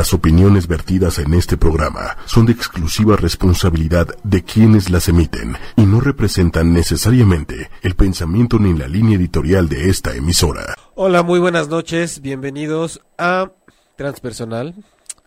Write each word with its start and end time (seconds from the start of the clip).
Las 0.00 0.14
opiniones 0.14 0.66
vertidas 0.66 1.18
en 1.18 1.34
este 1.34 1.58
programa 1.58 2.16
son 2.24 2.46
de 2.46 2.52
exclusiva 2.52 3.16
responsabilidad 3.16 4.08
de 4.24 4.42
quienes 4.42 4.88
las 4.88 5.10
emiten 5.10 5.58
y 5.76 5.82
no 5.82 6.00
representan 6.00 6.72
necesariamente 6.72 7.68
el 7.82 7.96
pensamiento 7.96 8.58
ni 8.58 8.72
la 8.72 8.88
línea 8.88 9.18
editorial 9.18 9.68
de 9.68 9.90
esta 9.90 10.14
emisora. 10.14 10.74
Hola, 10.94 11.22
muy 11.22 11.38
buenas 11.38 11.68
noches, 11.68 12.22
bienvenidos 12.22 13.02
a 13.18 13.52
Transpersonal, 13.96 14.74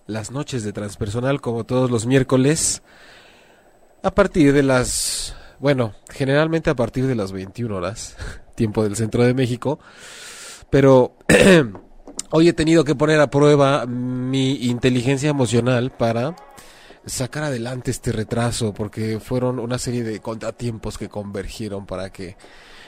las 0.07 0.31
noches 0.31 0.63
de 0.63 0.73
Transpersonal 0.73 1.39
como 1.39 1.65
todos 1.65 1.91
los 1.91 2.07
miércoles, 2.07 2.81
a 4.01 4.09
partir 4.09 4.53
de 4.53 4.63
las, 4.63 5.35
bueno, 5.59 5.93
generalmente 6.09 6.71
a 6.71 6.75
partir 6.75 7.05
de 7.05 7.13
las 7.13 7.31
21 7.31 7.75
horas, 7.75 8.17
tiempo 8.55 8.83
del 8.83 8.95
centro 8.95 9.23
de 9.23 9.35
México, 9.35 9.77
pero... 10.71 11.15
Hoy 12.35 12.47
he 12.47 12.53
tenido 12.53 12.83
que 12.83 12.95
poner 12.95 13.19
a 13.19 13.29
prueba 13.29 13.85
mi 13.85 14.53
inteligencia 14.65 15.29
emocional 15.29 15.91
para 15.91 16.35
sacar 17.05 17.43
adelante 17.43 17.91
este 17.91 18.11
retraso, 18.11 18.73
porque 18.73 19.19
fueron 19.19 19.59
una 19.59 19.77
serie 19.77 20.01
de 20.01 20.19
contratiempos 20.19 20.97
que 20.97 21.09
convergieron 21.09 21.85
para 21.85 22.09
que 22.09 22.35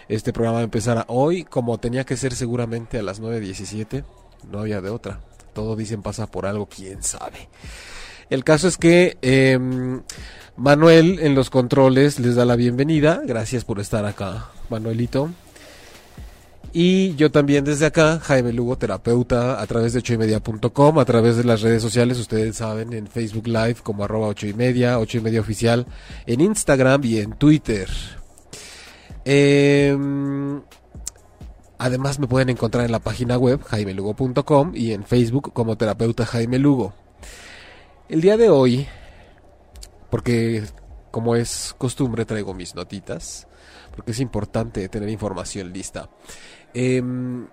este 0.09 0.33
programa 0.33 0.63
empezara 0.63 1.05
hoy, 1.09 1.43
como 1.43 1.77
tenía 1.77 2.05
que 2.05 2.17
ser 2.17 2.33
seguramente 2.33 2.97
a 2.97 3.03
las 3.03 3.21
9.17, 3.21 4.03
no 4.49 4.61
había 4.61 4.81
de 4.81 4.89
otra. 4.89 5.19
Todo 5.53 5.75
dicen 5.75 6.01
pasa 6.01 6.25
por 6.25 6.47
algo, 6.47 6.65
quién 6.65 7.03
sabe. 7.03 7.47
El 8.31 8.43
caso 8.43 8.67
es 8.67 8.77
que 8.77 9.19
em, 9.21 10.01
Manuel 10.57 11.19
en 11.19 11.35
los 11.35 11.51
controles 11.51 12.17
les 12.19 12.33
da 12.33 12.45
la 12.45 12.55
bienvenida. 12.55 13.21
Gracias 13.23 13.63
por 13.63 13.79
estar 13.79 14.05
acá, 14.05 14.49
Manuelito. 14.71 15.29
Y 16.77 17.15
yo 17.15 17.31
también 17.31 17.63
desde 17.63 17.85
acá, 17.85 18.19
Jaime 18.19 18.51
Lugo, 18.51 18.77
terapeuta, 18.77 19.61
a 19.61 19.65
través 19.65 19.93
de 19.93 19.99
ochoymedia.com, 19.99 20.99
a 20.99 21.05
través 21.05 21.37
de 21.37 21.45
las 21.45 21.61
redes 21.61 21.81
sociales, 21.81 22.19
ustedes 22.19 22.57
saben, 22.57 22.91
en 22.91 23.07
Facebook 23.07 23.47
Live 23.47 23.75
como 23.81 24.03
arroba 24.03 24.27
ocho 24.27 24.45
y 24.45 24.53
media, 24.53 24.99
ocho 24.99 25.19
y 25.19 25.21
media 25.21 25.39
oficial, 25.39 25.87
en 26.25 26.41
Instagram 26.41 27.01
y 27.05 27.19
en 27.19 27.31
Twitter. 27.37 27.89
Em, 29.23 30.61
además 31.77 32.19
me 32.19 32.27
pueden 32.27 32.49
encontrar 32.49 32.83
en 32.83 32.91
la 32.91 32.99
página 32.99 33.37
web 33.37 33.63
jaimelugo.com 33.63 34.73
y 34.75 34.91
en 34.91 35.05
Facebook 35.05 35.53
como 35.53 35.77
terapeuta 35.77 36.25
Jaime 36.25 36.59
Lugo. 36.59 36.93
El 38.09 38.19
día 38.19 38.35
de 38.35 38.49
hoy, 38.49 38.85
porque 40.09 40.65
como 41.09 41.37
es 41.37 41.73
costumbre 41.77 42.25
traigo 42.25 42.53
mis 42.53 42.75
notitas, 42.75 43.47
porque 43.95 44.11
es 44.11 44.19
importante 44.19 44.89
tener 44.89 45.07
información 45.07 45.71
lista. 45.71 46.09
Em, 46.77 47.47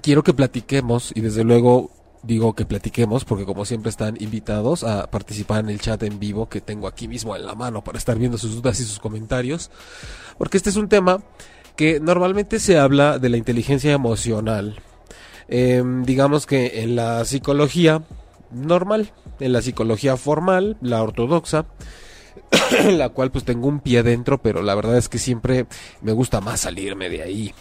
quiero 0.00 0.22
que 0.22 0.32
platiquemos 0.32 1.10
y 1.16 1.20
desde 1.20 1.42
luego 1.42 1.90
digo 2.22 2.54
que 2.54 2.64
platiquemos 2.64 3.24
porque 3.24 3.44
como 3.44 3.64
siempre 3.64 3.90
están 3.90 4.16
invitados 4.20 4.84
a 4.84 5.10
participar 5.10 5.64
en 5.64 5.70
el 5.70 5.80
chat 5.80 6.00
en 6.04 6.20
vivo 6.20 6.48
que 6.48 6.60
tengo 6.60 6.86
aquí 6.86 7.08
mismo 7.08 7.34
en 7.34 7.44
la 7.44 7.56
mano 7.56 7.82
para 7.82 7.98
estar 7.98 8.16
viendo 8.16 8.38
sus 8.38 8.54
dudas 8.54 8.78
y 8.78 8.84
sus 8.84 9.00
comentarios 9.00 9.68
porque 10.38 10.58
este 10.58 10.70
es 10.70 10.76
un 10.76 10.88
tema 10.88 11.24
que 11.74 11.98
normalmente 11.98 12.60
se 12.60 12.78
habla 12.78 13.18
de 13.18 13.30
la 13.30 13.36
inteligencia 13.36 13.92
emocional 13.92 14.80
em, 15.48 16.04
digamos 16.04 16.46
que 16.46 16.82
en 16.84 16.94
la 16.94 17.24
psicología 17.24 18.04
normal 18.52 19.12
en 19.40 19.52
la 19.52 19.60
psicología 19.60 20.16
formal 20.16 20.76
la 20.80 21.02
ortodoxa 21.02 21.66
la 22.90 23.08
cual 23.10 23.30
pues 23.30 23.44
tengo 23.44 23.68
un 23.68 23.80
pie 23.80 24.02
dentro, 24.02 24.40
pero 24.40 24.62
la 24.62 24.74
verdad 24.74 24.96
es 24.96 25.08
que 25.08 25.18
siempre 25.18 25.66
me 26.02 26.12
gusta 26.12 26.40
más 26.40 26.60
salirme 26.60 27.08
de 27.08 27.22
ahí. 27.22 27.54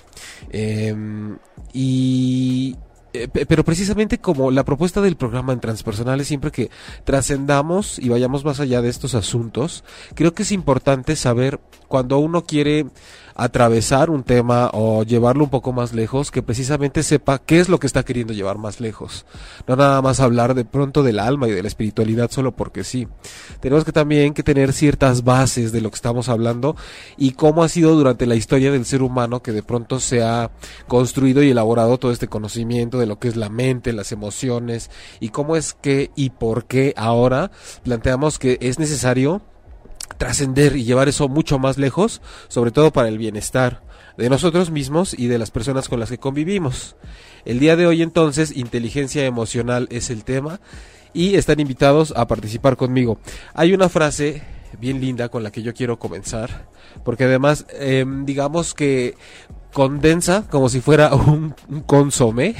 Em, 0.51 1.37
y 1.73 2.75
eh, 3.13 3.27
pero 3.27 3.63
precisamente 3.63 4.17
como 4.17 4.49
la 4.49 4.65
propuesta 4.65 4.99
del 4.99 5.17
programa 5.17 5.53
en 5.53 5.59
transpersonal 5.59 6.19
es 6.19 6.27
siempre 6.27 6.51
que 6.51 6.71
trascendamos 7.03 7.99
y 7.99 8.09
vayamos 8.09 8.43
más 8.43 8.59
allá 8.59 8.81
de 8.81 8.89
estos 8.89 9.13
asuntos, 9.13 9.83
creo 10.15 10.33
que 10.33 10.41
es 10.41 10.51
importante 10.51 11.15
saber 11.15 11.59
cuando 11.87 12.17
uno 12.17 12.43
quiere 12.43 12.87
atravesar 13.35 14.09
un 14.09 14.23
tema 14.23 14.69
o 14.73 15.03
llevarlo 15.03 15.43
un 15.43 15.49
poco 15.49 15.73
más 15.73 15.93
lejos, 15.93 16.31
que 16.31 16.43
precisamente 16.43 17.03
sepa 17.03 17.39
qué 17.39 17.59
es 17.59 17.69
lo 17.69 17.79
que 17.79 17.87
está 17.87 18.03
queriendo 18.03 18.33
llevar 18.33 18.57
más 18.57 18.79
lejos. 18.79 19.25
No 19.67 19.75
nada 19.75 20.01
más 20.01 20.19
hablar 20.19 20.53
de 20.53 20.65
pronto 20.65 21.03
del 21.03 21.19
alma 21.19 21.47
y 21.47 21.51
de 21.51 21.61
la 21.61 21.67
espiritualidad 21.67 22.31
solo 22.31 22.55
porque 22.55 22.83
sí. 22.83 23.07
Tenemos 23.59 23.85
que 23.85 23.91
también 23.91 24.33
que 24.33 24.43
tener 24.43 24.73
ciertas 24.73 25.23
bases 25.23 25.71
de 25.71 25.81
lo 25.81 25.89
que 25.89 25.95
estamos 25.95 26.29
hablando 26.29 26.75
y 27.17 27.31
cómo 27.31 27.63
ha 27.63 27.69
sido 27.69 27.95
durante 27.95 28.25
la 28.25 28.35
historia 28.35 28.71
del 28.71 28.85
ser 28.85 29.01
humano 29.01 29.41
que 29.41 29.51
de 29.51 29.63
pronto 29.63 29.99
se 29.99 30.23
ha 30.23 30.51
construido 30.87 31.43
y 31.43 31.51
elaborado 31.51 31.97
todo 31.97 32.11
este 32.11 32.27
conocimiento 32.27 32.99
de 32.99 33.05
lo 33.05 33.19
que 33.19 33.27
es 33.27 33.35
la 33.35 33.49
mente, 33.49 33.93
las 33.93 34.11
emociones 34.11 34.89
y 35.19 35.29
cómo 35.29 35.55
es 35.55 35.73
que 35.73 36.11
y 36.15 36.31
por 36.31 36.65
qué 36.65 36.93
ahora 36.97 37.51
planteamos 37.83 38.39
que 38.39 38.57
es 38.61 38.79
necesario 38.79 39.41
trascender 40.23 40.77
y 40.77 40.85
llevar 40.85 41.09
eso 41.09 41.27
mucho 41.27 41.59
más 41.59 41.77
lejos, 41.77 42.21
sobre 42.47 42.71
todo 42.71 42.93
para 42.93 43.09
el 43.09 43.17
bienestar 43.17 43.83
de 44.17 44.29
nosotros 44.29 44.71
mismos 44.71 45.13
y 45.13 45.27
de 45.27 45.37
las 45.37 45.51
personas 45.51 45.89
con 45.89 45.99
las 45.99 46.09
que 46.09 46.17
convivimos. 46.17 46.95
El 47.43 47.59
día 47.59 47.75
de 47.75 47.87
hoy 47.87 48.01
entonces, 48.01 48.55
inteligencia 48.55 49.25
emocional 49.25 49.85
es 49.91 50.09
el 50.09 50.23
tema 50.23 50.61
y 51.13 51.35
están 51.35 51.59
invitados 51.59 52.13
a 52.15 52.25
participar 52.25 52.77
conmigo. 52.77 53.17
Hay 53.53 53.73
una 53.73 53.89
frase 53.89 54.41
bien 54.79 55.01
linda 55.01 55.27
con 55.27 55.43
la 55.43 55.51
que 55.51 55.61
yo 55.61 55.73
quiero 55.73 55.99
comenzar, 55.99 56.69
porque 57.03 57.25
además 57.25 57.65
em, 57.77 58.25
digamos 58.25 58.73
que 58.73 59.15
condensa 59.73 60.47
como 60.49 60.69
si 60.69 60.79
fuera 60.79 61.13
un, 61.15 61.53
consome, 61.85 62.55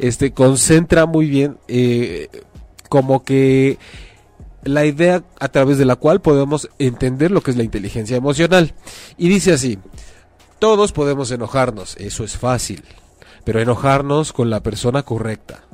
este 0.00 0.32
concentra 0.32 1.06
muy 1.06 1.28
bien 1.28 1.58
eh, 1.68 2.28
como 2.88 3.22
que 3.22 3.78
la 4.64 4.84
idea 4.84 5.24
a 5.40 5.48
través 5.48 5.78
de 5.78 5.84
la 5.84 5.96
cual 5.96 6.20
podemos 6.20 6.68
entender 6.78 7.30
lo 7.30 7.42
que 7.42 7.50
es 7.50 7.56
la 7.56 7.64
inteligencia 7.64 8.16
emocional. 8.16 8.74
Y 9.16 9.28
dice 9.28 9.52
así, 9.52 9.78
todos 10.58 10.92
podemos 10.92 11.30
enojarnos, 11.30 11.96
eso 11.96 12.24
es 12.24 12.36
fácil, 12.36 12.84
pero 13.44 13.60
enojarnos 13.60 14.32
con 14.32 14.50
la 14.50 14.62
persona 14.62 15.02
correcta, 15.02 15.64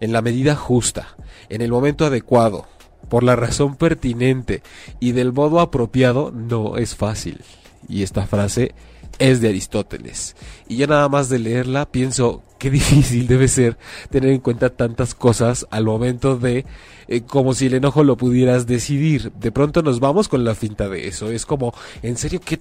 en 0.00 0.12
la 0.12 0.22
medida 0.22 0.56
justa, 0.56 1.16
en 1.48 1.60
el 1.60 1.70
momento 1.70 2.06
adecuado, 2.06 2.66
por 3.08 3.22
la 3.22 3.36
razón 3.36 3.76
pertinente 3.76 4.62
y 5.00 5.12
del 5.12 5.32
modo 5.32 5.60
apropiado 5.60 6.30
no 6.30 6.78
es 6.78 6.94
fácil. 6.94 7.42
Y 7.86 8.02
esta 8.02 8.26
frase 8.26 8.74
es 9.18 9.40
de 9.40 9.48
Aristóteles. 9.48 10.36
Y 10.68 10.76
yo 10.76 10.86
nada 10.86 11.08
más 11.08 11.28
de 11.28 11.38
leerla 11.38 11.86
pienso 11.86 12.42
qué 12.58 12.70
difícil 12.70 13.26
debe 13.26 13.48
ser 13.48 13.76
tener 14.10 14.30
en 14.30 14.40
cuenta 14.40 14.70
tantas 14.70 15.14
cosas 15.14 15.66
al 15.70 15.84
momento 15.84 16.36
de 16.36 16.64
eh, 17.08 17.20
como 17.22 17.54
si 17.54 17.66
el 17.66 17.74
enojo 17.74 18.04
lo 18.04 18.16
pudieras 18.16 18.66
decidir. 18.66 19.32
De 19.32 19.52
pronto 19.52 19.82
nos 19.82 20.00
vamos 20.00 20.28
con 20.28 20.44
la 20.44 20.54
finta 20.54 20.88
de 20.88 21.08
eso. 21.08 21.30
Es 21.30 21.46
como, 21.46 21.74
en 22.02 22.16
serio, 22.16 22.40
que 22.40 22.60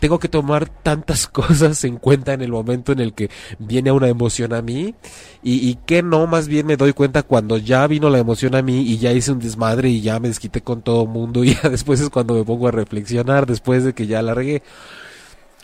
tengo 0.00 0.18
que 0.18 0.28
tomar 0.28 0.68
tantas 0.68 1.26
cosas 1.28 1.82
en 1.84 1.96
cuenta 1.96 2.32
en 2.32 2.42
el 2.42 2.50
momento 2.50 2.92
en 2.92 3.00
el 3.00 3.14
que 3.14 3.30
viene 3.58 3.92
una 3.92 4.08
emoción 4.08 4.52
a 4.52 4.62
mí 4.62 4.94
y, 5.42 5.68
y 5.68 5.76
que 5.86 6.02
no, 6.02 6.26
más 6.26 6.48
bien 6.48 6.66
me 6.66 6.76
doy 6.76 6.92
cuenta 6.92 7.22
cuando 7.22 7.56
ya 7.58 7.86
vino 7.86 8.10
la 8.10 8.18
emoción 8.18 8.54
a 8.54 8.62
mí 8.62 8.82
y 8.82 8.98
ya 8.98 9.12
hice 9.12 9.32
un 9.32 9.38
desmadre 9.38 9.88
y 9.88 10.00
ya 10.00 10.20
me 10.20 10.28
desquité 10.28 10.60
con 10.60 10.82
todo 10.82 11.06
mundo 11.06 11.44
y 11.44 11.54
ya 11.54 11.68
después 11.68 12.00
es 12.00 12.10
cuando 12.10 12.34
me 12.34 12.44
pongo 12.44 12.68
a 12.68 12.72
reflexionar 12.72 13.46
después 13.46 13.84
de 13.84 13.94
que 13.94 14.06
ya 14.06 14.22
largué. 14.22 14.62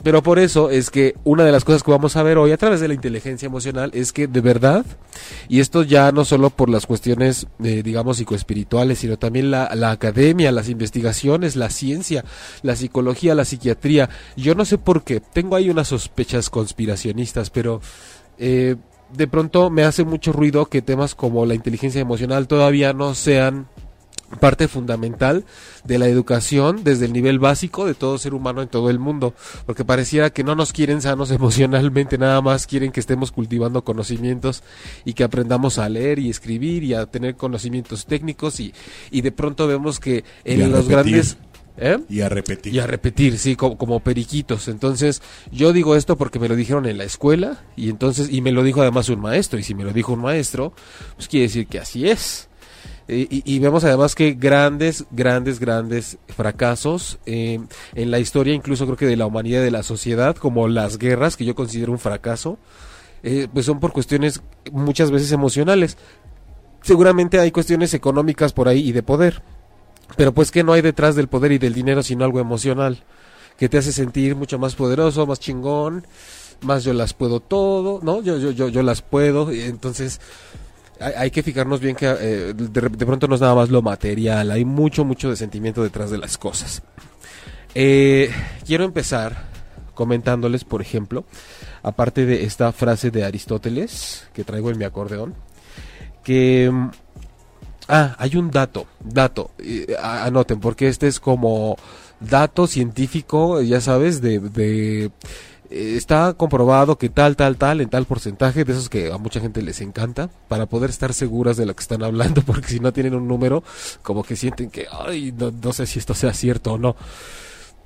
Pero 0.04 0.22
por 0.22 0.38
eso 0.38 0.68
es 0.68 0.90
que 0.90 1.16
una 1.24 1.44
de 1.44 1.50
las 1.50 1.64
cosas 1.64 1.82
que 1.82 1.90
vamos 1.90 2.14
a 2.16 2.22
ver 2.22 2.36
hoy 2.36 2.52
a 2.52 2.58
través 2.58 2.78
de 2.78 2.88
la 2.88 2.94
inteligencia 2.94 3.46
emocional 3.46 3.90
es 3.94 4.12
que 4.12 4.26
de 4.26 4.42
verdad, 4.42 4.84
y 5.48 5.60
esto 5.60 5.82
ya 5.82 6.12
no 6.12 6.26
solo 6.26 6.50
por 6.50 6.68
las 6.68 6.84
cuestiones, 6.84 7.46
eh, 7.64 7.82
digamos, 7.82 8.18
psicoespirituales, 8.18 8.98
sino 8.98 9.16
también 9.16 9.50
la, 9.50 9.74
la, 9.74 9.90
academia, 9.92 10.52
las 10.52 10.68
investigaciones, 10.68 11.56
la 11.56 11.70
ciencia, 11.70 12.22
la 12.60 12.76
psicología, 12.76 13.34
la 13.34 13.46
psiquiatría, 13.46 14.10
yo 14.36 14.54
no 14.54 14.66
sé 14.66 14.76
por 14.76 15.04
qué, 15.04 15.20
tengo 15.20 15.56
ahí 15.56 15.70
unas 15.70 15.88
sospechas 15.88 16.50
conspiracionistas, 16.50 17.48
pero... 17.50 17.80
Eh, 18.38 18.76
de 19.12 19.28
pronto 19.28 19.70
me 19.70 19.84
hace 19.84 20.02
mucho 20.02 20.32
ruido 20.32 20.66
que 20.66 20.82
temas 20.82 21.14
como 21.14 21.46
la 21.46 21.54
inteligencia 21.54 22.00
emocional 22.00 22.48
todavía 22.48 22.92
no 22.92 23.14
sean 23.14 23.68
parte 24.40 24.68
fundamental 24.68 25.44
de 25.84 25.98
la 25.98 26.08
educación 26.08 26.82
desde 26.84 27.06
el 27.06 27.12
nivel 27.12 27.38
básico 27.38 27.86
de 27.86 27.94
todo 27.94 28.18
ser 28.18 28.34
humano 28.34 28.62
en 28.62 28.68
todo 28.68 28.90
el 28.90 28.98
mundo, 28.98 29.34
porque 29.66 29.84
pareciera 29.84 30.30
que 30.30 30.44
no 30.44 30.54
nos 30.54 30.72
quieren 30.72 31.02
sanos 31.02 31.30
emocionalmente, 31.30 32.18
nada 32.18 32.40
más 32.40 32.66
quieren 32.66 32.92
que 32.92 33.00
estemos 33.00 33.32
cultivando 33.32 33.84
conocimientos 33.84 34.62
y 35.04 35.14
que 35.14 35.24
aprendamos 35.24 35.78
a 35.78 35.88
leer 35.88 36.18
y 36.18 36.30
escribir 36.30 36.84
y 36.84 36.94
a 36.94 37.06
tener 37.06 37.36
conocimientos 37.36 38.06
técnicos 38.06 38.60
y, 38.60 38.74
y 39.10 39.20
de 39.20 39.32
pronto 39.32 39.66
vemos 39.66 40.00
que 40.00 40.24
en 40.44 40.70
los 40.70 40.88
grandes... 40.88 41.36
¿Eh? 41.76 41.98
Y 42.08 42.20
a 42.20 42.28
repetir. 42.28 42.72
Y 42.72 42.78
a 42.78 42.86
repetir, 42.86 43.36
sí, 43.36 43.56
como, 43.56 43.76
como, 43.76 43.98
periquitos. 43.98 44.68
Entonces, 44.68 45.22
yo 45.50 45.72
digo 45.72 45.96
esto 45.96 46.16
porque 46.16 46.38
me 46.38 46.48
lo 46.48 46.54
dijeron 46.54 46.86
en 46.86 46.98
la 46.98 47.02
escuela 47.02 47.64
y 47.74 47.90
entonces, 47.90 48.28
y 48.30 48.42
me 48.42 48.52
lo 48.52 48.62
dijo 48.62 48.80
además 48.80 49.08
un 49.08 49.20
maestro, 49.20 49.58
y 49.58 49.64
si 49.64 49.74
me 49.74 49.82
lo 49.82 49.92
dijo 49.92 50.12
un 50.12 50.20
maestro, 50.20 50.72
pues 51.16 51.26
quiere 51.26 51.46
decir 51.46 51.66
que 51.66 51.80
así 51.80 52.08
es. 52.08 52.48
Y, 53.06 53.58
vemos 53.58 53.84
además 53.84 54.14
que 54.14 54.32
grandes, 54.32 55.04
grandes, 55.10 55.60
grandes 55.60 56.16
fracasos 56.28 57.18
eh, 57.26 57.60
en 57.94 58.10
la 58.10 58.18
historia, 58.18 58.54
incluso 58.54 58.86
creo 58.86 58.96
que 58.96 59.06
de 59.06 59.16
la 59.16 59.26
humanidad, 59.26 59.62
de 59.62 59.70
la 59.70 59.82
sociedad, 59.82 60.34
como 60.36 60.68
las 60.68 60.96
guerras, 60.96 61.36
que 61.36 61.44
yo 61.44 61.54
considero 61.54 61.92
un 61.92 61.98
fracaso, 61.98 62.58
eh, 63.22 63.46
pues 63.52 63.66
son 63.66 63.78
por 63.78 63.92
cuestiones 63.92 64.42
muchas 64.72 65.10
veces 65.10 65.32
emocionales. 65.32 65.98
seguramente 66.80 67.38
hay 67.40 67.50
cuestiones 67.50 67.92
económicas 67.92 68.54
por 68.54 68.68
ahí 68.68 68.88
y 68.88 68.92
de 68.92 69.02
poder. 69.02 69.42
Pero 70.16 70.32
pues 70.32 70.50
que 70.50 70.62
no 70.62 70.72
hay 70.72 70.80
detrás 70.80 71.14
del 71.14 71.28
poder 71.28 71.52
y 71.52 71.58
del 71.58 71.74
dinero 71.74 72.02
sino 72.02 72.24
algo 72.24 72.40
emocional 72.40 73.02
que 73.58 73.68
te 73.68 73.78
hace 73.78 73.92
sentir 73.92 74.34
mucho 74.34 74.58
más 74.58 74.74
poderoso, 74.74 75.26
más 75.26 75.40
chingón, 75.40 76.06
más 76.60 76.84
yo 76.84 76.92
las 76.92 77.14
puedo 77.14 77.40
todo, 77.40 78.00
¿no? 78.02 78.22
Yo 78.22 78.38
yo 78.38 78.50
yo 78.50 78.68
yo 78.68 78.82
las 78.82 79.02
puedo, 79.02 79.50
entonces 79.50 80.20
hay, 81.00 81.30
que 81.30 81.42
fijarnos 81.42 81.80
bien 81.80 81.96
que 81.96 82.06
eh, 82.06 82.54
de, 82.54 83.06
pronto 83.06 83.28
no 83.28 83.34
es 83.34 83.40
nada 83.40 83.54
más 83.54 83.70
lo 83.70 83.82
material, 83.82 84.50
hay 84.50 84.64
mucho 84.64 85.04
mucho 85.04 85.30
de 85.30 85.36
sentimiento 85.36 85.82
detrás 85.82 86.10
de 86.10 86.18
las 86.18 86.38
cosas. 86.38 86.82
Eh, 87.74 88.30
quiero 88.66 88.84
empezar 88.84 89.52
comentándoles, 89.94 90.64
por 90.64 90.80
ejemplo, 90.80 91.24
aparte 91.82 92.26
de 92.26 92.44
esta 92.44 92.72
frase 92.72 93.10
de 93.10 93.24
Aristóteles 93.24 94.28
que 94.32 94.44
traigo 94.44 94.70
en 94.70 94.78
mi 94.78 94.84
acordeón, 94.84 95.34
que 96.22 96.70
mm, 96.72 96.90
Ah, 97.88 98.16
hay 98.18 98.36
un 98.36 98.50
dato, 98.50 98.86
dato, 99.00 99.50
anoten, 100.02 100.58
porque 100.58 100.88
este 100.88 101.06
es 101.06 101.20
como 101.20 101.76
dato 102.18 102.66
científico, 102.66 103.60
ya 103.60 103.82
sabes, 103.82 104.22
de, 104.22 104.38
de 104.40 105.10
está 105.74 106.34
comprobado 106.34 106.96
que 106.98 107.08
tal, 107.08 107.36
tal, 107.36 107.56
tal, 107.56 107.80
en 107.80 107.88
tal 107.88 108.06
porcentaje, 108.06 108.64
de 108.64 108.72
esos 108.72 108.88
que 108.88 109.10
a 109.10 109.18
mucha 109.18 109.40
gente 109.40 109.62
les 109.62 109.80
encanta, 109.80 110.30
para 110.48 110.66
poder 110.66 110.90
estar 110.90 111.12
seguras 111.12 111.56
de 111.56 111.66
lo 111.66 111.74
que 111.74 111.82
están 111.82 112.02
hablando, 112.02 112.42
porque 112.46 112.68
si 112.68 112.80
no 112.80 112.92
tienen 112.92 113.14
un 113.14 113.26
número, 113.26 113.64
como 114.02 114.22
que 114.22 114.36
sienten 114.36 114.70
que, 114.70 114.86
ay, 114.90 115.32
no, 115.36 115.50
no 115.50 115.72
sé 115.72 115.86
si 115.86 115.98
esto 115.98 116.14
sea 116.14 116.32
cierto 116.32 116.74
o 116.74 116.78
no. 116.78 116.96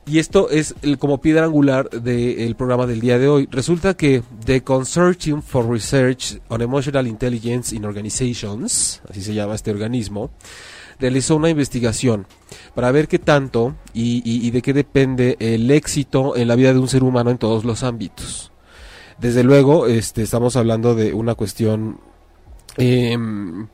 Y 0.07 0.19
esto 0.19 0.49
es 0.49 0.75
el, 0.81 0.97
como 0.97 1.21
piedra 1.21 1.45
angular 1.45 1.91
del 1.91 2.57
programa 2.57 2.87
del 2.87 3.01
día 3.01 3.19
de 3.19 3.29
hoy. 3.29 3.47
Resulta 3.51 3.95
que 3.95 4.23
The 4.47 4.63
Consortium 4.63 5.43
for 5.43 5.69
Research 5.69 6.41
on 6.49 6.63
Emotional 6.63 7.07
Intelligence 7.07 7.77
in 7.77 7.85
Organizations, 7.85 9.03
así 9.09 9.21
se 9.21 9.35
llama 9.35 9.55
este 9.55 9.71
organismo, 9.71 10.31
realizó 10.99 11.37
una 11.37 11.51
investigación 11.51 12.27
para 12.75 12.91
ver 12.91 13.09
qué 13.09 13.19
tanto 13.19 13.75
y, 13.93 14.51
de 14.51 14.63
qué 14.63 14.73
depende 14.73 15.37
el 15.41 15.71
éxito 15.71 16.37
en 16.37 16.49
la 16.49 16.57
vida 16.57 16.73
de 16.73 16.79
un 16.79 16.89
ser 16.89 17.03
humano 17.03 17.31
en 17.31 17.39
todos 17.39 17.65
los 17.65 17.83
ámbitos. 17.83 18.53
Desde 19.19 19.43
luego, 19.43 19.87
este, 19.87 20.23
estamos 20.23 20.57
hablando 20.57 20.95
de 20.95 21.13
una 21.13 21.35
cuestión 21.35 22.01
em, 22.77 23.67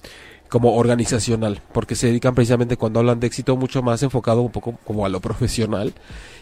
como 0.49 0.77
organizacional, 0.77 1.61
porque 1.73 1.97
se 1.97 2.07
dedican 2.07 2.35
precisamente 2.35 2.77
cuando 2.77 3.01
hablan 3.01 3.21
de 3.21 3.27
éxito 3.27 3.57
mucho 3.57 3.83
más 3.83 4.03
enfocado 4.03 4.41
un 4.41 4.53
poco 4.53 4.79
como 4.85 5.05
a 5.05 5.09
lo 5.09 5.21
profesional 5.21 5.93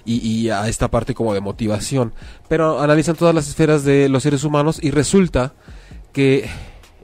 y, 0.05 0.51
a 0.51 0.69
esta 0.69 0.89
parte 0.89 1.15
como 1.15 1.35
de 1.35 1.41
motivación. 1.41 2.13
Pero 2.49 2.81
analizan 2.81 3.17
todas 3.17 3.35
las 3.35 3.49
esferas 3.49 3.85
de 3.85 4.09
los 4.09 4.23
seres 4.23 4.45
humanos 4.45 4.79
y 4.83 4.91
resulta 4.91 5.55
que 6.13 6.49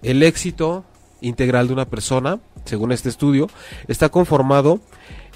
el 0.03 0.23
éxito 0.23 0.85
integral 1.21 1.69
de 1.69 1.73
una 1.73 1.87
persona, 1.87 2.41
según 2.65 2.93
este 2.93 3.09
estudio, 3.09 3.49
está 3.89 4.09
conformado 4.09 4.81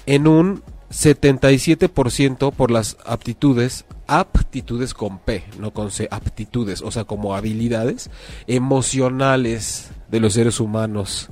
en 0.05 0.27
un 0.27 0.63
77% 0.91 2.51
por 2.53 2.71
las 2.71 2.97
aptitudes, 3.05 3.85
aptitudes 4.07 4.93
con 4.93 5.19
P, 5.19 5.43
no 5.59 5.71
con 5.71 5.91
C, 5.91 6.07
aptitudes, 6.11 6.81
o 6.81 6.91
sea, 6.91 7.05
como 7.05 7.35
habilidades 7.35 8.09
emocionales 8.47 9.89
de 10.09 10.19
los 10.19 10.33
seres 10.33 10.59
humanos 10.59 11.29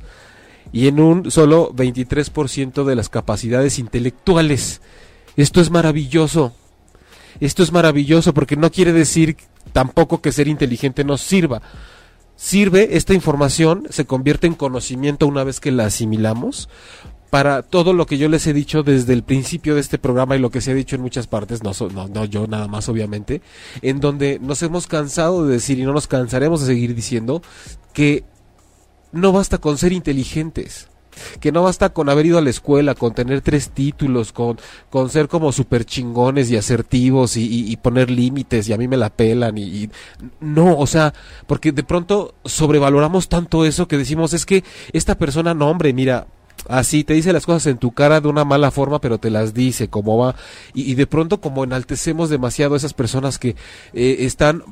y 0.72 0.88
en 0.88 1.00
un 1.00 1.32
solo 1.32 1.72
23% 1.74 2.84
de 2.84 2.96
las 2.96 3.10
capacidades 3.10 3.78
intelectuales. 3.80 4.82
Esto 5.36 5.62
es 5.62 5.70
maravilloso. 5.70 6.54
Esto 7.40 7.64
es 7.64 7.72
maravilloso 7.72 8.34
porque 8.34 8.56
no 8.56 8.72
quiere 8.72 8.94
decir 8.94 9.38
tampoco 9.74 10.22
que 10.22 10.32
ser 10.32 10.48
inteligente 10.48 11.04
nos 11.04 11.22
sirva. 11.22 11.62
Sirve, 12.44 12.98
esta 12.98 13.14
información 13.14 13.86
se 13.92 14.06
convierte 14.06 14.48
en 14.48 14.56
conocimiento 14.56 15.28
una 15.28 15.44
vez 15.44 15.60
que 15.60 15.70
la 15.70 15.86
asimilamos. 15.86 16.70
Para 17.30 17.62
todo 17.62 17.94
lo 17.94 18.08
que 18.08 18.18
yo 18.18 18.30
les 18.30 18.48
he 18.48 18.52
dicho 18.52 18.82
desde 18.82 19.14
el 19.14 19.22
principio 19.22 19.76
de 19.76 19.82
este 19.82 20.00
programa 20.00 20.36
y 20.36 20.40
lo 20.40 20.50
que 20.50 20.60
se 20.60 20.72
ha 20.72 20.74
dicho 20.74 20.96
en 20.96 21.04
muchas 21.04 21.28
partes, 21.28 21.62
no, 21.62 21.72
no, 21.94 22.08
no 22.08 22.26
yo 22.26 22.48
nada 22.48 22.68
más 22.68 22.90
obviamente, 22.90 23.44
en 23.84 24.00
donde 24.00 24.40
nos 24.40 24.64
hemos 24.64 24.88
cansado 24.88 25.46
de 25.46 25.54
decir 25.54 25.78
y 25.78 25.84
no 25.84 25.94
nos 25.94 26.08
cansaremos 26.08 26.62
de 26.62 26.74
seguir 26.74 26.96
diciendo 26.96 27.44
que 27.94 28.24
no 29.12 29.32
basta 29.32 29.60
con 29.60 29.78
ser 29.78 29.94
inteligentes 29.94 30.90
que 31.40 31.52
no 31.52 31.64
basta 31.64 31.90
con 31.90 32.10
haber 32.10 32.26
ido 32.26 32.38
a 32.38 32.42
la 32.42 32.50
escuela, 32.50 32.96
con 32.96 33.14
tener 33.14 33.42
tres 33.42 33.70
títulos, 33.70 34.32
con, 34.32 34.60
con 34.90 35.10
ser 35.10 35.28
como 35.28 35.52
super 35.52 35.86
chingones 35.86 36.50
y 36.52 36.58
asertivos 36.58 37.38
y, 37.38 37.78
poner 37.82 38.12
límites 38.12 38.70
y 38.70 38.74
a 38.74 38.78
mí 38.78 38.88
me 38.88 38.98
la 38.98 39.10
pelan 39.10 39.58
y, 39.58 39.90
no, 40.40 40.78
o 40.78 40.86
sea, 40.86 41.14
porque 41.48 41.72
de 41.72 41.84
pronto 41.84 42.36
sobrevaloramos 42.46 43.28
tanto 43.28 43.66
eso 43.66 43.88
que 43.88 43.98
decimos 43.98 44.34
es 44.34 44.46
que 44.46 44.64
esta 44.94 45.18
persona 45.18 45.54
no 45.54 45.70
hombre, 45.70 45.94
mira, 45.94 46.28
así 46.68 47.04
te 47.04 47.14
dice 47.14 47.34
las 47.34 47.46
cosas 47.46 47.66
en 47.68 47.78
tu 47.78 47.92
cara 47.92 48.22
de 48.22 48.28
una 48.28 48.46
mala 48.46 48.70
forma, 48.72 49.02
pero 49.02 49.18
te 49.18 49.32
las 49.32 49.54
dice 49.54 49.88
como 49.88 50.18
va 50.18 50.36
y, 50.74 50.94
de 50.94 51.08
pronto 51.08 51.42
como 51.42 51.64
enaltecemos 51.64 52.30
demasiado 52.30 52.76
a 52.76 52.78
esas 52.78 52.94
personas 52.94 53.40
que 53.40 53.56
eh, 53.94 54.18
están 54.20 54.64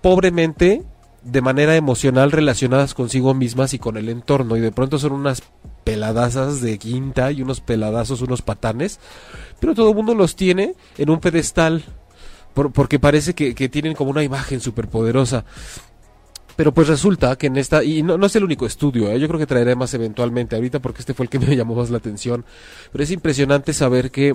pobremente 0.00 0.82
de 1.22 1.40
manera 1.40 1.74
emocional 1.74 2.30
relacionadas 2.30 2.94
consigo 2.94 3.34
mismas 3.34 3.74
y 3.74 3.78
con 3.78 3.96
el 3.96 4.08
entorno 4.08 4.56
y 4.56 4.60
de 4.60 4.70
pronto 4.70 4.98
son 4.98 5.12
unas 5.12 5.42
peladazas 5.86 6.60
de 6.60 6.78
quinta 6.78 7.30
y 7.30 7.42
unos 7.42 7.60
peladazos, 7.60 8.20
unos 8.20 8.42
patanes, 8.42 8.98
pero 9.60 9.72
todo 9.72 9.90
el 9.90 9.94
mundo 9.94 10.16
los 10.16 10.34
tiene 10.34 10.74
en 10.98 11.10
un 11.10 11.20
pedestal 11.20 11.84
porque 12.52 12.98
parece 12.98 13.34
que, 13.34 13.54
que, 13.54 13.68
tienen 13.68 13.94
como 13.94 14.10
una 14.10 14.24
imagen 14.24 14.60
súper 14.60 14.88
poderosa. 14.88 15.44
Pero 16.56 16.74
pues 16.74 16.88
resulta 16.88 17.36
que 17.36 17.46
en 17.46 17.56
esta, 17.56 17.84
y 17.84 18.02
no, 18.02 18.18
no 18.18 18.26
es 18.26 18.34
el 18.34 18.42
único 18.42 18.66
estudio, 18.66 19.12
¿eh? 19.12 19.20
yo 19.20 19.28
creo 19.28 19.38
que 19.38 19.46
traeré 19.46 19.76
más 19.76 19.94
eventualmente 19.94 20.56
ahorita 20.56 20.80
porque 20.80 21.00
este 21.00 21.14
fue 21.14 21.26
el 21.26 21.30
que 21.30 21.38
me 21.38 21.54
llamó 21.56 21.76
más 21.76 21.90
la 21.90 21.98
atención, 21.98 22.44
pero 22.90 23.04
es 23.04 23.12
impresionante 23.12 23.72
saber 23.72 24.10
que 24.10 24.34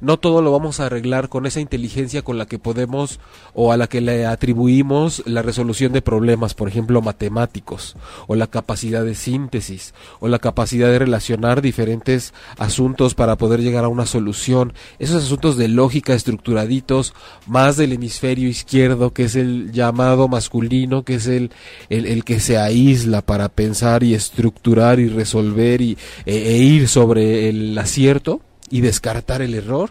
no 0.00 0.18
todo 0.18 0.42
lo 0.42 0.52
vamos 0.52 0.80
a 0.80 0.86
arreglar 0.86 1.28
con 1.28 1.46
esa 1.46 1.60
inteligencia 1.60 2.22
con 2.22 2.38
la 2.38 2.46
que 2.46 2.58
podemos 2.58 3.20
o 3.52 3.72
a 3.72 3.76
la 3.76 3.86
que 3.86 4.00
le 4.00 4.26
atribuimos 4.26 5.22
la 5.26 5.42
resolución 5.42 5.92
de 5.92 6.02
problemas, 6.02 6.54
por 6.54 6.68
ejemplo, 6.68 7.02
matemáticos, 7.02 7.96
o 8.26 8.34
la 8.34 8.46
capacidad 8.46 9.04
de 9.04 9.14
síntesis, 9.14 9.94
o 10.20 10.28
la 10.28 10.38
capacidad 10.38 10.88
de 10.88 10.98
relacionar 10.98 11.62
diferentes 11.62 12.34
asuntos 12.58 13.14
para 13.14 13.36
poder 13.36 13.60
llegar 13.60 13.84
a 13.84 13.88
una 13.88 14.06
solución. 14.06 14.72
Esos 14.98 15.24
asuntos 15.24 15.56
de 15.56 15.68
lógica 15.68 16.14
estructuraditos, 16.14 17.14
más 17.46 17.76
del 17.76 17.92
hemisferio 17.92 18.48
izquierdo, 18.48 19.12
que 19.12 19.24
es 19.24 19.36
el 19.36 19.72
llamado 19.72 20.28
masculino, 20.28 21.04
que 21.04 21.16
es 21.16 21.26
el, 21.26 21.50
el, 21.88 22.24
que 22.24 22.40
se 22.40 22.58
aísla 22.58 23.22
para 23.22 23.48
pensar 23.48 24.02
y 24.02 24.14
estructurar 24.14 25.00
y 25.00 25.08
resolver 25.08 25.80
y, 25.80 25.98
e, 26.26 26.54
e 26.54 26.58
ir 26.58 26.88
sobre 26.88 27.48
el 27.48 27.76
acierto 27.78 28.40
y 28.74 28.80
descartar 28.80 29.40
el 29.40 29.54
error, 29.54 29.90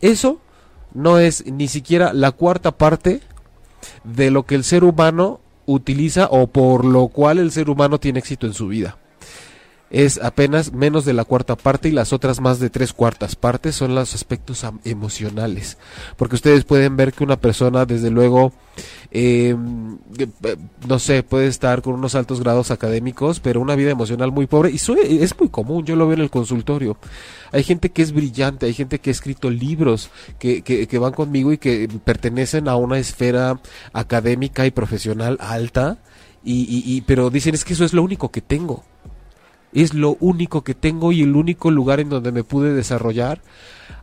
eso 0.00 0.38
no 0.94 1.18
es 1.18 1.44
ni 1.44 1.66
siquiera 1.66 2.12
la 2.12 2.30
cuarta 2.30 2.70
parte 2.70 3.20
de 4.04 4.30
lo 4.30 4.44
que 4.44 4.54
el 4.54 4.62
ser 4.62 4.84
humano 4.84 5.40
utiliza 5.66 6.28
o 6.30 6.46
por 6.46 6.84
lo 6.84 7.08
cual 7.08 7.40
el 7.40 7.50
ser 7.50 7.68
humano 7.68 7.98
tiene 7.98 8.20
éxito 8.20 8.46
en 8.46 8.54
su 8.54 8.68
vida 8.68 8.96
es 9.92 10.18
apenas 10.22 10.72
menos 10.72 11.04
de 11.04 11.12
la 11.12 11.26
cuarta 11.26 11.54
parte 11.54 11.90
y 11.90 11.92
las 11.92 12.14
otras 12.14 12.40
más 12.40 12.58
de 12.58 12.70
tres 12.70 12.94
cuartas 12.94 13.36
partes 13.36 13.74
son 13.74 13.94
los 13.94 14.14
aspectos 14.14 14.64
emocionales. 14.84 15.76
Porque 16.16 16.34
ustedes 16.34 16.64
pueden 16.64 16.96
ver 16.96 17.12
que 17.12 17.22
una 17.22 17.36
persona, 17.36 17.84
desde 17.84 18.10
luego, 18.10 18.54
eh, 19.10 19.54
no 20.88 20.98
sé, 20.98 21.22
puede 21.22 21.46
estar 21.46 21.82
con 21.82 21.92
unos 21.92 22.14
altos 22.14 22.40
grados 22.40 22.70
académicos, 22.70 23.38
pero 23.40 23.60
una 23.60 23.76
vida 23.76 23.90
emocional 23.90 24.32
muy 24.32 24.46
pobre. 24.46 24.70
Y 24.70 24.76
es 25.22 25.38
muy 25.38 25.50
común, 25.50 25.84
yo 25.84 25.94
lo 25.94 26.06
veo 26.06 26.14
en 26.14 26.22
el 26.22 26.30
consultorio. 26.30 26.96
Hay 27.52 27.62
gente 27.62 27.90
que 27.90 28.00
es 28.00 28.12
brillante, 28.12 28.64
hay 28.64 28.72
gente 28.72 28.98
que 28.98 29.10
ha 29.10 29.12
escrito 29.12 29.50
libros 29.50 30.08
que, 30.38 30.62
que, 30.62 30.86
que 30.86 30.98
van 30.98 31.12
conmigo 31.12 31.52
y 31.52 31.58
que 31.58 31.86
pertenecen 32.02 32.66
a 32.66 32.76
una 32.76 32.98
esfera 32.98 33.60
académica 33.92 34.64
y 34.64 34.70
profesional 34.70 35.36
alta. 35.38 35.98
Y, 36.44 37.02
pero 37.02 37.28
dicen 37.28 37.54
es 37.54 37.62
que 37.62 37.74
eso 37.74 37.84
es 37.84 37.92
lo 37.92 38.02
único 38.02 38.30
que 38.30 38.40
tengo 38.40 38.82
es 39.72 39.94
lo 39.94 40.16
único 40.20 40.62
que 40.62 40.74
tengo 40.74 41.12
y 41.12 41.22
el 41.22 41.36
único 41.36 41.70
lugar 41.70 42.00
en 42.00 42.08
donde 42.08 42.32
me 42.32 42.44
pude 42.44 42.72
desarrollar 42.72 43.40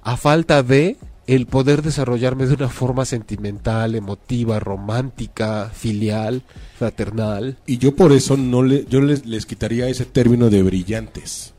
a 0.02 0.18
falta 0.18 0.64
de 0.64 0.98
el 1.28 1.46
poder 1.46 1.84
desarrollarme 1.84 2.48
de 2.48 2.56
una 2.56 2.70
forma 2.70 3.06
sentimental, 3.06 3.94
emotiva, 3.94 4.60
romántica, 4.60 5.70
filial, 5.72 6.42
fraternal. 6.78 7.58
Y 7.68 7.78
yo 7.78 7.96
por 7.96 8.12
eso 8.12 8.36
no 8.36 8.64
le, 8.64 8.86
yo 8.86 9.00
les, 9.00 9.28
les 9.28 9.46
quitaría 9.46 9.88
ese 9.88 10.06
término 10.06 10.50
de 10.50 10.64
brillantes. 10.64 11.54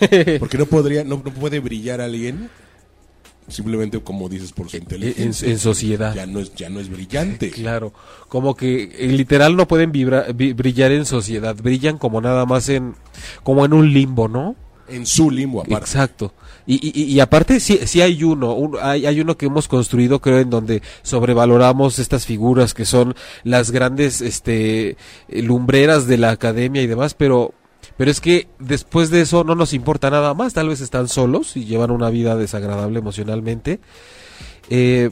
Porque 0.40 0.58
no 0.58 0.66
podría, 0.66 1.04
no, 1.04 1.22
no 1.24 1.32
puede 1.32 1.60
brillar 1.60 2.00
alguien 2.00 2.50
simplemente 3.48 4.00
como 4.00 4.28
dices 4.28 4.52
por 4.52 4.68
su 4.68 4.76
inteligencia 4.76 5.48
en, 5.48 5.58
sociedad. 5.58 6.14
ya 6.14 6.26
no 6.26 6.40
es 6.40 6.54
ya 6.54 6.68
no 6.68 6.80
es 6.80 6.88
brillante. 6.88 7.50
Claro 7.58 7.92
como 8.28 8.54
que 8.54 8.94
eh, 8.98 9.08
literal 9.08 9.56
no 9.56 9.66
pueden 9.66 9.90
brillar 9.90 10.92
en 10.92 11.06
sociedad 11.06 11.56
brillan 11.56 11.98
como 11.98 12.20
nada 12.20 12.46
más 12.46 12.68
en 12.68 12.94
como 13.42 13.64
en 13.64 13.72
un 13.72 13.92
limbo 13.92 14.28
no 14.28 14.54
en 14.88 15.04
su 15.04 15.30
limbo 15.30 15.60
aparte. 15.60 15.84
Exacto. 15.84 16.32
Y, 16.66 17.02
y, 17.02 17.20
aparte 17.20 17.60
sí, 17.60 17.80
sí 17.86 18.02
hay 18.02 18.22
uno 18.24 18.72
hay, 18.82 19.06
hay 19.06 19.20
uno 19.20 19.38
que 19.38 19.46
hemos 19.46 19.68
construido 19.68 20.20
creo 20.20 20.38
en 20.38 20.50
donde 20.50 20.82
sobrevaloramos 21.02 21.98
estas 21.98 22.26
figuras 22.26 22.74
que 22.74 22.84
son 22.84 23.14
las 23.42 23.70
grandes 23.70 24.20
este 24.20 24.98
lumbreras 25.28 26.06
de 26.06 26.18
la 26.18 26.30
academia 26.30 26.82
y 26.82 26.86
demás 26.86 27.14
pero 27.14 27.54
Pero 27.98 28.12
es 28.12 28.20
que 28.20 28.48
después 28.60 29.10
de 29.10 29.20
eso 29.20 29.42
no 29.42 29.56
nos 29.56 29.74
importa 29.74 30.08
nada 30.08 30.32
más. 30.32 30.54
Tal 30.54 30.68
vez 30.68 30.80
están 30.80 31.08
solos 31.08 31.56
y 31.56 31.64
llevan 31.64 31.90
una 31.90 32.10
vida 32.10 32.36
desagradable 32.36 33.00
emocionalmente. 33.00 33.80
Eh, 34.70 35.10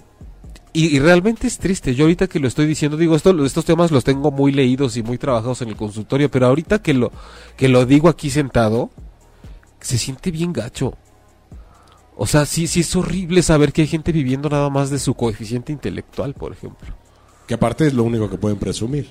y, 0.73 0.99
realmente 1.00 1.49
es 1.49 1.59
triste. 1.59 1.95
Yo 1.97 2.05
ahorita 2.05 2.28
que 2.28 2.38
lo 2.38 2.47
estoy 2.47 2.66
diciendo, 2.66 2.97
digo, 2.97 3.16
esto, 3.16 3.45
estos 3.45 3.64
temas 3.64 3.90
los 3.90 4.05
tengo 4.05 4.31
muy 4.31 4.52
leídos 4.52 4.97
y 4.97 5.02
muy 5.02 5.19
trabajados 5.19 5.62
en 5.62 5.69
el 5.71 5.76
consultorio, 5.76 6.31
pero 6.31 6.47
ahorita 6.47 6.81
que 6.81 6.95
lo, 6.95 7.11
que 7.57 7.69
lo 7.69 7.87
digo 7.87 8.09
aquí 8.09 8.31
sentado, 8.31 8.90
se 9.81 9.99
siente 9.99 10.31
bien 10.31 10.52
gacho. 10.52 10.95
O 12.14 12.26
sea, 12.26 12.47
sí, 12.47 12.69
sí 12.69 12.81
es 12.81 12.95
horrible 12.95 13.43
saber 13.43 13.73
que 13.73 13.83
hay 13.83 13.88
gente 13.88 14.12
viviendo 14.12 14.49
nada 14.49 14.71
más 14.71 14.90
de 14.90 15.00
su 15.00 15.14
coeficiente 15.14 15.73
intelectual, 15.73 16.35
por 16.35 16.52
ejemplo. 16.52 16.95
Que 17.49 17.55
aparte 17.55 17.87
es 17.87 17.95
lo 17.95 18.05
único 18.05 18.31
que 18.31 18.38
pueden 18.38 18.59
presumir. 18.59 19.11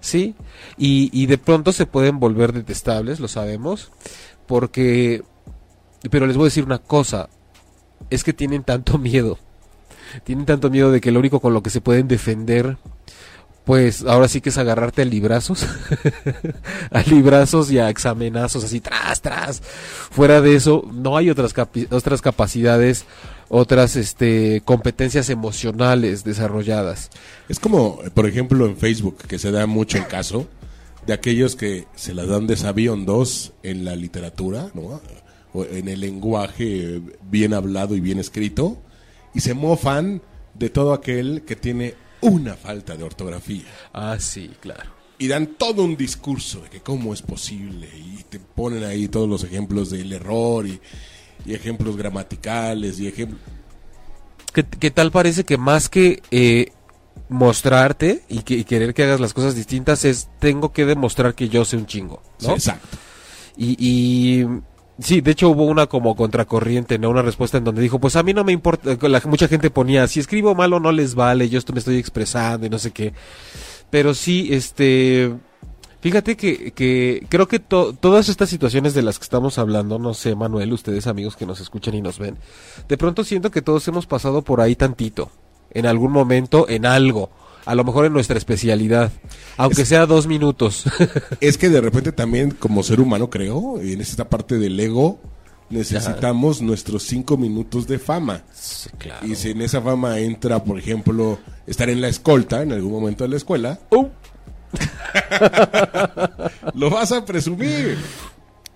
Sí, 0.00 0.34
y, 0.78 1.10
y 1.12 1.26
de 1.26 1.38
pronto 1.38 1.72
se 1.72 1.86
pueden 1.86 2.18
volver 2.20 2.52
detestables, 2.52 3.20
lo 3.20 3.28
sabemos, 3.28 3.90
porque... 4.46 5.22
Pero 6.10 6.26
les 6.26 6.36
voy 6.36 6.44
a 6.44 6.46
decir 6.46 6.64
una 6.64 6.78
cosa, 6.78 7.28
es 8.08 8.24
que 8.24 8.32
tienen 8.32 8.64
tanto 8.64 8.98
miedo 8.98 9.38
tienen 10.24 10.44
tanto 10.44 10.70
miedo 10.70 10.90
de 10.90 11.00
que 11.00 11.12
lo 11.12 11.20
único 11.20 11.38
con 11.38 11.54
lo 11.54 11.62
que 11.62 11.70
se 11.70 11.80
pueden 11.80 12.08
defender 12.08 12.78
pues 13.64 14.04
ahora 14.04 14.26
sí 14.26 14.40
que 14.40 14.48
es 14.48 14.58
agarrarte 14.58 15.02
a 15.02 15.04
librazos, 15.04 15.64
a 16.90 17.02
librazos 17.02 17.70
y 17.70 17.78
a 17.78 17.88
examenazos, 17.88 18.64
así 18.64 18.80
tras, 18.80 19.20
tras. 19.20 19.60
Fuera 19.60 20.40
de 20.40 20.56
eso, 20.56 20.88
no 20.92 21.16
hay 21.16 21.30
otras, 21.30 21.54
otras 21.90 22.20
capacidades, 22.20 23.04
otras 23.50 23.96
este, 23.96 24.62
competencias 24.64 25.28
emocionales 25.28 26.24
desarrolladas. 26.24 27.10
Es 27.48 27.58
como, 27.58 27.98
por 28.14 28.26
ejemplo, 28.26 28.64
en 28.64 28.76
Facebook, 28.76 29.18
que 29.26 29.38
se 29.38 29.50
da 29.50 29.66
mucho 29.66 29.98
el 29.98 30.06
caso 30.06 30.46
de 31.06 31.12
aquellos 31.12 31.56
que 31.56 31.86
se 31.96 32.14
las 32.14 32.28
dan 32.28 32.46
de 32.46 32.54
dos 33.04 33.52
en 33.64 33.84
la 33.84 33.96
literatura, 33.96 34.70
¿no? 34.72 35.00
o 35.52 35.64
en 35.64 35.88
el 35.88 36.00
lenguaje 36.00 37.02
bien 37.28 37.52
hablado 37.52 37.96
y 37.96 38.00
bien 38.00 38.20
escrito, 38.20 38.80
y 39.34 39.40
se 39.40 39.52
mofan 39.52 40.22
de 40.54 40.70
todo 40.70 40.92
aquel 40.92 41.42
que 41.42 41.56
tiene 41.56 41.94
una 42.20 42.54
falta 42.54 42.96
de 42.96 43.02
ortografía. 43.02 43.64
Ah, 43.92 44.16
sí, 44.20 44.52
claro. 44.60 44.92
Y 45.18 45.26
dan 45.26 45.56
todo 45.58 45.82
un 45.82 45.96
discurso 45.96 46.60
de 46.60 46.70
que 46.70 46.80
cómo 46.80 47.12
es 47.12 47.22
posible 47.22 47.88
y 47.94 48.22
te 48.28 48.38
ponen 48.38 48.84
ahí 48.84 49.08
todos 49.08 49.28
los 49.28 49.42
ejemplos 49.42 49.90
del 49.90 50.12
error 50.12 50.66
y, 50.68 50.80
ejemplos 51.46 51.96
gramaticales 51.96 52.98
y 53.00 53.08
ejemplos... 53.08 53.40
¿Qué, 54.52 54.90
tal 54.90 55.12
parece 55.12 55.44
que 55.44 55.56
más 55.56 55.88
que 55.88 56.22
eh, 56.32 56.72
mostrarte 57.28 58.22
y, 58.28 58.40
que, 58.40 58.64
querer 58.64 58.94
que 58.94 59.04
hagas 59.04 59.20
las 59.20 59.32
cosas 59.32 59.54
distintas 59.54 60.04
es 60.04 60.28
tengo 60.40 60.72
que 60.72 60.86
demostrar 60.86 61.34
que 61.34 61.48
yo 61.48 61.64
sé 61.64 61.76
un 61.76 61.86
chingo? 61.86 62.20
¿no? 62.40 62.54
exacto. 62.54 62.98
y, 63.56 64.44
Sí, 65.00 65.22
de 65.22 65.30
hecho 65.30 65.48
hubo 65.48 65.64
una 65.64 65.86
como 65.86 66.14
contracorriente, 66.14 66.98
¿no? 66.98 67.08
Una 67.08 67.22
respuesta 67.22 67.56
en 67.56 67.64
donde 67.64 67.80
dijo, 67.80 67.98
pues 67.98 68.16
a 68.16 68.22
mí 68.22 68.34
no 68.34 68.44
me 68.44 68.52
importa, 68.52 68.96
la, 69.08 69.22
mucha 69.24 69.48
gente 69.48 69.70
ponía, 69.70 70.06
si 70.06 70.20
escribo 70.20 70.54
malo 70.54 70.78
no 70.78 70.92
les 70.92 71.14
vale, 71.14 71.48
yo 71.48 71.58
esto 71.58 71.72
me 71.72 71.78
estoy 71.78 71.96
expresando 71.96 72.66
y 72.66 72.70
no 72.70 72.78
sé 72.78 72.90
qué. 72.90 73.14
Pero 73.88 74.12
sí, 74.12 74.48
este, 74.50 75.32
fíjate 76.00 76.36
que, 76.36 76.72
que 76.72 77.26
creo 77.28 77.48
que 77.48 77.58
todas 77.58 78.28
estas 78.28 78.50
situaciones 78.50 78.94
de 78.94 79.02
las 79.02 79.18
que 79.18 79.24
estamos 79.24 79.58
hablando, 79.58 79.98
no 79.98 80.14
sé, 80.14 80.34
Manuel, 80.34 80.72
ustedes 80.72 81.06
amigos 81.06 81.36
que 81.36 81.46
nos 81.46 81.60
escuchan 81.60 81.94
y 81.94 82.02
nos 82.02 82.18
ven, 82.18 82.36
de 82.88 82.98
pronto 82.98 83.24
siento 83.24 83.50
que 83.50 83.62
todos 83.62 83.86
hemos 83.88 84.06
pasado 84.06 84.42
por 84.42 84.60
ahí 84.60 84.76
tantito, 84.76 85.30
en 85.70 85.86
algún 85.86 86.12
momento, 86.12 86.68
en 86.68 86.86
algo 86.86 87.30
a 87.66 87.74
lo 87.74 87.84
mejor 87.84 88.06
en 88.06 88.12
nuestra 88.12 88.38
especialidad, 88.38 89.12
aunque 89.56 89.84
sea 89.84 90.06
dos 90.06 90.26
minutos. 90.26 90.84
es 91.40 91.58
que 91.58 91.68
de 91.68 91.80
repente 91.80 92.12
también 92.12 92.50
como 92.50 92.82
ser 92.82 93.00
humano 93.00 93.30
creo, 93.30 93.80
en 93.80 94.00
esta 94.00 94.28
parte 94.28 94.58
del 94.58 94.78
ego, 94.80 95.20
necesitamos 95.68 96.60
nuestros 96.60 97.04
cinco 97.04 97.36
minutos 97.36 97.86
de 97.86 97.98
fama. 97.98 98.42
Y 99.22 99.36
si 99.36 99.50
en 99.50 99.62
esa 99.62 99.80
fama 99.80 100.18
entra, 100.18 100.62
por 100.64 100.78
ejemplo, 100.78 101.38
estar 101.66 101.88
en 101.88 102.00
la 102.00 102.08
escolta 102.08 102.62
en 102.62 102.72
algún 102.72 102.92
momento 102.92 103.24
de 103.24 103.30
la 103.30 103.36
escuela. 103.36 103.78
lo 106.74 106.90
vas 106.90 107.12
a 107.12 107.24
presumir. 107.24 107.96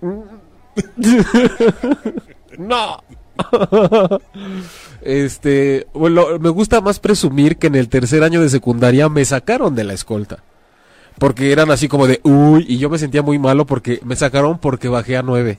no. 2.58 3.02
este, 5.02 5.88
bueno, 5.92 6.38
me 6.38 6.50
gusta 6.50 6.80
más 6.80 7.00
presumir 7.00 7.56
que 7.56 7.66
en 7.66 7.74
el 7.74 7.88
tercer 7.88 8.22
año 8.22 8.40
de 8.40 8.48
secundaria 8.48 9.08
me 9.08 9.24
sacaron 9.24 9.74
de 9.74 9.84
la 9.84 9.94
escolta. 9.94 10.44
Porque 11.18 11.52
eran 11.52 11.70
así 11.70 11.88
como 11.88 12.06
de, 12.06 12.20
uy, 12.24 12.64
y 12.68 12.78
yo 12.78 12.90
me 12.90 12.98
sentía 12.98 13.22
muy 13.22 13.38
malo 13.38 13.66
porque 13.66 14.00
me 14.04 14.16
sacaron 14.16 14.58
porque 14.58 14.88
bajé 14.88 15.16
a 15.16 15.22
nueve. 15.22 15.58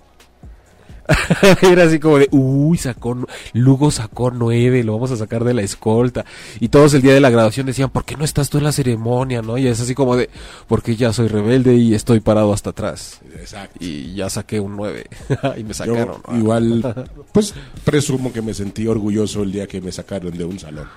Era 1.61 1.83
así 1.83 1.99
como 1.99 2.17
de, 2.17 2.27
uy, 2.31 2.77
sacó, 2.77 3.17
Lugo 3.53 3.91
sacó 3.91 4.31
nueve, 4.31 4.83
lo 4.83 4.93
vamos 4.93 5.11
a 5.11 5.17
sacar 5.17 5.43
de 5.43 5.53
la 5.53 5.61
escolta. 5.61 6.25
Y 6.59 6.69
todos 6.69 6.93
el 6.93 7.01
día 7.01 7.13
de 7.13 7.19
la 7.19 7.29
graduación 7.29 7.67
decían, 7.67 7.89
¿por 7.89 8.05
qué 8.05 8.15
no 8.15 8.25
estás 8.25 8.49
tú 8.49 8.57
en 8.57 8.63
la 8.63 8.71
ceremonia? 8.71 9.41
¿no? 9.41 9.57
Y 9.57 9.67
es 9.67 9.79
así 9.79 9.93
como 9.93 10.15
de, 10.15 10.29
porque 10.67 10.95
ya 10.95 11.13
soy 11.13 11.27
rebelde 11.27 11.75
y 11.75 11.93
estoy 11.93 12.19
parado 12.19 12.53
hasta 12.53 12.71
atrás. 12.71 13.19
Exacto. 13.39 13.77
Y 13.79 14.13
ya 14.13 14.29
saqué 14.29 14.59
un 14.59 14.75
nueve. 14.75 15.07
y 15.57 15.63
me 15.63 15.73
sacaron. 15.73 16.21
igual, 16.35 17.09
pues 17.31 17.53
presumo 17.83 18.33
que 18.33 18.41
me 18.41 18.53
sentí 18.53 18.87
orgulloso 18.87 19.43
el 19.43 19.51
día 19.51 19.67
que 19.67 19.81
me 19.81 19.91
sacaron 19.91 20.35
de 20.35 20.45
un 20.45 20.59
salón. 20.59 20.87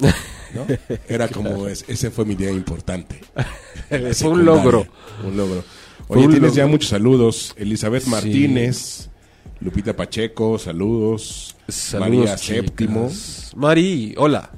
¿no? 0.00 0.66
Era 1.08 1.28
como, 1.28 1.66
ese 1.66 2.10
fue 2.10 2.24
mi 2.24 2.34
día 2.34 2.50
importante. 2.50 3.20
fue 4.14 4.30
un 4.30 4.44
logro. 4.44 4.86
Un 5.24 5.36
logro. 5.36 5.64
Oye, 6.08 6.28
tienes 6.28 6.54
ya 6.54 6.66
muchos 6.66 6.90
saludos. 6.90 7.54
Elizabeth 7.56 8.06
Martínez, 8.06 9.10
Lupita 9.60 9.94
Pacheco, 9.94 10.58
saludos. 10.58 11.56
María 11.98 12.36
Séptimo. 12.36 13.10
Mari, 13.56 14.14
hola. 14.16 14.50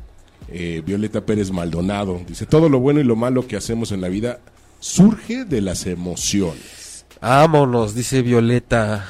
Eh, 0.49 0.83
Violeta 0.85 1.25
Pérez 1.25 1.51
Maldonado. 1.51 2.21
Dice, 2.27 2.45
todo 2.47 2.69
lo 2.69 2.81
bueno 2.81 3.01
y 3.01 3.05
lo 3.05 3.17
malo 3.17 3.47
que 3.47 3.57
hacemos 3.57 3.93
en 3.93 4.01
la 4.01 4.09
vida 4.09 4.41
surge 4.79 5.45
de 5.45 5.61
las 5.61 5.87
emociones. 5.87 7.07
Vámonos, 7.21 7.95
dice 7.95 8.23
Violeta. 8.23 9.07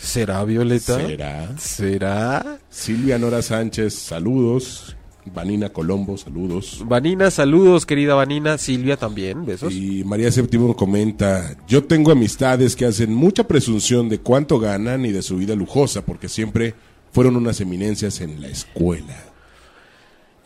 ¿Será 0.00 0.44
Violeta? 0.44 0.96
¿Será? 0.96 1.58
¿Será? 1.58 2.58
Silvia 2.70 3.18
Nora 3.18 3.42
Sánchez, 3.42 3.94
saludos. 3.94 4.95
Vanina 5.34 5.68
Colombo, 5.70 6.16
saludos. 6.16 6.82
Vanina, 6.86 7.30
saludos, 7.30 7.86
querida 7.86 8.14
Vanina. 8.14 8.58
Silvia 8.58 8.96
también, 8.96 9.44
besos. 9.44 9.72
Y 9.72 10.04
María 10.04 10.30
Séptimo 10.30 10.74
comenta, 10.76 11.56
yo 11.66 11.84
tengo 11.84 12.12
amistades 12.12 12.76
que 12.76 12.86
hacen 12.86 13.14
mucha 13.14 13.46
presunción 13.46 14.08
de 14.08 14.18
cuánto 14.18 14.58
ganan 14.58 15.04
y 15.04 15.12
de 15.12 15.22
su 15.22 15.36
vida 15.36 15.54
lujosa, 15.54 16.02
porque 16.02 16.28
siempre 16.28 16.74
fueron 17.12 17.36
unas 17.36 17.60
eminencias 17.60 18.20
en 18.20 18.40
la 18.40 18.48
escuela. 18.48 19.16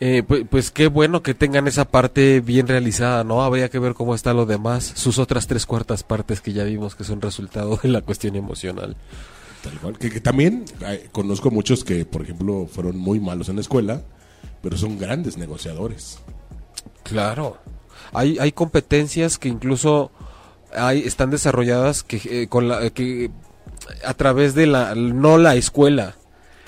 Eh, 0.03 0.23
pues, 0.27 0.45
pues, 0.49 0.71
qué 0.71 0.87
bueno 0.87 1.21
que 1.21 1.35
tengan 1.35 1.67
esa 1.67 1.85
parte 1.85 2.41
bien 2.41 2.67
realizada, 2.67 3.23
¿no? 3.23 3.43
Habría 3.43 3.69
que 3.69 3.77
ver 3.77 3.93
cómo 3.93 4.15
está 4.15 4.33
lo 4.33 4.47
demás, 4.47 4.93
sus 4.95 5.19
otras 5.19 5.45
tres 5.45 5.67
cuartas 5.67 6.01
partes 6.01 6.41
que 6.41 6.53
ya 6.53 6.63
vimos 6.63 6.95
que 6.95 7.03
son 7.03 7.21
resultado 7.21 7.79
de 7.83 7.89
la 7.89 8.01
cuestión 8.01 8.35
emocional. 8.35 8.95
Tal 9.63 9.73
cual, 9.79 9.99
que, 9.99 10.19
también 10.19 10.65
eh, 10.87 11.07
conozco 11.11 11.51
muchos 11.51 11.83
que, 11.83 12.03
por 12.03 12.23
ejemplo, 12.23 12.65
fueron 12.65 12.97
muy 12.97 13.19
malos 13.19 13.49
en 13.49 13.57
la 13.57 13.61
escuela, 13.61 14.01
pero 14.61 14.77
son 14.77 14.97
grandes 14.97 15.37
negociadores. 15.37 16.19
Claro. 17.03 17.57
Hay, 18.13 18.37
hay 18.39 18.51
competencias 18.51 19.37
que 19.37 19.49
incluso 19.49 20.11
hay, 20.73 21.01
están 21.01 21.29
desarrolladas 21.29 22.03
que, 22.03 22.21
eh, 22.25 22.47
con 22.47 22.67
la, 22.67 22.89
que 22.89 23.31
a 24.05 24.13
través 24.13 24.55
de 24.55 24.67
la, 24.67 24.95
no 24.95 25.37
la 25.37 25.55
escuela. 25.55 26.15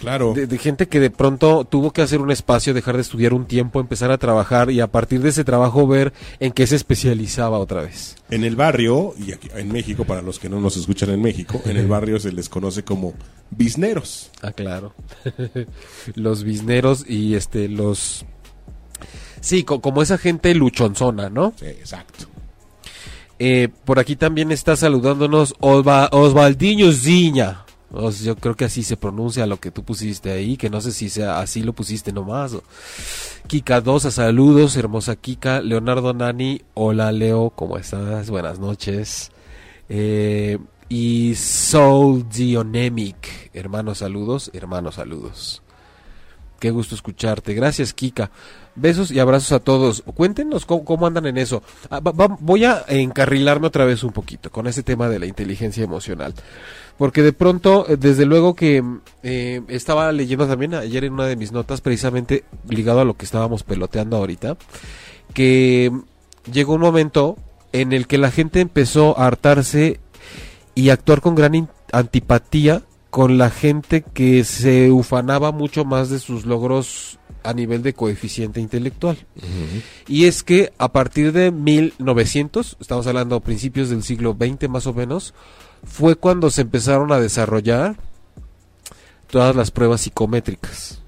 Claro. 0.03 0.33
De, 0.33 0.57
gente 0.57 0.88
que 0.88 1.00
de 1.00 1.10
pronto 1.10 1.63
tuvo 1.63 1.91
que 1.91 2.01
hacer 2.01 2.19
un 2.19 2.29
espacio, 2.29 2.74
dejar 2.74 2.95
de 2.95 3.01
estudiar 3.01 3.33
un 3.33 3.45
tiempo, 3.45 3.79
empezar 3.79 4.12
a 4.12 4.17
trabajar 4.17 4.69
y 4.69 4.81
a 4.81 4.88
partir 4.88 5.22
de 5.22 5.29
ese 5.29 5.45
trabajo 5.45 5.88
ver 5.88 6.12
en 6.41 6.51
qué 6.51 6.67
se 6.67 6.75
especializaba 6.75 7.57
otra 7.57 7.81
vez. 7.81 8.17
En 8.29 8.43
el 8.43 8.57
barrio, 8.57 9.13
y 9.17 9.31
aquí, 9.31 9.48
en 9.55 9.72
México, 9.72 10.03
para 10.03 10.22
los 10.22 10.39
que 10.39 10.50
no 10.50 10.60
nos 10.60 10.75
escuchan 10.75 11.10
en 11.12 11.22
México, 11.22 11.62
en 11.63 11.77
el 11.77 11.88
barrio 11.88 12.19
se 12.19 12.33
les 12.33 12.50
conoce 12.50 12.83
como 12.83 13.13
bisneros. 13.50 14.29
Ah, 14.41 14.51
claro. 14.51 14.93
los 16.15 16.43
bisneros 16.43 17.05
y 17.07 17.36
este 17.36 17.69
los 17.69 18.25
Sí, 19.39 19.63
como 19.63 20.01
esa 20.01 20.17
gente 20.17 20.53
luchonzona, 20.53 21.29
¿no? 21.29 21.53
Sí, 21.57 21.65
exacto. 21.65 22.25
Eh, 23.39 23.67
por 23.83 24.00
aquí 24.00 24.15
también 24.15 24.51
está 24.51 24.75
saludándonos 24.75 25.55
Osvaldiño 25.60 26.91
Ziña. 26.91 27.65
Yo 28.24 28.36
creo 28.36 28.56
que 28.56 28.66
así 28.66 28.84
se 28.84 28.98
pronuncia 28.98 29.46
lo 29.46 29.60
que 29.60 29.72
tú 29.72 29.84
pusiste 29.84 30.32
ahí, 30.32 30.58
que 30.58 30.70
no 30.70 30.82
sé 30.82 30.92
si 30.92 31.10
sea 31.10 31.40
así 31.40 31.62
lo 31.62 31.74
pusiste 31.74 32.12
nomás. 32.12 32.56
Kika 33.48 33.82
Dosa, 33.82 34.10
saludos, 34.10 34.76
hermosa 34.78 35.16
Kika. 35.16 35.62
Leonardo 35.62 36.14
Nani, 36.14 36.62
hola 36.74 37.12
Leo, 37.12 37.52
¿cómo 37.52 37.78
estás? 37.78 38.30
Buenas 38.30 38.60
noches. 38.60 39.32
Eh, 39.90 40.58
y 40.90 41.36
Soul 41.36 42.28
Dionemic. 42.30 43.52
Hermanos 43.54 44.00
saludos, 44.00 44.50
hermanos 44.54 44.96
saludos. 44.96 45.62
Qué 46.60 46.72
gusto 46.72 46.96
escucharte. 46.96 47.54
Gracias, 47.54 47.94
Kika. 47.94 48.32
Besos 48.75 49.12
y 49.12 49.20
abrazos 49.20 49.51
a 49.51 49.60
todos. 49.60 50.03
Cuéntenos 50.15 50.65
cómo, 50.65 50.84
cómo 50.84 51.06
andan 51.06 51.27
en 51.27 51.38
eso. 51.38 51.62
Ah, 51.89 52.00
voy 52.01 52.65
a 52.65 52.84
encarrilarme 52.88 53.68
otra 53.68 53.86
vez 53.86 54.03
un 54.03 54.12
poquito 54.12 54.51
con 54.51 54.68
ese 54.68 54.84
tema 54.84 55.10
de 55.10 55.20
la 55.20 55.25
inteligencia 55.25 55.84
emocional. 55.84 56.34
Porque 56.98 57.22
de 57.22 57.34
pronto, 57.34 57.86
eh, 57.88 57.98
desde 57.98 58.25
luego 58.25 58.56
que 58.56 58.84
eh, 59.24 59.62
estaba 59.68 60.12
leyendo 60.12 60.48
también 60.48 60.74
ayer 60.75 61.03
en 61.03 61.13
una 61.13 61.25
de 61.25 61.36
mis 61.36 61.51
notas, 61.51 61.82
precisamente 61.82 62.44
ligado 62.68 63.01
a 63.01 63.06
lo 63.06 63.15
que 63.15 63.25
estábamos 63.25 63.63
peloteando 63.63 64.18
ahorita, 64.18 64.58
que 65.34 65.92
llegó 66.51 66.74
un 66.74 66.82
momento 66.82 67.38
en 67.72 67.94
el 67.94 68.08
que 68.08 68.18
la 68.18 68.32
gente 68.32 68.60
empezó 68.60 69.18
a 69.20 69.27
hartarse 69.27 70.00
y 70.75 70.89
actuar 70.89 71.22
con 71.22 71.36
gran 71.36 71.70
antipatía 71.92 72.84
con 73.10 73.38
la 73.38 73.51
gente 73.51 74.01
que 74.01 74.44
se 74.44 74.89
ufanaba 74.89 75.51
mucho 75.51 75.86
más 75.86 76.10
de 76.10 76.18
sus 76.18 76.48
logros 76.48 77.20
a 77.44 77.54
nivel 77.54 77.84
de 77.84 77.94
coeficiente 77.94 78.60
intelectual. 78.60 79.18
Y 80.08 80.26
es 80.26 80.44
que 80.44 80.74
a 80.78 80.92
partir 80.92 81.32
de 81.32 81.52
1900, 81.52 82.78
estamos 82.80 83.08
hablando 83.08 83.36
a 83.36 83.42
principios 83.42 83.90
del 83.90 84.04
siglo 84.04 84.36
XX 84.40 84.70
más 84.70 84.88
o 84.88 84.94
menos, 84.94 85.34
fue 85.84 86.16
cuando 86.16 86.50
se 86.50 86.62
empezaron 86.62 87.12
a 87.12 87.20
desarrollar 87.20 87.98
todas 89.28 89.56
las 89.56 89.72
pruebas 89.72 90.02
psicométricas. 90.02 91.02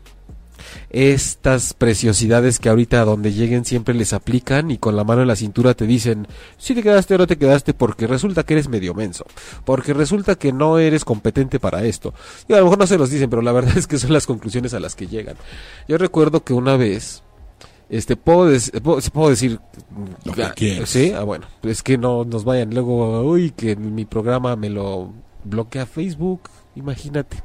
Estas 0.90 1.74
preciosidades 1.74 2.60
que 2.60 2.70
ahorita 2.70 3.02
a 3.02 3.06
donde 3.06 3.34
lleguen 3.34 3.66
siempre 3.66 3.94
les 3.94 4.14
aplican 4.14 4.72
y 4.72 4.78
con 4.78 4.96
la 4.96 5.04
mano 5.04 5.22
en 5.22 5.28
la 5.28 5.36
cintura 5.36 5.74
te 5.74 5.86
dicen 5.88 6.28
si 6.58 6.74
te 6.74 6.82
quedaste 6.84 7.16
o 7.16 7.18
no 7.18 7.28
te 7.28 7.38
quedaste 7.38 7.74
porque 7.74 8.08
resulta 8.08 8.44
que 8.44 8.54
eres 8.54 8.70
medio 8.70 8.94
menso, 8.94 9.26
porque 9.66 9.94
resulta 9.94 10.36
que 10.36 10.52
no 10.54 10.78
eres 10.80 11.04
competente 11.06 11.60
para 11.60 11.84
esto. 11.84 12.14
Y 12.48 12.54
a 12.54 12.58
lo 12.58 12.64
mejor 12.64 12.80
no 12.80 12.88
se 12.88 12.98
los 12.98 13.10
dicen, 13.10 13.30
pero 13.30 13.42
la 13.42 13.52
verdad 13.52 13.78
es 13.78 13.88
que 13.88 13.98
son 13.98 14.14
las 14.14 14.26
conclusiones 14.26 14.74
a 14.74 14.80
las 14.80 14.96
que 14.96 15.08
llegan. 15.08 15.36
Yo 15.88 15.98
recuerdo 15.98 16.44
que 16.44 16.54
una 16.54 16.78
vez, 16.78 17.24
este, 17.90 18.16
puedo, 18.16 18.52
dec- 18.52 18.82
puedo, 18.82 19.00
puedo 19.14 19.30
decir... 19.30 19.60
Lo 20.24 20.34
que 20.34 20.44
ah. 20.44 20.86
Sí, 20.86 21.12
ah, 21.16 21.24
bueno, 21.24 21.46
es 21.64 21.84
que 21.84 21.98
no 21.98 22.24
nos 22.26 22.44
vayan 22.46 22.74
luego, 22.74 23.22
uy, 23.24 23.52
que 23.52 23.76
mi 23.76 24.06
programa 24.06 24.56
me 24.56 24.70
lo 24.70 25.12
bloquea 25.44 25.86
Facebook, 25.86 26.42
imagínate. 26.76 27.38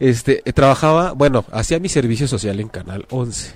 Este, 0.00 0.42
eh, 0.44 0.52
trabajaba, 0.52 1.12
bueno, 1.12 1.44
hacía 1.52 1.78
mi 1.78 1.88
servicio 1.88 2.26
social 2.26 2.58
en 2.58 2.68
Canal 2.68 3.06
11. 3.10 3.54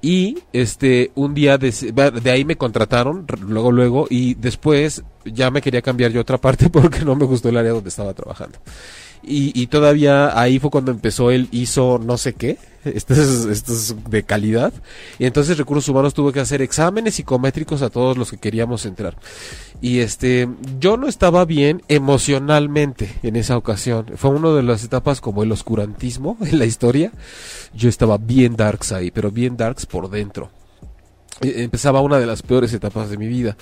Y 0.00 0.38
este, 0.52 1.12
un 1.14 1.34
día 1.34 1.58
de, 1.58 1.70
de 1.70 2.30
ahí 2.30 2.44
me 2.44 2.56
contrataron, 2.56 3.26
luego, 3.40 3.70
luego, 3.70 4.06
y 4.08 4.34
después 4.34 5.04
ya 5.24 5.50
me 5.50 5.60
quería 5.60 5.82
cambiar 5.82 6.10
yo 6.10 6.20
a 6.20 6.22
otra 6.22 6.38
parte 6.40 6.70
porque 6.70 7.04
no 7.04 7.14
me 7.14 7.24
gustó 7.24 7.48
el 7.48 7.56
área 7.56 7.72
donde 7.72 7.88
estaba 7.88 8.14
trabajando. 8.14 8.58
Y, 9.22 9.60
y 9.60 9.66
todavía 9.66 10.38
ahí 10.40 10.58
fue 10.58 10.70
cuando 10.70 10.90
empezó 10.90 11.30
el 11.30 11.48
ISO 11.52 12.00
no 12.02 12.16
sé 12.18 12.32
qué, 12.34 12.58
esto 12.84 13.14
es, 13.14 13.94
de 14.10 14.22
calidad. 14.22 14.72
Y 15.18 15.26
entonces 15.26 15.58
Recursos 15.58 15.88
Humanos 15.88 16.14
tuvo 16.14 16.32
que 16.32 16.40
hacer 16.40 16.62
exámenes 16.62 17.14
psicométricos 17.14 17.82
a 17.82 17.90
todos 17.90 18.16
los 18.16 18.30
que 18.30 18.38
queríamos 18.38 18.86
entrar. 18.86 19.16
Y 19.80 19.98
este, 20.00 20.48
yo 20.78 20.96
no 20.96 21.08
estaba 21.08 21.44
bien 21.44 21.82
emocionalmente 21.88 23.14
en 23.22 23.36
esa 23.36 23.56
ocasión. 23.56 24.06
Fue 24.16 24.30
una 24.30 24.50
de 24.52 24.62
las 24.62 24.84
etapas 24.84 25.20
como 25.20 25.42
el 25.42 25.52
oscurantismo 25.52 26.36
en 26.42 26.58
la 26.58 26.64
historia. 26.66 27.12
Yo 27.74 27.88
estaba 27.88 28.18
bien 28.18 28.56
darks 28.56 28.92
ahí, 28.92 29.10
pero 29.10 29.30
bien 29.30 29.56
darks 29.56 29.86
por 29.86 30.10
dentro. 30.10 30.50
E- 31.40 31.62
Empezaba 31.62 32.00
una 32.00 32.18
de 32.18 32.26
las 32.26 32.42
peores 32.42 32.72
etapas 32.72 33.10
de 33.10 33.16
mi 33.18 33.26
vida. 33.26 33.56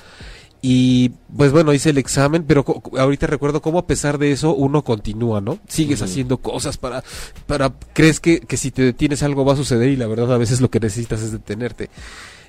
Y 0.62 1.10
pues 1.34 1.52
bueno, 1.52 1.72
hice 1.72 1.90
el 1.90 1.98
examen, 1.98 2.44
pero 2.46 2.64
ahorita 2.98 3.26
recuerdo 3.26 3.62
cómo 3.62 3.78
a 3.78 3.86
pesar 3.86 4.18
de 4.18 4.32
eso 4.32 4.54
uno 4.54 4.82
continúa, 4.82 5.40
¿no? 5.40 5.58
Sigues 5.68 6.02
haciendo 6.02 6.38
cosas 6.38 6.76
para, 6.76 7.02
para, 7.46 7.72
crees 7.94 8.20
que, 8.20 8.40
que 8.40 8.58
si 8.58 8.70
te 8.70 8.82
detienes 8.82 9.22
algo 9.22 9.44
va 9.44 9.54
a 9.54 9.56
suceder 9.56 9.88
y 9.88 9.96
la 9.96 10.06
verdad 10.06 10.34
a 10.34 10.38
veces 10.38 10.60
lo 10.60 10.70
que 10.70 10.80
necesitas 10.80 11.22
es 11.22 11.32
detenerte. 11.32 11.88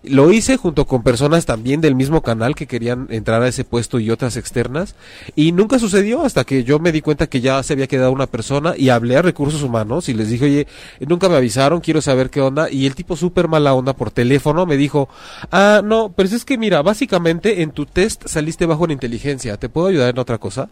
Lo 0.04 0.32
hice 0.32 0.58
junto 0.58 0.88
con 0.88 1.04
personas 1.04 1.46
también 1.46 1.80
del 1.80 1.94
mismo 1.94 2.24
canal 2.24 2.56
que 2.56 2.66
querían 2.66 3.06
entrar 3.12 3.44
a 3.44 3.48
ese 3.48 3.64
puesto 3.64 4.00
y 4.00 4.10
otras 4.10 4.36
externas. 4.36 4.96
Y 5.36 5.52
nunca 5.52 5.78
sucedió 5.78 6.24
hasta 6.24 6.44
que 6.44 6.64
yo 6.64 6.80
me 6.80 6.92
di 6.92 7.02
cuenta 7.02 7.28
que 7.28 7.40
ya 7.40 7.62
se 7.62 7.74
había 7.74 7.86
quedado 7.86 8.12
una 8.12 8.26
persona 8.26 8.74
y 8.76 8.90
hablé 8.90 9.18
a 9.18 9.22
recursos 9.22 9.62
humanos 9.62 10.10
y 10.10 10.16
les 10.16 10.30
dije, 10.30 10.46
oye, 10.46 10.68
nunca 11.02 11.30
me 11.30 11.36
avisaron, 11.36 11.82
quiero 11.82 12.02
saber 12.02 12.32
qué 12.32 12.42
onda 12.42 12.72
y 12.72 12.88
el 12.88 12.96
tipo 12.96 13.16
súper 13.16 13.48
mala 13.48 13.76
onda 13.76 13.94
por 13.94 14.10
teléfono 14.10 14.66
me 14.66 14.76
dijo, 14.76 15.08
ah, 15.52 15.82
no, 15.84 16.12
pero 16.16 16.30
es 16.30 16.46
que 16.46 16.58
mira, 16.58 16.82
básicamente 16.82 17.62
en 17.62 17.72
tu 17.72 17.86
test 17.86 18.28
saliste 18.28 18.66
bajo 18.66 18.86
en 18.86 18.92
inteligencia, 18.92 19.58
¿te 19.58 19.70
puedo 19.70 19.88
ayudar 19.88 20.10
en 20.10 20.20
otra 20.20 20.40
cosa? 20.40 20.70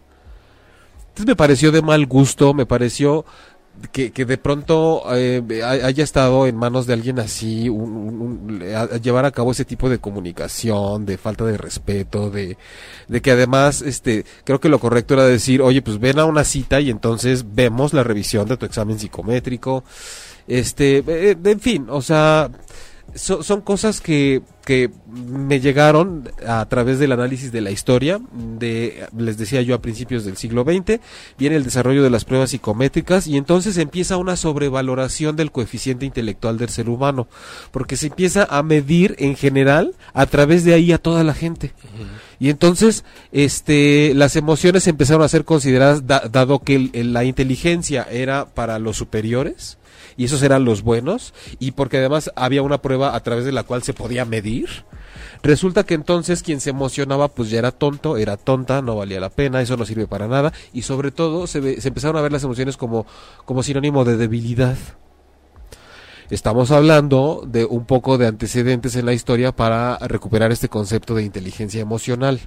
Entonces 1.10 1.26
me 1.26 1.36
pareció 1.36 1.72
de 1.72 1.82
mal 1.82 2.06
gusto, 2.06 2.54
me 2.54 2.66
pareció 2.66 3.24
que, 3.92 4.10
que 4.12 4.24
de 4.24 4.38
pronto 4.38 5.02
eh, 5.14 5.42
hay- 5.64 5.80
haya 5.80 6.04
estado 6.04 6.46
en 6.46 6.56
manos 6.56 6.86
de 6.86 6.92
alguien 6.94 7.18
así, 7.18 7.68
un- 7.68 7.90
un- 7.90 8.20
un- 8.20 9.00
llevar 9.02 9.24
a 9.24 9.30
cabo 9.30 9.52
ese 9.52 9.64
tipo 9.64 9.88
de 9.88 9.98
comunicación, 9.98 11.06
de 11.06 11.18
falta 11.18 11.44
de 11.44 11.56
respeto, 11.56 12.30
de, 12.30 12.56
de 13.08 13.20
que 13.22 13.30
además, 13.32 13.82
este, 13.82 14.24
creo 14.44 14.60
que 14.60 14.68
lo 14.68 14.78
correcto 14.78 15.14
era 15.14 15.24
decir, 15.24 15.62
oye, 15.62 15.82
pues 15.82 15.98
ven 15.98 16.18
a 16.18 16.24
una 16.24 16.44
cita 16.44 16.80
y 16.80 16.90
entonces 16.90 17.44
vemos 17.54 17.92
la 17.92 18.02
revisión 18.04 18.48
de 18.48 18.56
tu 18.56 18.66
examen 18.66 18.98
psicométrico, 18.98 19.84
este, 20.48 21.04
eh, 21.06 21.36
en 21.44 21.60
fin, 21.60 21.86
o 21.88 22.02
sea, 22.02 22.50
so- 23.14 23.42
son 23.42 23.60
cosas 23.60 24.00
que, 24.00 24.42
que 24.64 24.90
me 25.12 25.60
llegaron 25.60 26.28
a 26.46 26.64
través 26.68 26.98
del 26.98 27.12
análisis 27.12 27.50
de 27.52 27.60
la 27.60 27.70
historia, 27.70 28.20
de, 28.58 29.04
les 29.16 29.36
decía 29.38 29.62
yo 29.62 29.74
a 29.74 29.82
principios 29.82 30.24
del 30.24 30.36
siglo 30.36 30.64
XX, 30.64 31.00
viene 31.38 31.56
el 31.56 31.64
desarrollo 31.64 32.02
de 32.02 32.10
las 32.10 32.24
pruebas 32.24 32.50
psicométricas 32.50 33.26
y 33.26 33.36
entonces 33.36 33.76
empieza 33.78 34.16
una 34.16 34.36
sobrevaloración 34.36 35.36
del 35.36 35.50
coeficiente 35.50 36.06
intelectual 36.06 36.58
del 36.58 36.68
ser 36.68 36.88
humano, 36.88 37.26
porque 37.70 37.96
se 37.96 38.06
empieza 38.08 38.46
a 38.50 38.62
medir 38.62 39.16
en 39.18 39.36
general 39.36 39.94
a 40.12 40.26
través 40.26 40.64
de 40.64 40.74
ahí 40.74 40.92
a 40.92 40.98
toda 40.98 41.24
la 41.24 41.34
gente. 41.34 41.72
Y 42.38 42.48
entonces, 42.48 43.04
este, 43.32 44.12
las 44.14 44.36
emociones 44.36 44.86
empezaron 44.86 45.22
a 45.22 45.28
ser 45.28 45.44
consideradas, 45.44 46.06
da- 46.06 46.28
dado 46.30 46.60
que 46.60 46.74
el- 46.76 46.90
el- 46.94 47.12
la 47.12 47.24
inteligencia 47.24 48.06
era 48.10 48.46
para 48.46 48.78
los 48.78 48.96
superiores, 48.96 49.76
y 50.16 50.24
esos 50.24 50.42
eran 50.42 50.64
los 50.64 50.82
buenos, 50.82 51.34
y 51.58 51.72
porque 51.72 51.98
además 51.98 52.30
había 52.36 52.62
una 52.62 52.82
prueba 52.82 53.14
a 53.14 53.20
través 53.22 53.44
de 53.44 53.52
la 53.52 53.62
cual 53.62 53.82
se 53.82 53.94
podía 53.94 54.24
medir. 54.24 54.68
Resulta 55.42 55.84
que 55.84 55.94
entonces 55.94 56.42
quien 56.42 56.60
se 56.60 56.70
emocionaba 56.70 57.28
pues 57.28 57.50
ya 57.50 57.58
era 57.58 57.72
tonto, 57.72 58.16
era 58.16 58.36
tonta, 58.36 58.82
no 58.82 58.96
valía 58.96 59.20
la 59.20 59.30
pena, 59.30 59.62
eso 59.62 59.76
no 59.76 59.86
sirve 59.86 60.06
para 60.06 60.28
nada, 60.28 60.52
y 60.72 60.82
sobre 60.82 61.10
todo 61.10 61.46
se, 61.46 61.60
ve- 61.60 61.80
se 61.80 61.88
empezaron 61.88 62.16
a 62.16 62.20
ver 62.20 62.32
las 62.32 62.44
emociones 62.44 62.76
como, 62.76 63.06
como 63.44 63.62
sinónimo 63.62 64.04
de 64.04 64.16
debilidad. 64.16 64.76
Estamos 66.30 66.70
hablando 66.70 67.42
de 67.46 67.64
un 67.64 67.86
poco 67.86 68.16
de 68.16 68.28
antecedentes 68.28 68.94
en 68.94 69.04
la 69.04 69.12
historia 69.12 69.50
para 69.50 69.98
recuperar 69.98 70.52
este 70.52 70.68
concepto 70.68 71.14
de 71.16 71.24
inteligencia 71.24 71.80
emocional. 71.80 72.40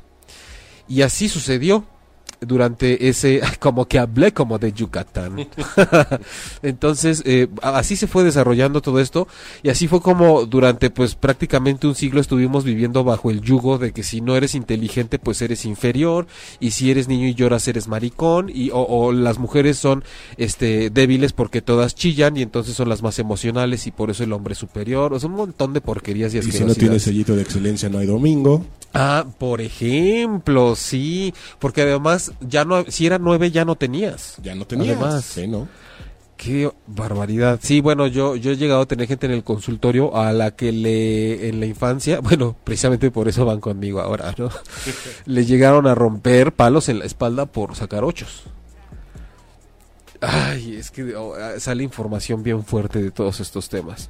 Y 0.87 1.01
así 1.01 1.27
sucedió 1.27 1.85
durante 2.45 3.09
ese, 3.09 3.41
como 3.59 3.87
que 3.87 3.99
hablé 3.99 4.33
como 4.33 4.59
de 4.59 4.73
Yucatán. 4.73 5.47
Entonces, 6.61 7.21
eh, 7.25 7.47
así 7.61 7.95
se 7.95 8.07
fue 8.07 8.23
desarrollando 8.23 8.81
todo 8.81 8.99
esto 8.99 9.27
y 9.61 9.69
así 9.69 9.87
fue 9.87 10.01
como 10.01 10.45
durante 10.45 10.89
pues 10.89 11.15
prácticamente 11.15 11.87
un 11.87 11.95
siglo 11.95 12.21
estuvimos 12.21 12.63
viviendo 12.63 13.03
bajo 13.03 13.31
el 13.31 13.41
yugo 13.41 13.77
de 13.77 13.91
que 13.91 14.03
si 14.03 14.21
no 14.21 14.35
eres 14.35 14.55
inteligente 14.55 15.19
pues 15.19 15.41
eres 15.41 15.65
inferior 15.65 16.27
y 16.59 16.71
si 16.71 16.91
eres 16.91 17.07
niño 17.07 17.27
y 17.27 17.33
lloras 17.33 17.67
eres 17.67 17.87
maricón 17.87 18.51
y 18.53 18.69
o, 18.71 18.81
o 18.81 19.11
las 19.11 19.39
mujeres 19.39 19.77
son 19.77 20.03
este 20.37 20.89
débiles 20.89 21.33
porque 21.33 21.61
todas 21.61 21.95
chillan 21.95 22.37
y 22.37 22.41
entonces 22.41 22.75
son 22.75 22.89
las 22.89 23.01
más 23.01 23.19
emocionales 23.19 23.87
y 23.87 23.91
por 23.91 24.09
eso 24.09 24.23
el 24.23 24.33
hombre 24.33 24.53
es 24.53 24.59
superior, 24.59 25.13
o 25.13 25.19
sea, 25.19 25.29
un 25.29 25.35
montón 25.35 25.73
de 25.73 25.81
porquerías 25.81 26.33
y 26.33 26.39
Y 26.39 26.51
si 26.51 26.63
no 26.63 26.75
tienes 26.75 27.03
sellito 27.03 27.35
de 27.35 27.41
excelencia, 27.41 27.89
no 27.89 27.99
hay 27.99 28.07
domingo. 28.07 28.65
Ah, 28.95 29.25
por 29.39 29.59
ejemplo, 29.61 30.75
sí, 30.75 31.33
porque 31.57 31.81
además 31.81 32.32
ya 32.41 32.65
no, 32.65 32.85
si 32.85 33.05
era 33.05 33.17
nueve 33.17 33.51
ya 33.51 33.65
no 33.65 33.75
tenías. 33.75 34.37
Ya 34.41 34.55
no 34.55 34.65
tenías. 34.65 34.97
Además. 34.97 35.25
Sí, 35.25 35.47
¿no? 35.47 35.67
Qué 36.37 36.69
barbaridad. 36.87 37.59
Sí, 37.61 37.79
bueno, 37.79 38.07
yo, 38.07 38.35
yo 38.35 38.51
he 38.51 38.57
llegado 38.57 38.81
a 38.81 38.85
tener 38.85 39.07
gente 39.07 39.27
en 39.27 39.31
el 39.31 39.43
consultorio 39.43 40.17
a 40.17 40.33
la 40.33 40.51
que 40.51 40.71
le, 40.71 41.47
en 41.47 41.59
la 41.59 41.65
infancia, 41.65 42.19
bueno, 42.23 42.55
precisamente 42.63 43.11
por 43.11 43.27
eso 43.27 43.45
van 43.45 43.59
conmigo 43.59 44.01
ahora, 44.01 44.33
¿no? 44.37 44.49
le 45.25 45.45
llegaron 45.45 45.87
a 45.87 45.95
romper 45.95 46.51
palos 46.51 46.89
en 46.89 46.99
la 46.99 47.05
espalda 47.05 47.45
por 47.45 47.75
sacar 47.75 48.03
ochos. 48.03 48.43
Ay, 50.19 50.75
es 50.75 50.89
que 50.89 51.15
oh, 51.15 51.35
ah, 51.35 51.59
sale 51.59 51.83
información 51.83 52.43
bien 52.43 52.63
fuerte 52.63 53.01
de 53.01 53.11
todos 53.11 53.41
estos 53.41 53.67
temas. 53.67 54.09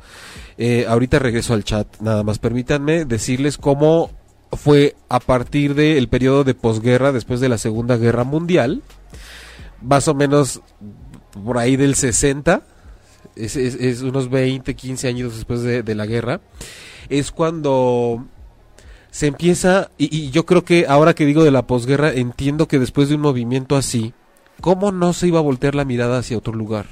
Eh, 0.57 0.85
ahorita 0.87 1.17
regreso 1.17 1.55
al 1.55 1.63
chat, 1.63 1.87
nada 2.01 2.23
más 2.23 2.37
permítanme 2.37 3.05
decirles 3.05 3.57
cómo 3.57 4.11
fue 4.55 4.95
a 5.09 5.19
partir 5.19 5.75
del 5.75 6.07
periodo 6.07 6.43
de 6.43 6.53
posguerra, 6.53 7.11
después 7.11 7.39
de 7.39 7.49
la 7.49 7.57
Segunda 7.57 7.97
Guerra 7.97 8.23
Mundial, 8.23 8.81
más 9.81 10.07
o 10.07 10.13
menos 10.13 10.61
por 11.43 11.57
ahí 11.57 11.75
del 11.75 11.95
60, 11.95 12.63
es, 13.35 14.01
unos 14.01 14.29
20, 14.29 14.75
15 14.75 15.07
años 15.07 15.35
después 15.35 15.61
de, 15.61 15.83
de 15.83 15.95
la 15.95 16.05
guerra, 16.05 16.41
es 17.09 17.31
cuando 17.31 18.25
se 19.11 19.27
empieza, 19.27 19.91
y, 19.97 20.15
y 20.15 20.31
yo 20.31 20.45
creo 20.45 20.63
que 20.63 20.85
ahora 20.87 21.13
que 21.13 21.25
digo 21.25 21.43
de 21.43 21.51
la 21.51 21.67
posguerra, 21.67 22.11
entiendo 22.11 22.67
que 22.67 22.79
después 22.79 23.09
de 23.09 23.15
un 23.15 23.21
movimiento 23.21 23.75
así, 23.75 24.13
¿cómo 24.61 24.91
no 24.91 25.13
se 25.13 25.27
iba 25.27 25.39
a 25.39 25.43
voltear 25.43 25.75
la 25.75 25.85
mirada 25.85 26.19
hacia 26.19 26.37
otro 26.37 26.53
lugar? 26.53 26.87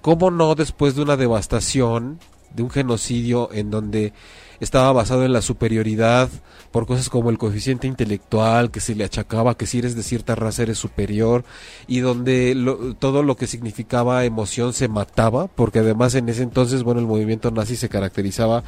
¿Cómo 0.00 0.30
no 0.30 0.54
después 0.54 0.94
de 0.94 1.02
una 1.02 1.16
devastación, 1.16 2.18
de 2.54 2.62
un 2.62 2.70
genocidio 2.70 3.50
en 3.52 3.70
donde 3.70 4.12
estaba 4.60 4.92
basado 4.92 5.24
en 5.24 5.32
la 5.32 5.42
superioridad 5.42 6.28
por 6.70 6.86
cosas 6.86 7.08
como 7.08 7.30
el 7.30 7.38
coeficiente 7.38 7.86
intelectual 7.86 8.70
que 8.70 8.80
se 8.80 8.94
le 8.94 9.04
achacaba 9.04 9.56
que 9.56 9.66
si 9.66 9.78
eres 9.78 9.94
de 9.94 10.02
cierta 10.02 10.34
raza 10.34 10.62
eres 10.62 10.78
superior 10.78 11.44
y 11.86 12.00
donde 12.00 12.56
todo 12.98 13.22
lo 13.22 13.36
que 13.36 13.46
significaba 13.46 14.24
emoción 14.24 14.72
se 14.72 14.88
mataba 14.88 15.46
porque 15.46 15.78
además 15.78 16.14
en 16.14 16.28
ese 16.28 16.42
entonces 16.42 16.82
bueno 16.82 17.00
el 17.00 17.06
movimiento 17.06 17.50
nazi 17.50 17.76
se 17.76 17.88
caracterizaba 17.88 18.64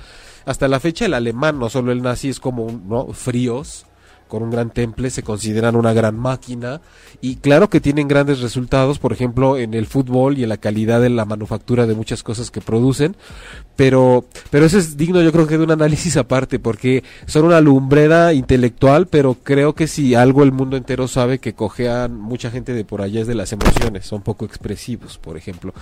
hasta 0.46 0.68
la 0.68 0.80
fecha 0.80 1.06
el 1.06 1.14
alemán 1.14 1.58
no 1.58 1.68
solo 1.68 1.92
el 1.92 2.02
nazi 2.02 2.28
es 2.28 2.40
como 2.40 2.70
¿no? 2.86 3.08
fríos 3.12 3.86
con 4.30 4.42
un 4.42 4.50
gran 4.50 4.70
temple, 4.70 5.10
se 5.10 5.22
consideran 5.22 5.76
una 5.76 5.92
gran 5.92 6.18
máquina 6.18 6.80
y 7.20 7.36
claro 7.36 7.68
que 7.68 7.82
tienen 7.82 8.08
grandes 8.08 8.40
resultados, 8.40 8.98
por 8.98 9.12
ejemplo, 9.12 9.58
en 9.58 9.74
el 9.74 9.84
fútbol 9.84 10.38
y 10.38 10.44
en 10.44 10.48
la 10.48 10.56
calidad 10.56 11.02
de 11.02 11.10
la 11.10 11.26
manufactura 11.26 11.86
de 11.86 11.94
muchas 11.94 12.22
cosas 12.22 12.50
que 12.50 12.62
producen, 12.62 13.16
pero 13.76 14.24
pero 14.50 14.64
eso 14.64 14.78
es 14.78 14.96
digno 14.96 15.20
yo 15.20 15.32
creo 15.32 15.46
que 15.46 15.58
de 15.58 15.64
un 15.64 15.70
análisis 15.70 16.16
aparte 16.16 16.58
porque 16.58 17.02
son 17.26 17.44
una 17.44 17.60
lumbrera 17.60 18.32
intelectual, 18.32 19.06
pero 19.06 19.34
creo 19.42 19.74
que 19.74 19.86
si 19.86 20.14
algo 20.14 20.42
el 20.42 20.52
mundo 20.52 20.76
entero 20.76 21.08
sabe 21.08 21.38
que 21.38 21.54
cojean 21.54 22.18
mucha 22.18 22.50
gente 22.50 22.72
de 22.72 22.84
por 22.84 23.02
allá 23.02 23.20
es 23.20 23.26
de 23.26 23.34
las 23.34 23.52
emociones, 23.52 24.06
son 24.06 24.22
poco 24.22 24.44
expresivos, 24.44 25.18
por 25.18 25.36
ejemplo. 25.36 25.74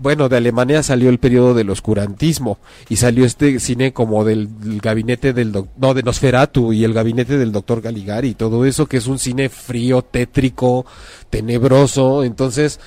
Bueno, 0.00 0.28
de 0.28 0.36
Alemania 0.36 0.82
salió 0.82 1.08
el 1.08 1.18
periodo 1.18 1.54
del 1.54 1.70
oscurantismo 1.70 2.58
y 2.88 2.96
salió 2.96 3.24
este 3.24 3.60
cine 3.60 3.92
como 3.92 4.24
del, 4.24 4.48
gabinete 4.82 5.32
del 5.32 5.52
no 5.76 5.94
de 5.94 6.02
Nosferatu 6.02 6.72
y 6.72 6.84
el 6.84 6.92
gabinete 6.92 7.38
del 7.38 7.52
doctor 7.52 7.80
Galigari 7.84 8.30
y 8.30 8.34
todo 8.34 8.64
eso, 8.64 8.86
que 8.86 8.96
es 8.96 9.06
un 9.06 9.18
cine 9.18 9.48
frío, 9.48 10.02
tétrico, 10.02 10.86
tenebroso. 11.30 12.24
Entonces, 12.24 12.80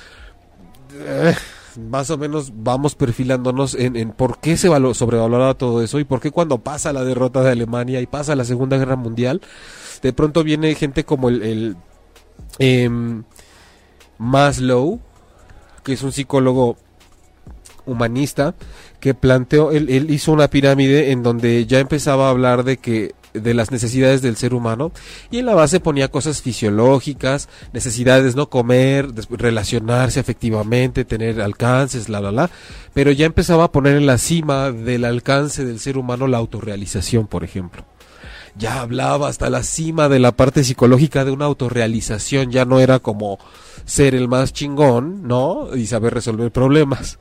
eh, 0.92 1.34
más 1.78 2.10
o 2.10 2.18
menos 2.18 2.52
vamos 2.54 2.94
perfilándonos 2.94 3.74
en, 3.74 4.10
por 4.10 4.38
qué 4.38 4.56
se 4.56 4.68
sobrevalora 4.94 5.54
todo 5.54 5.82
eso 5.82 6.00
y 6.00 6.04
por 6.04 6.20
qué 6.20 6.30
cuando 6.30 6.58
pasa 6.58 6.92
la 6.92 7.04
derrota 7.04 7.42
de 7.42 7.52
Alemania 7.52 8.00
y 8.00 8.06
pasa 8.06 8.34
la 8.34 8.44
Segunda 8.44 8.76
Guerra 8.76 8.96
Mundial, 8.96 9.40
de 10.02 10.12
pronto 10.12 10.42
viene 10.42 10.74
gente 10.74 11.04
como 11.04 11.28
el, 11.28 11.42
el 11.42 11.76
em, 12.58 13.22
Maslow, 14.18 15.00
que 15.84 15.92
es 15.92 16.02
un 16.02 16.12
psicólogo 16.12 16.76
humanista, 17.86 18.54
que 19.00 19.14
planteó, 19.14 19.70
él, 19.70 20.10
hizo 20.10 20.32
una 20.32 20.48
pirámide 20.48 21.12
en 21.12 21.22
donde 21.22 21.66
ya 21.66 21.78
empezaba 21.78 22.26
a 22.26 22.30
hablar 22.30 22.64
de 22.64 22.76
que 22.76 23.14
de 23.34 23.54
las 23.54 23.70
necesidades 23.70 24.22
del 24.22 24.36
ser 24.36 24.54
humano 24.54 24.92
y 25.30 25.38
en 25.38 25.46
la 25.46 25.54
base 25.54 25.80
ponía 25.80 26.10
cosas 26.10 26.42
fisiológicas, 26.42 27.48
necesidades, 27.72 28.36
no 28.36 28.48
comer, 28.48 29.08
relacionarse 29.30 30.20
afectivamente, 30.20 31.04
tener 31.04 31.40
alcances, 31.40 32.08
la 32.08 32.20
la 32.20 32.32
la, 32.32 32.50
pero 32.94 33.12
ya 33.12 33.26
empezaba 33.26 33.64
a 33.64 33.72
poner 33.72 33.96
en 33.96 34.06
la 34.06 34.18
cima 34.18 34.72
del 34.72 35.04
alcance 35.04 35.64
del 35.64 35.80
ser 35.80 35.98
humano 35.98 36.26
la 36.26 36.38
autorrealización, 36.38 37.26
por 37.26 37.44
ejemplo. 37.44 37.84
Ya 38.56 38.80
hablaba 38.80 39.28
hasta 39.28 39.50
la 39.50 39.62
cima 39.62 40.08
de 40.08 40.18
la 40.18 40.32
parte 40.32 40.64
psicológica 40.64 41.24
de 41.24 41.30
una 41.30 41.44
autorrealización, 41.44 42.50
ya 42.50 42.64
no 42.64 42.80
era 42.80 42.98
como 42.98 43.38
ser 43.84 44.14
el 44.14 44.26
más 44.26 44.52
chingón, 44.52 45.28
¿no? 45.28 45.76
Y 45.76 45.86
saber 45.86 46.14
resolver 46.14 46.50
problemas 46.50 47.18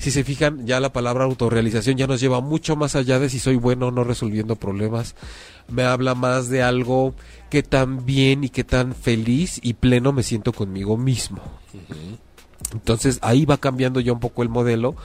si 0.00 0.10
se 0.10 0.24
fijan, 0.24 0.66
ya 0.66 0.80
la 0.80 0.94
palabra 0.94 1.24
autorrealización 1.24 1.98
ya 1.98 2.06
nos 2.06 2.20
lleva 2.20 2.40
mucho 2.40 2.74
más 2.74 2.96
allá 2.96 3.18
de 3.18 3.28
si 3.28 3.38
soy 3.38 3.56
bueno 3.56 3.88
o 3.88 3.90
no 3.90 4.02
resolviendo 4.02 4.56
problemas. 4.56 5.14
Me 5.68 5.82
habla 5.82 6.14
más 6.14 6.48
de 6.48 6.62
algo 6.62 7.14
que 7.50 7.62
tan 7.62 8.06
bien 8.06 8.42
y 8.42 8.48
que 8.48 8.64
tan 8.64 8.94
feliz 8.94 9.60
y 9.62 9.74
pleno 9.74 10.14
me 10.14 10.22
siento 10.22 10.54
conmigo 10.54 10.96
mismo. 10.96 11.42
Entonces 12.72 13.18
ahí 13.20 13.44
va 13.44 13.58
cambiando 13.58 14.00
ya 14.00 14.12
un 14.12 14.20
poco 14.20 14.42
el 14.42 14.48
modelo. 14.48 14.96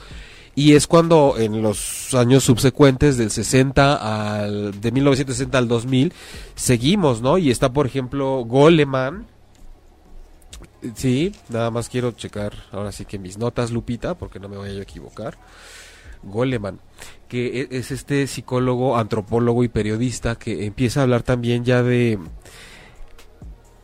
Y 0.54 0.72
es 0.72 0.86
cuando 0.86 1.34
en 1.36 1.60
los 1.60 2.14
años 2.14 2.44
subsecuentes 2.44 3.18
del 3.18 3.30
60 3.30 4.44
al 4.46 4.80
de 4.80 4.92
1960 4.92 5.58
al 5.58 5.68
2000 5.68 6.14
seguimos, 6.54 7.20
¿no? 7.20 7.36
Y 7.36 7.50
está 7.50 7.70
por 7.74 7.84
ejemplo 7.84 8.42
Goleman, 8.46 9.26
Sí, 10.94 11.32
nada 11.48 11.70
más 11.70 11.88
quiero 11.88 12.12
checar 12.12 12.52
ahora 12.72 12.92
sí 12.92 13.04
que 13.04 13.18
mis 13.18 13.38
notas, 13.38 13.70
Lupita, 13.70 14.14
porque 14.14 14.38
no 14.38 14.48
me 14.48 14.56
voy 14.56 14.70
a 14.70 14.82
equivocar. 14.82 15.38
Goleman, 16.22 16.80
que 17.28 17.62
e, 17.62 17.68
es 17.70 17.90
este 17.90 18.26
psicólogo, 18.26 18.96
antropólogo 18.96 19.64
y 19.64 19.68
periodista 19.68 20.36
que 20.36 20.66
empieza 20.66 21.00
a 21.00 21.02
hablar 21.04 21.22
también 21.22 21.64
ya 21.64 21.82
de 21.82 22.18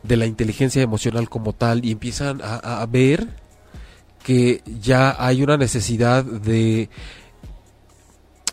de 0.03 0.17
la 0.17 0.25
inteligencia 0.25 0.81
emocional 0.81 1.29
como 1.29 1.53
tal 1.53 1.85
y 1.85 1.91
empiezan 1.91 2.41
a, 2.43 2.81
a 2.81 2.85
ver 2.85 3.27
que 4.23 4.61
ya 4.65 5.15
hay 5.17 5.43
una 5.43 5.57
necesidad 5.57 6.23
de 6.23 6.89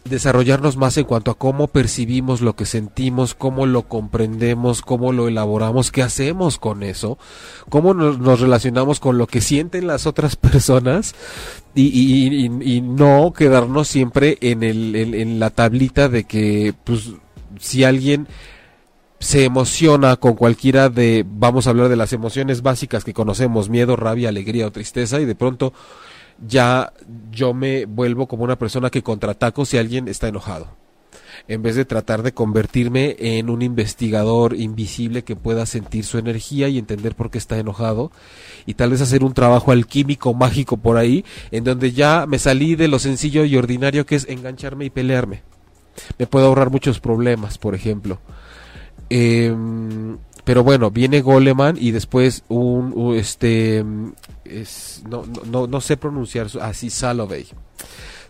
desarrollarnos 0.04 0.76
más 0.76 0.96
en 0.96 1.04
cuanto 1.04 1.30
a 1.30 1.38
cómo 1.38 1.68
percibimos 1.68 2.40
lo 2.40 2.56
que 2.56 2.66
sentimos, 2.66 3.34
cómo 3.34 3.66
lo 3.66 3.82
comprendemos, 3.82 4.82
cómo 4.82 5.12
lo 5.12 5.28
elaboramos, 5.28 5.90
qué 5.90 6.02
hacemos 6.02 6.58
con 6.58 6.82
eso, 6.82 7.18
cómo 7.68 7.94
nos, 7.94 8.40
relacionamos 8.40 9.00
con 9.00 9.18
lo 9.18 9.26
que 9.26 9.40
sienten 9.40 9.86
las 9.86 10.06
otras 10.06 10.36
personas 10.36 11.14
y, 11.74 12.36
y, 12.36 12.80
no 12.80 13.32
quedarnos 13.36 13.88
siempre 13.88 14.38
en, 14.40 14.62
el, 14.62 14.96
en, 14.96 15.38
la 15.38 15.50
tablita 15.50 16.08
de 16.08 16.24
que 16.24 16.74
pues, 16.84 17.10
si 17.58 17.84
alguien 17.84 18.26
se 19.20 19.44
emociona 19.44 20.16
con 20.16 20.34
cualquiera 20.34 20.88
de, 20.88 21.24
vamos 21.28 21.66
a 21.66 21.70
hablar 21.70 21.88
de 21.88 21.96
las 21.96 22.12
emociones 22.12 22.62
básicas 22.62 23.04
que 23.04 23.12
conocemos, 23.12 23.68
miedo, 23.68 23.94
rabia, 23.94 24.30
alegría 24.30 24.66
o 24.66 24.72
tristeza, 24.72 25.20
y 25.20 25.26
de 25.26 25.34
pronto 25.34 25.74
ya 26.46 26.92
yo 27.30 27.54
me 27.54 27.86
vuelvo 27.86 28.26
como 28.26 28.44
una 28.44 28.58
persona 28.58 28.90
que 28.90 29.02
contraataco 29.02 29.64
si 29.64 29.78
alguien 29.78 30.08
está 30.08 30.28
enojado. 30.28 30.68
En 31.48 31.62
vez 31.62 31.74
de 31.74 31.84
tratar 31.84 32.22
de 32.22 32.32
convertirme 32.32 33.16
en 33.18 33.50
un 33.50 33.62
investigador 33.62 34.54
invisible 34.54 35.24
que 35.24 35.36
pueda 35.36 35.66
sentir 35.66 36.04
su 36.04 36.18
energía 36.18 36.68
y 36.68 36.78
entender 36.78 37.14
por 37.14 37.30
qué 37.30 37.38
está 37.38 37.58
enojado, 37.58 38.12
y 38.66 38.74
tal 38.74 38.90
vez 38.90 39.00
hacer 39.00 39.24
un 39.24 39.34
trabajo 39.34 39.72
alquímico 39.72 40.34
mágico 40.34 40.76
por 40.76 40.96
ahí, 40.96 41.24
en 41.50 41.64
donde 41.64 41.92
ya 41.92 42.26
me 42.26 42.38
salí 42.38 42.76
de 42.76 42.88
lo 42.88 42.98
sencillo 42.98 43.44
y 43.44 43.56
ordinario 43.56 44.06
que 44.06 44.16
es 44.16 44.28
engancharme 44.28 44.84
y 44.86 44.90
pelearme. 44.90 45.42
Me 46.18 46.26
puedo 46.26 46.46
ahorrar 46.46 46.70
muchos 46.70 47.00
problemas, 47.00 47.58
por 47.58 47.74
ejemplo. 47.74 48.20
Eh, 49.08 49.54
pero 50.44 50.64
bueno, 50.64 50.90
viene 50.90 51.20
Goleman 51.20 51.76
y 51.78 51.90
después 51.90 52.44
un, 52.48 53.14
este 53.16 53.84
es, 54.44 55.02
no, 55.08 55.24
no, 55.50 55.66
no, 55.66 55.80
sé 55.80 55.96
pronunciar 55.96 56.48
así 56.60 56.90
Salovey. 56.90 57.46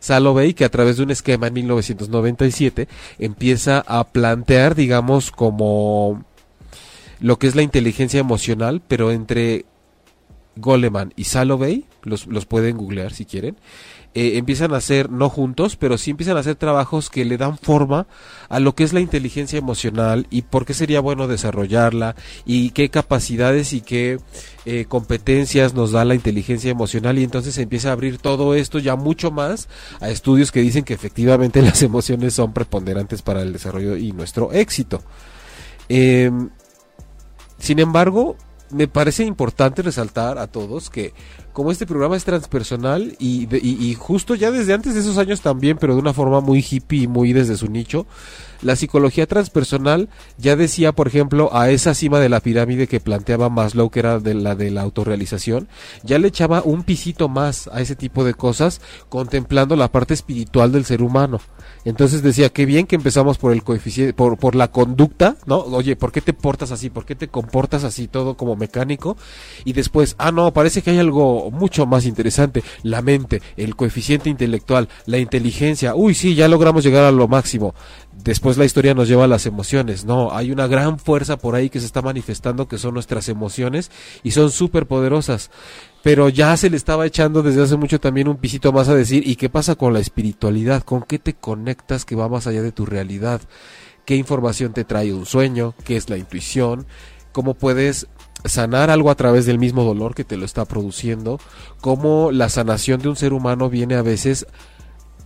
Salovey 0.01 0.55
que 0.55 0.64
a 0.64 0.70
través 0.70 0.96
de 0.96 1.03
un 1.05 1.11
esquema 1.11 1.49
en 1.49 1.55
1997 1.55 2.88
empieza 3.18 3.85
a 3.87 4.05
plantear, 4.05 4.75
digamos, 4.75 5.31
como 5.31 6.25
lo 7.20 7.38
que 7.38 7.46
es 7.46 7.55
la 7.55 7.62
inteligencia 7.62 8.20
emocional, 8.20 8.83
pero 8.87 9.12
entre 9.12 9.66
Goleman 10.57 11.12
y 11.16 11.25
Salovey, 11.25 11.85
los, 12.03 12.27
los 12.27 12.46
pueden 12.46 12.77
googlear 12.77 13.12
si 13.12 13.27
quieren, 13.27 13.57
eh, 14.12 14.38
empiezan 14.38 14.75
a 14.75 14.79
hacer, 14.79 15.09
no 15.09 15.29
juntos, 15.29 15.77
pero 15.77 15.96
sí 15.96 16.11
empiezan 16.11 16.37
a 16.37 16.40
hacer 16.40 16.57
trabajos 16.57 17.11
que 17.11 17.25
le 17.25 17.37
dan 17.37 17.57
forma 17.57 18.09
a 18.49 18.59
lo 18.59 18.75
que 18.75 18.83
es 18.83 18.92
la 18.92 18.99
inteligencia 18.99 19.57
emocional 19.57 20.27
y 20.31 20.42
por 20.42 20.66
qué 20.66 20.75
sería 20.75 21.01
bueno 21.01 21.29
desarrollarla 21.29 22.16
y 22.44 22.70
qué 22.70 22.90
capacidades 22.90 23.73
y 23.73 23.83
qué 23.83 24.18
eh, 24.64 24.87
competencias 24.88 25.75
nos 25.75 25.92
da 25.92 26.05
la 26.05 26.16
inteligencia 26.16 26.73
emocional 26.73 27.20
y 27.20 27.25
entonces 27.25 27.55
se 27.55 27.62
empieza 27.62 27.90
a 27.90 27.92
abrir 27.92 28.18
todo 28.18 28.57
esto 28.57 28.81
ya 28.81 28.96
mucho 28.96 29.31
más 29.31 29.68
a 30.01 30.11
estudios 30.11 30.51
que 30.51 30.61
dicen 30.61 30.85
que 30.85 30.94
efectivamente 30.94 31.62
las 31.62 31.81
emociones 31.83 32.35
son 32.35 32.53
preponderantes 32.53 33.23
para 33.23 33.42
el 33.42 33.53
desarrollo 33.53 33.96
y 33.96 34.11
nuestro 34.11 34.53
éxito. 34.53 35.03
Em, 35.88 36.51
sin 37.59 37.79
embargo, 37.79 38.37
me 38.70 38.88
parece 38.88 39.25
importante 39.25 39.83
resaltar 39.83 40.38
a 40.38 40.46
todos 40.46 40.90
que 40.90 41.12
como 41.61 41.73
este 41.73 41.85
programa 41.85 42.16
es 42.16 42.25
transpersonal 42.25 43.16
y, 43.18 43.46
y, 43.55 43.92
justo 43.92 44.35
ya 44.35 44.51
desde 44.51 44.73
antes 44.73 44.94
de 44.94 45.01
esos 45.01 45.18
años 45.18 45.42
también, 45.42 45.77
pero 45.77 45.92
de 45.92 46.01
una 46.01 46.14
forma 46.14 46.40
muy 46.40 46.64
hippie 46.66 47.03
y 47.03 47.07
muy 47.07 47.35
desde 47.35 47.55
su 47.55 47.68
nicho, 47.68 48.07
la 48.62 48.77
psicología 48.77 49.27
transpersonal 49.27 50.09
ya 50.38 50.57
decía, 50.57 50.92
por 50.92 51.09
ejemplo, 51.09 51.51
a 51.53 51.68
esa 51.68 51.92
cima 51.92 52.18
de 52.18 52.31
la 52.31 52.40
pirámide 52.40 52.87
que 52.87 52.99
planteaba 53.01 53.51
Maslow, 53.51 53.90
que 53.90 54.01
era 54.01 54.20
de 54.20 54.33
la 54.33 54.55
de 54.55 54.70
la 54.70 54.81
autorrealización, 54.81 55.68
ya 56.03 56.18
le 56.18 56.29
echaba 56.29 56.62
un 56.62 56.83
pisito 56.83 57.29
más 57.29 57.68
a 57.68 57.83
ese 57.83 57.94
tipo 57.94 58.25
de 58.25 58.33
cosas, 58.33 58.81
contemplando 59.11 59.77
la 59.77 59.92
parte 59.92 60.14
espiritual 60.14 60.73
del 60.73 60.87
ser 60.87 61.03
humano. 61.03 61.40
Entonces 61.85 62.23
decía, 62.23 62.51
qué 62.51 62.66
bien 62.66 62.87
que 62.87 62.96
empezamos 62.96 63.38
por 63.38 63.53
el 63.53 63.62
coeficiente, 63.62 64.12
por, 64.12 64.37
por 64.37 64.55
la 64.55 64.70
conducta, 64.70 65.37
¿no? 65.46 65.61
Oye, 65.61 65.96
¿por 65.96 66.12
qué 66.12 66.20
te 66.20 66.35
portas 66.35 66.73
así? 66.73 66.90
¿Por 66.90 67.07
qué 67.07 67.14
te 67.14 67.29
comportas 67.29 67.85
así 67.85 68.07
todo 68.07 68.37
como 68.37 68.57
mecánico? 68.57 69.16
Y 69.64 69.73
después, 69.73 70.14
ah, 70.18 70.31
no, 70.31 70.53
parece 70.53 70.83
que 70.83 70.90
hay 70.90 70.99
algo 70.99 71.50
mucho 71.51 71.87
más 71.87 72.07
interesante, 72.07 72.63
la 72.83 73.03
mente, 73.03 73.43
el 73.57 73.77
coeficiente 73.77 74.31
intelectual, 74.31 74.89
la 75.07 75.19
inteligencia. 75.19 75.95
Uy, 75.95 76.15
sí, 76.15 76.35
ya 76.35 76.49
logramos 76.49 76.85
llegar 76.85 77.05
a 77.05 77.13
lo 77.13 77.29
máximo. 77.29 77.75
Después 78.25 78.59
la 78.59 78.65
historia 78.65 78.95
nos 78.95 79.09
lleva 79.09 79.25
a 79.25 79.29
las 79.29 79.47
emociones. 79.47 80.05
No, 80.05 80.33
hay 80.33 80.53
una 80.53 80.67
gran 80.67 80.99
fuerza 80.99 81.39
por 81.39 81.55
ahí 81.55 81.71
que 81.71 81.81
se 81.81 81.87
está 81.87 82.03
manifestando 82.03 82.69
que 82.69 82.79
son 82.79 82.95
nuestras 82.95 83.29
emociones 83.29 83.91
y 84.23 84.33
son 84.33 84.51
súper 84.51 84.87
poderosas. 84.87 85.51
pero 86.03 86.29
ya 86.31 86.57
se 86.57 86.71
le 86.71 86.77
estaba 86.77 87.07
echando 87.07 87.43
desde 87.43 87.63
hace 87.63 87.77
mucho 87.77 88.01
también 88.01 88.29
un 88.29 88.37
pisito 88.39 88.73
más 88.73 88.89
a 88.89 88.95
decir, 88.95 89.27
¿y 89.27 89.37
qué 89.37 89.51
pasa 89.51 89.75
con 89.75 89.93
la 89.93 90.01
espiritualidad? 90.01 90.83
¿Con 90.83 91.03
qué 91.03 91.19
te 91.19 91.35
conectas 91.35 92.05
que 92.05 92.17
va 92.17 92.29
más 92.29 92.47
allá 92.47 92.63
de 92.63 92.73
tu 92.73 92.87
realidad? 92.87 93.43
¿Qué 94.07 94.17
información 94.17 94.73
te 94.73 94.85
trae 94.85 95.13
un 95.13 95.27
sueño? 95.27 95.75
¿Qué 95.85 95.97
es 95.97 96.09
la 96.09 96.17
intuición? 96.17 96.87
¿Cómo 97.33 97.55
puedes 97.55 98.07
sanar 98.44 98.90
algo 98.90 99.11
a 99.11 99.14
través 99.14 99.46
del 99.46 99.59
mismo 99.59 99.85
dolor 99.85 100.14
que 100.14 100.24
te 100.24 100.37
lo 100.37 100.44
está 100.44 100.64
produciendo? 100.64 101.38
¿Cómo 101.81 102.33
la 102.33 102.48
sanación 102.48 103.00
de 103.00 103.09
un 103.09 103.16
ser 103.16 103.33
humano 103.33 103.70
viene 103.70 103.94
a 103.94 104.03
veces 104.03 104.46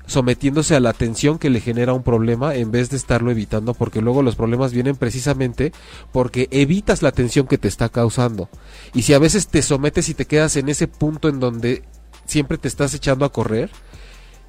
sometiéndose 0.07 0.77
a 0.77 0.81
la 0.81 0.93
tensión 0.93 1.39
que 1.39 1.51
le 1.51 1.61
genera 1.61 1.95
un 1.95 2.03
problema 2.03 2.55
en 2.55 2.71
vez 2.71 2.91
de 2.91 2.97
estarlo 2.97 3.31
evitando 3.31 3.75
porque 3.75 4.03
luego 4.03 4.23
los 4.23 4.37
problemas 4.37 4.73
vienen 4.73 4.97
precisamente 4.97 5.73
porque 6.13 6.49
evitas 6.51 7.03
la 7.03 7.13
tensión 7.13 7.47
que 7.47 7.59
te 7.59 7.69
está 7.69 7.89
causando 7.89 8.51
y 8.93 9.03
si 9.03 9.15
a 9.15 9.19
veces 9.19 9.49
te 9.49 9.63
sometes 9.63 10.09
y 10.11 10.15
te 10.15 10.27
quedas 10.27 10.57
en 10.57 10.69
ese 10.69 10.89
punto 10.89 11.29
en 11.29 11.41
donde 11.41 11.85
siempre 12.27 12.59
te 12.59 12.69
estás 12.69 12.93
echando 12.93 13.25
a 13.25 13.33
correr 13.33 13.71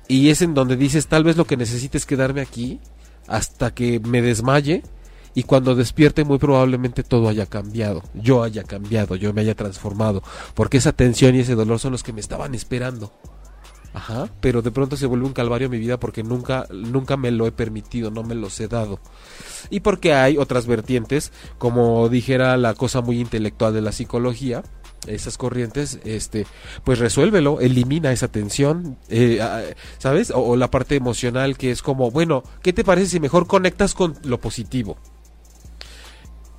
y 0.07 0.29
es 0.29 0.41
en 0.41 0.53
donde 0.53 0.75
dices 0.75 1.07
tal 1.07 1.23
vez 1.23 1.37
lo 1.37 1.45
que 1.45 1.57
necesites 1.57 2.01
es 2.01 2.05
quedarme 2.05 2.41
aquí 2.41 2.81
hasta 3.27 3.73
que 3.73 3.99
me 4.01 4.21
desmaye 4.21 4.83
y 5.35 5.43
cuando 5.43 5.75
despierte 5.75 6.23
muy 6.23 6.39
probablemente 6.39 7.03
todo 7.03 7.27
haya 7.27 7.45
cambiado, 7.45 8.01
yo 8.13 8.41
haya 8.41 8.63
cambiado, 8.63 9.15
yo 9.17 9.33
me 9.33 9.41
haya 9.41 9.53
transformado, 9.53 10.23
porque 10.55 10.77
esa 10.77 10.93
tensión 10.93 11.35
y 11.35 11.39
ese 11.39 11.55
dolor 11.55 11.79
son 11.79 11.91
los 11.91 12.03
que 12.03 12.13
me 12.13 12.21
estaban 12.21 12.55
esperando. 12.55 13.13
Ajá, 13.93 14.29
pero 14.41 14.61
de 14.61 14.71
pronto 14.71 14.97
se 14.97 15.05
vuelve 15.05 15.25
un 15.25 15.31
calvario 15.31 15.69
mi 15.69 15.77
vida 15.77 15.97
porque 15.97 16.21
nunca, 16.21 16.67
nunca 16.69 17.15
me 17.15 17.31
lo 17.31 17.47
he 17.47 17.53
permitido, 17.53 18.11
no 18.11 18.23
me 18.23 18.35
los 18.35 18.59
he 18.59 18.67
dado. 18.67 18.99
Y 19.69 19.81
porque 19.81 20.13
hay 20.13 20.37
otras 20.37 20.67
vertientes, 20.67 21.31
como 21.57 22.09
dijera 22.09 22.57
la 22.57 22.73
cosa 22.73 22.99
muy 22.99 23.21
intelectual 23.21 23.73
de 23.73 23.81
la 23.81 23.93
psicología, 23.93 24.63
esas 25.07 25.37
corrientes, 25.37 25.99
este, 26.03 26.45
pues 26.83 26.99
resuélvelo, 26.99 27.61
elimina 27.61 28.11
esa 28.11 28.27
tensión, 28.27 28.97
eh, 29.07 29.39
¿sabes? 29.97 30.29
O, 30.31 30.39
o, 30.39 30.55
la 30.57 30.69
parte 30.69 30.95
emocional 30.95 31.57
que 31.57 31.71
es 31.71 31.81
como, 31.81 32.11
bueno, 32.11 32.43
¿qué 32.61 32.73
te 32.73 32.83
parece 32.83 33.07
si 33.07 33.19
mejor 33.21 33.47
conectas 33.47 33.93
con 33.93 34.15
lo 34.23 34.41
positivo? 34.41 34.97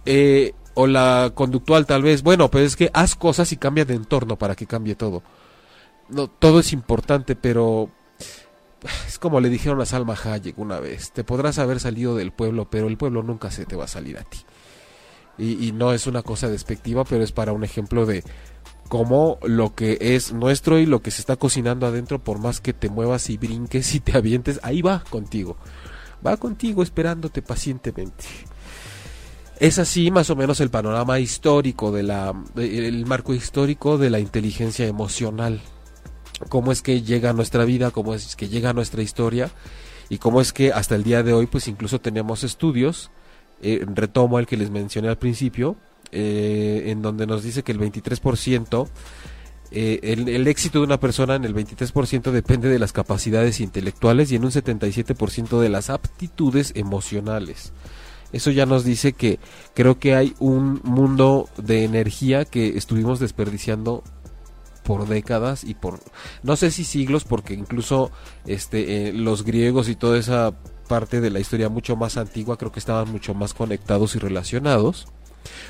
Eh, 0.06 0.54
o 0.74 0.86
la 0.86 1.32
conductual 1.34 1.86
tal 1.86 2.02
vez, 2.02 2.22
bueno, 2.22 2.50
pues 2.50 2.64
es 2.64 2.76
que 2.76 2.90
haz 2.92 3.14
cosas 3.14 3.50
y 3.52 3.56
cambia 3.56 3.84
de 3.84 3.94
entorno 3.94 4.36
para 4.36 4.54
que 4.54 4.66
cambie 4.66 4.94
todo 4.94 5.22
no, 6.08 6.28
todo 6.28 6.60
es 6.60 6.72
importante, 6.72 7.36
pero 7.36 7.90
es 9.06 9.18
como 9.18 9.40
le 9.40 9.48
dijeron 9.48 9.80
a 9.80 9.86
Salma 9.86 10.14
Hayek 10.14 10.58
una 10.58 10.80
vez, 10.80 11.12
te 11.12 11.24
podrás 11.24 11.58
haber 11.58 11.80
salido 11.80 12.16
del 12.16 12.32
pueblo, 12.32 12.68
pero 12.70 12.88
el 12.88 12.96
pueblo 12.96 13.22
nunca 13.22 13.50
se 13.50 13.66
te 13.66 13.76
va 13.76 13.84
a 13.84 13.88
salir 13.88 14.18
a 14.18 14.24
ti. 14.24 14.38
Y, 15.38 15.66
y 15.66 15.72
no 15.72 15.92
es 15.92 16.06
una 16.06 16.22
cosa 16.22 16.48
despectiva, 16.48 17.04
pero 17.04 17.22
es 17.22 17.32
para 17.32 17.52
un 17.52 17.62
ejemplo 17.62 18.06
de 18.06 18.24
cómo 18.88 19.38
lo 19.42 19.74
que 19.74 19.98
es 20.00 20.32
nuestro 20.32 20.78
y 20.78 20.86
lo 20.86 21.02
que 21.02 21.10
se 21.10 21.20
está 21.20 21.36
cocinando 21.36 21.86
adentro, 21.86 22.22
por 22.22 22.38
más 22.38 22.60
que 22.60 22.72
te 22.72 22.88
muevas 22.88 23.28
y 23.28 23.36
brinques 23.36 23.94
y 23.94 24.00
te 24.00 24.16
avientes, 24.16 24.60
ahí 24.62 24.80
va 24.80 25.02
contigo. 25.10 25.56
Va 26.26 26.38
contigo 26.38 26.82
esperándote 26.82 27.42
pacientemente. 27.42 28.24
Es 29.58 29.78
así 29.78 30.10
más 30.10 30.28
o 30.30 30.36
menos 30.36 30.60
el 30.60 30.70
panorama 30.70 31.18
histórico 31.18 31.90
de 31.90 32.02
la 32.02 32.34
el 32.56 33.06
marco 33.06 33.32
histórico 33.32 33.96
de 33.96 34.10
la 34.10 34.20
inteligencia 34.20 34.86
emocional 34.86 35.60
cómo 36.48 36.72
es 36.72 36.82
que 36.82 37.02
llega 37.02 37.30
a 37.30 37.32
nuestra 37.32 37.64
vida, 37.64 37.90
cómo 37.90 38.14
es 38.14 38.36
que 38.36 38.48
llega 38.48 38.70
a 38.70 38.72
nuestra 38.72 39.02
historia 39.02 39.50
y 40.08 40.18
cómo 40.18 40.40
es 40.40 40.52
que 40.52 40.72
hasta 40.72 40.94
el 40.94 41.02
día 41.02 41.22
de 41.22 41.32
hoy 41.32 41.46
pues 41.46 41.68
incluso 41.68 42.00
tenemos 42.00 42.44
estudios, 42.44 43.10
eh, 43.62 43.84
retomo 43.94 44.38
el 44.38 44.46
que 44.46 44.56
les 44.56 44.70
mencioné 44.70 45.08
al 45.08 45.18
principio, 45.18 45.76
eh, 46.12 46.84
en 46.86 47.02
donde 47.02 47.26
nos 47.26 47.42
dice 47.42 47.62
que 47.62 47.72
el 47.72 47.80
23%, 47.80 48.88
eh, 49.72 49.98
el, 50.02 50.28
el, 50.28 50.46
éxito 50.46 50.78
de 50.78 50.84
una 50.84 51.00
persona 51.00 51.34
en 51.34 51.44
el 51.44 51.54
23% 51.54 52.30
depende 52.30 52.68
de 52.68 52.78
las 52.78 52.92
capacidades 52.92 53.60
intelectuales 53.60 54.30
y 54.30 54.36
en 54.36 54.44
un 54.44 54.52
77% 54.52 55.58
de 55.58 55.68
las 55.68 55.90
aptitudes 55.90 56.72
emocionales. 56.76 57.72
Eso 58.32 58.50
ya 58.50 58.66
nos 58.66 58.84
dice 58.84 59.12
que 59.12 59.38
creo 59.74 59.98
que 59.98 60.14
hay 60.14 60.34
un 60.38 60.80
mundo 60.84 61.48
de 61.56 61.84
energía 61.84 62.44
que 62.44 62.76
estuvimos 62.76 63.20
desperdiciando 63.20 64.02
por 64.82 65.08
décadas 65.08 65.64
y 65.64 65.74
por 65.74 65.98
no 66.44 66.54
sé 66.54 66.70
si 66.70 66.84
siglos 66.84 67.24
porque 67.24 67.54
incluso 67.54 68.12
este 68.46 69.08
eh, 69.08 69.12
los 69.12 69.42
griegos 69.42 69.88
y 69.88 69.96
toda 69.96 70.16
esa 70.16 70.54
parte 70.88 71.20
de 71.20 71.30
la 71.30 71.40
historia 71.40 71.68
mucho 71.68 71.96
más 71.96 72.16
antigua 72.16 72.56
creo 72.56 72.70
que 72.70 72.78
estaban 72.78 73.10
mucho 73.10 73.34
más 73.34 73.52
conectados 73.52 74.14
y 74.14 74.20
relacionados 74.20 75.08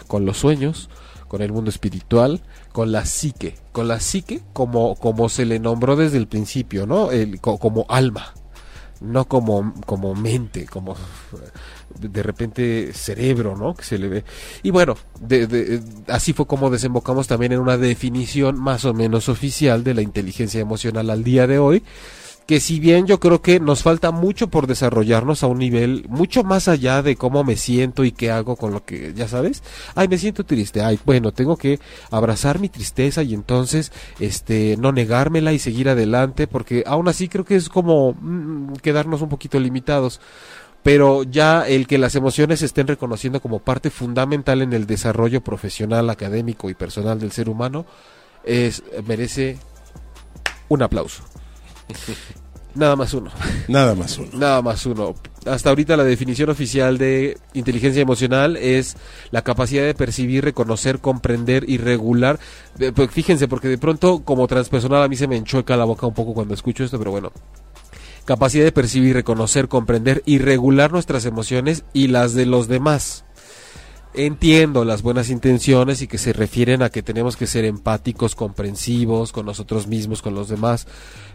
con 0.07 0.27
los 0.27 0.37
sueños 0.37 0.91
con 1.29 1.41
el 1.41 1.51
mundo 1.51 1.71
espiritual 1.71 2.43
con 2.73 2.93
la 2.93 3.07
psique 3.07 3.57
con 3.73 3.89
la 3.89 4.01
psique 4.01 4.43
como 4.53 4.97
como 4.97 5.31
se 5.31 5.47
le 5.47 5.61
nombró 5.61 5.97
desde 5.97 6.19
el 6.19 6.29
principio 6.29 6.87
no 6.87 7.11
el, 7.11 7.41
como 7.41 7.87
alma 7.89 8.35
no 9.01 9.27
como, 9.27 9.75
como 9.85 10.15
mente, 10.15 10.67
como 10.67 10.97
de 11.99 12.23
repente 12.23 12.93
cerebro, 12.93 13.57
¿no? 13.57 13.75
Que 13.75 13.85
se 13.85 13.99
le 13.99 14.09
ve. 14.09 14.25
Y 14.63 14.71
bueno, 14.71 14.97
de, 15.21 15.47
de, 15.47 15.81
así 16.09 16.33
fue 16.33 16.47
como 16.47 16.71
desembocamos 16.71 17.27
también 17.27 17.53
en 17.53 17.61
una 17.61 17.77
definición 17.77 18.59
más 18.59 18.85
o 18.85 18.95
menos 18.95 19.29
oficial 19.29 19.85
de 19.85 19.95
la 19.95 20.03
inteligencia 20.03 20.61
emocional 20.61 21.11
al 21.11 21.25
día 21.25 21.47
de 21.47 21.59
hoy, 21.59 21.83
que 22.47 22.61
si 22.61 22.79
bien 22.79 23.07
yo 23.07 23.19
creo 23.19 23.43
que 23.43 23.59
nos 23.59 23.83
falta 23.83 24.13
mucho 24.13 24.49
por 24.49 24.69
desarrollarnos 24.69 25.43
a 25.43 25.49
un 25.49 25.59
nivel 25.59 26.07
mucho 26.09 26.45
más 26.45 26.69
allá 26.69 27.03
de 27.03 27.17
cómo 27.17 27.43
me 27.43 27.57
siento 27.57 28.05
y 28.05 28.13
qué 28.13 28.31
hago 28.31 28.55
con 28.57 28.73
lo 28.73 28.85
que, 28.85 29.13
ya 29.15 29.27
sabes, 29.27 29.65
ay, 29.97 30.07
me 30.07 30.17
siento 30.17 30.45
triste, 30.45 30.81
ay, 30.81 30.99
bueno, 31.05 31.33
tengo 31.33 31.57
que 31.57 31.81
abrazar 32.11 32.61
mi 32.61 32.69
tristeza 32.69 33.25
y 33.25 33.35
entonces, 33.35 33.91
este, 34.21 34.77
no 34.79 34.93
negármela 34.93 35.53
y 35.53 35.59
seguir 35.59 35.89
adelante, 35.89 36.47
porque 36.47 36.85
aún 36.87 37.09
así 37.09 37.29
creo 37.29 37.45
que 37.45 37.57
es 37.57 37.69
como 37.69 38.13
mm, 38.13 38.75
quedarnos 38.75 39.23
un 39.23 39.29
poquito 39.29 39.59
limitados 39.59 40.21
pero 40.87 41.25
ya 41.25 41.67
el 41.67 41.89
que 41.89 41.99
las 41.99 42.15
emociones 42.15 42.61
se 42.61 42.67
estén 42.67 42.87
reconociendo 42.87 43.43
como 43.43 43.59
parte 43.59 43.91
fundamental 43.91 44.63
en 44.63 44.73
el 44.73 44.87
desarrollo 44.87 45.41
profesional, 45.41 46.09
académico 46.09 46.71
y 46.71 46.75
personal 46.75 47.19
del 47.19 47.33
ser 47.33 47.49
humano 47.49 47.87
es 48.45 48.85
merece 49.05 49.59
un 50.69 50.83
aplauso. 50.85 51.25
Nada 52.77 52.95
más 52.95 53.15
uno. 53.15 53.33
Nada 53.67 53.97
más 53.97 54.17
uno. 54.17 54.29
Nada 54.35 54.63
más 54.63 54.87
uno. 54.87 55.17
Hasta 55.45 55.71
ahorita 55.71 55.97
la 55.97 56.05
definición 56.05 56.51
oficial 56.51 56.99
de 56.99 57.37
inteligencia 57.55 58.01
emocional 58.01 58.57
es 58.57 58.97
la 59.33 59.43
capacidad 59.43 59.83
de 59.83 59.95
percibir, 59.95 60.45
reconocer, 60.45 61.01
comprender 61.01 61.69
y 61.69 61.79
regular. 61.79 62.39
Pues 62.95 63.11
fíjense, 63.11 63.49
porque 63.49 63.67
de 63.67 63.79
pronto 63.79 64.21
como 64.23 64.47
transpersonal 64.47 65.03
a 65.03 65.09
mí 65.09 65.17
se 65.17 65.27
me 65.27 65.37
enchueca 65.37 65.77
la 65.77 65.85
boca 65.85 66.07
un 66.07 66.15
poco 66.15 66.33
cuando 66.33 66.55
escucho 66.55 66.85
esto, 66.85 66.97
pero 66.97 67.11
bueno. 67.11 67.33
Capacidad 68.27 68.65
de 68.65 68.73
percibir, 68.73 69.15
reconocer, 69.15 69.69
comprender 69.69 70.25
y 70.27 70.39
regular 70.39 70.91
nuestras 70.91 71.27
emociones 71.27 71.85
y 71.93 72.09
las 72.09 72.35
de 72.35 72.45
los 72.45 72.67
demás. 72.67 73.26
Entiendo 74.19 74.87
las 74.87 75.03
buenas 75.03 75.29
intenciones 75.29 76.01
y 76.01 76.07
que 76.07 76.17
se 76.17 76.33
refieren 76.33 76.83
a 76.83 76.89
que 76.89 77.03
tenemos 77.03 77.37
que 77.37 77.47
ser 77.47 77.67
empáticos, 77.67 78.35
comprensivos 78.35 79.31
con 79.31 79.45
nosotros 79.45 79.89
mismos, 79.89 80.23
con 80.23 80.35
los 80.35 80.49
demás, 80.49 80.87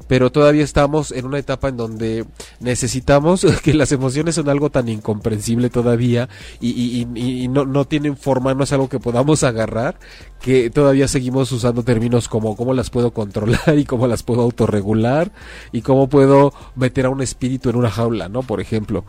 pero 0.07 0.31
todavía 0.31 0.63
estamos 0.63 1.11
en 1.11 1.27
una 1.27 1.37
etapa 1.37 1.69
en 1.69 1.77
donde 1.77 2.25
necesitamos 2.59 3.45
que 3.63 3.75
las 3.75 3.91
emociones 3.91 4.33
son 4.33 4.49
algo 4.49 4.71
tan 4.71 4.89
incomprensible 4.89 5.69
todavía 5.69 6.27
y, 6.59 7.05
no, 7.51 7.65
no, 7.65 7.85
tienen 7.85 8.17
forma, 8.17 8.55
no 8.55 8.63
es 8.63 8.73
algo 8.73 8.89
que 8.89 8.99
podamos 8.99 9.43
agarrar, 9.43 9.99
que 10.41 10.71
todavía 10.71 11.07
seguimos 11.07 11.51
usando 11.51 11.83
términos 11.83 12.27
como 12.27 12.55
cómo 12.55 12.73
las 12.73 12.89
puedo 12.89 13.13
controlar 13.13 13.61
y 13.77 13.85
cómo 13.85 14.07
las 14.07 14.23
puedo 14.23 14.41
autorregular 14.41 15.31
y 15.71 15.83
cómo 15.83 16.09
puedo 16.09 16.51
meter 16.73 17.05
a 17.05 17.09
un 17.11 17.21
espíritu 17.21 17.69
en 17.69 17.75
una 17.75 17.91
jaula, 17.91 18.27
¿no? 18.27 18.41
Por 18.41 18.59
ejemplo. 18.59 19.05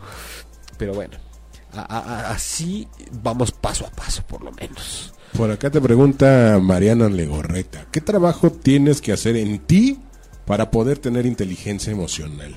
Pero 0.77 0.93
bueno, 0.93 1.17
a, 1.73 1.81
a, 1.81 2.31
así 2.31 2.87
vamos 3.23 3.51
paso 3.51 3.85
a 3.85 3.89
paso, 3.89 4.23
por 4.27 4.43
lo 4.43 4.51
menos. 4.51 5.13
Por 5.37 5.49
acá 5.49 5.69
te 5.69 5.81
pregunta 5.81 6.59
Mariana 6.61 7.09
Legorreta, 7.09 7.87
¿qué 7.91 8.01
trabajo 8.01 8.51
tienes 8.51 9.01
que 9.01 9.11
hacer 9.11 9.35
en 9.35 9.59
ti 9.59 9.99
para 10.45 10.69
poder 10.69 10.99
tener 10.99 11.25
inteligencia 11.25 11.91
emocional? 11.91 12.55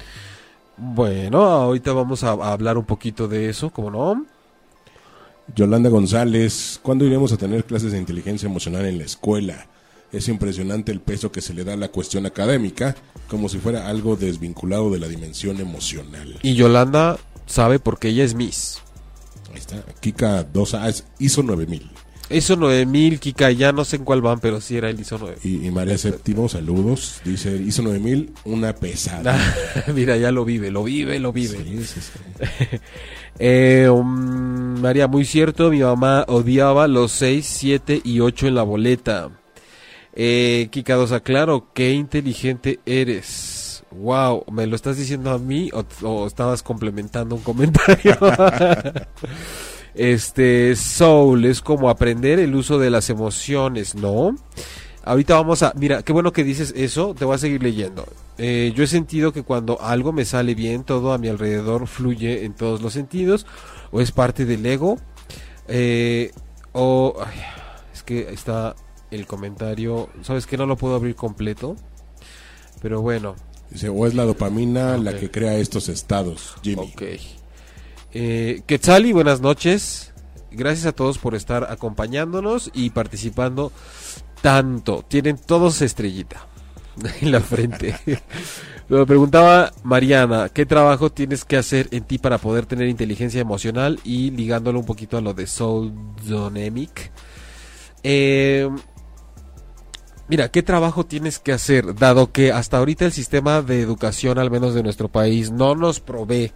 Bueno, 0.76 1.44
ahorita 1.44 1.92
vamos 1.92 2.22
a, 2.22 2.30
a 2.32 2.52
hablar 2.52 2.76
un 2.76 2.84
poquito 2.84 3.28
de 3.28 3.48
eso, 3.48 3.70
¿cómo 3.70 3.90
no? 3.90 4.26
Yolanda 5.54 5.88
González, 5.88 6.80
¿cuándo 6.82 7.04
iremos 7.04 7.32
a 7.32 7.36
tener 7.36 7.64
clases 7.64 7.92
de 7.92 7.98
inteligencia 7.98 8.46
emocional 8.46 8.84
en 8.84 8.98
la 8.98 9.04
escuela? 9.04 9.66
Es 10.12 10.28
impresionante 10.28 10.92
el 10.92 11.00
peso 11.00 11.32
que 11.32 11.40
se 11.40 11.54
le 11.54 11.64
da 11.64 11.74
a 11.74 11.76
la 11.76 11.88
cuestión 11.88 12.26
académica, 12.26 12.96
como 13.28 13.48
si 13.48 13.58
fuera 13.58 13.88
algo 13.88 14.16
desvinculado 14.16 14.90
de 14.90 14.98
la 14.98 15.08
dimensión 15.08 15.60
emocional. 15.60 16.38
Y 16.42 16.54
Yolanda 16.54 17.18
sabe 17.46 17.78
porque 17.78 18.08
ella 18.08 18.24
es 18.24 18.34
Miss. 18.34 18.82
Ahí 19.56 19.60
está, 19.60 19.82
Kika 20.00 20.52
2A, 20.52 20.86
es 20.86 21.06
ISO 21.18 21.42
9000. 21.42 21.90
ISO 22.28 22.56
9000, 22.56 23.18
Kika, 23.20 23.50
ya 23.52 23.72
no 23.72 23.86
sé 23.86 23.96
en 23.96 24.04
cuál 24.04 24.20
van, 24.20 24.38
pero 24.38 24.60
sí 24.60 24.76
era 24.76 24.90
el 24.90 25.00
ISO 25.00 25.16
9000. 25.16 25.50
Y, 25.50 25.66
y 25.66 25.70
María 25.70 25.96
Séptimo, 25.96 26.46
saludos, 26.46 27.22
dice 27.24 27.56
ISO 27.56 27.82
9000, 27.82 28.34
una 28.44 28.74
pesada. 28.74 29.40
Mira, 29.94 30.18
ya 30.18 30.30
lo 30.30 30.44
vive, 30.44 30.70
lo 30.70 30.84
vive, 30.84 31.18
lo 31.18 31.32
vive. 31.32 31.56
Sí, 31.56 31.84
sí, 31.84 32.00
sí. 32.02 32.78
eh, 33.38 33.88
um, 33.88 34.78
María, 34.78 35.08
muy 35.08 35.24
cierto, 35.24 35.70
mi 35.70 35.80
mamá 35.80 36.26
odiaba 36.28 36.86
los 36.86 37.12
6, 37.12 37.46
7 37.46 38.02
y 38.04 38.20
8 38.20 38.48
en 38.48 38.54
la 38.56 38.62
boleta. 38.62 39.30
Eh, 40.12 40.68
Kikadosa, 40.70 41.20
claro, 41.20 41.70
qué 41.72 41.92
inteligente 41.92 42.80
eres. 42.84 43.55
Wow, 43.92 44.44
¿me 44.50 44.66
lo 44.66 44.74
estás 44.76 44.96
diciendo 44.96 45.30
a 45.30 45.38
mí 45.38 45.70
o, 46.02 46.26
estabas 46.26 46.62
complementando 46.62 47.36
un 47.36 47.42
comentario? 47.42 48.16
este, 49.94 50.74
Soul, 50.74 51.44
es 51.44 51.60
como 51.60 51.88
aprender 51.88 52.38
el 52.38 52.54
uso 52.54 52.78
de 52.78 52.90
las 52.90 53.10
emociones, 53.10 53.94
¿no? 53.94 54.36
Ahorita 55.04 55.36
vamos 55.36 55.62
a, 55.62 55.72
mira, 55.76 56.02
qué 56.02 56.12
bueno 56.12 56.32
que 56.32 56.42
dices 56.42 56.74
eso, 56.76 57.14
te 57.14 57.24
voy 57.24 57.36
a 57.36 57.38
seguir 57.38 57.62
leyendo. 57.62 58.06
Eh, 58.38 58.72
yo 58.74 58.82
he 58.82 58.88
sentido 58.88 59.32
que 59.32 59.44
cuando 59.44 59.80
algo 59.80 60.12
me 60.12 60.24
sale 60.24 60.56
bien, 60.56 60.82
todo 60.82 61.12
a 61.12 61.18
mi 61.18 61.28
alrededor 61.28 61.86
fluye 61.86 62.44
en 62.44 62.54
todos 62.54 62.82
los 62.82 62.92
sentidos, 62.92 63.46
o 63.92 64.00
es 64.00 64.10
parte 64.10 64.44
del 64.44 64.66
ego, 64.66 64.98
eh, 65.68 66.32
o... 66.72 67.16
es 67.94 68.02
que 68.02 68.32
está 68.32 68.74
el 69.12 69.26
comentario, 69.28 70.08
¿sabes 70.22 70.46
que 70.46 70.56
No 70.56 70.66
lo 70.66 70.76
puedo 70.76 70.96
abrir 70.96 71.14
completo, 71.14 71.76
pero 72.82 73.00
bueno, 73.00 73.36
Dice, 73.70 73.88
o 73.88 74.06
es 74.06 74.14
la 74.14 74.24
dopamina 74.24 74.96
la 74.96 75.10
Ok. 75.12 75.16
que 75.18 75.30
crea 75.30 75.54
estos 75.56 75.88
estados, 75.88 76.54
Jimmy. 76.62 76.92
Ok. 76.94 77.02
Eh, 78.12 78.62
Quetzali, 78.66 79.12
buenas 79.12 79.40
noches. 79.40 80.12
Gracias 80.50 80.86
a 80.86 80.92
todos 80.92 81.18
por 81.18 81.34
estar 81.34 81.70
acompañándonos 81.70 82.70
y 82.72 82.90
participando 82.90 83.72
tanto. 84.40 85.04
Tienen 85.06 85.36
todos 85.36 85.82
estrellita 85.82 86.46
en 87.20 87.32
la 87.32 87.40
frente. 87.40 87.96
Me 88.88 89.04
preguntaba 89.04 89.72
Mariana, 89.82 90.48
¿qué 90.48 90.64
trabajo 90.64 91.10
tienes 91.10 91.44
que 91.44 91.56
hacer 91.56 91.88
en 91.90 92.04
ti 92.04 92.18
para 92.18 92.38
poder 92.38 92.66
tener 92.66 92.88
inteligencia 92.88 93.40
emocional? 93.40 93.98
Y 94.04 94.30
ligándolo 94.30 94.78
un 94.78 94.86
poquito 94.86 95.18
a 95.18 95.20
lo 95.20 95.34
de 95.34 95.48
Soul 95.48 95.92
Dynamic. 96.24 97.10
Eh, 98.04 98.70
Mira, 100.28 100.50
¿qué 100.50 100.62
trabajo 100.62 101.06
tienes 101.06 101.38
que 101.38 101.52
hacer? 101.52 101.94
Dado 101.94 102.32
que 102.32 102.50
hasta 102.50 102.78
ahorita 102.78 103.04
el 103.04 103.12
sistema 103.12 103.62
de 103.62 103.80
educación, 103.80 104.38
al 104.38 104.50
menos 104.50 104.74
de 104.74 104.82
nuestro 104.82 105.08
país, 105.08 105.52
no 105.52 105.76
nos 105.76 106.00
provee 106.00 106.52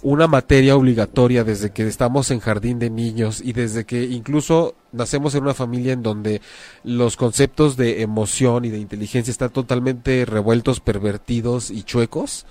una 0.00 0.26
materia 0.26 0.76
obligatoria 0.76 1.44
desde 1.44 1.70
que 1.70 1.86
estamos 1.86 2.30
en 2.30 2.40
jardín 2.40 2.78
de 2.78 2.88
niños 2.88 3.42
y 3.44 3.52
desde 3.52 3.84
que 3.84 4.04
incluso 4.04 4.74
nacemos 4.92 5.34
en 5.34 5.42
una 5.42 5.54
familia 5.54 5.92
en 5.92 6.02
donde 6.02 6.40
los 6.84 7.16
conceptos 7.16 7.76
de 7.76 8.00
emoción 8.00 8.64
y 8.64 8.70
de 8.70 8.78
inteligencia 8.78 9.30
están 9.30 9.50
totalmente 9.50 10.24
revueltos, 10.24 10.80
pervertidos 10.80 11.70
y 11.70 11.82
chuecos. 11.82 12.46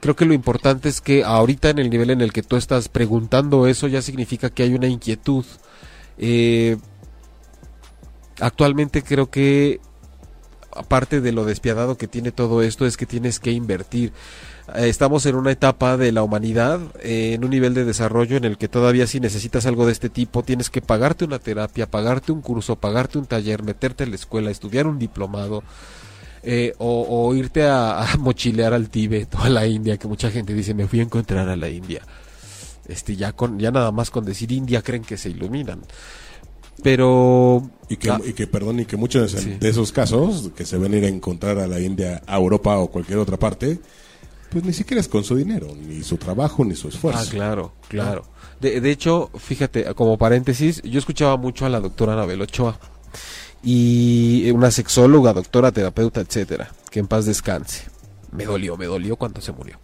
Creo 0.00 0.16
que 0.16 0.26
lo 0.26 0.34
importante 0.34 0.88
es 0.88 1.00
que 1.00 1.22
ahorita 1.24 1.70
en 1.70 1.78
el 1.78 1.88
nivel 1.88 2.10
en 2.10 2.20
el 2.20 2.32
que 2.32 2.42
tú 2.42 2.56
estás 2.56 2.88
preguntando 2.88 3.66
eso 3.66 3.86
ya 3.86 4.02
significa 4.02 4.50
que 4.50 4.64
hay 4.64 4.74
una 4.74 4.88
inquietud. 4.88 5.44
Eh, 6.18 6.76
actualmente 8.42 9.02
creo 9.02 9.30
que 9.30 9.80
aparte 10.74 11.20
de 11.20 11.32
lo 11.32 11.44
despiadado 11.44 11.98
que 11.98 12.08
tiene 12.08 12.32
todo 12.32 12.62
esto 12.62 12.86
es 12.86 12.96
que 12.96 13.06
tienes 13.06 13.38
que 13.40 13.50
invertir. 13.52 14.12
Eh, 14.74 14.88
Estamos 14.88 15.26
en 15.26 15.34
una 15.36 15.50
etapa 15.52 15.96
de 15.96 16.12
la 16.12 16.22
humanidad, 16.22 16.80
eh, 17.02 17.34
en 17.34 17.44
un 17.44 17.50
nivel 17.50 17.74
de 17.74 17.84
desarrollo 17.84 18.36
en 18.36 18.44
el 18.44 18.56
que 18.58 18.68
todavía 18.68 19.06
si 19.06 19.20
necesitas 19.20 19.66
algo 19.66 19.86
de 19.86 19.92
este 19.92 20.08
tipo 20.10 20.42
tienes 20.42 20.70
que 20.70 20.80
pagarte 20.82 21.24
una 21.24 21.38
terapia, 21.40 21.90
pagarte 21.90 22.32
un 22.32 22.40
curso, 22.42 22.76
pagarte 22.76 23.18
un 23.18 23.26
taller, 23.26 23.62
meterte 23.62 24.04
en 24.04 24.10
la 24.10 24.16
escuela, 24.16 24.50
estudiar 24.50 24.86
un 24.86 24.98
diplomado. 24.98 25.62
eh, 26.42 26.74
o, 26.78 27.06
o 27.08 27.34
irte 27.34 27.64
a, 27.64 28.02
a 28.02 28.16
mochilear 28.18 28.74
al 28.74 28.88
Tíbet 28.90 29.34
o 29.36 29.38
a 29.42 29.48
la 29.48 29.66
India, 29.66 29.96
que 29.98 30.08
mucha 30.08 30.30
gente 30.30 30.54
dice 30.54 30.74
me 30.74 30.88
fui 30.88 31.00
a 31.00 31.04
encontrar 31.04 31.48
a 31.48 31.56
la 31.56 31.68
India. 31.68 32.02
Este 32.88 33.16
ya 33.16 33.32
con 33.32 33.58
ya 33.60 33.70
nada 33.70 33.92
más 33.92 34.10
con 34.10 34.24
decir 34.24 34.50
India 34.52 34.82
creen 34.82 35.04
que 35.04 35.16
se 35.16 35.30
iluminan. 35.30 35.82
Pero 36.82 37.62
Y 37.88 37.96
que, 37.96 38.10
Ah. 38.10 38.20
y 38.24 38.32
que, 38.32 38.46
perdón, 38.46 38.80
y 38.80 38.84
que 38.86 38.96
muchos 38.96 39.32
Sí. 39.32 39.56
de 39.60 39.68
esos 39.68 39.92
casos, 39.92 40.50
que 40.56 40.64
se 40.64 40.78
ven 40.78 40.94
a 40.94 40.96
ir 40.96 41.04
a 41.04 41.08
encontrar 41.08 41.58
a 41.58 41.66
la 41.66 41.78
India, 41.80 42.22
a 42.26 42.36
Europa 42.38 42.78
o 42.78 42.88
cualquier 42.88 43.18
otra 43.18 43.36
parte, 43.38 43.78
pues 44.50 44.64
ni 44.64 44.72
siquiera 44.72 45.00
es 45.00 45.08
con 45.08 45.24
su 45.24 45.36
dinero, 45.36 45.68
ni 45.88 46.02
su 46.02 46.16
trabajo, 46.16 46.64
ni 46.64 46.74
su 46.74 46.88
esfuerzo. 46.88 47.20
Ah, 47.22 47.30
claro, 47.30 47.72
claro. 47.88 48.24
De, 48.60 48.80
de 48.80 48.90
hecho, 48.90 49.30
fíjate, 49.36 49.94
como 49.94 50.16
paréntesis, 50.16 50.80
yo 50.82 50.98
escuchaba 50.98 51.36
mucho 51.36 51.66
a 51.66 51.68
la 51.68 51.80
doctora 51.80 52.14
Anabel 52.14 52.40
Ochoa 52.42 52.78
y 53.62 54.50
una 54.50 54.70
sexóloga, 54.70 55.32
doctora, 55.32 55.70
terapeuta, 55.72 56.20
etcétera, 56.20 56.70
que 56.90 56.98
en 57.00 57.06
paz 57.06 57.26
descanse. 57.26 57.84
Me 58.30 58.44
dolió, 58.44 58.76
me 58.76 58.86
dolió 58.86 59.16
cuando 59.16 59.40
se 59.40 59.52
murió. 59.52 59.78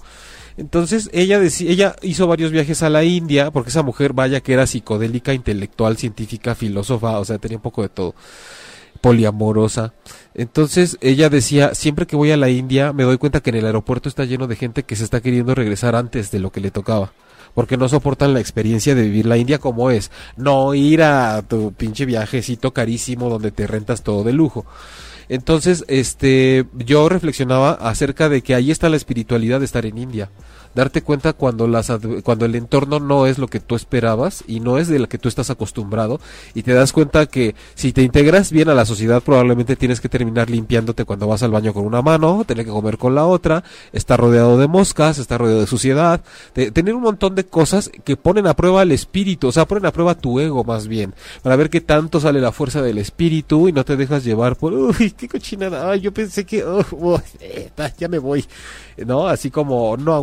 Entonces 0.58 1.08
ella 1.12 1.38
decía, 1.38 1.70
ella 1.70 1.96
hizo 2.02 2.26
varios 2.26 2.50
viajes 2.50 2.82
a 2.82 2.90
la 2.90 3.04
India, 3.04 3.52
porque 3.52 3.70
esa 3.70 3.84
mujer, 3.84 4.12
vaya 4.12 4.40
que 4.40 4.54
era 4.54 4.66
psicodélica, 4.66 5.32
intelectual, 5.32 5.96
científica, 5.96 6.56
filósofa, 6.56 7.20
o 7.20 7.24
sea, 7.24 7.38
tenía 7.38 7.58
un 7.58 7.62
poco 7.62 7.82
de 7.82 7.88
todo, 7.88 8.16
poliamorosa. 9.00 9.94
Entonces 10.34 10.98
ella 11.00 11.30
decía, 11.30 11.76
siempre 11.76 12.08
que 12.08 12.16
voy 12.16 12.32
a 12.32 12.36
la 12.36 12.48
India 12.48 12.92
me 12.92 13.04
doy 13.04 13.18
cuenta 13.18 13.40
que 13.40 13.50
en 13.50 13.56
el 13.56 13.66
aeropuerto 13.66 14.08
está 14.08 14.24
lleno 14.24 14.48
de 14.48 14.56
gente 14.56 14.82
que 14.82 14.96
se 14.96 15.04
está 15.04 15.20
queriendo 15.20 15.54
regresar 15.54 15.94
antes 15.94 16.32
de 16.32 16.40
lo 16.40 16.50
que 16.50 16.60
le 16.60 16.72
tocaba. 16.72 17.12
Porque 17.54 17.76
no 17.76 17.88
soportan 17.88 18.34
la 18.34 18.40
experiencia 18.40 18.96
de 18.96 19.02
vivir 19.02 19.26
la 19.26 19.36
India 19.36 19.58
como 19.58 19.92
es. 19.92 20.10
No 20.36 20.74
ir 20.74 21.02
a 21.04 21.42
tu 21.42 21.72
pinche 21.72 22.04
viajecito 22.04 22.72
carísimo 22.72 23.30
donde 23.30 23.52
te 23.52 23.68
rentas 23.68 24.02
todo 24.02 24.24
de 24.24 24.32
lujo. 24.32 24.66
Entonces, 25.28 25.84
este, 25.88 26.66
yo 26.74 27.08
reflexionaba 27.08 27.72
acerca 27.72 28.28
de 28.28 28.42
que 28.42 28.54
ahí 28.54 28.70
está 28.70 28.88
la 28.88 28.96
espiritualidad 28.96 29.58
de 29.58 29.66
estar 29.66 29.84
en 29.84 29.98
India. 29.98 30.30
Darte 30.74 31.02
cuenta 31.02 31.32
cuando 31.32 31.66
las 31.66 31.92
cuando 32.22 32.44
el 32.44 32.54
entorno 32.54 33.00
no 33.00 33.26
es 33.26 33.38
lo 33.38 33.48
que 33.48 33.60
tú 33.60 33.74
esperabas 33.74 34.44
y 34.46 34.60
no 34.60 34.78
es 34.78 34.88
de 34.88 34.98
lo 34.98 35.08
que 35.08 35.18
tú 35.18 35.28
estás 35.28 35.50
acostumbrado 35.50 36.20
y 36.54 36.62
te 36.62 36.72
das 36.72 36.92
cuenta 36.92 37.26
que 37.26 37.54
si 37.74 37.92
te 37.92 38.02
integras 38.02 38.52
bien 38.52 38.68
a 38.68 38.74
la 38.74 38.84
sociedad 38.84 39.22
probablemente 39.22 39.76
tienes 39.76 40.00
que 40.00 40.08
terminar 40.08 40.50
limpiándote 40.50 41.04
cuando 41.04 41.26
vas 41.26 41.42
al 41.42 41.50
baño 41.50 41.72
con 41.72 41.84
una 41.84 42.02
mano, 42.02 42.44
tener 42.46 42.64
que 42.64 42.70
comer 42.70 42.98
con 42.98 43.14
la 43.14 43.26
otra, 43.26 43.64
estar 43.92 44.20
rodeado 44.20 44.58
de 44.58 44.68
moscas, 44.68 45.18
estar 45.18 45.40
rodeado 45.40 45.60
de 45.60 45.66
suciedad, 45.66 46.20
tener 46.52 46.94
un 46.94 47.02
montón 47.02 47.34
de 47.34 47.44
cosas 47.44 47.90
que 48.04 48.16
ponen 48.16 48.46
a 48.46 48.54
prueba 48.54 48.82
el 48.82 48.92
espíritu, 48.92 49.48
o 49.48 49.52
sea, 49.52 49.66
ponen 49.66 49.86
a 49.86 49.92
prueba 49.92 50.14
tu 50.14 50.40
ego 50.40 50.64
más 50.64 50.88
bien, 50.88 51.14
para 51.42 51.56
ver 51.56 51.70
qué 51.70 51.80
tanto 51.80 52.20
sale 52.20 52.40
la 52.40 52.52
fuerza 52.52 52.82
del 52.82 52.98
espíritu 52.98 53.68
y 53.68 53.72
no 53.72 53.84
te 53.84 53.96
dejas 53.96 54.24
llevar 54.24 54.56
por, 54.56 54.72
uy, 54.72 55.12
qué 55.16 55.28
cochinada, 55.28 55.90
ay, 55.90 56.00
yo 56.00 56.12
pensé 56.12 56.44
que, 56.44 56.64
oh, 56.64 56.84
oh, 56.92 57.20
ya 57.98 58.08
me 58.08 58.18
voy, 58.18 58.44
¿no? 58.98 59.28
Así 59.28 59.50
como 59.50 59.96
no 59.96 60.14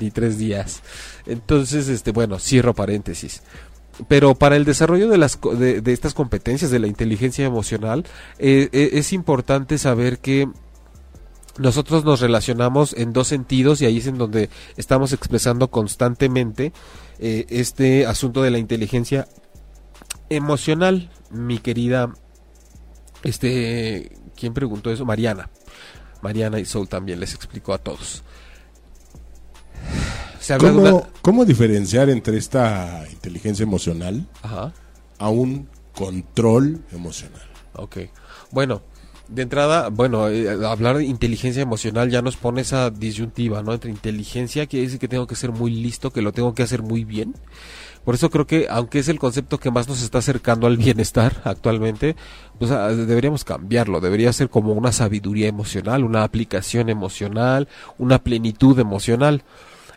ni 0.00 0.10
tres 0.10 0.38
días. 0.38 0.82
Entonces, 1.26 1.88
este, 1.88 2.12
bueno, 2.12 2.38
cierro 2.38 2.74
paréntesis. 2.74 3.42
Pero 4.08 4.34
para 4.34 4.56
el 4.56 4.64
desarrollo 4.64 5.08
de, 5.08 5.18
las, 5.18 5.38
de, 5.40 5.80
de 5.80 5.92
estas 5.92 6.14
competencias 6.14 6.70
de 6.70 6.80
la 6.80 6.88
inteligencia 6.88 7.44
emocional, 7.44 8.04
eh, 8.38 8.68
eh, 8.72 8.90
es 8.94 9.12
importante 9.12 9.78
saber 9.78 10.18
que 10.18 10.48
nosotros 11.58 12.04
nos 12.04 12.20
relacionamos 12.20 12.94
en 12.94 13.12
dos 13.12 13.28
sentidos 13.28 13.80
y 13.80 13.86
ahí 13.86 13.98
es 13.98 14.06
en 14.06 14.18
donde 14.18 14.50
estamos 14.76 15.12
expresando 15.12 15.70
constantemente 15.70 16.72
eh, 17.20 17.46
este 17.48 18.06
asunto 18.06 18.42
de 18.42 18.50
la 18.50 18.58
inteligencia 18.58 19.28
emocional, 20.30 21.10
mi 21.30 21.58
querida, 21.58 22.12
este, 23.22 24.16
¿quién 24.36 24.52
preguntó 24.52 24.90
eso? 24.90 25.04
Mariana. 25.04 25.50
Mariana 26.22 26.58
y 26.58 26.64
Soul 26.64 26.88
también 26.88 27.20
les 27.20 27.34
explicó 27.34 27.72
a 27.74 27.78
todos. 27.78 28.24
Se 30.44 30.52
habla 30.52 30.68
de 30.68 30.74
¿Cómo, 30.74 30.96
una- 30.98 31.06
¿Cómo 31.22 31.44
diferenciar 31.46 32.10
entre 32.10 32.36
esta 32.36 33.04
inteligencia 33.10 33.62
emocional 33.62 34.26
Ajá. 34.42 34.74
a 35.18 35.28
un 35.30 35.68
control 35.94 36.84
emocional? 36.92 37.40
Ok. 37.76 37.96
Bueno, 38.50 38.82
de 39.28 39.40
entrada, 39.40 39.88
bueno, 39.88 40.28
eh, 40.28 40.66
hablar 40.66 40.98
de 40.98 41.04
inteligencia 41.06 41.62
emocional 41.62 42.10
ya 42.10 42.20
nos 42.20 42.36
pone 42.36 42.60
esa 42.60 42.90
disyuntiva, 42.90 43.62
¿no? 43.62 43.72
Entre 43.72 43.90
inteligencia, 43.90 44.66
quiere 44.66 44.84
decir 44.84 44.98
que 45.00 45.08
tengo 45.08 45.26
que 45.26 45.34
ser 45.34 45.50
muy 45.50 45.70
listo, 45.70 46.10
que 46.10 46.20
lo 46.20 46.32
tengo 46.32 46.52
que 46.54 46.62
hacer 46.62 46.82
muy 46.82 47.04
bien. 47.04 47.34
Por 48.04 48.14
eso 48.14 48.28
creo 48.28 48.46
que, 48.46 48.66
aunque 48.68 48.98
es 48.98 49.08
el 49.08 49.18
concepto 49.18 49.58
que 49.58 49.70
más 49.70 49.88
nos 49.88 50.02
está 50.02 50.18
acercando 50.18 50.66
al 50.66 50.76
bienestar 50.76 51.40
actualmente, 51.44 52.16
pues 52.58 52.70
ah, 52.70 52.88
deberíamos 52.90 53.44
cambiarlo. 53.44 54.02
Debería 54.02 54.30
ser 54.34 54.50
como 54.50 54.74
una 54.74 54.92
sabiduría 54.92 55.48
emocional, 55.48 56.04
una 56.04 56.22
aplicación 56.22 56.90
emocional, 56.90 57.66
una 57.96 58.18
plenitud 58.22 58.78
emocional. 58.78 59.42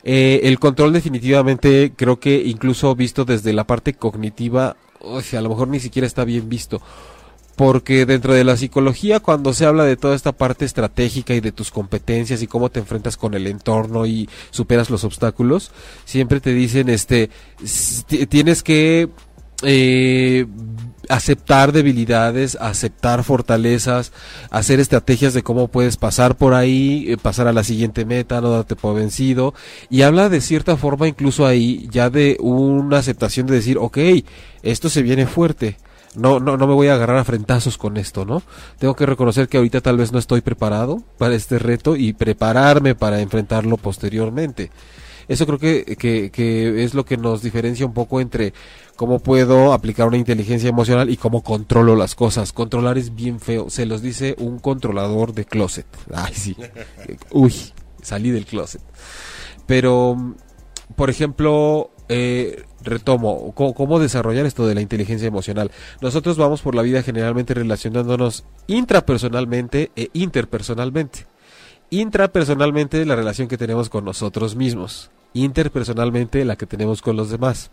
Eh, 0.10 0.48
el 0.48 0.58
control 0.58 0.94
definitivamente 0.94 1.92
creo 1.94 2.18
que 2.18 2.42
incluso 2.46 2.96
visto 2.96 3.26
desde 3.26 3.52
la 3.52 3.68
parte 3.68 3.94
cognitiva, 3.94 4.78
uy, 5.02 5.22
a 5.38 5.42
lo 5.42 5.50
mejor 5.50 5.68
ni 5.68 5.82
siquiera 5.82 6.08
está 6.08 6.24
bien 6.24 6.48
visto. 6.48 6.82
Porque 7.58 8.06
dentro 8.06 8.34
de 8.34 8.46
la 8.46 8.56
psicología, 8.56 9.20
cuando 9.20 9.54
se 9.54 9.66
habla 9.66 9.84
de 9.84 9.98
toda 9.98 10.16
esta 10.16 10.32
parte 10.32 10.64
estratégica 10.64 11.34
y 11.34 11.42
de 11.42 11.52
tus 11.52 11.72
competencias 11.72 12.42
y 12.42 12.48
cómo 12.48 12.70
te 12.70 12.80
enfrentas 12.80 13.18
con 13.18 13.34
el 13.34 13.48
entorno 13.48 14.06
y 14.06 14.30
superas 14.50 14.90
los 14.90 15.04
obstáculos, 15.04 15.72
siempre 16.06 16.40
te 16.40 16.54
dicen, 16.54 16.88
este, 16.88 17.30
tienes 18.30 18.64
que 18.64 19.10
eh, 19.64 20.46
aceptar 21.10 21.72
debilidades, 21.72 22.58
aceptar 22.60 23.24
fortalezas, 23.24 24.12
hacer 24.50 24.80
estrategias 24.80 25.34
de 25.34 25.44
cómo 25.44 25.68
puedes 25.68 25.98
pasar 25.98 26.36
por 26.36 26.54
ahí, 26.54 27.06
eh, 27.08 27.18
pasar 27.18 27.48
a 27.48 27.54
la 27.54 27.64
siguiente 27.64 28.06
meta, 28.06 28.42
no 28.42 28.50
darte 28.50 28.76
por 28.76 28.96
vencido. 28.96 29.54
Y 29.90 30.02
habla 30.02 30.30
de 30.30 30.42
cierta 30.42 30.78
forma 30.78 31.08
incluso 31.08 31.46
ahí 31.46 31.88
ya 31.92 32.10
de 32.10 32.38
una 32.40 32.98
aceptación 32.98 33.48
de 33.48 33.56
decir, 33.56 33.78
ok, 33.78 33.98
esto 34.64 34.90
se 34.90 35.02
viene 35.02 35.28
fuerte 35.28 35.78
No, 36.16 36.40
no, 36.40 36.58
no 36.58 36.68
me 36.68 36.74
voy 36.74 36.88
a 36.88 36.96
agarrar 36.96 37.18
a 37.18 37.24
frentazos 37.24 37.78
con 37.78 37.98
esto, 37.98 38.26
¿no? 38.26 38.42
Tengo 38.80 38.96
que 38.96 39.06
reconocer 39.06 39.48
que 39.48 39.58
ahorita 39.58 39.82
tal 39.82 39.98
vez 39.98 40.12
no 40.12 40.20
estoy 40.20 40.42
preparado 40.42 41.04
para 41.18 41.36
este 41.36 41.60
reto 41.60 41.96
y 41.96 42.14
prepararme 42.14 42.96
para 42.96 43.22
enfrentarlo 43.22 43.78
posteriormente. 43.78 44.72
Eso 45.28 45.46
creo 45.46 45.60
que, 45.60 45.98
que, 45.98 46.32
que 46.32 46.84
es 46.84 46.94
lo 46.94 47.06
que 47.06 47.18
nos 47.18 47.42
diferencia 47.42 47.86
un 47.86 47.94
poco 47.94 48.22
entre 48.22 48.54
cómo 48.98 49.20
puedo 49.20 49.72
aplicar 49.72 50.08
una 50.08 50.18
inteligencia 50.18 50.68
emocional 50.68 51.10
y 51.10 51.16
cómo 51.16 51.44
controlo 51.44 51.96
las 51.96 52.16
cosas. 52.16 52.52
Controlar 52.52 52.98
es 52.98 53.16
bien 53.16 53.40
feo. 53.40 53.70
Se 53.70 53.86
los 53.86 54.02
dice 54.02 54.36
un 54.40 54.60
controlador 54.60 55.34
de 55.34 55.46
closet. 55.46 55.86
Ay, 56.14 56.34
sí. 56.34 56.58
Uy, 57.32 57.54
salí 58.02 58.32
del 58.32 58.46
closet. 58.46 58.82
Pero, 59.66 60.36
por 60.96 61.10
ejemplo, 61.10 61.92
eh, 62.10 62.64
retomo, 62.82 63.54
¿cómo, 63.54 63.74
¿cómo, 63.74 64.00
desarrollar 64.00 64.46
esto 64.46 64.68
de 64.68 64.76
la 64.76 64.82
inteligencia 64.82 65.28
emocional? 65.28 65.72
Nosotros 66.02 66.38
vamos 66.38 66.62
por 66.62 66.74
la 66.74 66.82
vida 66.82 67.04
generalmente 67.04 67.54
relacionándonos 67.54 68.46
intrapersonalmente 68.66 69.92
e 69.96 70.10
interpersonalmente. 70.14 71.28
Intrapersonalmente 71.90 73.06
la 73.06 73.16
relación 73.16 73.48
que 73.48 73.58
tenemos 73.58 73.90
con 73.90 74.04
nosotros 74.04 74.56
mismos, 74.56 75.12
interpersonalmente 75.34 76.44
la 76.44 76.56
que 76.56 76.66
tenemos 76.66 77.02
con 77.02 77.16
los 77.16 77.30
demás. 77.30 77.72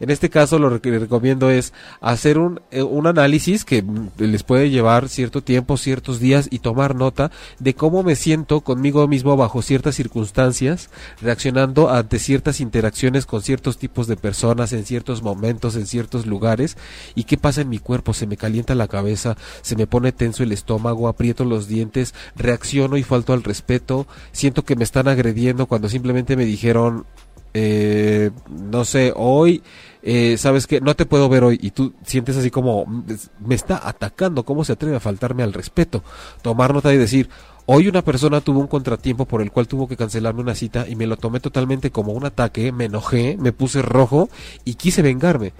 En 0.00 0.10
este 0.10 0.30
caso 0.30 0.58
lo 0.58 0.80
que 0.80 0.90
les 0.90 1.00
recomiendo 1.00 1.50
es 1.50 1.72
hacer 2.00 2.38
un, 2.38 2.60
eh, 2.70 2.82
un, 2.82 3.06
análisis 3.06 3.64
que 3.64 3.84
les 4.18 4.42
puede 4.42 4.70
llevar 4.70 5.08
cierto 5.08 5.42
tiempo, 5.42 5.76
ciertos 5.76 6.20
días 6.20 6.48
y 6.50 6.58
tomar 6.58 6.94
nota 6.94 7.30
de 7.58 7.74
cómo 7.74 8.02
me 8.02 8.16
siento 8.16 8.60
conmigo 8.60 9.06
mismo 9.08 9.36
bajo 9.36 9.62
ciertas 9.62 9.94
circunstancias, 9.94 10.90
reaccionando 11.20 11.90
ante 11.90 12.18
ciertas 12.18 12.60
interacciones 12.60 13.26
con 13.26 13.42
ciertos 13.42 13.78
tipos 13.78 14.06
de 14.06 14.16
personas 14.16 14.72
en 14.72 14.84
ciertos 14.84 15.22
momentos, 15.22 15.76
en 15.76 15.86
ciertos 15.86 16.26
lugares. 16.26 16.76
Y 17.14 17.24
qué 17.24 17.36
pasa 17.36 17.60
en 17.60 17.68
mi 17.68 17.78
cuerpo, 17.78 18.14
se 18.14 18.26
me 18.26 18.36
calienta 18.36 18.74
la 18.74 18.88
cabeza, 18.88 19.36
se 19.62 19.76
me 19.76 19.86
pone 19.86 20.12
tenso 20.12 20.42
el 20.42 20.52
estómago, 20.52 21.08
aprieto 21.08 21.44
los 21.44 21.68
dientes, 21.68 22.14
reacciono 22.34 22.96
y 22.96 23.02
falto 23.02 23.32
al 23.32 23.42
respeto, 23.42 24.06
siento 24.32 24.64
que 24.64 24.76
me 24.76 24.84
están 24.84 25.08
agrediendo 25.08 25.66
cuando 25.66 25.88
simplemente 25.88 26.36
me 26.36 26.44
dijeron 26.44 27.06
eh, 27.54 28.30
no 28.48 28.84
sé, 28.84 29.12
hoy, 29.14 29.62
eh, 30.02 30.36
sabes 30.38 30.66
que 30.66 30.80
no 30.80 30.94
te 30.94 31.06
puedo 31.06 31.28
ver 31.28 31.44
hoy 31.44 31.58
y 31.60 31.70
tú 31.70 31.94
sientes 32.04 32.36
así 32.36 32.50
como, 32.50 33.04
me 33.40 33.54
está 33.54 33.88
atacando, 33.88 34.44
¿cómo 34.44 34.64
se 34.64 34.72
atreve 34.72 34.96
a 34.96 35.00
faltarme 35.00 35.42
al 35.42 35.52
respeto? 35.52 36.02
Tomar 36.42 36.74
nota 36.74 36.92
y 36.92 36.96
decir, 36.96 37.28
hoy 37.66 37.88
una 37.88 38.02
persona 38.02 38.40
tuvo 38.40 38.60
un 38.60 38.66
contratiempo 38.66 39.24
por 39.24 39.42
el 39.42 39.50
cual 39.50 39.68
tuvo 39.68 39.88
que 39.88 39.96
cancelarme 39.96 40.42
una 40.42 40.54
cita 40.54 40.86
y 40.88 40.96
me 40.96 41.06
lo 41.06 41.16
tomé 41.16 41.40
totalmente 41.40 41.90
como 41.90 42.12
un 42.12 42.24
ataque, 42.24 42.72
me 42.72 42.86
enojé, 42.86 43.36
me 43.38 43.52
puse 43.52 43.82
rojo 43.82 44.28
y 44.64 44.74
quise 44.74 45.02
vengarme. 45.02 45.52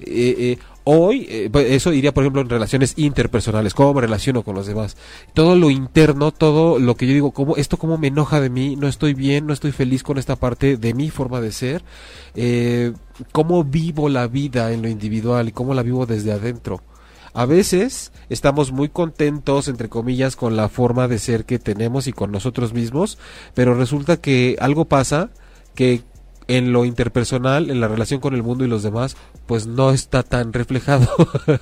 Eh, 0.00 0.34
eh, 0.38 0.58
hoy, 0.84 1.26
eh, 1.28 1.50
eso 1.68 1.92
iría 1.92 2.12
por 2.12 2.24
ejemplo 2.24 2.42
en 2.42 2.48
relaciones 2.48 2.94
interpersonales, 2.96 3.74
cómo 3.74 3.94
me 3.94 4.00
relaciono 4.02 4.42
con 4.42 4.54
los 4.54 4.66
demás. 4.66 4.96
Todo 5.34 5.56
lo 5.56 5.70
interno, 5.70 6.32
todo 6.32 6.78
lo 6.78 6.94
que 6.96 7.06
yo 7.06 7.12
digo, 7.12 7.30
cómo, 7.32 7.56
esto 7.56 7.76
cómo 7.76 7.98
me 7.98 8.08
enoja 8.08 8.40
de 8.40 8.50
mí, 8.50 8.76
no 8.76 8.88
estoy 8.88 9.14
bien, 9.14 9.46
no 9.46 9.52
estoy 9.52 9.72
feliz 9.72 10.02
con 10.02 10.18
esta 10.18 10.36
parte 10.36 10.76
de 10.76 10.94
mi 10.94 11.10
forma 11.10 11.40
de 11.40 11.52
ser, 11.52 11.82
eh, 12.34 12.92
cómo 13.32 13.64
vivo 13.64 14.08
la 14.08 14.26
vida 14.26 14.72
en 14.72 14.82
lo 14.82 14.88
individual 14.88 15.48
y 15.48 15.52
cómo 15.52 15.74
la 15.74 15.82
vivo 15.82 16.06
desde 16.06 16.32
adentro. 16.32 16.82
A 17.34 17.46
veces 17.46 18.12
estamos 18.28 18.72
muy 18.72 18.90
contentos, 18.90 19.68
entre 19.68 19.88
comillas, 19.88 20.36
con 20.36 20.54
la 20.54 20.68
forma 20.68 21.08
de 21.08 21.18
ser 21.18 21.46
que 21.46 21.58
tenemos 21.58 22.06
y 22.06 22.12
con 22.12 22.30
nosotros 22.30 22.74
mismos, 22.74 23.16
pero 23.54 23.74
resulta 23.74 24.18
que 24.18 24.56
algo 24.60 24.84
pasa 24.84 25.30
que 25.74 26.02
en 26.48 26.72
lo 26.72 26.84
interpersonal, 26.84 27.70
en 27.70 27.80
la 27.80 27.88
relación 27.88 28.20
con 28.20 28.34
el 28.34 28.42
mundo 28.42 28.64
y 28.64 28.68
los 28.68 28.82
demás, 28.82 29.16
pues 29.46 29.66
no 29.66 29.90
está 29.90 30.22
tan 30.22 30.52
reflejado. 30.52 31.08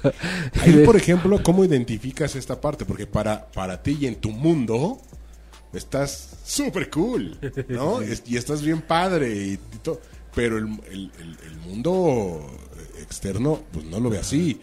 Ahí, 0.61 0.85
por 0.85 0.97
ejemplo, 0.97 1.43
¿cómo 1.43 1.64
identificas 1.64 2.37
esta 2.37 2.61
parte? 2.61 2.85
Porque 2.85 3.07
para, 3.07 3.47
para 3.51 3.83
ti 3.83 3.99
y 4.01 4.07
en 4.07 4.16
tu 4.16 4.31
mundo 4.31 4.99
estás 5.72 6.39
súper 6.45 6.91
cool, 6.91 7.39
¿no? 7.68 8.01
y 8.26 8.37
estás 8.37 8.62
bien 8.62 8.81
padre 8.83 9.35
y, 9.35 9.57
todo. 9.83 10.01
Pero 10.35 10.59
el, 10.59 10.66
el, 10.91 11.11
el, 11.18 11.57
mundo 11.66 12.47
externo, 13.01 13.61
pues 13.72 13.85
no 13.87 13.99
lo 13.99 14.11
ve 14.11 14.18
así 14.18 14.61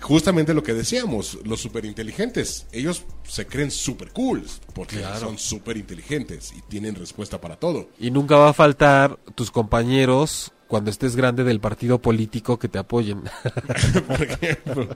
justamente 0.00 0.54
lo 0.54 0.62
que 0.62 0.74
decíamos, 0.74 1.38
los 1.44 1.60
superinteligentes, 1.60 2.66
ellos 2.72 3.04
se 3.24 3.46
creen 3.46 3.70
super 3.70 4.10
cool 4.10 4.44
porque 4.74 5.02
son 5.18 5.38
súper 5.38 5.76
inteligentes 5.76 6.52
y 6.56 6.60
tienen 6.62 6.94
respuesta 6.94 7.40
para 7.40 7.56
todo. 7.56 7.88
Y 7.98 8.10
nunca 8.10 8.36
va 8.36 8.50
a 8.50 8.52
faltar 8.52 9.18
tus 9.34 9.50
compañeros 9.50 10.52
cuando 10.66 10.90
estés 10.90 11.16
grande 11.16 11.44
del 11.44 11.60
partido 11.60 12.00
político 12.00 12.58
que 12.58 12.68
te 12.68 12.78
apoyen. 12.78 13.22
Por 14.06 14.22
ejemplo. 14.22 14.88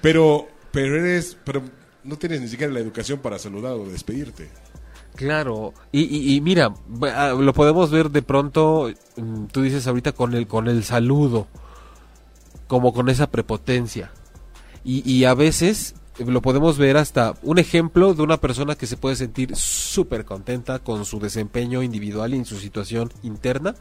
Pero, 0.00 0.48
pero 0.70 0.96
eres, 0.96 1.36
pero 1.44 1.62
no 2.02 2.16
tienes 2.16 2.40
ni 2.40 2.48
siquiera 2.48 2.72
la 2.72 2.80
educación 2.80 3.20
para 3.20 3.38
saludar 3.38 3.72
o 3.72 3.84
despedirte. 3.84 4.50
Claro, 5.14 5.74
y, 5.92 6.34
y, 6.34 6.40
mira, 6.40 6.72
ah, 7.14 7.34
lo 7.38 7.52
podemos 7.52 7.90
ver 7.90 8.08
de 8.08 8.22
pronto, 8.22 8.90
mm, 9.16 9.44
tú 9.52 9.60
dices 9.60 9.86
ahorita 9.86 10.12
con 10.12 10.32
el, 10.32 10.46
con 10.46 10.68
el 10.68 10.84
saludo, 10.84 11.48
como 12.66 12.94
con 12.94 13.10
esa 13.10 13.26
prepotencia 13.30 14.10
y, 14.84 15.24
a 15.24 15.34
veces 15.34 15.94
lo 16.18 16.42
podemos 16.42 16.76
ver 16.76 16.96
hasta 16.96 17.34
un 17.42 17.58
ejemplo 17.58 18.14
de 18.14 18.22
una 18.22 18.38
persona 18.38 18.74
que 18.74 18.86
se 18.86 18.96
puede 18.96 19.16
sentir 19.16 19.54
súper 19.56 20.24
contenta 20.24 20.78
con 20.78 21.04
su 21.04 21.20
desempeño 21.20 21.82
individual 21.82 22.34
y 22.34 22.38
en 22.38 22.44
su 22.44 22.58
situación 22.58 23.12
interna. 23.22 23.74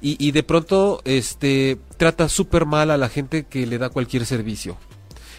Y, 0.00 0.30
de 0.30 0.42
pronto 0.44 1.00
este 1.04 1.78
trata 1.96 2.28
súper 2.28 2.66
mal 2.66 2.90
a 2.90 2.96
la 2.96 3.08
gente 3.08 3.46
que 3.46 3.66
le 3.66 3.78
da 3.78 3.90
cualquier 3.90 4.26
servicio. 4.26 4.76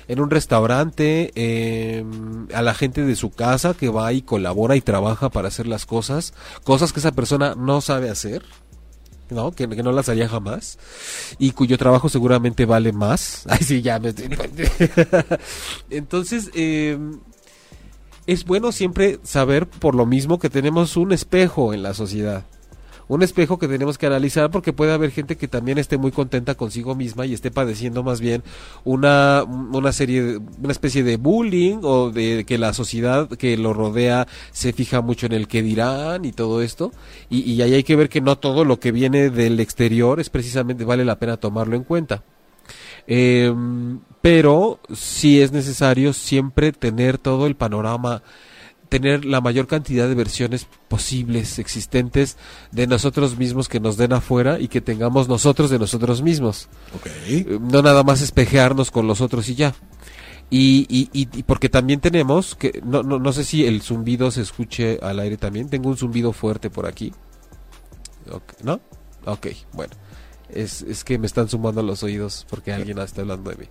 En 0.09 0.19
un 0.19 0.29
restaurante, 0.31 1.31
em, 1.35 2.47
a 2.53 2.61
la 2.61 2.73
gente 2.73 3.03
de 3.03 3.15
su 3.15 3.29
casa 3.29 3.73
que 3.73 3.89
va 3.89 4.11
y 4.11 4.21
colabora 4.21 4.75
y 4.75 4.81
trabaja 4.81 5.29
para 5.29 5.49
hacer 5.49 5.67
las 5.67 5.85
cosas, 5.85 6.33
cosas 6.63 6.91
que 6.91 6.99
esa 6.99 7.11
persona 7.11 7.53
no 7.55 7.79
sabe 7.79 8.09
hacer 8.09 8.43
¿no? 9.29 9.51
Que, 9.51 9.67
no 9.67 9.91
las 9.91 10.09
haría 10.09 10.27
jamás 10.27 10.77
y 11.37 11.51
cuyo 11.51 11.77
trabajo 11.77 12.09
seguramente 12.09 12.65
vale 12.65 12.91
más. 12.91 13.43
Ay, 13.49 13.59
sí, 13.63 13.81
ya 13.81 13.99
me 13.99 14.13
Entonces, 15.89 16.51
eh, 16.53 16.97
es 18.27 18.45
bueno 18.45 18.71
siempre 18.71 19.19
saber 19.23 19.67
por 19.67 19.95
lo 19.95 20.05
mismo 20.05 20.39
que 20.39 20.49
tenemos 20.49 20.97
un 20.97 21.11
espejo 21.13 21.73
en 21.73 21.83
la 21.83 21.93
sociedad 21.93 22.45
un 23.09 23.23
espejo 23.23 23.57
que 23.57 23.67
tenemos 23.67 23.97
que 23.97 24.05
analizar 24.05 24.51
porque 24.51 24.71
puede 24.71 24.93
haber 24.93 25.11
gente 25.11 25.35
que 25.35 25.47
también 25.47 25.79
esté 25.79 25.97
muy 25.97 26.11
contenta 26.11 26.55
consigo 26.55 26.95
misma 26.95 27.25
y 27.25 27.33
esté 27.33 27.49
padeciendo 27.49 28.03
más 28.03 28.21
bien 28.21 28.43
una, 28.83 29.43
una 29.43 29.91
serie, 29.91 30.37
una 30.61 30.71
especie 30.71 31.03
de 31.03 31.17
bullying 31.17 31.79
o 31.81 32.11
de 32.11 32.45
que 32.45 32.59
la 32.59 32.71
sociedad 32.71 33.27
que 33.27 33.57
lo 33.57 33.73
rodea 33.73 34.27
se 34.51 34.73
fija 34.73 35.01
mucho 35.01 35.25
en 35.25 35.33
el 35.33 35.47
que 35.47 35.63
dirán 35.63 36.23
y 36.23 36.31
todo 36.31 36.61
esto. 36.61 36.91
Y, 37.29 37.59
ahí 37.61 37.73
hay 37.73 37.83
que 37.83 37.95
ver 37.95 38.09
que 38.09 38.21
no 38.21 38.37
todo 38.37 38.63
lo 38.63 38.79
que 38.79 38.91
viene 38.91 39.31
del 39.31 39.59
exterior 39.59 40.19
es 40.19 40.29
precisamente 40.29 40.85
vale 40.85 41.03
la 41.03 41.17
pena 41.17 41.37
tomarlo 41.37 41.75
en 41.75 41.83
cuenta. 41.83 42.23
Eh, 43.07 43.51
pero 44.21 44.79
sí 44.93 45.41
es 45.41 45.51
necesario 45.51 46.13
siempre 46.13 46.71
tener 46.73 47.17
todo 47.17 47.47
el 47.47 47.55
panorama 47.55 48.21
tener 48.89 49.23
la 49.23 49.39
mayor 49.39 49.67
cantidad 49.67 50.07
de 50.07 50.15
versiones 50.15 50.67
posibles, 50.87 51.59
existentes, 51.59 52.37
de 52.71 52.87
nosotros 52.87 53.37
mismos 53.37 53.69
que 53.69 53.79
nos 53.79 53.97
den 53.97 54.13
afuera 54.13 54.59
y 54.59 54.67
que 54.67 54.81
tengamos 54.81 55.29
nosotros 55.29 55.69
de 55.69 55.79
nosotros 55.79 56.21
mismos. 56.21 56.67
Okay. 56.97 57.59
No 57.61 57.81
nada 57.81 58.03
más 58.03 58.21
espejearnos 58.21 58.91
con 58.91 59.07
los 59.07 59.21
otros 59.21 59.47
y 59.49 59.55
ya. 59.55 59.75
Y, 60.49 60.87
y, 60.89 61.09
y, 61.13 61.43
porque 61.43 61.69
también 61.69 61.99
tenemos, 61.99 62.55
que 62.55 62.81
no, 62.83 63.03
no, 63.03 63.19
no 63.19 63.31
sé 63.33 63.43
si 63.43 63.65
el 63.65 63.81
zumbido 63.83 64.31
se 64.31 64.41
escuche 64.41 64.97
al 65.01 65.19
aire 65.19 65.37
también, 65.37 65.69
tengo 65.69 65.89
un 65.89 65.97
zumbido 65.97 66.33
fuerte 66.33 66.71
por 66.71 66.87
aquí. 66.87 67.13
¿No? 68.63 68.79
Ok, 69.25 69.47
bueno. 69.73 69.93
Es, 70.49 70.81
es 70.81 71.03
que 71.03 71.19
me 71.19 71.27
están 71.27 71.47
sumando 71.47 71.83
los 71.83 72.01
oídos 72.01 72.47
porque 72.49 72.73
alguien 72.73 72.97
está 72.97 73.21
hablando 73.21 73.51
de 73.51 73.57
mí. 73.57 73.65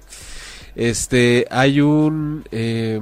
Este, 0.74 1.46
hay 1.50 1.80
un 1.80 2.44
eh, 2.50 3.00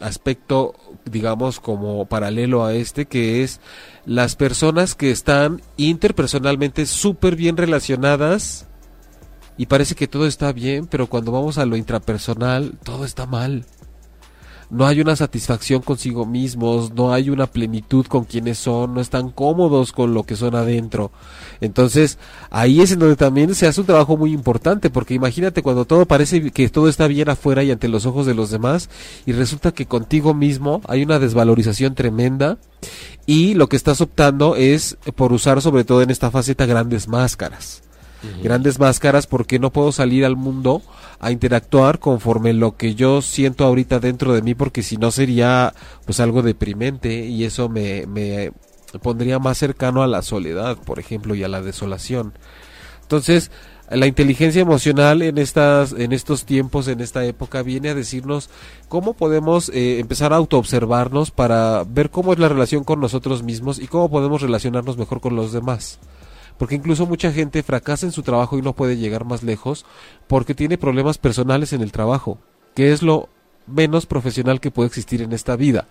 aspecto, 0.00 0.74
digamos, 1.04 1.60
como 1.60 2.06
paralelo 2.06 2.64
a 2.64 2.74
este, 2.74 3.06
que 3.06 3.42
es 3.42 3.60
las 4.04 4.36
personas 4.36 4.94
que 4.94 5.10
están 5.10 5.62
interpersonalmente 5.76 6.86
súper 6.86 7.36
bien 7.36 7.56
relacionadas 7.56 8.66
y 9.56 9.66
parece 9.66 9.94
que 9.94 10.08
todo 10.08 10.26
está 10.26 10.52
bien, 10.52 10.86
pero 10.86 11.08
cuando 11.08 11.32
vamos 11.32 11.58
a 11.58 11.66
lo 11.66 11.76
intrapersonal, 11.76 12.78
todo 12.84 13.04
está 13.04 13.26
mal 13.26 13.64
no 14.70 14.86
hay 14.86 15.00
una 15.00 15.16
satisfacción 15.16 15.82
consigo 15.82 16.26
mismos, 16.26 16.92
no 16.92 17.12
hay 17.12 17.30
una 17.30 17.46
plenitud 17.46 18.06
con 18.06 18.24
quienes 18.24 18.58
son, 18.58 18.94
no 18.94 19.00
están 19.00 19.30
cómodos 19.30 19.92
con 19.92 20.14
lo 20.14 20.24
que 20.24 20.36
son 20.36 20.54
adentro. 20.54 21.10
Entonces, 21.60 22.18
ahí 22.50 22.80
es 22.80 22.92
en 22.92 22.98
donde 22.98 23.16
también 23.16 23.54
se 23.54 23.66
hace 23.66 23.80
un 23.80 23.86
trabajo 23.86 24.16
muy 24.16 24.32
importante, 24.32 24.90
porque 24.90 25.14
imagínate 25.14 25.62
cuando 25.62 25.84
todo 25.84 26.06
parece 26.06 26.50
que 26.50 26.68
todo 26.68 26.88
está 26.88 27.06
bien 27.06 27.28
afuera 27.28 27.62
y 27.62 27.70
ante 27.70 27.88
los 27.88 28.06
ojos 28.06 28.26
de 28.26 28.34
los 28.34 28.50
demás, 28.50 28.90
y 29.26 29.32
resulta 29.32 29.72
que 29.72 29.86
contigo 29.86 30.34
mismo 30.34 30.82
hay 30.86 31.02
una 31.02 31.18
desvalorización 31.18 31.94
tremenda, 31.94 32.58
y 33.26 33.54
lo 33.54 33.68
que 33.68 33.76
estás 33.76 34.00
optando 34.00 34.56
es 34.56 34.96
por 35.16 35.32
usar 35.32 35.60
sobre 35.62 35.84
todo 35.84 36.02
en 36.02 36.10
esta 36.10 36.30
faceta 36.30 36.66
grandes 36.66 37.08
máscaras 37.08 37.87
grandes 38.42 38.78
máscaras 38.78 39.26
porque 39.26 39.58
no 39.58 39.70
puedo 39.70 39.92
salir 39.92 40.24
al 40.24 40.36
mundo 40.36 40.82
a 41.20 41.30
interactuar 41.30 41.98
conforme 41.98 42.52
lo 42.52 42.76
que 42.76 42.94
yo 42.94 43.22
siento 43.22 43.64
ahorita 43.64 44.00
dentro 44.00 44.32
de 44.32 44.42
mí 44.42 44.54
porque 44.54 44.82
si 44.82 44.96
no 44.96 45.10
sería 45.10 45.74
pues 46.04 46.20
algo 46.20 46.42
deprimente 46.42 47.26
y 47.26 47.44
eso 47.44 47.68
me, 47.68 48.06
me 48.06 48.52
pondría 49.00 49.38
más 49.38 49.58
cercano 49.58 50.02
a 50.02 50.06
la 50.06 50.22
soledad, 50.22 50.78
por 50.78 50.98
ejemplo, 50.98 51.34
y 51.34 51.44
a 51.44 51.48
la 51.48 51.60
desolación. 51.60 52.32
Entonces, 53.02 53.50
la 53.90 54.06
inteligencia 54.06 54.60
emocional 54.60 55.22
en 55.22 55.38
estas 55.38 55.92
en 55.92 56.12
estos 56.12 56.44
tiempos 56.44 56.88
en 56.88 57.00
esta 57.00 57.24
época 57.24 57.62
viene 57.62 57.88
a 57.88 57.94
decirnos 57.94 58.50
cómo 58.88 59.14
podemos 59.14 59.70
eh, 59.70 59.98
empezar 59.98 60.32
a 60.32 60.36
autoobservarnos 60.36 61.30
para 61.30 61.84
ver 61.84 62.10
cómo 62.10 62.34
es 62.34 62.38
la 62.38 62.50
relación 62.50 62.84
con 62.84 63.00
nosotros 63.00 63.42
mismos 63.42 63.78
y 63.78 63.86
cómo 63.86 64.10
podemos 64.10 64.42
relacionarnos 64.42 64.98
mejor 64.98 65.20
con 65.22 65.36
los 65.36 65.52
demás 65.52 65.98
porque 66.58 66.74
incluso 66.74 67.06
mucha 67.06 67.32
gente 67.32 67.62
fracasa 67.62 68.04
en 68.04 68.12
su 68.12 68.22
trabajo 68.22 68.58
y 68.58 68.62
no 68.62 68.74
puede 68.74 68.96
llegar 68.96 69.24
más 69.24 69.42
lejos 69.42 69.86
porque 70.26 70.54
tiene 70.54 70.76
problemas 70.76 71.16
personales 71.18 71.72
en 71.72 71.82
el 71.82 71.92
trabajo 71.92 72.38
que 72.78 72.92
es 72.92 73.02
lo 73.02 73.28
menos 73.66 74.06
profesional 74.06 74.60
que 74.60 74.70
puede 74.70 74.86
existir 74.86 75.20
en 75.20 75.32
esta 75.32 75.56
vida. 75.56 75.88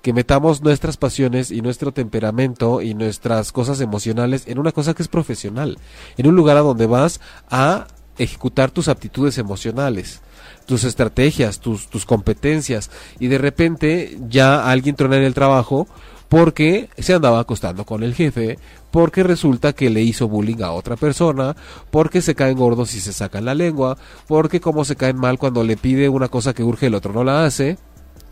Que 0.00 0.14
metamos 0.14 0.62
nuestras 0.62 0.96
pasiones 0.96 1.50
y 1.50 1.60
nuestro 1.60 1.92
temperamento 1.92 2.80
y 2.80 2.94
nuestras 2.94 3.52
cosas 3.52 3.82
emocionales 3.82 4.44
en 4.46 4.58
una 4.58 4.72
cosa 4.72 4.94
que 4.94 5.02
es 5.02 5.08
profesional, 5.08 5.76
en 6.16 6.26
un 6.26 6.34
lugar 6.34 6.56
a 6.56 6.62
donde 6.62 6.86
vas 6.86 7.20
a 7.50 7.86
ejecutar 8.16 8.70
tus 8.70 8.88
aptitudes 8.88 9.36
emocionales, 9.36 10.22
tus 10.64 10.84
estrategias, 10.84 11.60
tus, 11.60 11.88
tus 11.88 12.06
competencias, 12.06 12.90
y 13.20 13.26
de 13.26 13.36
repente 13.36 14.18
ya 14.30 14.70
alguien 14.70 14.96
trona 14.96 15.18
en 15.18 15.24
el 15.24 15.34
trabajo 15.34 15.86
porque 16.32 16.88
se 16.96 17.12
andaba 17.12 17.40
acostando 17.40 17.84
con 17.84 18.02
el 18.02 18.14
jefe, 18.14 18.58
porque 18.90 19.22
resulta 19.22 19.74
que 19.74 19.90
le 19.90 20.00
hizo 20.00 20.28
bullying 20.28 20.62
a 20.62 20.70
otra 20.70 20.96
persona, 20.96 21.54
porque 21.90 22.22
se 22.22 22.34
caen 22.34 22.56
gordos 22.56 22.94
y 22.94 23.00
se 23.00 23.12
sacan 23.12 23.44
la 23.44 23.54
lengua, 23.54 23.98
porque 24.28 24.58
como 24.58 24.86
se 24.86 24.96
caen 24.96 25.18
mal 25.18 25.38
cuando 25.38 25.62
le 25.62 25.76
pide 25.76 26.08
una 26.08 26.28
cosa 26.28 26.54
que 26.54 26.62
urge 26.62 26.86
el 26.86 26.94
otro 26.94 27.12
no 27.12 27.22
la 27.22 27.44
hace, 27.44 27.76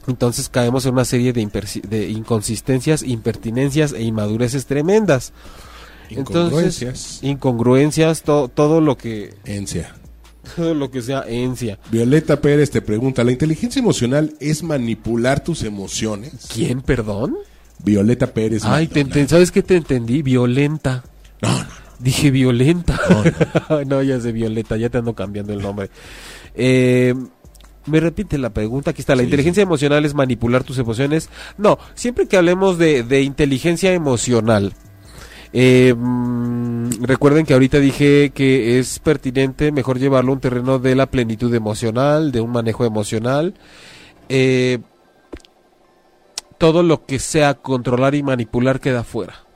entonces 0.07 0.49
caemos 0.49 0.87
en 0.87 0.95
una 0.95 1.05
serie 1.05 1.35
de, 1.35 1.47
de 1.91 2.09
inconsistencias, 2.09 3.03
impertinencias 3.03 3.93
e 3.93 4.03
inmadureces 4.03 4.65
tremendas. 4.65 5.35
Incongruencias. 6.09 6.83
Entonces, 6.83 7.23
incongruencias, 7.23 8.23
todo 8.23 8.81
lo 8.81 8.97
que... 8.97 9.35
Encia. 9.45 9.95
Todo 10.57 10.73
lo 10.73 10.91
que 10.91 11.03
sea 11.03 11.27
encia. 11.29 11.79
Violeta 11.93 12.41
Pérez 12.41 12.71
te 12.71 12.81
pregunta, 12.81 13.23
¿la 13.25 13.31
inteligencia 13.31 13.79
emocional 13.79 14.35
es 14.41 14.63
manipular 14.63 15.45
tus 15.45 15.63
emociones? 15.65 16.49
¿Quién, 16.51 16.81
perdón? 16.81 17.37
Violeta 17.85 18.27
Pérez. 18.29 18.65
Ay, 18.65 18.87
te 18.87 19.29
¿sabes 19.29 19.51
qué 19.51 19.63
te 19.63 19.77
entendí? 19.77 20.23
Violenta. 20.23 21.03
No, 21.43 21.51
no, 21.51 21.67
Dije 21.99 22.31
violenta. 22.31 22.99
No, 23.69 23.85
no. 23.85 24.03
ya 24.03 24.21
sé, 24.21 24.33
Violeta, 24.33 24.77
ya 24.77 24.89
te 24.89 24.99
ando 24.99 25.15
cambiando 25.15 25.53
el 25.53 25.61
nombre. 25.61 25.91
Eh, 26.55 27.15
me 27.87 28.01
repite 28.01 28.39
la 28.39 28.51
pregunta, 28.51 28.91
aquí 28.91 29.01
está, 29.01 29.15
¿la 29.15 29.23
inteligencia 29.23 29.63
emocional 29.63 30.05
es 30.05 30.15
manipular 30.15 30.65
tus 30.65 30.79
emociones? 30.79 31.29
No, 31.59 31.79
siempre 31.95 32.27
que 32.27 32.37
hablemos 32.37 32.79
de, 32.79 33.23
inteligencia 33.23 33.93
emocional, 33.93 34.75
eh, 35.53 35.95
mm, 35.97 37.03
recuerden 37.03 37.45
que 37.47 37.55
ahorita 37.55 37.79
dije 37.81 38.31
que 38.35 38.79
es 38.79 38.99
pertinente 38.99 39.73
mejor 39.73 39.99
llevarlo 39.99 40.33
a 40.33 40.35
un 40.35 40.41
terreno 40.41 40.79
de 40.79 40.95
la 40.95 41.07
plenitud 41.07 41.53
emocional, 41.55 42.33
de 42.33 42.41
un 42.41 42.51
manejo 42.53 42.85
emocional. 42.85 43.55
Eh, 44.29 44.79
todo 46.61 46.83
lo 46.83 47.07
que 47.07 47.19
sea 47.19 47.55
controlar 47.55 48.15
y 48.15 48.23
manipular 48.23 48.81
queda 48.81 49.03
fuera. 49.03 49.47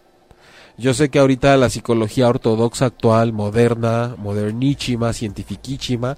Yo 0.79 0.95
sé 0.95 1.11
que 1.11 1.19
ahorita 1.19 1.55
la 1.59 1.69
psicología 1.69 2.29
ortodoxa 2.29 2.87
actual, 2.87 3.35
moderna, 3.35 4.17
modernísima, 4.17 5.13
cientifiquísima, 5.13 6.17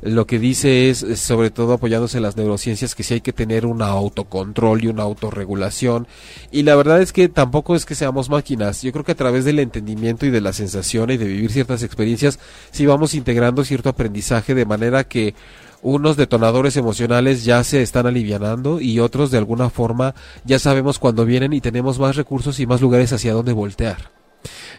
lo 0.00 0.26
que 0.26 0.38
dice 0.38 0.88
es, 0.88 1.04
sobre 1.16 1.50
todo 1.50 1.74
apoyándose 1.74 2.16
en 2.16 2.22
las 2.22 2.38
neurociencias, 2.38 2.94
que 2.94 3.02
sí 3.02 3.12
hay 3.14 3.20
que 3.20 3.34
tener 3.34 3.66
un 3.66 3.82
autocontrol 3.82 4.82
y 4.82 4.88
una 4.88 5.02
autorregulación. 5.02 6.08
Y 6.50 6.62
la 6.62 6.76
verdad 6.76 7.02
es 7.02 7.12
que 7.12 7.28
tampoco 7.28 7.76
es 7.76 7.84
que 7.84 7.94
seamos 7.94 8.30
máquinas. 8.30 8.80
Yo 8.80 8.90
creo 8.90 9.04
que 9.04 9.12
a 9.12 9.16
través 9.16 9.44
del 9.44 9.58
entendimiento 9.58 10.24
y 10.24 10.30
de 10.30 10.40
la 10.40 10.54
sensación 10.54 11.10
y 11.10 11.18
de 11.18 11.26
vivir 11.26 11.52
ciertas 11.52 11.82
experiencias, 11.82 12.40
sí 12.70 12.86
vamos 12.86 13.12
integrando 13.12 13.64
cierto 13.64 13.90
aprendizaje 13.90 14.54
de 14.54 14.64
manera 14.64 15.04
que 15.04 15.34
unos 15.82 16.16
detonadores 16.16 16.76
emocionales 16.76 17.44
ya 17.44 17.62
se 17.64 17.82
están 17.82 18.06
alivianando 18.06 18.80
y 18.80 19.00
otros 19.00 19.30
de 19.30 19.38
alguna 19.38 19.68
forma 19.68 20.14
ya 20.44 20.58
sabemos 20.58 20.98
cuándo 20.98 21.24
vienen 21.24 21.52
y 21.52 21.60
tenemos 21.60 21.98
más 21.98 22.16
recursos 22.16 22.60
y 22.60 22.66
más 22.66 22.80
lugares 22.80 23.12
hacia 23.12 23.34
donde 23.34 23.52
voltear 23.52 24.12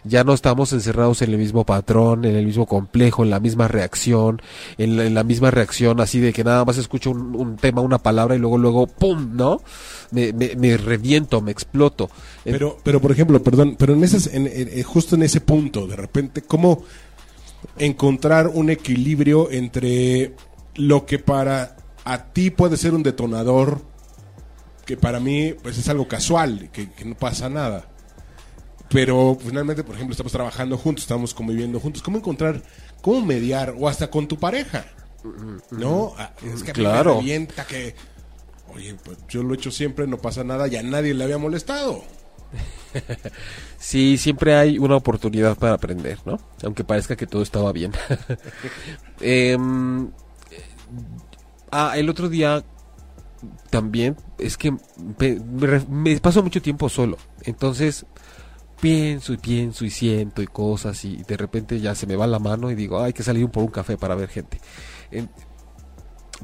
ya 0.04 0.24
no 0.24 0.34
estamos 0.34 0.72
encerrados 0.72 1.22
en 1.22 1.30
el 1.30 1.38
mismo 1.38 1.64
patrón, 1.64 2.24
en 2.24 2.36
el 2.36 2.46
mismo 2.46 2.66
complejo, 2.66 3.24
en 3.24 3.30
la 3.30 3.40
misma 3.40 3.68
reacción, 3.68 4.40
en 4.76 5.14
la, 5.14 5.24
misma 5.24 5.50
reacción 5.50 6.00
así 6.00 6.20
de 6.20 6.32
que 6.32 6.44
nada 6.44 6.64
más 6.64 6.76
escucho 6.76 7.10
un, 7.10 7.56
tema, 7.56 7.80
una 7.80 7.98
palabra 7.98 8.36
y 8.36 8.38
luego, 8.38 8.58
luego, 8.58 8.86
¡pum! 8.86 9.34
¿no? 9.34 9.62
Me, 10.10 10.32
me, 10.32 10.76
reviento, 10.76 11.40
me 11.40 11.50
exploto. 11.50 12.10
Pero, 12.44 12.76
pero 12.82 13.00
por 13.00 13.12
ejemplo, 13.12 13.42
perdón, 13.42 13.76
pero 13.78 13.94
en 13.94 14.04
esas, 14.04 14.26
en, 14.26 14.46
eh, 14.46 14.82
justo 14.82 15.16
en 15.16 15.22
ese 15.22 15.40
punto, 15.40 15.86
de 15.86 15.96
repente, 15.96 16.42
¿cómo 16.42 16.84
encontrar 17.78 18.48
un 18.48 18.68
equilibrio 18.70 19.50
entre 19.50 20.34
lo 20.76 21.06
que 21.06 21.18
para 21.18 21.76
a 22.04 22.32
ti 22.32 22.50
puede 22.50 22.76
ser 22.76 22.94
un 22.94 23.02
detonador, 23.02 23.82
que 24.84 24.96
para 24.96 25.20
mí 25.20 25.54
pues 25.62 25.78
es 25.78 25.88
algo 25.88 26.08
casual, 26.08 26.70
que 26.72 27.04
no 27.04 27.14
pasa 27.14 27.48
nada? 27.48 27.88
pero 28.94 29.36
finalmente, 29.40 29.82
por 29.82 29.96
ejemplo, 29.96 30.12
estamos 30.12 30.30
trabajando 30.30 30.78
juntos, 30.78 31.02
estamos 31.02 31.34
conviviendo 31.34 31.80
juntos. 31.80 32.00
¿Cómo 32.00 32.18
encontrar, 32.18 32.62
cómo 33.02 33.26
mediar, 33.26 33.74
o 33.76 33.88
hasta 33.88 34.08
con 34.08 34.28
tu 34.28 34.38
pareja? 34.38 34.84
¿No? 35.72 36.14
Ah, 36.16 36.30
es 36.44 36.62
que 36.62 36.72
claro. 36.72 37.20
me 37.20 37.48
que, 37.68 37.96
oye, 38.72 38.94
pues 39.02 39.18
yo 39.28 39.42
lo 39.42 39.52
he 39.52 39.56
hecho 39.56 39.72
siempre, 39.72 40.06
no 40.06 40.18
pasa 40.18 40.44
nada, 40.44 40.68
ya 40.68 40.80
nadie 40.84 41.12
le 41.12 41.24
había 41.24 41.38
molestado. 41.38 42.04
sí, 43.78 44.16
siempre 44.16 44.54
hay 44.54 44.78
una 44.78 44.94
oportunidad 44.94 45.58
para 45.58 45.74
aprender, 45.74 46.18
¿no? 46.24 46.38
Aunque 46.62 46.84
parezca 46.84 47.16
que 47.16 47.26
todo 47.26 47.42
estaba 47.42 47.72
bien. 47.72 47.90
Em, 49.20 50.10
ah, 51.70 51.92
el 51.96 52.08
otro 52.08 52.28
día 52.28 52.64
también 53.70 54.16
es 54.38 54.56
que 54.56 54.74
me 55.88 56.20
paso 56.20 56.42
mucho 56.42 56.62
tiempo 56.62 56.88
solo. 56.88 57.16
Entonces 57.42 58.06
pienso 58.80 59.32
y 59.32 59.38
pienso 59.38 59.84
y 59.84 59.90
siento 59.90 60.42
y 60.42 60.46
cosas 60.46 61.04
y 61.04 61.22
de 61.22 61.36
repente 61.36 61.80
ya 61.80 61.94
se 61.94 62.06
me 62.06 62.16
va 62.16 62.26
la 62.26 62.38
mano 62.38 62.70
y 62.70 62.74
digo, 62.74 63.00
hay 63.00 63.12
que 63.12 63.22
salir 63.22 63.48
por 63.48 63.64
un 63.64 63.70
café 63.70 63.96
para 63.96 64.14
ver 64.14 64.28
gente. 64.28 64.60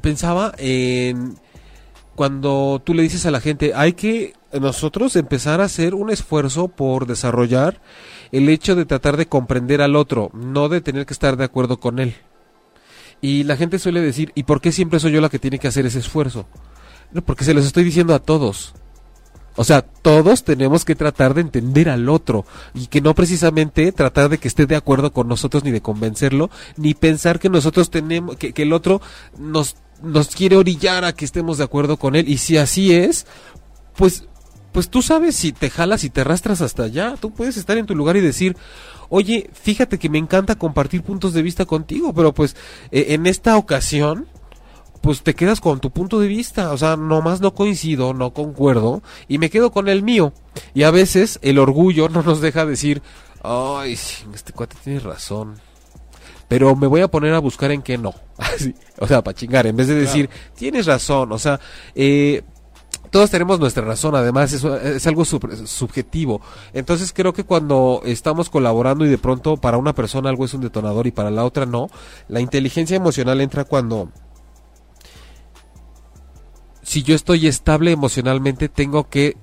pensaba 0.01 0.53
en 0.57 1.35
cuando 2.15 2.81
tú 2.83 2.93
le 2.93 3.03
dices 3.03 3.25
a 3.25 3.31
la 3.31 3.39
gente, 3.39 3.73
hay 3.73 3.93
que 3.93 4.33
nosotros 4.59 5.15
empezar 5.15 5.61
a 5.61 5.65
hacer 5.65 5.95
un 5.95 6.09
esfuerzo 6.09 6.67
por 6.67 7.07
desarrollar 7.07 7.81
el 8.31 8.49
hecho 8.49 8.75
de 8.75 8.85
tratar 8.85 9.17
de 9.17 9.27
comprender 9.27 9.81
al 9.81 9.95
otro, 9.95 10.29
no 10.33 10.69
de 10.69 10.81
tener 10.81 11.05
que 11.05 11.13
estar 11.13 11.37
de 11.37 11.45
acuerdo 11.45 11.79
con 11.79 11.99
él. 11.99 12.15
Y 13.21 13.43
la 13.43 13.55
gente 13.55 13.77
suele 13.77 14.01
decir, 14.01 14.31
¿y 14.35 14.43
por 14.43 14.61
qué 14.61 14.71
siempre 14.71 14.99
soy 14.99 15.11
yo 15.11 15.21
la 15.21 15.29
que 15.29 15.39
tiene 15.39 15.59
que 15.59 15.67
hacer 15.67 15.85
ese 15.85 15.99
esfuerzo? 15.99 16.47
No, 17.11 17.21
porque 17.21 17.45
se 17.45 17.53
los 17.53 17.65
estoy 17.65 17.83
diciendo 17.83 18.15
a 18.15 18.19
todos. 18.19 18.73
O 19.55 19.63
sea, 19.63 19.81
todos 19.81 20.43
tenemos 20.43 20.85
que 20.85 20.95
tratar 20.95 21.33
de 21.33 21.41
entender 21.41 21.89
al 21.89 22.07
otro 22.09 22.45
y 22.73 22.87
que 22.87 23.01
no 23.01 23.13
precisamente 23.13 23.91
tratar 23.91 24.29
de 24.29 24.37
que 24.37 24.47
esté 24.47 24.65
de 24.65 24.77
acuerdo 24.77 25.11
con 25.11 25.27
nosotros 25.27 25.63
ni 25.63 25.71
de 25.71 25.81
convencerlo, 25.81 26.49
ni 26.77 26.93
pensar 26.93 27.37
que 27.37 27.49
nosotros 27.49 27.89
tenemos, 27.89 28.37
que, 28.37 28.53
el 28.55 28.71
otro 28.71 29.01
nos, 29.37 29.75
nos 30.01 30.29
quiere 30.29 30.55
orillar 30.55 31.03
a 31.03 31.13
que 31.13 31.25
estemos 31.25 31.57
de 31.57 31.65
acuerdo 31.65 31.97
con 31.97 32.15
él. 32.15 32.29
Y 32.29 32.37
si 32.37 32.57
así 32.57 32.93
es, 32.93 33.27
pues, 33.97 34.25
pues 34.71 34.89
tú 34.89 35.01
sabes 35.01 35.35
si 35.35 35.51
te 35.51 35.69
jalas 35.69 36.05
y 36.05 36.09
te 36.09 36.21
arrastras 36.21 36.61
hasta 36.61 36.83
allá. 36.83 37.15
Tú 37.19 37.31
puedes 37.31 37.57
estar 37.57 37.77
en 37.77 37.85
tu 37.85 37.93
lugar 37.93 38.15
y 38.15 38.21
decir, 38.21 38.55
oye, 39.11 39.49
fíjate 39.53 39.99
que 39.99 40.09
me 40.09 40.17
encanta 40.17 40.55
compartir 40.55 41.03
puntos 41.03 41.33
de 41.33 41.43
vista 41.43 41.65
contigo, 41.65 42.13
pero 42.13 42.33
pues 42.33 42.55
eh, 42.91 43.07
en 43.09 43.27
esta 43.27 43.57
ocasión 43.57 44.27
pues 45.01 45.21
te 45.21 45.35
quedas 45.35 45.59
con 45.59 45.79
tu 45.79 45.91
punto 45.91 46.19
de 46.19 46.27
vista, 46.27 46.71
o 46.71 46.77
sea, 46.77 46.95
nomás 46.95 47.41
no 47.41 47.53
coincido, 47.53 48.13
no 48.13 48.33
concuerdo 48.33 49.01
y 49.27 49.37
me 49.37 49.49
quedo 49.49 49.71
con 49.71 49.89
el 49.89 50.01
mío. 50.01 50.31
Y 50.73 50.83
a 50.83 50.91
veces 50.91 51.39
el 51.41 51.59
orgullo 51.59 52.07
no 52.07 52.21
nos 52.21 52.39
deja 52.39 52.65
decir, 52.65 53.01
ay, 53.43 53.93
este 53.93 54.53
cuate 54.53 54.77
tiene 54.83 54.99
razón. 54.99 55.59
Pero 56.47 56.75
me 56.75 56.87
voy 56.87 57.01
a 57.01 57.09
poner 57.09 57.33
a 57.33 57.39
buscar 57.39 57.71
en 57.71 57.81
qué 57.81 57.97
no. 57.97 58.13
o 58.99 59.07
sea, 59.07 59.23
para 59.23 59.35
chingar, 59.35 59.67
en 59.67 59.75
vez 59.75 59.87
de 59.87 59.95
decir, 59.95 60.29
tienes 60.55 60.85
razón, 60.85 61.31
o 61.31 61.39
sea, 61.39 61.59
eh, 61.95 62.43
todos 63.11 63.29
tenemos 63.29 63.59
nuestra 63.59 63.85
razón, 63.85 64.15
además 64.15 64.53
es, 64.53 64.63
es 64.63 65.05
algo 65.05 65.25
subjetivo. 65.25 66.41
Entonces 66.73 67.13
creo 67.13 67.33
que 67.33 67.43
cuando 67.43 68.01
estamos 68.05 68.49
colaborando 68.49 69.05
y 69.05 69.09
de 69.09 69.17
pronto 69.17 69.57
para 69.57 69.77
una 69.77 69.93
persona 69.93 70.29
algo 70.29 70.45
es 70.45 70.53
un 70.53 70.61
detonador 70.61 71.05
y 71.05 71.11
para 71.11 71.29
la 71.29 71.45
otra 71.45 71.65
no, 71.65 71.89
la 72.27 72.39
inteligencia 72.39 72.95
emocional 72.95 73.41
entra 73.41 73.65
cuando 73.65 74.09
si 76.83 77.03
yo 77.03 77.15
estoy 77.15 77.47
estable 77.47 77.91
emocionalmente, 77.91 78.67
tengo 78.67 79.07
que 79.07 79.37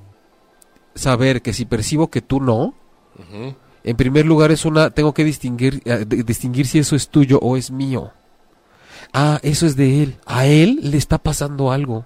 saber 0.94 1.40
que 1.40 1.52
si 1.52 1.64
percibo 1.64 2.08
que 2.08 2.20
tú 2.20 2.40
no, 2.40 2.74
En 3.84 3.96
primer 3.96 4.26
lugar 4.26 4.50
es 4.50 4.64
una, 4.64 4.90
tengo 4.90 5.14
que 5.14 5.24
distinguir, 5.24 5.80
eh, 5.84 6.04
distinguir 6.06 6.66
si 6.66 6.78
eso 6.78 6.94
es 6.94 7.08
tuyo 7.08 7.38
o 7.40 7.56
es 7.56 7.70
mío. 7.70 8.12
Ah, 9.12 9.40
eso 9.42 9.66
es 9.66 9.76
de 9.76 10.02
él. 10.02 10.18
A 10.26 10.46
él 10.46 10.80
le 10.82 10.98
está 10.98 11.18
pasando 11.18 11.72
algo. 11.72 12.04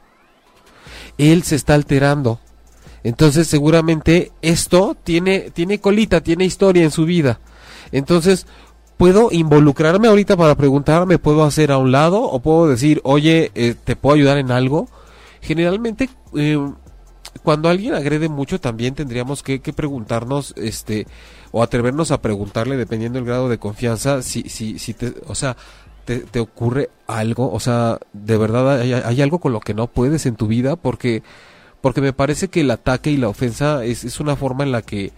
Él 1.19 1.43
se 1.43 1.57
está 1.57 1.75
alterando. 1.75 2.41
Entonces 3.05 3.49
seguramente 3.49 4.33
esto 4.43 4.97
tiene, 5.03 5.51
tiene 5.51 5.81
colita, 5.81 6.21
tiene 6.21 6.45
historia 6.45 6.85
en 6.85 6.91
su 6.91 7.05
vida. 7.05 7.41
Entonces, 7.91 8.47
puedo 8.97 9.29
involucrarme 9.33 10.09
ahorita 10.09 10.37
para 10.37 10.55
preguntarme, 10.55 11.19
puedo 11.19 11.45
hacer 11.45 11.73
a 11.73 11.79
un 11.79 11.93
lado 11.93 12.23
o 12.23 12.41
puedo 12.41 12.69
decir, 12.69 13.01
oye, 13.05 13.51
eh, 13.55 13.75
¿te 13.75 13.97
puedo 13.97 14.15
ayudar 14.15 14.39
en 14.39 14.51
algo? 14.51 14.89
Generalmente, 15.41 16.09
eh, 16.37 16.57
cuando 17.43 17.69
alguien 17.69 17.95
agrede 17.95 18.29
mucho, 18.29 18.61
también 18.61 18.95
tendríamos 18.95 19.43
que, 19.43 19.61
que 19.61 19.73
preguntarnos, 19.73 20.55
este, 20.57 21.07
o 21.51 21.63
atrevernos 21.63 22.13
a 22.13 22.23
preguntarle, 22.23 22.77
dependiendo 22.77 23.19
del 23.19 23.27
grado 23.27 23.49
de 23.49 23.59
confianza, 23.59 24.23
si, 24.23 24.43
si, 24.49 24.79
si 24.79 24.95
te, 24.95 25.13
o 25.27 25.35
sea, 25.35 25.57
te, 26.05 26.19
te 26.21 26.41
ocurre 26.41 26.91
algo, 27.07 27.53
o 27.53 27.61
sea, 27.61 27.99
de 28.13 28.37
verdad 28.37 28.81
hay, 28.81 28.93
hay 28.93 29.23
algo 29.23 29.39
con 29.41 29.53
lo 29.53 29.61
que 29.61 29.75
no 29.75 29.87
puedes 29.87 30.27
en 30.27 30.37
tu 30.37 30.47
vida, 30.47 30.77
porque, 30.77 31.23
porque 31.81 32.01
me 32.01 32.13
parece 32.13 32.49
que 32.49 32.61
el 32.63 32.71
ataque 32.71 33.11
y 33.11 33.17
la 33.17 33.29
ofensa 33.29 33.85
es, 33.85 34.05
es 34.05 34.21
una 34.21 34.37
forma 34.37 34.65
en 34.65 34.73
la 34.73 34.83
que 34.83 35.13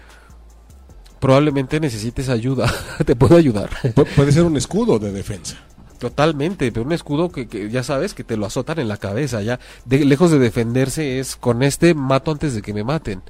probablemente 1.20 1.80
necesites 1.80 2.28
ayuda. 2.28 2.72
te 3.06 3.16
puedo 3.16 3.36
ayudar. 3.36 3.70
Pu- 3.94 4.06
puede 4.14 4.32
ser 4.32 4.44
un 4.44 4.56
escudo 4.56 4.98
de 4.98 5.12
defensa. 5.12 5.56
Totalmente, 5.98 6.70
pero 6.70 6.84
un 6.84 6.92
escudo 6.92 7.30
que, 7.30 7.46
que 7.48 7.70
ya 7.70 7.82
sabes 7.82 8.12
que 8.12 8.24
te 8.24 8.36
lo 8.36 8.44
azotan 8.46 8.78
en 8.78 8.88
la 8.88 8.98
cabeza, 8.98 9.40
ya 9.40 9.58
de, 9.86 10.04
lejos 10.04 10.30
de 10.30 10.38
defenderse 10.38 11.18
es 11.18 11.36
con 11.36 11.62
este 11.62 11.94
mato 11.94 12.30
antes 12.32 12.54
de 12.54 12.60
que 12.62 12.74
me 12.74 12.84
maten. 12.84 13.22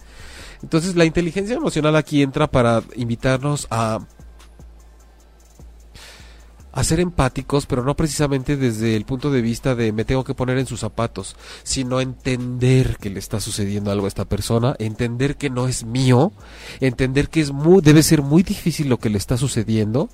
Entonces 0.63 0.97
la 0.97 1.05
inteligencia 1.05 1.55
emocional 1.55 1.95
aquí 1.95 2.23
entra 2.23 2.49
para 2.49 2.83
invitarnos 2.97 3.69
a 3.71 4.01
a 6.75 6.83
ser 6.83 6.99
empáticos, 6.99 7.67
pero 7.67 7.85
no 7.85 7.95
precisamente 7.95 8.57
desde 8.57 8.97
el 8.97 9.05
punto 9.05 9.31
de 9.31 9.43
vista 9.43 9.77
de 9.77 9.93
me 9.93 10.05
tengo 10.05 10.25
que 10.25 10.35
poner 10.35 10.59
en 10.59 10.67
sus 10.67 10.81
zapatos, 10.81 11.37
sino 11.63 12.01
entender 12.01 12.97
que 13.01 13.11
le 13.11 13.21
está 13.21 13.39
sucediendo 13.39 13.93
algo 13.93 14.07
a 14.07 14.09
esta 14.09 14.25
persona, 14.25 14.75
entender 14.81 15.37
que 15.37 15.51
no 15.51 15.69
es 15.69 15.85
mío, 15.85 16.33
entender 16.81 17.29
que 17.29 17.41
es 17.41 17.53
muy, 17.53 17.81
debe 17.81 18.03
ser 18.03 18.23
muy 18.23 18.43
difícil 18.43 18.89
lo 18.89 18.99
que 18.99 19.09
le 19.09 19.19
está 19.19 19.37
sucediendo, 19.37 20.11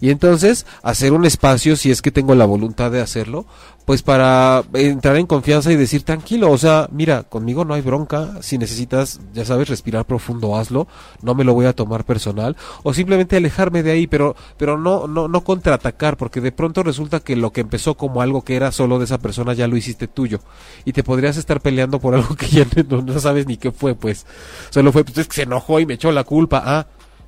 y 0.00 0.10
entonces 0.10 0.66
hacer 0.82 1.12
un 1.12 1.24
espacio, 1.24 1.76
si 1.76 1.90
es 1.90 2.02
que 2.02 2.10
tengo 2.10 2.34
la 2.34 2.44
voluntad 2.44 2.90
de 2.90 3.00
hacerlo, 3.00 3.46
pues 3.84 4.02
para 4.02 4.64
entrar 4.72 5.16
en 5.16 5.26
confianza 5.26 5.70
y 5.70 5.76
decir 5.76 6.04
tranquilo, 6.04 6.50
o 6.50 6.56
sea, 6.56 6.88
mira, 6.90 7.24
conmigo 7.24 7.64
no 7.64 7.74
hay 7.74 7.82
bronca, 7.82 8.40
si 8.40 8.56
necesitas, 8.56 9.20
ya 9.34 9.44
sabes, 9.44 9.68
respirar 9.68 10.06
profundo, 10.06 10.56
hazlo, 10.56 10.88
no 11.20 11.34
me 11.34 11.44
lo 11.44 11.52
voy 11.52 11.66
a 11.66 11.74
tomar 11.74 12.04
personal, 12.04 12.56
o 12.82 12.94
simplemente 12.94 13.36
alejarme 13.36 13.82
de 13.82 13.90
ahí, 13.92 14.06
pero, 14.06 14.36
pero 14.56 14.78
no, 14.78 15.06
no, 15.06 15.28
no 15.28 15.44
contraatacar, 15.44 16.16
porque 16.16 16.40
de 16.40 16.52
pronto 16.52 16.82
resulta 16.82 17.20
que 17.20 17.36
lo 17.36 17.52
que 17.52 17.60
empezó 17.60 17.94
como 17.94 18.22
algo 18.22 18.42
que 18.42 18.56
era 18.56 18.72
solo 18.72 18.98
de 18.98 19.04
esa 19.04 19.18
persona 19.18 19.52
ya 19.52 19.68
lo 19.68 19.76
hiciste 19.76 20.08
tuyo, 20.08 20.40
y 20.86 20.92
te 20.92 21.02
podrías 21.02 21.36
estar 21.36 21.60
peleando 21.60 22.00
por 22.00 22.14
algo 22.14 22.36
que 22.36 22.46
ya 22.46 22.66
no, 22.88 23.02
no 23.02 23.18
sabes 23.18 23.46
ni 23.46 23.58
qué 23.58 23.70
fue, 23.70 23.94
pues, 23.94 24.24
solo 24.70 24.92
fue, 24.92 25.04
pues 25.04 25.18
es 25.18 25.28
que 25.28 25.34
se 25.34 25.42
enojó 25.42 25.78
y 25.78 25.86
me 25.86 25.94
echó 25.94 26.10
la 26.10 26.24
culpa, 26.24 26.62
ah, 26.64 26.86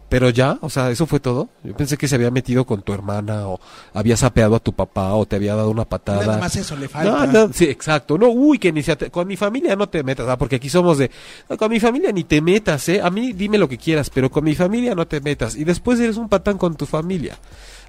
pero 0.09 0.30
ya, 0.30 0.59
o 0.61 0.70
sea, 0.70 0.90
eso 0.90 1.07
fue 1.07 1.18
todo. 1.20 1.48
Yo 1.64 1.76
pensé 1.76 1.96
que 1.96 2.07
se 2.09 2.14
había 2.14 2.30
metido 2.30 2.64
con 2.64 2.82
tu 2.82 2.92
hermana 2.92 3.48
o 3.48 3.59
había 3.92 4.16
sapeado 4.16 4.54
a 4.57 4.61
tu 4.61 4.72
papá 4.72 5.12
o 5.14 5.26
te 5.26 5.36
había 5.36 5.54
dado 5.57 5.70
una 5.70 5.84
patada. 5.84 6.24
Nada 6.26 6.38
más 6.38 6.54
eso 6.57 6.76
le 6.76 6.88
falta. 6.88 7.26
no, 7.26 7.52
sí, 7.52 7.64
exacto. 7.64 8.16
No, 8.16 8.28
uy, 8.28 8.59
que 8.59 8.72
ni 8.72 8.82
se 8.82 8.96
con 9.11 9.26
mi 9.26 9.36
familia 9.36 9.74
no 9.76 9.88
te 9.88 10.02
metas, 10.02 10.28
ah, 10.28 10.38
porque 10.38 10.57
aquí 10.57 10.68
somos 10.68 10.98
de, 10.98 11.11
"No, 11.48 11.57
con 11.57 11.70
mi 11.70 11.80
familia 11.80 12.12
ni 12.12 12.24
te 12.24 12.40
metas, 12.40 12.88
eh. 12.88 13.00
A 13.02 13.11
mí 13.11 13.32
dime 13.32 13.59
lo 13.59 13.68
que 13.68 13.78
quieras, 13.78 14.11
pero 14.11 14.30
con 14.30 14.44
mi 14.44 14.54
familia 14.54 14.94
no 14.94 15.07
te 15.07 15.20
metas. 15.20 15.57
Y 15.57 15.64
después 15.64 15.98
eres 16.00 16.16
un 16.16 16.28
patán 16.28 16.57
con 16.59 16.76
tu 16.76 16.86
familia, 16.86 17.36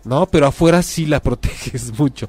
¿no? 0.03 0.25
Pero 0.27 0.47
afuera 0.47 0.81
sí 0.81 1.05
la 1.05 1.19
proteges 1.21 1.97
mucho. 1.99 2.27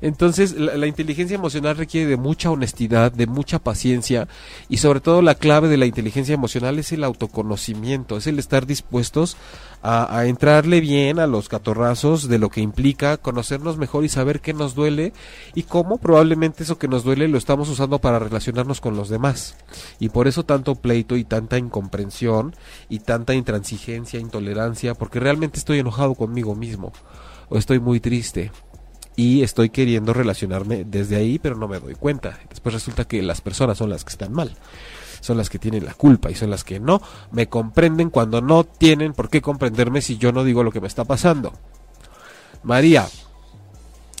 Entonces, 0.00 0.52
la, 0.52 0.86
inteligencia 0.86 1.34
emocional 1.34 1.76
requiere 1.76 2.08
de 2.08 2.16
mucha 2.16 2.50
honestidad, 2.50 3.10
de 3.10 3.26
mucha 3.26 3.58
paciencia 3.58 4.28
y 4.68 4.76
sobre 4.76 5.00
todo 5.00 5.22
la 5.22 5.34
clave 5.34 5.68
de 5.68 5.76
la 5.76 5.86
inteligencia 5.86 6.34
emocional 6.34 6.78
es 6.78 6.92
el 6.92 7.02
autoconocimiento, 7.02 8.16
es 8.16 8.28
el 8.28 8.38
estar 8.38 8.64
dispuestos 8.66 9.36
a, 9.82 10.16
a 10.16 10.26
entrarle 10.26 10.80
bien 10.80 11.18
a 11.18 11.26
los 11.26 11.48
catorrazos 11.48 12.28
de 12.28 12.38
lo 12.38 12.48
que 12.48 12.60
implica 12.60 13.16
conocernos 13.16 13.76
mejor 13.76 14.04
y 14.04 14.08
saber 14.08 14.40
qué 14.40 14.54
nos 14.54 14.76
duele 14.76 15.12
y 15.54 15.64
cómo 15.64 15.98
probablemente 15.98 16.62
eso 16.62 16.78
que 16.78 16.88
nos 16.88 17.02
duele 17.02 17.26
lo 17.26 17.38
estamos 17.38 17.68
usando 17.68 17.98
para 17.98 18.20
relacionarnos 18.20 18.80
con 18.80 18.96
los 18.96 19.08
demás. 19.08 19.56
Y 19.98 20.10
por 20.10 20.28
eso 20.28 20.44
tanto 20.44 20.76
pleito 20.76 21.16
y 21.16 21.24
tanta 21.24 21.58
incomprensión 21.58 22.54
y 22.88 23.00
tanta 23.00 23.34
intransigencia, 23.34 24.20
intolerancia, 24.20 24.94
porque 24.94 25.18
realmente 25.18 25.58
estoy 25.58 25.80
enojado 25.80 26.14
conmigo 26.14 26.54
mismo 26.54 26.92
o 27.48 27.58
estoy 27.58 27.80
muy 27.80 27.98
triste 27.98 28.52
y 29.18 29.42
estoy 29.42 29.70
queriendo 29.70 30.12
relacionarme 30.12 30.84
desde 30.84 31.16
ahí, 31.16 31.40
pero 31.40 31.56
no 31.56 31.66
me 31.66 31.80
doy 31.80 31.96
cuenta. 31.96 32.38
Después 32.48 32.72
resulta 32.72 33.04
que 33.04 33.20
las 33.20 33.40
personas 33.40 33.76
son 33.76 33.90
las 33.90 34.04
que 34.04 34.10
están 34.10 34.32
mal, 34.32 34.56
son 35.18 35.36
las 35.36 35.50
que 35.50 35.58
tienen 35.58 35.84
la 35.84 35.92
culpa 35.92 36.30
y 36.30 36.36
son 36.36 36.50
las 36.50 36.62
que 36.62 36.78
no 36.78 37.02
me 37.32 37.48
comprenden 37.48 38.10
cuando 38.10 38.40
no 38.40 38.62
tienen 38.62 39.14
por 39.14 39.28
qué 39.28 39.42
comprenderme 39.42 40.02
si 40.02 40.18
yo 40.18 40.30
no 40.30 40.44
digo 40.44 40.62
lo 40.62 40.70
que 40.70 40.80
me 40.80 40.86
está 40.86 41.04
pasando. 41.04 41.52
María, 42.62 43.08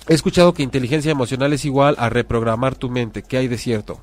he 0.08 0.14
escuchado 0.14 0.52
que 0.52 0.64
inteligencia 0.64 1.12
emocional 1.12 1.52
es 1.52 1.64
igual 1.64 1.94
a 1.96 2.08
reprogramar 2.08 2.74
tu 2.74 2.90
mente. 2.90 3.22
¿Qué 3.22 3.36
hay 3.36 3.46
de 3.46 3.56
cierto? 3.56 4.00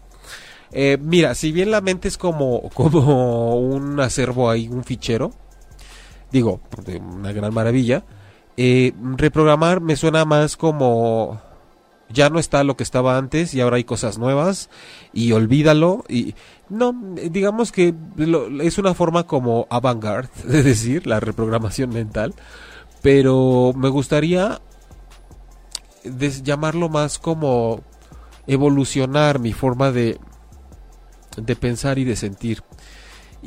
Eh, 0.72 0.98
mira, 1.02 1.36
si 1.36 1.52
bien 1.52 1.72
la 1.72 1.82
mente 1.82 2.08
es 2.08 2.18
como, 2.18 2.70
como 2.74 3.58
un 3.58 4.00
acervo 4.00 4.50
ahí, 4.50 4.70
un 4.70 4.86
fichero, 4.86 5.34
digo, 6.32 6.62
una 7.02 7.34
gran 7.34 7.54
maravilla, 7.54 8.06
eh, 8.58 8.94
reprogramar 9.18 9.82
me 9.82 9.96
suena 9.96 10.24
más 10.24 10.56
como 10.56 11.42
ya 12.10 12.30
no 12.30 12.40
está 12.40 12.64
lo 12.64 12.78
que 12.78 12.84
estaba 12.84 13.18
antes 13.18 13.54
y 13.54 13.62
ahora 13.62 13.78
hay 13.78 13.84
cosas 13.84 14.18
nuevas 14.18 14.70
y 15.12 15.32
olvídalo 15.32 16.06
y 16.08 16.36
no 16.70 16.96
digamos 17.16 17.72
que 17.72 17.94
es 18.62 18.78
una 18.78 18.94
forma 18.94 19.26
como 19.26 19.68
avant-garde 19.70 20.30
de 20.46 20.64
decir 20.64 21.08
la 21.08 21.20
reprogramación 21.20 21.90
mental 21.90 22.34
pero 23.02 23.74
me 23.76 23.90
gustaría 23.90 24.62
llamarlo 26.44 26.88
más 26.88 27.20
como 27.20 27.82
evolucionar 28.48 29.40
mi 29.40 29.54
forma 29.54 29.92
de 29.92 30.20
de 31.36 31.56
pensar 31.56 32.00
y 32.00 32.06
de 32.06 32.16
sentir 32.16 32.64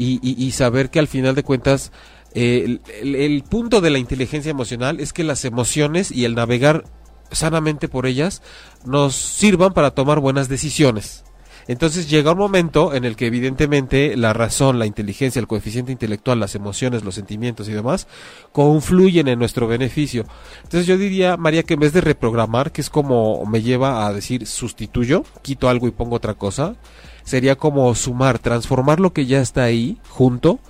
y 0.00 0.52
saber 0.52 0.90
que 0.90 1.00
al 1.00 1.08
final 1.08 1.34
de 1.34 1.42
cuentas 1.42 1.90
eh, 2.34 2.62
el, 2.64 2.80
el- 3.02 3.14
el 3.16 3.42
punto 3.44 3.80
de 3.80 3.90
la 3.90 3.98
inteligencia 3.98 4.50
emocional 4.50 5.00
es 5.00 5.12
que 5.12 5.24
las 5.24 5.44
emociones 5.44 6.10
y 6.10 6.24
el 6.24 6.34
navegar 6.34 6.84
sanamente 7.30 7.88
por 7.88 8.06
ellas 8.06 8.42
nos 8.84 9.14
sirvan 9.14 9.72
para 9.74 9.90
tomar 9.92 10.20
buenas 10.20 10.48
decisiones. 10.48 11.24
Entonces 11.66 12.08
llega 12.08 12.32
un 12.32 12.38
momento 12.38 12.94
en 12.94 13.04
el 13.04 13.14
que 13.14 13.26
evidentemente 13.26 14.16
la 14.16 14.32
razón, 14.32 14.78
la 14.78 14.86
inteligencia, 14.86 15.38
el 15.38 15.46
coeficiente 15.46 15.92
intelectual, 15.92 16.40
las 16.40 16.54
emociones, 16.54 17.04
los 17.04 17.14
sentimientos 17.14 17.68
y 17.68 17.72
demás 17.72 18.06
confluyen 18.52 19.28
en 19.28 19.38
nuestro 19.38 19.68
beneficio. 19.68 20.24
Entonces 20.62 20.86
yo 20.86 20.96
diría, 20.96 21.36
María, 21.36 21.62
que 21.64 21.74
en 21.74 21.80
vez 21.80 21.92
de 21.92 22.00
reprogramar, 22.00 22.72
que 22.72 22.80
es 22.80 22.88
como 22.88 23.44
me 23.44 23.60
lleva 23.60 24.06
a 24.06 24.12
decir 24.14 24.46
sustituyo, 24.46 25.24
quito 25.42 25.68
algo 25.68 25.86
y 25.86 25.90
pongo 25.90 26.16
otra 26.16 26.32
cosa, 26.32 26.76
sería 27.24 27.56
como 27.56 27.94
sumar, 27.94 28.38
transformar 28.38 28.98
lo 28.98 29.12
que 29.12 29.26
ya 29.26 29.40
está 29.42 29.64
ahí 29.64 29.98
junto 30.08 30.60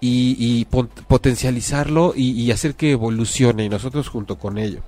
y, 0.00 0.36
y 0.38 0.64
potencializarlo 0.66 2.12
y, 2.16 2.32
y 2.32 2.50
hacer 2.50 2.74
que 2.74 2.92
evolucione 2.92 3.64
y 3.64 3.68
nosotros 3.68 4.08
junto 4.08 4.38
con 4.38 4.58
ello. 4.58 4.82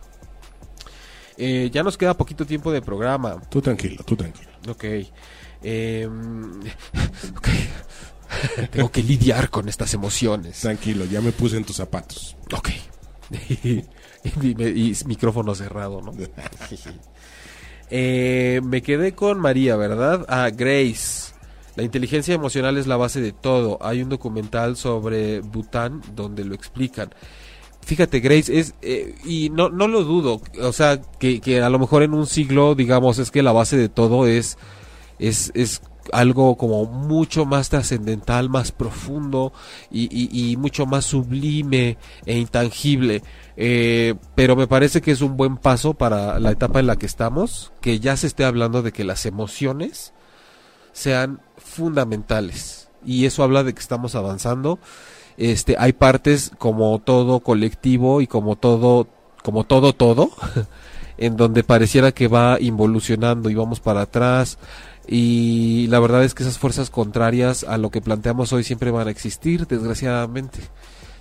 Eh, 1.38 1.70
ya 1.72 1.82
nos 1.82 1.98
queda 1.98 2.14
poquito 2.14 2.46
tiempo 2.46 2.72
de 2.72 2.82
programa. 2.82 3.40
Tú 3.50 3.60
tranquilo, 3.60 4.02
tú 4.04 4.16
tranquilo. 4.16 4.50
Ok. 4.68 4.84
Eh, 5.62 6.08
ok. 7.36 7.48
Tengo 8.70 8.90
que 8.90 9.02
lidiar 9.02 9.50
con 9.50 9.68
estas 9.68 9.92
emociones. 9.94 10.60
Tranquilo, 10.60 11.04
ya 11.04 11.20
me 11.20 11.32
puse 11.32 11.56
en 11.56 11.64
tus 11.64 11.76
zapatos. 11.76 12.36
Ok. 12.52 12.70
y 14.40 14.94
micrófono 15.06 15.54
cerrado, 15.54 16.00
¿no? 16.02 16.12
Eh, 17.88 18.60
me 18.64 18.82
quedé 18.82 19.14
con 19.14 19.38
María, 19.38 19.76
¿verdad? 19.76 20.26
Ah, 20.28 20.50
Grace. 20.52 21.25
La 21.76 21.82
inteligencia 21.82 22.34
emocional 22.34 22.76
es 22.78 22.86
la 22.86 22.96
base 22.96 23.20
de 23.20 23.32
todo. 23.32 23.78
Hay 23.82 24.02
un 24.02 24.08
documental 24.08 24.76
sobre 24.76 25.40
Bután 25.40 26.00
donde 26.14 26.44
lo 26.44 26.54
explican. 26.54 27.10
Fíjate, 27.82 28.18
Grace, 28.20 28.58
es, 28.58 28.74
eh, 28.82 29.14
y 29.24 29.50
no, 29.50 29.68
no 29.68 29.86
lo 29.86 30.02
dudo, 30.02 30.40
o 30.60 30.72
sea, 30.72 31.00
que, 31.20 31.40
que 31.40 31.62
a 31.62 31.70
lo 31.70 31.78
mejor 31.78 32.02
en 32.02 32.14
un 32.14 32.26
siglo, 32.26 32.74
digamos, 32.74 33.18
es 33.20 33.30
que 33.30 33.44
la 33.44 33.52
base 33.52 33.76
de 33.76 33.88
todo 33.88 34.26
es, 34.26 34.58
es, 35.20 35.52
es 35.54 35.82
algo 36.12 36.56
como 36.56 36.84
mucho 36.86 37.44
más 37.46 37.68
trascendental, 37.68 38.48
más 38.50 38.72
profundo 38.72 39.52
y, 39.88 40.04
y- 40.10 40.50
y 40.52 40.56
mucho 40.56 40.84
más 40.86 41.04
sublime 41.04 41.96
e 42.24 42.36
intangible. 42.38 43.22
Eh, 43.56 44.14
pero 44.34 44.56
me 44.56 44.66
parece 44.66 45.00
que 45.00 45.12
es 45.12 45.20
un 45.20 45.36
buen 45.36 45.56
paso 45.56 45.94
para 45.94 46.40
la 46.40 46.50
etapa 46.50 46.80
en 46.80 46.88
la 46.88 46.96
que 46.96 47.06
estamos, 47.06 47.72
que 47.80 48.00
ya 48.00 48.16
se 48.16 48.26
esté 48.26 48.44
hablando 48.44 48.82
de 48.82 48.90
que 48.92 49.04
las 49.04 49.26
emociones 49.26 50.12
sean 50.96 51.40
fundamentales. 51.58 52.88
Y 53.04 53.26
eso 53.26 53.42
habla 53.42 53.62
de 53.62 53.74
que 53.74 53.80
estamos 53.80 54.14
avanzando 54.14 54.78
este, 55.36 55.76
hay 55.78 55.92
partes 55.92 56.50
como 56.58 56.98
todo 56.98 57.40
colectivo 57.40 58.20
y 58.20 58.26
como 58.26 58.56
todo, 58.56 59.06
como 59.42 59.64
todo 59.64 59.92
todo, 59.92 60.30
en 61.18 61.36
donde 61.36 61.62
pareciera 61.62 62.12
que 62.12 62.28
va 62.28 62.58
involucionando 62.60 63.50
y 63.50 63.54
vamos 63.54 63.80
para 63.80 64.02
atrás. 64.02 64.58
Y 65.06 65.86
la 65.88 66.00
verdad 66.00 66.24
es 66.24 66.34
que 66.34 66.42
esas 66.42 66.58
fuerzas 66.58 66.90
contrarias 66.90 67.64
a 67.64 67.78
lo 67.78 67.90
que 67.90 68.00
planteamos 68.00 68.52
hoy 68.52 68.64
siempre 68.64 68.90
van 68.90 69.08
a 69.08 69.10
existir, 69.10 69.66
desgraciadamente. 69.66 70.60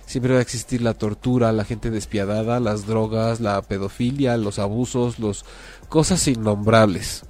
Siempre 0.06 0.32
va 0.32 0.38
a 0.38 0.42
existir 0.42 0.82
la 0.82 0.94
tortura, 0.94 1.52
la 1.52 1.64
gente 1.64 1.90
despiadada, 1.90 2.60
las 2.60 2.86
drogas, 2.86 3.40
la 3.40 3.60
pedofilia, 3.62 4.36
los 4.36 4.58
abusos, 4.58 5.18
los 5.18 5.44
cosas 5.88 6.26
innombrables. 6.28 7.24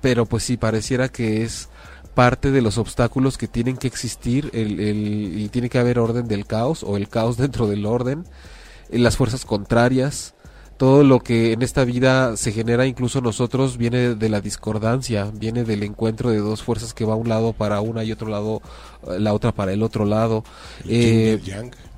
Pero 0.00 0.26
pues 0.26 0.44
sí, 0.44 0.56
pareciera 0.56 1.08
que 1.08 1.42
es 1.42 1.68
parte 2.14 2.50
de 2.50 2.62
los 2.62 2.78
obstáculos 2.78 3.38
que 3.38 3.46
tienen 3.46 3.76
que 3.76 3.86
existir 3.86 4.50
el, 4.52 4.80
el, 4.80 5.38
y 5.38 5.48
tiene 5.50 5.68
que 5.68 5.78
haber 5.78 5.98
orden 5.98 6.26
del 6.26 6.46
caos 6.46 6.82
o 6.82 6.96
el 6.96 7.08
caos 7.08 7.36
dentro 7.38 7.68
del 7.68 7.86
orden, 7.86 8.24
las 8.90 9.16
fuerzas 9.16 9.44
contrarias, 9.44 10.34
todo 10.78 11.02
lo 11.02 11.18
que 11.18 11.52
en 11.52 11.62
esta 11.62 11.84
vida 11.84 12.36
se 12.36 12.52
genera 12.52 12.86
incluso 12.86 13.20
nosotros 13.20 13.76
viene 13.76 14.14
de 14.14 14.28
la 14.28 14.40
discordancia, 14.40 15.30
viene 15.34 15.64
del 15.64 15.82
encuentro 15.82 16.30
de 16.30 16.38
dos 16.38 16.62
fuerzas 16.62 16.94
que 16.94 17.04
va 17.04 17.16
un 17.16 17.28
lado 17.28 17.52
para 17.52 17.80
una 17.80 18.04
y 18.04 18.12
otro 18.12 18.28
lado, 18.28 18.62
eh, 19.08 19.18
la 19.18 19.34
otra 19.34 19.50
para 19.52 19.72
el 19.72 19.82
otro 19.82 20.04
lado. 20.04 20.44
El 20.84 20.90
Eh, 20.90 21.40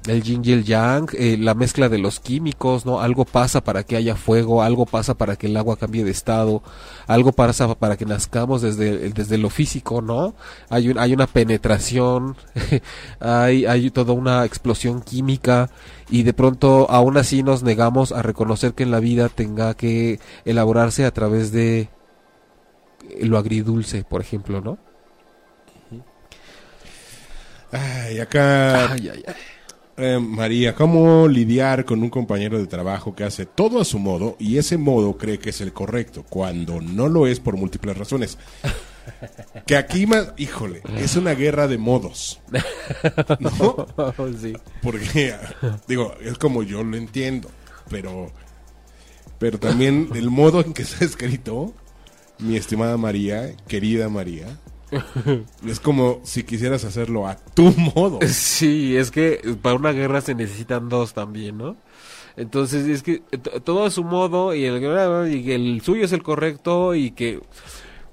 el 0.06 0.22
yin 0.22 0.42
y 0.44 0.52
el 0.52 0.64
yang, 0.64 1.08
eh, 1.12 1.36
la 1.38 1.54
mezcla 1.54 1.88
de 1.88 1.98
los 1.98 2.20
químicos, 2.20 2.86
¿no? 2.86 3.00
Algo 3.00 3.24
pasa 3.24 3.62
para 3.62 3.82
que 3.82 3.96
haya 3.96 4.16
fuego, 4.16 4.62
algo 4.62 4.86
pasa 4.86 5.14
para 5.14 5.36
que 5.36 5.46
el 5.46 5.56
agua 5.56 5.76
cambie 5.76 6.04
de 6.04 6.10
estado, 6.10 6.62
algo 7.06 7.32
pasa 7.32 7.74
para 7.74 7.96
que 7.96 8.06
nazcamos 8.06 8.62
desde, 8.62 9.10
desde 9.10 9.36
lo 9.36 9.50
físico, 9.50 10.00
¿no? 10.00 10.34
Hay, 10.70 10.88
un, 10.88 10.98
hay 10.98 11.12
una 11.12 11.26
penetración, 11.26 12.36
hay, 13.20 13.66
hay 13.66 13.90
toda 13.90 14.14
una 14.14 14.44
explosión 14.44 15.02
química 15.02 15.70
y 16.08 16.22
de 16.22 16.32
pronto 16.32 16.90
aún 16.90 17.18
así 17.18 17.42
nos 17.42 17.62
negamos 17.62 18.12
a 18.12 18.22
reconocer 18.22 18.72
que 18.72 18.84
en 18.84 18.90
la 18.90 19.00
vida 19.00 19.28
tenga 19.28 19.74
que 19.74 20.18
elaborarse 20.44 21.04
a 21.04 21.12
través 21.12 21.52
de 21.52 21.90
lo 23.20 23.36
agridulce, 23.36 24.04
por 24.04 24.20
ejemplo, 24.22 24.60
¿no? 24.60 24.78
Ay, 27.72 28.18
acá 28.18 28.90
Ay, 28.92 29.10
ay, 29.10 29.24
ay. 29.28 29.34
Eh, 30.02 30.18
María, 30.18 30.74
¿cómo 30.74 31.28
lidiar 31.28 31.84
con 31.84 32.02
un 32.02 32.08
compañero 32.08 32.58
de 32.58 32.66
trabajo 32.66 33.14
que 33.14 33.22
hace 33.22 33.44
todo 33.44 33.82
a 33.82 33.84
su 33.84 33.98
modo 33.98 34.34
y 34.38 34.56
ese 34.56 34.78
modo 34.78 35.18
cree 35.18 35.38
que 35.38 35.50
es 35.50 35.60
el 35.60 35.74
correcto, 35.74 36.24
cuando 36.26 36.80
no 36.80 37.06
lo 37.06 37.26
es 37.26 37.38
por 37.38 37.58
múltiples 37.58 37.98
razones? 37.98 38.38
Que 39.66 39.76
aquí, 39.76 40.06
más, 40.06 40.34
híjole, 40.36 40.82
es 40.96 41.16
una 41.16 41.34
guerra 41.34 41.66
de 41.66 41.78
modos. 41.78 42.40
¿No? 43.40 43.86
sí. 44.40 44.52
Porque, 44.82 45.34
digo, 45.88 46.14
es 46.20 46.38
como 46.38 46.62
yo 46.62 46.84
lo 46.84 46.96
entiendo, 46.96 47.50
pero, 47.88 48.30
pero 49.38 49.58
también 49.58 50.10
el 50.14 50.30
modo 50.30 50.60
en 50.60 50.74
que 50.74 50.82
está 50.82 51.04
escrito, 51.04 51.74
mi 52.38 52.56
estimada 52.56 52.96
María, 52.98 53.56
querida 53.66 54.08
María, 54.08 54.46
es 55.66 55.80
como 55.80 56.20
si 56.24 56.42
quisieras 56.44 56.84
hacerlo 56.84 57.26
a 57.26 57.36
tu 57.36 57.72
modo. 57.94 58.18
Sí, 58.28 58.96
es 58.96 59.10
que 59.10 59.40
para 59.62 59.76
una 59.76 59.92
guerra 59.92 60.20
se 60.20 60.34
necesitan 60.34 60.88
dos 60.88 61.14
también, 61.14 61.58
¿no? 61.58 61.76
Entonces 62.36 62.86
es 62.86 63.02
que 63.02 63.22
todo 63.64 63.84
a 63.84 63.90
su 63.90 64.04
modo 64.04 64.54
y 64.54 64.64
el, 64.64 64.82
y 65.32 65.52
el 65.52 65.80
suyo 65.82 66.04
es 66.04 66.12
el 66.12 66.22
correcto 66.22 66.94
y 66.94 67.10
que 67.10 67.40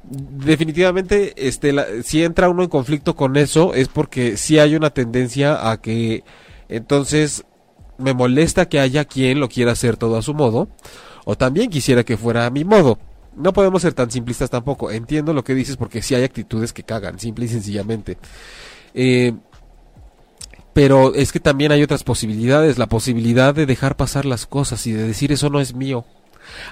definitivamente 0.10 1.34
este 1.36 2.04
si 2.04 2.24
entra 2.24 2.50
uno 2.50 2.64
en 2.64 2.70
conflicto 2.70 3.16
con 3.16 3.36
eso 3.36 3.74
es 3.74 3.90
porque 3.90 4.38
sí 4.38 4.58
hay 4.58 4.76
una 4.76 4.90
tendencia 4.90 5.70
a 5.70 5.82
que 5.82 6.24
entonces 6.70 7.46
me 7.98 8.14
molesta 8.14 8.70
que 8.70 8.80
haya 8.80 9.06
quien 9.06 9.40
lo 9.40 9.50
quiera 9.50 9.74
hacer 9.74 9.98
todo 9.98 10.18
a 10.18 10.22
su 10.22 10.34
modo 10.34 10.70
o 11.26 11.36
también 11.38 11.70
quisiera 11.70 12.04
que 12.04 12.16
fuera 12.16 12.46
a 12.46 12.50
mi 12.50 12.64
modo. 12.64 13.00
No 13.38 13.54
podemos 13.54 13.82
ser 13.82 13.94
tan 13.94 14.10
simplistas 14.12 14.50
tampoco. 14.50 14.92
Entiendo 14.92 15.34
lo 15.34 15.44
que 15.44 15.54
dices 15.54 15.78
porque 15.78 16.02
sí 16.02 16.16
hay 16.16 16.24
actitudes 16.24 16.74
que 16.74 16.84
cagan, 16.84 17.20
simple 17.20 17.46
y 17.46 17.50
sencillamente. 17.50 18.18
Eh, 18.94 19.34
pero 20.78 21.16
es 21.16 21.32
que 21.32 21.40
también 21.40 21.72
hay 21.72 21.82
otras 21.82 22.04
posibilidades, 22.04 22.78
la 22.78 22.86
posibilidad 22.86 23.56
de 23.56 23.66
dejar 23.66 23.96
pasar 23.96 24.26
las 24.26 24.46
cosas 24.46 24.86
y 24.86 24.92
de 24.92 25.08
decir 25.08 25.32
eso 25.32 25.50
no 25.50 25.60
es 25.60 25.74
mío, 25.74 26.06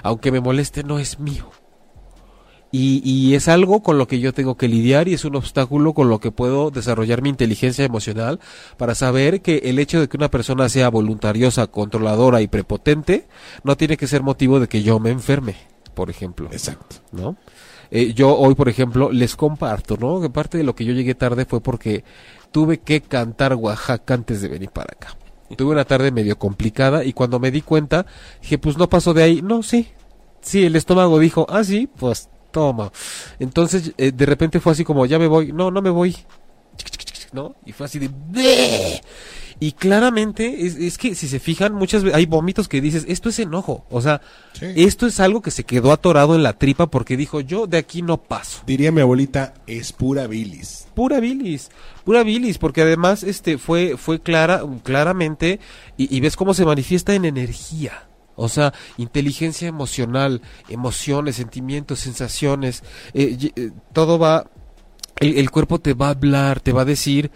aunque 0.04 0.30
me 0.30 0.40
moleste 0.40 0.84
no 0.84 1.00
es 1.00 1.18
mío. 1.18 1.50
Y, 2.70 3.02
y 3.04 3.34
es 3.34 3.48
algo 3.48 3.82
con 3.82 3.98
lo 3.98 4.06
que 4.06 4.20
yo 4.20 4.32
tengo 4.32 4.56
que 4.56 4.68
lidiar 4.68 5.08
y 5.08 5.14
es 5.14 5.24
un 5.24 5.34
obstáculo 5.34 5.92
con 5.92 6.08
lo 6.08 6.20
que 6.20 6.30
puedo 6.30 6.70
desarrollar 6.70 7.20
mi 7.20 7.30
inteligencia 7.30 7.84
emocional 7.84 8.38
para 8.76 8.94
saber 8.94 9.40
que 9.40 9.62
el 9.64 9.80
hecho 9.80 10.00
de 10.00 10.08
que 10.08 10.16
una 10.16 10.30
persona 10.30 10.68
sea 10.68 10.88
voluntariosa, 10.88 11.66
controladora 11.66 12.42
y 12.42 12.46
prepotente 12.46 13.26
no 13.64 13.76
tiene 13.76 13.96
que 13.96 14.06
ser 14.06 14.22
motivo 14.22 14.60
de 14.60 14.68
que 14.68 14.84
yo 14.84 15.00
me 15.00 15.10
enferme, 15.10 15.56
por 15.96 16.10
ejemplo. 16.10 16.48
Exacto. 16.52 16.96
¿no? 17.10 17.36
Eh, 17.90 18.12
yo 18.12 18.36
hoy, 18.36 18.54
por 18.54 18.68
ejemplo, 18.68 19.10
les 19.10 19.34
comparto, 19.34 19.96
¿no? 19.96 20.20
Que 20.20 20.28
parte 20.30 20.58
de 20.58 20.64
lo 20.64 20.74
que 20.76 20.84
yo 20.84 20.92
llegué 20.92 21.14
tarde 21.14 21.46
fue 21.46 21.60
porque 21.60 22.04
tuve 22.52 22.78
que 22.78 23.00
cantar 23.00 23.54
Oaxaca 23.54 24.14
antes 24.14 24.40
de 24.42 24.48
venir 24.48 24.70
para 24.70 24.92
acá. 24.92 25.16
Tuve 25.56 25.72
una 25.72 25.84
tarde 25.84 26.10
medio 26.12 26.38
complicada 26.38 27.02
y 27.04 27.12
cuando 27.12 27.38
me 27.40 27.50
di 27.50 27.62
cuenta, 27.62 28.04
dije, 28.42 28.58
pues 28.58 28.76
no 28.76 28.88
pasó 28.88 29.14
de 29.14 29.22
ahí. 29.22 29.42
No, 29.42 29.62
sí. 29.62 29.88
Sí, 30.42 30.64
el 30.64 30.76
estómago 30.76 31.18
dijo, 31.18 31.46
ah, 31.48 31.64
sí, 31.64 31.88
pues 31.96 32.28
toma. 32.50 32.92
Entonces, 33.38 33.92
eh, 33.96 34.12
de 34.12 34.26
repente 34.26 34.60
fue 34.60 34.72
así 34.72 34.84
como, 34.84 35.06
ya 35.06 35.18
me 35.18 35.26
voy. 35.26 35.52
No, 35.52 35.70
no 35.70 35.80
me 35.80 35.90
voy. 35.90 36.14
¿No? 37.32 37.54
Y 37.64 37.72
fue 37.72 37.86
así 37.86 37.98
de... 37.98 38.08
"Bleh". 38.08 39.00
Y 39.58 39.72
claramente, 39.72 40.66
es, 40.66 40.76
es 40.76 40.98
que 40.98 41.14
si 41.14 41.28
se 41.28 41.40
fijan, 41.40 41.72
muchas 41.72 42.04
veces 42.04 42.16
hay 42.16 42.26
vómitos 42.26 42.68
que 42.68 42.80
dices, 42.82 43.04
esto 43.08 43.30
es 43.30 43.38
enojo. 43.38 43.86
O 43.90 44.00
sea, 44.02 44.20
Sí. 44.52 44.66
esto 44.76 45.06
es 45.06 45.18
algo 45.20 45.40
que 45.42 45.50
se 45.50 45.64
quedó 45.64 45.92
atorado 45.92 46.34
en 46.34 46.42
la 46.42 46.54
tripa 46.58 46.86
porque 46.88 47.16
dijo, 47.16 47.40
yo 47.40 47.66
de 47.66 47.78
aquí 47.78 48.02
no 48.02 48.22
paso. 48.22 48.62
Diría 48.66 48.92
mi 48.92 49.00
abuelita, 49.00 49.54
es 49.66 49.92
pura 49.92 50.26
bilis. 50.26 50.88
Pura 50.94 51.20
bilis, 51.20 51.70
pura 52.04 52.22
bilis, 52.22 52.58
porque 52.58 52.82
además 52.82 53.22
este 53.22 53.58
fue, 53.58 53.96
fue 53.96 54.20
clara, 54.20 54.62
claramente, 54.82 55.60
y, 55.96 56.14
y 56.14 56.20
ves 56.20 56.36
cómo 56.36 56.52
se 56.54 56.64
manifiesta 56.64 57.14
en 57.14 57.24
energía. 57.24 58.08
O 58.34 58.50
sea, 58.50 58.74
inteligencia 58.98 59.66
emocional, 59.68 60.42
emociones, 60.68 61.36
sentimientos, 61.36 62.00
sensaciones, 62.00 62.82
eh, 63.14 63.50
eh, 63.56 63.70
todo 63.94 64.18
va, 64.18 64.50
el, 65.20 65.38
el 65.38 65.50
cuerpo 65.50 65.78
te 65.78 65.94
va 65.94 66.08
a 66.08 66.10
hablar, 66.10 66.60
te 66.60 66.72
va 66.72 66.82
a 66.82 66.84
decir, 66.84 67.30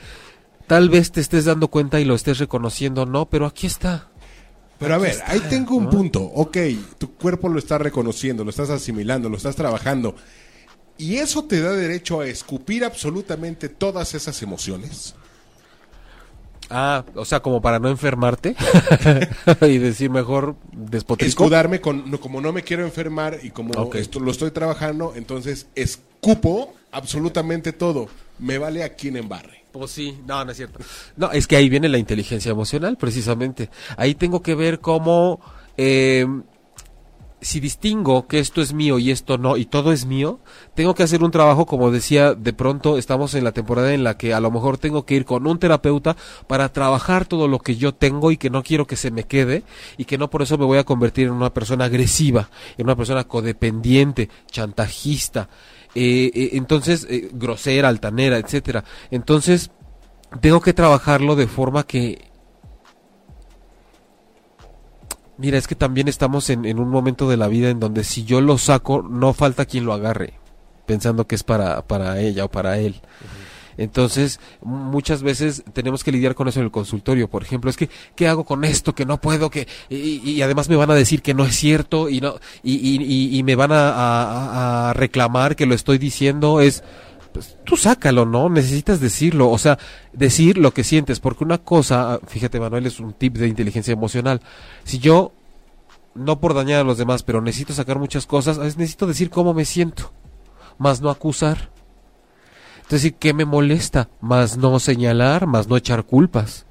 tal 0.70 0.88
vez 0.88 1.10
te 1.10 1.20
estés 1.20 1.46
dando 1.46 1.66
cuenta 1.66 1.98
y 1.98 2.04
lo 2.04 2.14
estés 2.14 2.38
reconociendo, 2.38 3.04
no, 3.04 3.28
pero 3.28 3.44
aquí 3.44 3.66
está. 3.66 4.06
Pero 4.78 4.94
a 4.94 4.98
ver, 4.98 5.10
está, 5.10 5.32
ahí 5.32 5.40
tengo 5.50 5.74
un 5.74 5.86
¿no? 5.86 5.90
punto. 5.90 6.22
Ok, 6.22 6.58
tu 6.96 7.12
cuerpo 7.14 7.48
lo 7.48 7.58
está 7.58 7.76
reconociendo, 7.76 8.44
lo 8.44 8.50
estás 8.50 8.70
asimilando, 8.70 9.28
lo 9.28 9.36
estás 9.36 9.56
trabajando. 9.56 10.14
¿Y 10.96 11.16
eso 11.16 11.42
te 11.42 11.60
da 11.60 11.72
derecho 11.72 12.20
a 12.20 12.28
escupir 12.28 12.84
absolutamente 12.84 13.68
todas 13.68 14.14
esas 14.14 14.40
emociones? 14.42 15.16
Ah, 16.70 17.04
o 17.16 17.24
sea, 17.24 17.40
como 17.40 17.60
para 17.60 17.80
no 17.80 17.88
enfermarte 17.88 18.54
y 19.62 19.78
decir 19.78 20.08
mejor 20.08 20.54
despotisco. 20.70 21.42
Escudarme 21.42 21.80
con, 21.80 22.08
no, 22.08 22.20
como 22.20 22.40
no 22.40 22.52
me 22.52 22.62
quiero 22.62 22.84
enfermar 22.84 23.40
y 23.42 23.50
como 23.50 23.92
esto 23.94 24.20
lo 24.20 24.30
estoy 24.30 24.52
trabajando, 24.52 25.14
entonces 25.16 25.66
escupo 25.74 26.74
absolutamente 26.92 27.72
todo. 27.72 28.06
Me 28.38 28.58
vale 28.58 28.84
a 28.84 28.94
quien 28.94 29.16
embarre. 29.16 29.59
Pues 29.72 29.92
sí, 29.92 30.18
no, 30.26 30.44
no 30.44 30.50
es 30.50 30.56
cierto. 30.56 30.80
No, 31.16 31.30
es 31.30 31.46
que 31.46 31.56
ahí 31.56 31.68
viene 31.68 31.88
la 31.88 31.98
inteligencia 31.98 32.50
emocional, 32.50 32.96
precisamente. 32.96 33.70
Ahí 33.96 34.14
tengo 34.14 34.42
que 34.42 34.54
ver 34.54 34.80
cómo, 34.80 35.40
eh, 35.76 36.26
si 37.40 37.60
distingo 37.60 38.26
que 38.26 38.38
esto 38.38 38.60
es 38.60 38.72
mío 38.72 38.98
y 38.98 39.10
esto 39.10 39.38
no, 39.38 39.56
y 39.56 39.64
todo 39.64 39.92
es 39.92 40.06
mío, 40.06 40.40
tengo 40.74 40.94
que 40.94 41.02
hacer 41.02 41.22
un 41.22 41.30
trabajo, 41.30 41.66
como 41.66 41.90
decía, 41.90 42.34
de 42.34 42.52
pronto 42.52 42.98
estamos 42.98 43.34
en 43.34 43.44
la 43.44 43.52
temporada 43.52 43.94
en 43.94 44.04
la 44.04 44.16
que 44.18 44.34
a 44.34 44.40
lo 44.40 44.50
mejor 44.50 44.76
tengo 44.76 45.06
que 45.06 45.14
ir 45.14 45.24
con 45.24 45.46
un 45.46 45.58
terapeuta 45.58 46.16
para 46.46 46.70
trabajar 46.72 47.26
todo 47.26 47.48
lo 47.48 47.60
que 47.60 47.76
yo 47.76 47.94
tengo 47.94 48.30
y 48.30 48.36
que 48.36 48.50
no 48.50 48.62
quiero 48.62 48.86
que 48.86 48.96
se 48.96 49.10
me 49.10 49.24
quede, 49.24 49.62
y 49.96 50.04
que 50.04 50.18
no 50.18 50.30
por 50.30 50.42
eso 50.42 50.58
me 50.58 50.66
voy 50.66 50.78
a 50.78 50.84
convertir 50.84 51.28
en 51.28 51.32
una 51.32 51.54
persona 51.54 51.86
agresiva, 51.86 52.50
en 52.76 52.86
una 52.86 52.96
persona 52.96 53.24
codependiente, 53.24 54.28
chantajista, 54.50 55.48
eh, 55.94 56.30
eh, 56.34 56.50
entonces 56.52 57.06
eh, 57.10 57.30
grosera, 57.32 57.88
altanera, 57.88 58.38
etcétera. 58.38 58.84
Entonces 59.10 59.70
tengo 60.40 60.60
que 60.60 60.72
trabajarlo 60.72 61.36
de 61.36 61.46
forma 61.46 61.84
que 61.84 62.30
Mira, 65.36 65.56
es 65.56 65.66
que 65.66 65.74
también 65.74 66.06
estamos 66.06 66.50
en, 66.50 66.66
en 66.66 66.78
un 66.78 66.90
momento 66.90 67.26
de 67.26 67.38
la 67.38 67.48
vida 67.48 67.70
en 67.70 67.80
donde 67.80 68.04
si 68.04 68.24
yo 68.24 68.42
lo 68.42 68.58
saco, 68.58 69.00
no 69.00 69.32
falta 69.32 69.64
quien 69.64 69.86
lo 69.86 69.94
agarre, 69.94 70.34
pensando 70.84 71.26
que 71.26 71.34
es 71.34 71.44
para, 71.44 71.80
para 71.86 72.20
ella 72.20 72.44
o 72.44 72.50
para 72.50 72.76
él. 72.76 73.00
Entonces, 73.80 74.40
muchas 74.60 75.22
veces 75.22 75.64
tenemos 75.72 76.04
que 76.04 76.12
lidiar 76.12 76.34
con 76.34 76.46
eso 76.46 76.60
en 76.60 76.66
el 76.66 76.70
consultorio. 76.70 77.30
Por 77.30 77.42
ejemplo, 77.42 77.70
es 77.70 77.78
que, 77.78 77.88
¿qué 78.14 78.28
hago 78.28 78.44
con 78.44 78.62
esto? 78.66 78.94
Que 78.94 79.06
no 79.06 79.22
puedo, 79.22 79.48
que, 79.48 79.66
y, 79.88 80.42
además 80.42 80.68
me 80.68 80.76
van 80.76 80.90
a 80.90 80.94
decir 80.94 81.22
que 81.22 81.32
no 81.32 81.46
es 81.46 81.56
cierto 81.56 82.10
y 82.10 82.20
no, 82.20 82.34
y, 82.62 82.74
y, 82.74 83.38
y- 83.38 83.42
me 83.42 83.54
van 83.56 83.70
a, 83.72 84.92
reclamar 84.94 85.56
que 85.56 85.64
lo 85.64 85.74
estoy 85.74 85.96
diciendo. 85.96 86.60
Es, 86.60 86.84
pues 87.32 87.56
tú 87.64 87.78
sácalo, 87.78 88.26
¿no? 88.26 88.50
Necesitas 88.50 89.00
decirlo, 89.00 89.48
o 89.48 89.56
sea, 89.56 89.78
decir 90.12 90.58
lo 90.58 90.74
que 90.74 90.84
sientes, 90.84 91.18
porque 91.18 91.44
una 91.44 91.56
cosa, 91.56 92.20
fíjate 92.26 92.60
Manuel, 92.60 92.84
es 92.84 93.00
un 93.00 93.14
tip 93.14 93.38
de 93.38 93.48
inteligencia 93.48 93.92
emocional. 93.92 94.42
Si 94.84 94.98
yo, 94.98 95.32
no 96.14 96.38
por 96.38 96.52
dañar 96.52 96.82
a 96.82 96.84
los 96.84 96.98
demás, 96.98 97.22
pero 97.22 97.40
necesito 97.40 97.72
sacar 97.72 97.98
muchas 97.98 98.26
cosas, 98.26 98.58
a 98.58 98.64
necesito 98.64 99.06
decir 99.06 99.30
cómo 99.30 99.54
me 99.54 99.64
siento, 99.64 100.12
más 100.76 101.00
no 101.00 101.08
acusar. 101.08 101.70
Entonces, 102.90 103.14
¿qué 103.20 103.32
me 103.32 103.44
molesta? 103.44 104.10
Más 104.20 104.56
no 104.56 104.80
señalar, 104.80 105.46
más 105.46 105.68
no 105.68 105.76
echar 105.76 106.02
culpas. 106.02 106.66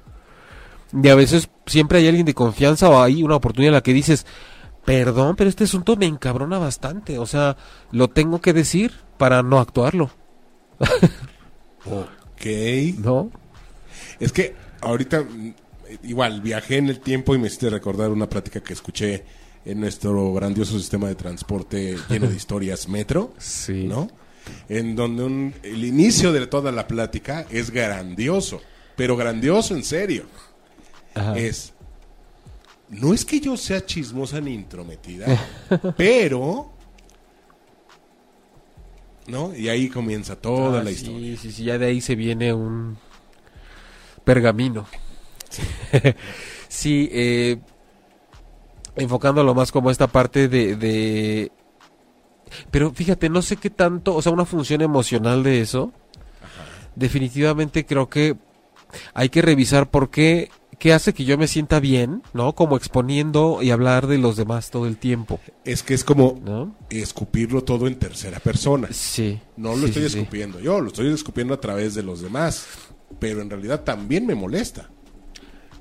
Y 0.92 1.08
a 1.08 1.14
veces 1.14 1.48
siempre 1.64 1.96
hay 1.96 2.08
alguien 2.08 2.26
de 2.26 2.34
confianza 2.34 2.90
o 2.90 3.00
hay 3.00 3.22
una 3.22 3.36
oportunidad 3.36 3.70
en 3.70 3.74
la 3.76 3.82
que 3.82 3.94
dices, 3.94 4.26
perdón, 4.84 5.34
pero 5.34 5.48
este 5.48 5.64
asunto 5.64 5.96
me 5.96 6.04
encabrona 6.04 6.58
bastante, 6.58 7.18
o 7.18 7.24
sea, 7.24 7.56
lo 7.90 8.08
tengo 8.08 8.42
que 8.42 8.52
decir 8.52 8.92
para 9.16 9.42
no 9.42 9.60
actuarlo. 9.60 10.10
Ok. 11.86 12.46
¿No? 12.98 13.30
Es 14.18 14.30
que 14.32 14.54
ahorita, 14.82 15.24
igual, 16.02 16.42
viajé 16.42 16.76
en 16.76 16.90
el 16.90 17.00
tiempo 17.00 17.34
y 17.34 17.38
me 17.38 17.46
hiciste 17.46 17.70
recordar 17.70 18.10
una 18.10 18.28
plática 18.28 18.60
que 18.60 18.74
escuché 18.74 19.24
en 19.64 19.80
nuestro 19.80 20.34
grandioso 20.34 20.78
sistema 20.78 21.08
de 21.08 21.14
transporte 21.14 21.96
lleno 22.10 22.26
de 22.26 22.36
historias 22.36 22.86
metro. 22.88 23.32
Sí. 23.38 23.86
¿No? 23.86 24.08
En 24.68 24.94
donde 24.96 25.24
un- 25.24 25.54
el 25.62 25.84
inicio 25.84 26.32
de 26.32 26.46
toda 26.46 26.70
la 26.72 26.86
plática 26.86 27.46
es 27.50 27.70
grandioso, 27.70 28.60
pero 28.96 29.16
grandioso 29.16 29.74
en 29.74 29.84
serio. 29.84 30.24
Ajá. 31.14 31.36
Es, 31.36 31.72
no 32.88 33.12
es 33.14 33.24
que 33.24 33.40
yo 33.40 33.56
sea 33.56 33.84
chismosa 33.84 34.40
ni 34.40 34.54
intrometida, 34.54 35.26
pero... 35.96 36.72
¿No? 39.26 39.54
Y 39.54 39.68
ahí 39.68 39.88
comienza 39.88 40.34
toda 40.34 40.80
Ah, 40.80 40.84
la 40.84 40.90
sí, 40.90 40.96
historia. 40.96 41.36
Sí, 41.36 41.52
sí, 41.52 41.64
ya 41.64 41.78
de 41.78 41.86
ahí 41.86 42.00
se 42.00 42.16
viene 42.16 42.52
un 42.52 42.98
pergamino. 44.24 44.86
sí, 46.68 47.08
eh, 47.12 47.58
enfocándolo 48.96 49.54
más 49.54 49.70
como 49.70 49.90
esta 49.90 50.06
parte 50.08 50.48
de, 50.48 50.74
de... 50.76 51.52
Pero 52.70 52.92
fíjate, 52.92 53.28
no 53.28 53.42
sé 53.42 53.56
qué 53.56 53.70
tanto, 53.70 54.14
o 54.14 54.22
sea, 54.22 54.32
una 54.32 54.44
función 54.44 54.80
emocional 54.82 55.42
de 55.42 55.60
eso. 55.60 55.92
Definitivamente 56.96 57.86
creo 57.86 58.08
que 58.08 58.36
hay 59.14 59.28
que 59.28 59.42
revisar 59.42 59.88
por 59.90 60.10
qué, 60.10 60.50
qué 60.78 60.92
hace 60.92 61.14
que 61.14 61.24
yo 61.24 61.38
me 61.38 61.46
sienta 61.46 61.78
bien, 61.78 62.22
¿no? 62.32 62.54
Como 62.54 62.76
exponiendo 62.76 63.62
y 63.62 63.70
hablar 63.70 64.06
de 64.06 64.18
los 64.18 64.36
demás 64.36 64.70
todo 64.70 64.86
el 64.86 64.96
tiempo, 64.96 65.38
Es 65.64 65.82
que 65.82 65.94
es 65.94 66.02
como 66.04 66.40
¿no? 66.44 66.74
escupirlo 66.90 67.62
todo 67.62 67.86
en 67.86 67.96
tercera 67.98 68.40
persona. 68.40 68.88
Sí. 68.90 69.38
No 69.56 69.70
lo 69.70 69.82
sí, 69.82 69.84
estoy 69.86 70.02
sí, 70.04 70.08
sí. 70.10 70.18
escupiendo 70.18 70.60
yo, 70.60 70.80
lo 70.80 70.88
estoy 70.88 71.12
escupiendo 71.12 71.54
a 71.54 71.60
través 71.60 71.94
de 71.94 72.02
los 72.02 72.20
demás. 72.20 72.66
Pero 73.18 73.42
en 73.42 73.50
realidad 73.50 73.82
también 73.82 74.26
me 74.26 74.34
molesta. 74.34 74.88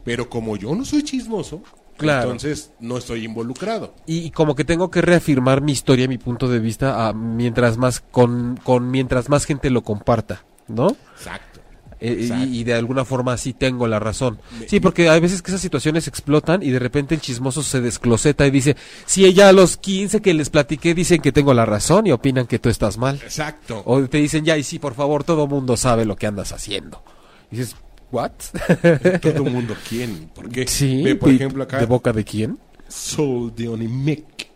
Pero 0.03 0.30
como 0.30 0.57
yo 0.57 0.76
no 0.76 0.84
soy 0.86 1.03
chismoso, 1.03 1.61
Claro. 2.00 2.24
entonces 2.32 2.72
no 2.80 2.97
estoy 2.97 3.26
involucrado. 3.26 3.93
y, 4.06 4.20
y 4.20 4.32
como 4.32 4.56
que 4.56 4.64
tengo 4.66 4.89
que 4.89 5.02
reafirmar 5.02 5.62
mi 5.62 5.72
historia, 5.74 6.08
mi 6.08 6.18
punto 6.18 6.47
de 6.47 6.60
vista, 6.60 7.08
a 7.08 7.14
mientras 7.14 7.78
más 7.78 8.00
con, 8.00 8.60
con 8.64 8.89
mientras 8.91 9.30
más 9.30 9.45
gente 9.45 9.70
lo 9.70 9.84
comparta, 9.84 10.43
¿no? 10.68 10.95
Exacto. 11.18 11.60
Eh, 12.02 12.16
Exacto. 12.22 12.45
y, 12.45 12.60
y 12.60 12.64
de 12.64 12.76
alguna 12.76 13.04
forma 13.04 13.36
sí 13.36 13.52
tengo 13.52 13.86
la 13.86 14.00
razón. 14.00 14.39
Sí, 14.68 14.80
porque 14.80 15.10
hay 15.10 15.20
veces 15.20 15.41
que 15.41 15.52
esas 15.52 15.60
situaciones 15.60 16.08
explotan 16.08 16.64
y 16.64 16.70
de 16.70 16.80
repente 16.80 17.14
el 17.14 17.20
chismoso 17.20 17.62
se 17.62 17.82
descloseta 17.82 18.47
y 18.47 18.52
dice, 18.52 18.78
si 19.06 19.26
ella 19.26 19.50
a 19.50 19.52
los 19.52 19.76
15 19.76 20.22
que 20.22 20.34
les 20.34 20.50
platiqué 20.50 20.93
dicen 20.93 21.22
que 21.22 21.34
tengo 21.34 21.54
la 21.54 21.66
razón 21.66 22.08
y 22.08 22.14
opinan 22.14 22.47
que 22.47 22.58
tú 22.58 22.70
estás 22.70 22.97
mal. 22.97 23.20
Exacto. 23.22 23.82
O 23.86 24.02
te 24.08 24.18
dicen, 24.20 24.45
ya, 24.45 24.58
y 24.58 24.64
sí, 24.64 24.80
por 24.80 24.93
favor, 24.93 25.26
todo 25.26 25.45
mundo 25.45 25.76
sabe 25.76 26.06
lo 26.06 26.16
que 26.16 26.26
andas 26.28 26.54
haciendo. 26.54 27.04
Y 27.52 27.58
dices, 27.58 27.76
¿what? 28.12 28.32
Todo 29.22 29.45
el 29.45 29.51
mundo, 29.51 29.76
¿quién? 29.88 30.30
¿Por 30.34 30.49
qué? 30.49 30.68
Sí, 30.68 31.03
Ve, 31.03 31.16
por 31.16 31.32
¿y 31.32 31.36
ejemplo, 31.36 31.64
acá, 31.64 31.80
¿De 31.80 31.86
boca 31.86 32.12
de 32.14 32.24
quién? 32.24 32.57
Soul 32.88 33.53
de 33.55 33.68
Onimic. 33.68 34.47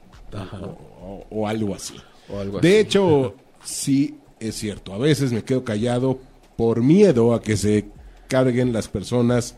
O, 1.30 1.48
algo 1.48 1.76
así. 1.76 1.96
O 2.30 2.40
algo 2.40 2.60
De 2.60 2.70
así. 2.70 2.78
hecho, 2.78 3.36
sí 3.64 4.18
es 4.40 4.56
cierto. 4.56 4.94
A 4.94 4.98
veces 4.98 5.32
me 5.32 5.44
quedo 5.44 5.64
callado 5.64 6.20
por 6.58 6.82
miedo 6.82 7.34
a 7.34 7.42
que 7.42 7.58
se 7.58 7.86
carguen 8.28 8.74
las 8.74 8.88
personas 8.88 9.56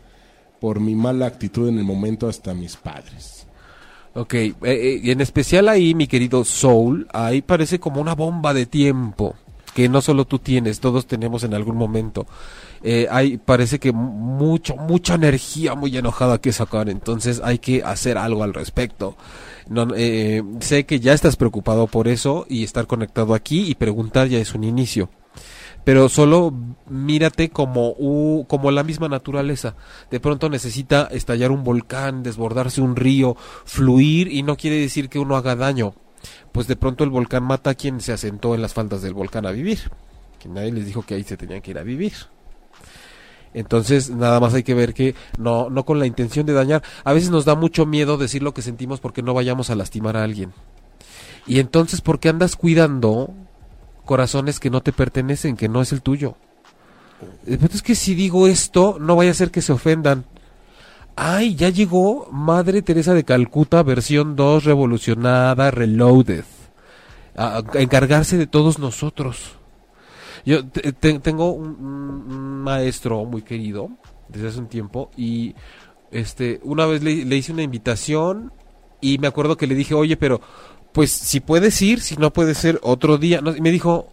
por 0.60 0.80
mi 0.80 0.94
mala 0.94 1.26
actitud 1.26 1.68
en 1.68 1.78
el 1.78 1.84
momento 1.84 2.28
hasta 2.28 2.54
mis 2.54 2.76
padres. 2.76 3.46
Ok, 4.14 4.34
eh, 4.34 4.54
eh, 4.62 5.00
y 5.02 5.10
en 5.10 5.20
especial 5.20 5.68
ahí, 5.68 5.94
mi 5.94 6.06
querido 6.06 6.44
Soul, 6.44 7.06
ahí 7.12 7.42
parece 7.42 7.78
como 7.78 8.00
una 8.00 8.14
bomba 8.14 8.54
de 8.54 8.64
tiempo 8.66 9.34
que 9.74 9.90
no 9.90 10.00
solo 10.00 10.24
tú 10.24 10.38
tienes, 10.38 10.80
todos 10.80 11.06
tenemos 11.06 11.44
en 11.44 11.52
algún 11.52 11.76
momento. 11.76 12.26
Eh, 12.88 13.08
hay, 13.10 13.36
parece 13.36 13.80
que 13.80 13.90
mu- 13.90 14.12
mucho, 14.12 14.76
mucha 14.76 15.14
energía 15.16 15.74
muy 15.74 15.96
enojada 15.96 16.40
que 16.40 16.52
sacar, 16.52 16.88
entonces 16.88 17.40
hay 17.42 17.58
que 17.58 17.82
hacer 17.82 18.16
algo 18.16 18.44
al 18.44 18.54
respecto. 18.54 19.16
No, 19.68 19.88
eh, 19.96 20.44
sé 20.60 20.86
que 20.86 21.00
ya 21.00 21.12
estás 21.12 21.34
preocupado 21.34 21.88
por 21.88 22.06
eso 22.06 22.46
y 22.48 22.62
estar 22.62 22.86
conectado 22.86 23.34
aquí 23.34 23.68
y 23.68 23.74
preguntar 23.74 24.28
ya 24.28 24.38
es 24.38 24.54
un 24.54 24.62
inicio. 24.62 25.10
Pero 25.82 26.08
solo 26.08 26.52
mírate 26.88 27.50
como, 27.50 27.94
como 28.46 28.70
la 28.70 28.84
misma 28.84 29.08
naturaleza. 29.08 29.74
De 30.08 30.20
pronto 30.20 30.48
necesita 30.48 31.08
estallar 31.10 31.50
un 31.50 31.64
volcán, 31.64 32.22
desbordarse 32.22 32.80
un 32.82 32.94
río, 32.94 33.36
fluir 33.64 34.32
y 34.32 34.44
no 34.44 34.56
quiere 34.56 34.78
decir 34.78 35.08
que 35.08 35.18
uno 35.18 35.34
haga 35.36 35.56
daño. 35.56 35.94
Pues 36.52 36.68
de 36.68 36.76
pronto 36.76 37.02
el 37.02 37.10
volcán 37.10 37.42
mata 37.42 37.70
a 37.70 37.74
quien 37.74 38.00
se 38.00 38.12
asentó 38.12 38.54
en 38.54 38.62
las 38.62 38.74
faldas 38.74 39.02
del 39.02 39.14
volcán 39.14 39.44
a 39.44 39.50
vivir. 39.50 39.90
Que 40.38 40.48
nadie 40.48 40.70
les 40.72 40.86
dijo 40.86 41.02
que 41.02 41.14
ahí 41.14 41.24
se 41.24 41.36
tenían 41.36 41.62
que 41.62 41.72
ir 41.72 41.78
a 41.78 41.82
vivir. 41.82 42.12
Entonces, 43.54 44.10
nada 44.10 44.38
más 44.40 44.54
hay 44.54 44.62
que 44.62 44.74
ver 44.74 44.92
que 44.92 45.14
no, 45.38 45.70
no 45.70 45.84
con 45.84 45.98
la 45.98 46.06
intención 46.06 46.46
de 46.46 46.52
dañar. 46.52 46.82
A 47.04 47.12
veces 47.12 47.30
nos 47.30 47.44
da 47.44 47.54
mucho 47.54 47.86
miedo 47.86 48.18
decir 48.18 48.42
lo 48.42 48.52
que 48.52 48.62
sentimos 48.62 49.00
porque 49.00 49.22
no 49.22 49.34
vayamos 49.34 49.70
a 49.70 49.74
lastimar 49.74 50.16
a 50.16 50.24
alguien. 50.24 50.52
Y 51.46 51.60
entonces, 51.60 52.00
¿por 52.00 52.18
qué 52.18 52.28
andas 52.28 52.56
cuidando 52.56 53.32
corazones 54.04 54.60
que 54.60 54.70
no 54.70 54.82
te 54.82 54.92
pertenecen, 54.92 55.56
que 55.56 55.68
no 55.68 55.80
es 55.80 55.92
el 55.92 56.02
tuyo? 56.02 56.36
Eh, 57.46 57.56
pero 57.60 57.72
Es 57.72 57.82
que 57.82 57.94
si 57.94 58.14
digo 58.14 58.46
esto, 58.46 58.98
no 59.00 59.16
vaya 59.16 59.30
a 59.30 59.34
ser 59.34 59.50
que 59.50 59.62
se 59.62 59.72
ofendan. 59.72 60.24
Ay, 61.14 61.54
ya 61.54 61.70
llegó 61.70 62.28
Madre 62.30 62.82
Teresa 62.82 63.14
de 63.14 63.24
Calcuta, 63.24 63.82
versión 63.82 64.36
2, 64.36 64.64
revolucionada, 64.64 65.70
reloaded. 65.70 66.44
A 67.38 67.62
encargarse 67.74 68.36
de 68.36 68.46
todos 68.46 68.78
nosotros. 68.78 69.56
Yo 70.46 70.64
te- 70.66 70.92
te- 70.92 71.18
tengo 71.18 71.50
un, 71.50 72.62
maestro 72.62 73.24
muy 73.24 73.42
querido 73.42 73.90
desde 74.28 74.48
hace 74.48 74.58
un 74.60 74.68
tiempo 74.68 75.10
y 75.16 75.54
este 76.10 76.60
una 76.64 76.86
vez 76.86 77.02
le, 77.02 77.12
hice 77.36 77.52
una 77.52 77.62
invitación 77.62 78.52
y 79.00 79.18
me 79.18 79.26
acuerdo 79.26 79.56
que 79.56 79.66
le 79.66 79.74
dije, 79.74 79.92
oye, 79.94 80.16
pero 80.16 80.40
pues 80.92 81.10
si 81.12 81.40
puedes 81.40 81.80
ir, 81.82 82.00
si 82.00 82.16
no 82.16 82.32
puede 82.32 82.54
ser 82.54 82.80
otro 82.82 83.18
día. 83.18 83.40
No, 83.42 83.54
y 83.54 83.60
me 83.60 83.70
dijo, 83.70 84.08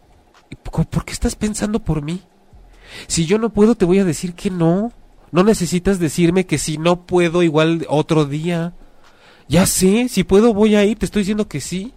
"¿Por- 0.63 0.86
¿por 0.88 1.05
qué 1.05 1.13
estás 1.13 1.36
pensando 1.36 1.79
por 1.79 2.01
mí? 2.01 2.21
Si 3.07 3.25
yo 3.25 3.38
no 3.38 3.51
puedo, 3.51 3.75
te 3.75 3.86
voy 3.86 3.99
a 3.99 4.05
decir 4.05 4.34
que 4.34 4.49
no. 4.49 4.91
No 5.31 5.43
necesitas 5.43 5.97
decirme 5.97 6.45
que 6.45 6.57
si 6.59 6.77
no 6.77 7.05
puedo, 7.07 7.41
igual 7.41 7.86
otro 7.89 8.25
día. 8.25 8.73
Ya 9.47 9.65
sé, 9.65 10.09
si 10.09 10.23
puedo 10.23 10.53
voy 10.53 10.75
a 10.75 10.84
ir, 10.86 10.97
te 10.99 11.05
estoy 11.05 11.21
diciendo 11.21 11.47
que 11.47 11.61
sí. 11.61 11.93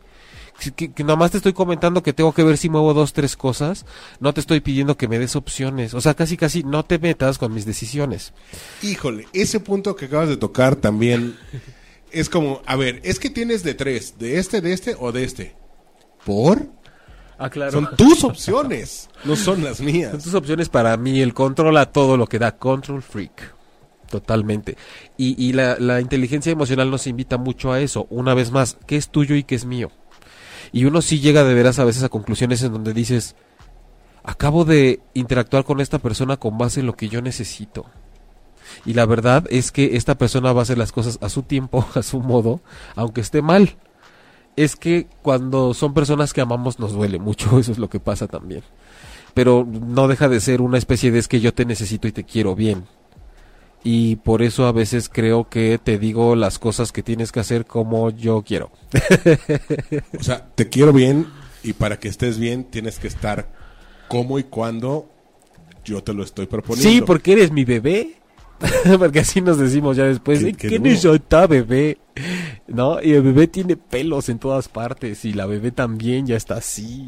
Que, 0.60 0.70
que- 0.72 0.92
que 0.92 1.04
nada 1.04 1.16
más 1.16 1.30
te 1.32 1.36
estoy 1.36 1.52
comentando 1.52 2.02
que 2.02 2.12
tengo 2.12 2.32
que 2.32 2.42
ver 2.42 2.56
si 2.56 2.68
muevo 2.70 2.94
dos, 2.94 3.12
tres 3.12 3.36
cosas. 3.36 3.84
No 4.20 4.32
te 4.32 4.40
estoy 4.40 4.60
pidiendo 4.60 4.96
que 4.96 5.08
me 5.08 5.18
des 5.18 5.36
opciones. 5.36 5.92
O 5.94 6.00
sea, 6.00 6.14
casi, 6.14 6.36
casi 6.36 6.62
no 6.64 6.84
te 6.84 6.98
metas 6.98 7.36
con 7.38 7.52
mis 7.52 7.66
decisiones. 7.66 8.32
Híjole, 8.82 9.26
ese 9.32 9.60
punto 9.60 9.96
que 9.96 10.06
acabas 10.06 10.28
de 10.28 10.36
tocar 10.38 10.76
también 10.76 11.36
es 12.10 12.28
como, 12.30 12.62
a 12.66 12.76
ver, 12.76 13.00
es 13.04 13.18
que 13.18 13.28
tienes 13.30 13.62
de 13.62 13.74
tres, 13.74 14.18
de 14.18 14.38
este, 14.38 14.60
de 14.60 14.72
este 14.72 14.96
o 14.98 15.12
de 15.12 15.24
este. 15.24 15.56
¿Por? 16.24 16.66
Ah, 17.38 17.50
claro. 17.50 17.72
Son 17.72 17.94
tus 17.96 18.24
opciones, 18.24 19.10
no 19.24 19.36
son 19.36 19.62
las 19.62 19.76
Son 19.76 19.86
mías. 19.86 20.22
tus 20.24 20.32
opciones 20.34 20.70
para 20.70 20.96
mí. 20.96 21.20
El 21.20 21.34
control 21.34 21.76
a 21.76 21.92
todo 21.92 22.16
lo 22.16 22.26
que 22.26 22.38
da. 22.38 22.56
Control 22.56 23.02
freak. 23.02 23.54
Totalmente. 24.10 24.76
Y, 25.18 25.34
y 25.44 25.52
la, 25.52 25.76
la 25.78 26.00
inteligencia 26.00 26.50
emocional 26.52 26.90
nos 26.90 27.06
invita 27.06 27.36
mucho 27.36 27.72
a 27.72 27.80
eso. 27.80 28.06
Una 28.08 28.32
vez 28.34 28.52
más, 28.52 28.78
¿qué 28.86 28.96
es 28.96 29.10
tuyo 29.10 29.34
y 29.34 29.42
qué 29.44 29.54
es 29.56 29.64
mío? 29.66 29.90
Y 30.72 30.84
uno 30.84 31.02
sí 31.02 31.20
llega 31.20 31.44
de 31.44 31.54
veras 31.54 31.78
a 31.78 31.84
veces 31.84 32.02
a 32.02 32.08
conclusiones 32.08 32.62
en 32.62 32.72
donde 32.72 32.92
dices, 32.92 33.36
acabo 34.22 34.64
de 34.64 35.00
interactuar 35.14 35.64
con 35.64 35.80
esta 35.80 35.98
persona 35.98 36.36
con 36.36 36.58
base 36.58 36.80
en 36.80 36.86
lo 36.86 36.96
que 36.96 37.08
yo 37.08 37.22
necesito. 37.22 37.86
Y 38.84 38.94
la 38.94 39.06
verdad 39.06 39.44
es 39.50 39.72
que 39.72 39.96
esta 39.96 40.16
persona 40.16 40.52
va 40.52 40.60
a 40.60 40.62
hacer 40.62 40.78
las 40.78 40.92
cosas 40.92 41.18
a 41.22 41.28
su 41.28 41.42
tiempo, 41.42 41.86
a 41.94 42.02
su 42.02 42.20
modo, 42.20 42.60
aunque 42.94 43.20
esté 43.20 43.42
mal. 43.42 43.76
Es 44.56 44.74
que 44.74 45.06
cuando 45.22 45.74
son 45.74 45.92
personas 45.92 46.32
que 46.32 46.40
amamos 46.40 46.78
nos 46.78 46.92
duele 46.92 47.18
mucho, 47.18 47.58
eso 47.58 47.72
es 47.72 47.78
lo 47.78 47.88
que 47.88 48.00
pasa 48.00 48.26
también. 48.26 48.62
Pero 49.34 49.66
no 49.66 50.08
deja 50.08 50.28
de 50.28 50.40
ser 50.40 50.62
una 50.62 50.78
especie 50.78 51.10
de 51.10 51.18
es 51.18 51.28
que 51.28 51.40
yo 51.40 51.52
te 51.52 51.66
necesito 51.66 52.08
y 52.08 52.12
te 52.12 52.24
quiero 52.24 52.54
bien. 52.54 52.86
Y 53.84 54.16
por 54.16 54.42
eso 54.42 54.66
a 54.66 54.72
veces 54.72 55.08
creo 55.08 55.48
que 55.48 55.78
te 55.82 55.98
digo 55.98 56.34
las 56.34 56.58
cosas 56.58 56.90
que 56.90 57.02
tienes 57.02 57.30
que 57.30 57.40
hacer 57.40 57.66
como 57.66 58.10
yo 58.10 58.42
quiero. 58.42 58.70
O 60.18 60.22
sea, 60.22 60.46
te 60.54 60.68
quiero 60.68 60.92
bien 60.92 61.26
y 61.62 61.72
para 61.72 61.98
que 61.98 62.08
estés 62.08 62.38
bien 62.38 62.64
tienes 62.64 62.98
que 62.98 63.06
estar 63.06 63.48
cómo 64.08 64.38
y 64.38 64.44
cuándo 64.44 65.08
yo 65.84 66.02
te 66.02 66.12
lo 66.12 66.22
estoy 66.22 66.46
proponiendo. 66.46 66.90
Sí, 66.90 67.00
porque 67.00 67.32
eres 67.32 67.52
mi 67.52 67.64
bebé. 67.64 68.16
porque 68.98 69.20
así 69.20 69.40
nos 69.40 69.58
decimos 69.58 69.96
ya 69.96 70.04
después. 70.04 70.40
Qué- 70.42 70.52
qué 70.54 70.68
¿Quién 70.68 70.82
duro. 70.82 71.14
es 71.14 71.48
bebé? 71.48 71.98
¿No? 72.66 73.02
Y 73.02 73.12
el 73.12 73.22
bebé 73.22 73.46
tiene 73.46 73.76
pelos 73.76 74.28
en 74.28 74.38
todas 74.38 74.68
partes. 74.68 75.24
Y 75.24 75.32
la 75.32 75.46
bebé 75.46 75.70
también 75.70 76.26
ya 76.26 76.36
está 76.36 76.54
así. 76.56 77.06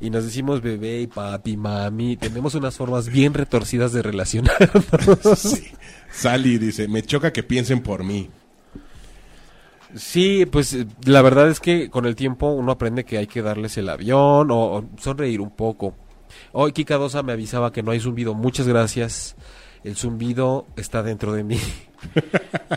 Y 0.00 0.10
nos 0.10 0.24
decimos 0.24 0.62
bebé 0.62 1.00
y 1.02 1.06
papi, 1.06 1.56
mami. 1.56 2.16
Tenemos 2.16 2.54
unas 2.54 2.76
formas 2.76 3.08
bien 3.08 3.34
retorcidas 3.34 3.92
de 3.92 4.02
relacionarnos. 4.02 4.84
Sí. 5.38 5.64
Sally 6.10 6.58
dice, 6.58 6.88
me 6.88 7.02
choca 7.02 7.32
que 7.32 7.42
piensen 7.42 7.80
por 7.82 8.04
mí. 8.04 8.30
Sí, 9.94 10.46
pues 10.46 10.76
la 11.04 11.22
verdad 11.22 11.48
es 11.48 11.60
que 11.60 11.90
con 11.90 12.06
el 12.06 12.16
tiempo 12.16 12.50
uno 12.50 12.72
aprende 12.72 13.04
que 13.04 13.18
hay 13.18 13.26
que 13.26 13.42
darles 13.42 13.76
el 13.78 13.88
avión 13.88 14.50
o, 14.50 14.56
o 14.76 14.84
sonreír 15.00 15.40
un 15.40 15.50
poco. 15.50 15.94
Hoy 16.52 16.72
Kika 16.72 16.96
Dosa 16.96 17.22
me 17.22 17.32
avisaba 17.32 17.72
que 17.72 17.82
no 17.82 17.92
hay 17.92 18.00
zumbido. 18.00 18.34
Muchas 18.34 18.66
gracias. 18.68 19.36
El 19.86 19.94
zumbido 19.94 20.66
está 20.74 21.04
dentro 21.04 21.32
de 21.32 21.44
mí. 21.44 21.60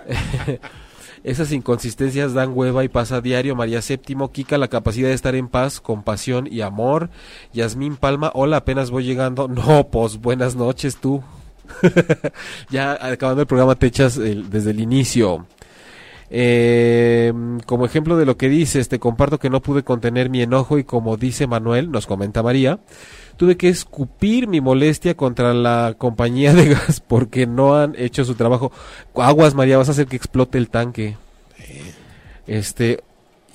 Esas 1.24 1.51
inconsistencias 1.51 2.36
dan 2.36 2.51
hueva 2.53 2.84
y 2.84 2.88
pasa 2.88 3.16
a 3.16 3.22
diario. 3.22 3.55
María 3.55 3.82
Séptimo, 3.82 4.32
Kika, 4.32 4.60
la 4.60 4.68
capacidad 4.68 5.07
de 5.07 5.16
estar 5.16 5.34
en 5.34 5.47
paz, 5.47 5.82
compasión 5.82 6.45
y 6.45 6.62
amor. 6.62 7.10
Yasmín 7.51 7.97
Palma, 7.97 8.30
hola, 8.36 8.57
apenas 8.57 8.91
voy 8.91 9.05
llegando. 9.05 9.47
No, 9.47 9.88
pues 9.88 10.18
buenas 10.18 10.55
noches 10.55 10.97
tú. 10.97 11.24
ya 12.70 12.91
acabando 12.91 13.41
el 13.41 13.47
programa 13.47 13.74
te 13.74 13.88
echas 13.88 14.16
desde 14.16 14.70
el 14.70 14.80
inicio. 14.80 15.47
Eh, 16.30 17.34
como 17.66 17.86
ejemplo 17.86 18.18
de 18.18 18.28
lo 18.28 18.38
que 18.38 18.49
dices, 18.49 18.88
te 18.88 18.99
comparto 18.99 19.39
que 19.39 19.49
no 19.49 19.62
pude 19.62 19.82
contener 19.82 20.30
mi 20.30 20.43
enojo 20.43 20.78
y 20.78 20.84
como 20.84 21.18
dice 21.18 21.47
Manuel, 21.47 21.89
nos 21.89 22.05
comenta 22.05 22.43
María, 22.43 22.80
tuve 23.40 23.56
que 23.56 23.70
escupir 23.70 24.50
mi 24.50 24.60
molestia 24.60 25.16
contra 25.16 25.54
la 25.54 25.96
compañía 25.98 26.54
de 26.54 26.66
gas 26.76 27.00
porque 27.00 27.48
no 27.48 27.78
han 27.78 27.96
hecho 27.98 28.26
su 28.26 28.36
trabajo. 28.36 28.70
Aguas, 29.16 29.56
María, 29.56 29.78
vas 29.78 29.88
a 29.88 29.94
hacer 29.94 30.08
que 30.08 30.18
explote 30.18 30.58
el 30.58 30.68
tanque. 30.70 31.16
Este, 32.48 33.02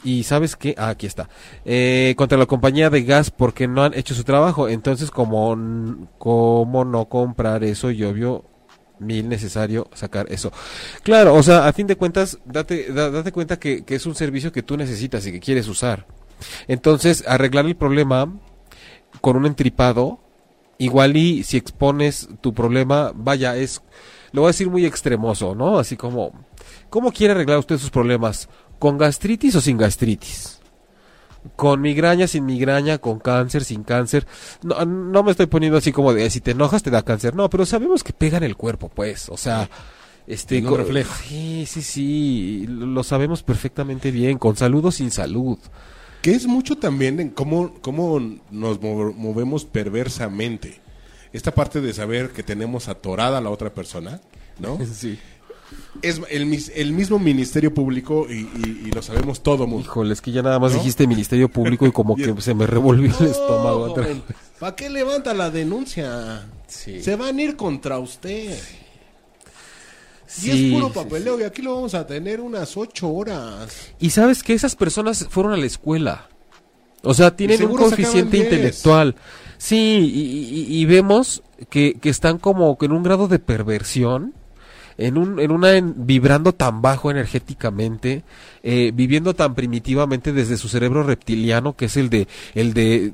y 0.03 0.23
sabes 0.23 0.57
qué, 0.57 0.75
ah, 0.79 0.89
aquí 0.89 1.07
está. 1.07 1.29
Eh, 1.67 2.15
contra 2.17 2.39
la 2.39 2.47
compañía 2.47 2.89
de 2.89 3.03
gas 3.03 3.31
porque 3.31 3.69
no 3.69 3.83
han 3.85 3.93
hecho 3.93 4.15
su 4.15 4.25
trabajo. 4.25 4.71
Entonces, 4.71 5.11
como, 5.11 6.09
como 6.17 6.85
no 6.87 7.05
comprar 7.05 7.63
eso 7.63 7.91
y 7.91 8.05
obvio 8.05 8.43
mil 9.01 9.29
necesario 9.29 9.89
sacar 9.93 10.27
eso. 10.31 10.51
Claro, 11.03 11.35
o 11.35 11.43
sea, 11.43 11.67
a 11.67 11.73
fin 11.75 11.87
de 11.87 11.97
cuentas, 11.97 12.39
date, 12.47 12.91
da- 12.91 13.11
date 13.11 13.33
cuenta 13.33 13.59
que, 13.59 13.85
que 13.85 13.97
es 13.97 14.07
un 14.07 14.15
servicio 14.15 14.51
que 14.51 14.63
tú 14.63 14.79
necesitas 14.79 15.27
y 15.27 15.33
que 15.33 15.41
quieres 15.41 15.69
usar. 15.69 16.07
Entonces, 16.69 17.23
arreglar 17.27 17.67
el 17.67 17.77
problema 17.77 18.33
con 19.25 19.37
un 19.39 19.47
entripado, 19.47 20.19
igual 20.77 21.17
y 21.17 21.45
si 21.45 21.57
expones 21.57 22.29
tu 22.43 22.53
problema, 22.53 23.11
vaya, 23.15 23.57
es, 23.57 23.81
lo 24.33 24.43
voy 24.43 24.49
a 24.49 24.53
decir 24.53 24.69
muy 24.69 24.85
extremoso, 24.85 25.55
¿no? 25.55 25.79
Así 25.79 25.97
como, 25.97 26.33
¿cómo 26.91 27.11
quiere 27.11 27.33
arreglar 27.33 27.57
usted 27.59 27.79
sus 27.79 27.89
problemas? 27.89 28.51
¿Con 28.79 28.99
gastritis 28.99 29.55
o 29.57 29.63
sin 29.63 29.79
gastritis? 29.79 30.61
Con 31.57 31.81
migraña, 31.81 32.27
sin 32.27 32.45
migraña, 32.45 32.99
con 32.99 33.19
cáncer, 33.19 33.65
sin 33.65 33.83
cáncer. 33.83 34.27
No, 34.63 34.85
no 34.85 35.23
me 35.23 35.31
estoy 35.31 35.47
poniendo 35.47 35.79
así 35.79 35.91
como 35.91 36.13
de 36.13 36.29
si 36.29 36.43
te 36.43 36.51
enojas 36.51 36.83
te 36.83 36.91
da 36.91 37.01
cáncer. 37.03 37.35
No, 37.35 37.49
pero 37.49 37.65
sabemos 37.65 38.05
que 38.05 38.13
pega 38.13 38.37
en 38.37 38.45
el 38.45 38.57
cuerpo, 38.57 38.91
pues. 38.91 39.31
O 39.31 39.39
sea, 39.39 39.71
este. 40.27 40.63
Co- 40.63 40.77
reflejo. 40.77 41.15
Sí, 41.27 41.65
sí, 41.67 41.81
sí. 41.81 42.67
Lo 42.69 42.85
lo 42.87 43.03
sabemos 43.03 43.43
perfectamente 43.43 44.11
bien. 44.11 44.37
Con 44.37 44.55
salud 44.57 44.85
o 44.85 44.91
sin 44.91 45.11
salud. 45.11 45.59
Que 46.25 46.31
es 46.33 46.47
mucho 46.47 46.79
también 46.79 47.21
en 47.21 47.29
cómo, 47.29 47.75
cómo 47.83 48.19
nos 48.51 48.81
move- 48.81 49.13
movemos 49.15 49.67
perversamente. 49.67 50.81
Esta 51.35 51.51
parte 51.55 51.83
de 51.83 51.93
saber 51.93 52.31
que 52.31 52.43
tenemos 52.43 52.89
atorada 52.89 53.37
a 53.37 53.41
la 53.43 53.51
otra 53.51 53.75
persona, 53.75 54.23
¿no? 54.59 54.79
Sí. 54.95 55.19
Es 56.01 56.21
el, 56.31 56.47
mis- 56.47 56.71
el 56.75 56.93
mismo 56.93 57.19
Ministerio 57.19 57.75
Público 57.75 58.27
y, 58.31 58.35
y- 58.35 58.83
y 58.87 58.91
lo 58.93 59.03
sabemos 59.03 59.43
todo 59.43 59.67
mundo. 59.67 59.85
Híjole, 59.87 60.15
es 60.15 60.23
que 60.23 60.33
ya 60.33 60.41
nada 60.43 60.59
más 60.59 60.73
¿No? 60.73 60.79
dijiste 60.79 61.07
Ministerio 61.07 61.51
Público 61.51 61.87
y 61.87 61.93
como 61.93 62.17
que 62.17 62.35
se 62.41 62.55
me 62.55 62.67
revolvió 62.67 63.13
el 63.21 63.27
estómago. 63.27 63.95
¿Para 64.59 64.77
qué 64.77 64.89
levanta 64.89 65.35
la 65.35 65.51
denuncia? 65.51 66.47
Sí. 66.69 67.03
Se 67.03 67.17
van 67.17 67.39
a 67.39 67.43
ir 67.43 67.57
contra 67.57 67.99
usted. 67.99 68.57
Sí, 68.59 68.77
y 70.43 70.51
es 70.51 70.73
puro 70.73 70.89
sí, 70.89 70.95
papeleo 70.95 71.39
y 71.41 71.45
aquí 71.45 71.63
lo 71.63 71.75
vamos 71.75 71.95
a 71.95 72.07
tener 72.07 72.41
unas 72.41 72.77
ocho 72.77 73.09
horas. 73.11 73.93
Y 74.01 74.11
sabes 74.11 74.43
que 74.43 74.55
esas 74.55 74.75
personas 74.77 75.27
fueron 75.31 75.53
a 75.53 75.57
la 75.57 75.67
escuela. 75.67 76.29
O 77.03 77.13
sea, 77.15 77.37
tienen 77.37 77.63
un 77.65 77.77
coeficiente 77.77 78.37
10. 78.39 78.45
intelectual. 78.45 79.15
Sí, 79.59 79.77
y, 79.77 80.75
y- 80.77 80.81
y 80.81 80.85
vemos 80.87 81.43
que, 81.71 81.95
que 82.01 82.09
están 82.09 82.39
como 82.39 82.77
que 82.79 82.87
en 82.87 82.93
un 82.93 83.03
grado 83.03 83.29
de 83.29 83.39
perversión, 83.39 84.33
en 84.97 85.19
un, 85.19 85.39
en 85.41 85.51
una 85.51 85.77
en- 85.77 86.07
vibrando 86.07 86.53
tan 86.55 86.81
bajo 86.83 87.11
energéticamente, 87.11 88.25
eh, 88.63 88.91
viviendo 88.95 89.35
tan 89.35 89.55
primitivamente 89.55 90.33
desde 90.33 90.57
su 90.57 90.69
cerebro 90.69 91.03
reptiliano, 91.03 91.77
que 91.77 91.87
es 91.87 91.97
el 91.97 92.09
de, 92.11 92.27
el 92.55 92.73
de 92.75 93.13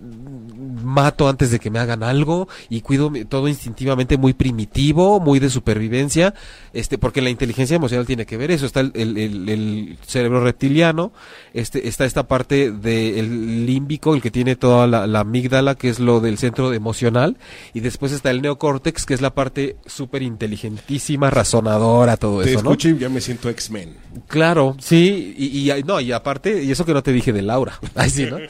mato 0.90 1.28
antes 1.28 1.50
de 1.50 1.58
que 1.58 1.70
me 1.70 1.78
hagan 1.78 2.02
algo 2.02 2.48
y 2.68 2.82
cuido 2.82 3.10
todo 3.28 3.48
instintivamente 3.48 4.18
muy 4.18 4.34
primitivo, 4.34 5.20
muy 5.20 5.38
de 5.38 5.48
supervivencia, 5.48 6.34
este, 6.72 6.98
porque 6.98 7.22
la 7.22 7.30
inteligencia 7.30 7.76
emocional 7.76 8.06
tiene 8.06 8.26
que 8.26 8.36
ver 8.36 8.50
eso, 8.50 8.66
está 8.66 8.80
el, 8.80 8.92
el- 8.94 9.16
el- 9.16 9.48
el 9.48 9.98
cerebro 10.06 10.42
reptiliano, 10.44 11.12
este, 11.54 11.88
está 11.88 12.04
esta 12.04 12.24
parte 12.28 12.70
del 12.70 13.66
límbico, 13.66 14.14
el 14.14 14.20
que 14.20 14.30
tiene 14.30 14.56
toda 14.56 14.86
la, 14.86 15.06
la 15.06 15.20
amígdala, 15.20 15.74
que 15.76 15.88
es 15.88 15.98
lo 16.00 16.20
del 16.20 16.36
centro 16.38 16.72
emocional, 16.72 17.36
y 17.72 17.80
después 17.80 18.12
está 18.12 18.30
el 18.30 18.42
neocórtex, 18.42 19.06
que 19.06 19.14
es 19.14 19.20
la 19.20 19.34
parte 19.34 19.76
súper 19.86 20.22
inteligentísima, 20.22 21.30
razonadora, 21.30 22.16
todo 22.16 22.42
Te 22.42 22.50
eso, 22.52 22.62
¿no? 22.62 22.70
escucho 22.70 22.88
y 22.90 22.98
ya 22.98 23.08
me 23.08 23.20
siento 23.20 23.48
X-Men. 23.48 23.96
Claro, 24.28 24.76
sí, 24.80 25.34
y, 25.36 25.70
y- 25.70 25.82
no, 25.84 26.00
y 26.00 26.12
aparte, 26.12 26.62
y 26.62 26.70
eso 26.70 26.84
que 26.84 26.92
no 26.94 27.02
te 27.02 27.12
dije 27.12 27.32
de 27.32 27.42
Laura, 27.42 27.78
ay 27.94 28.10
sí, 28.10 28.26
¿no? 28.26 28.38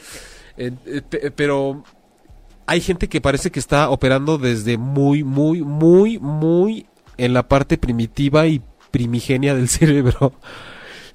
Eh, 0.57 0.69
eh, 0.85 1.01
pe- 1.09 1.31
pero 1.31 1.81
hay 2.71 2.79
gente 2.79 3.09
que 3.09 3.19
parece 3.19 3.51
que 3.51 3.59
está 3.59 3.89
operando 3.89 4.37
desde 4.37 4.77
muy, 4.77 5.25
muy, 5.25 5.61
muy, 5.61 6.19
muy 6.19 6.85
en 7.17 7.33
la 7.33 7.45
parte 7.45 7.77
primitiva 7.77 8.47
y 8.47 8.61
primigenia 8.91 9.53
del 9.53 9.67
cerebro, 9.77 10.31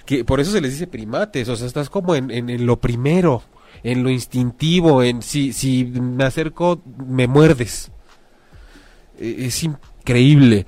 que 0.04 0.22
por 0.22 0.38
eso 0.38 0.52
se 0.52 0.60
les 0.60 0.72
dice 0.72 0.86
primates, 0.86 1.48
o 1.48 1.56
sea, 1.56 1.66
estás 1.66 1.88
como 1.88 2.14
en, 2.14 2.66
lo 2.66 2.78
primero, 2.78 3.42
en 3.82 4.02
lo 4.02 4.10
instintivo, 4.10 5.02
en 5.02 5.22
si, 5.22 5.54
si 5.54 5.86
me 5.86 6.24
acerco, 6.24 6.82
me 6.98 7.26
muerdes. 7.26 7.90
Eh, 9.18 9.46
Es 9.46 9.62
increíble. 9.62 10.66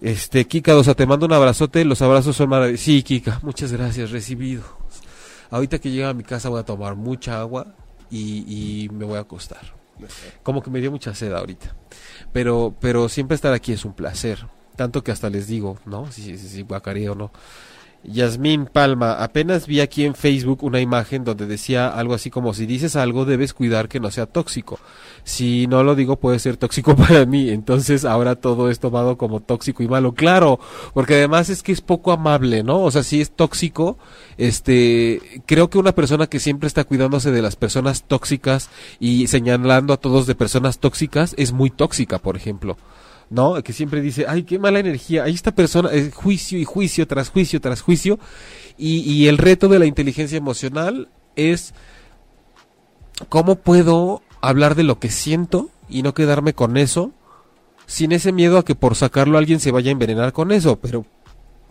Este, 0.00 0.44
Kika, 0.46 0.76
o 0.76 0.84
te 0.94 1.04
mando 1.04 1.26
un 1.26 1.32
abrazote, 1.32 1.84
los 1.84 2.00
abrazos 2.00 2.36
son 2.36 2.50
maravillosos. 2.50 2.84
Sí, 2.84 3.02
Kika, 3.02 3.40
muchas 3.42 3.72
gracias, 3.72 4.12
recibido. 4.12 4.62
Ahorita 5.50 5.80
que 5.80 5.90
llegue 5.90 6.04
a 6.04 6.14
mi 6.14 6.22
casa 6.22 6.48
voy 6.48 6.60
a 6.60 6.64
tomar 6.64 6.94
mucha 6.94 7.40
agua 7.40 7.74
y 8.08 8.88
me 8.92 9.04
voy 9.04 9.16
a 9.16 9.22
acostar. 9.22 9.77
Como 10.42 10.62
que 10.62 10.70
me 10.70 10.80
dio 10.80 10.90
mucha 10.90 11.14
sed 11.14 11.32
ahorita. 11.32 11.74
Pero, 12.32 12.74
pero 12.80 13.08
siempre 13.08 13.34
estar 13.34 13.52
aquí 13.52 13.72
es 13.72 13.84
un 13.84 13.94
placer. 13.94 14.46
Tanto 14.76 15.02
que 15.02 15.10
hasta 15.10 15.28
les 15.28 15.46
digo, 15.46 15.78
¿no? 15.86 16.10
Si, 16.12 16.38
si, 16.38 16.48
si 16.48 16.62
o 16.62 17.14
no. 17.14 17.32
Yasmín 18.12 18.66
Palma, 18.66 19.22
apenas 19.22 19.66
vi 19.66 19.80
aquí 19.80 20.04
en 20.04 20.14
Facebook 20.14 20.62
una 20.62 20.80
imagen 20.80 21.24
donde 21.24 21.46
decía 21.46 21.88
algo 21.88 22.14
así 22.14 22.30
como 22.30 22.54
si 22.54 22.66
dices 22.66 22.96
algo 22.96 23.24
debes 23.24 23.54
cuidar 23.54 23.88
que 23.88 24.00
no 24.00 24.10
sea 24.10 24.26
tóxico. 24.26 24.78
Si 25.24 25.66
no 25.66 25.82
lo 25.82 25.94
digo 25.94 26.16
puede 26.16 26.38
ser 26.38 26.56
tóxico 26.56 26.96
para 26.96 27.26
mí, 27.26 27.50
entonces 27.50 28.04
ahora 28.04 28.36
todo 28.36 28.70
es 28.70 28.80
tomado 28.80 29.18
como 29.18 29.40
tóxico 29.40 29.82
y 29.82 29.88
malo. 29.88 30.12
Claro, 30.12 30.58
porque 30.94 31.14
además 31.14 31.50
es 31.50 31.62
que 31.62 31.72
es 31.72 31.80
poco 31.80 32.12
amable, 32.12 32.62
¿no? 32.62 32.82
O 32.82 32.90
sea, 32.90 33.02
si 33.02 33.20
es 33.20 33.30
tóxico, 33.30 33.98
este, 34.36 35.42
creo 35.46 35.70
que 35.70 35.78
una 35.78 35.92
persona 35.92 36.26
que 36.26 36.40
siempre 36.40 36.66
está 36.66 36.84
cuidándose 36.84 37.30
de 37.30 37.42
las 37.42 37.56
personas 37.56 38.04
tóxicas 38.04 38.70
y 38.98 39.26
señalando 39.26 39.92
a 39.92 39.98
todos 39.98 40.26
de 40.26 40.34
personas 40.34 40.78
tóxicas 40.78 41.34
es 41.36 41.52
muy 41.52 41.70
tóxica, 41.70 42.18
por 42.18 42.36
ejemplo. 42.36 42.76
¿No? 43.30 43.62
Que 43.62 43.72
siempre 43.72 44.00
dice, 44.00 44.26
ay, 44.28 44.44
qué 44.44 44.58
mala 44.58 44.78
energía, 44.78 45.24
ahí 45.24 45.34
esta 45.34 45.54
persona, 45.54 45.90
es 45.90 46.14
juicio 46.14 46.58
y 46.58 46.64
juicio 46.64 47.06
tras 47.06 47.30
juicio 47.30 47.60
tras 47.60 47.80
juicio, 47.80 48.18
y, 48.76 49.00
y 49.00 49.28
el 49.28 49.38
reto 49.38 49.68
de 49.68 49.78
la 49.78 49.86
inteligencia 49.86 50.38
emocional 50.38 51.08
es 51.36 51.74
cómo 53.28 53.56
puedo 53.56 54.22
hablar 54.40 54.74
de 54.74 54.84
lo 54.84 54.98
que 54.98 55.10
siento 55.10 55.70
y 55.88 56.02
no 56.02 56.14
quedarme 56.14 56.54
con 56.54 56.76
eso, 56.76 57.12
sin 57.86 58.12
ese 58.12 58.32
miedo 58.32 58.58
a 58.58 58.64
que 58.64 58.74
por 58.74 58.94
sacarlo 58.94 59.38
alguien 59.38 59.60
se 59.60 59.72
vaya 59.72 59.90
a 59.90 59.92
envenenar 59.92 60.32
con 60.32 60.52
eso, 60.52 60.76
pero 60.76 61.06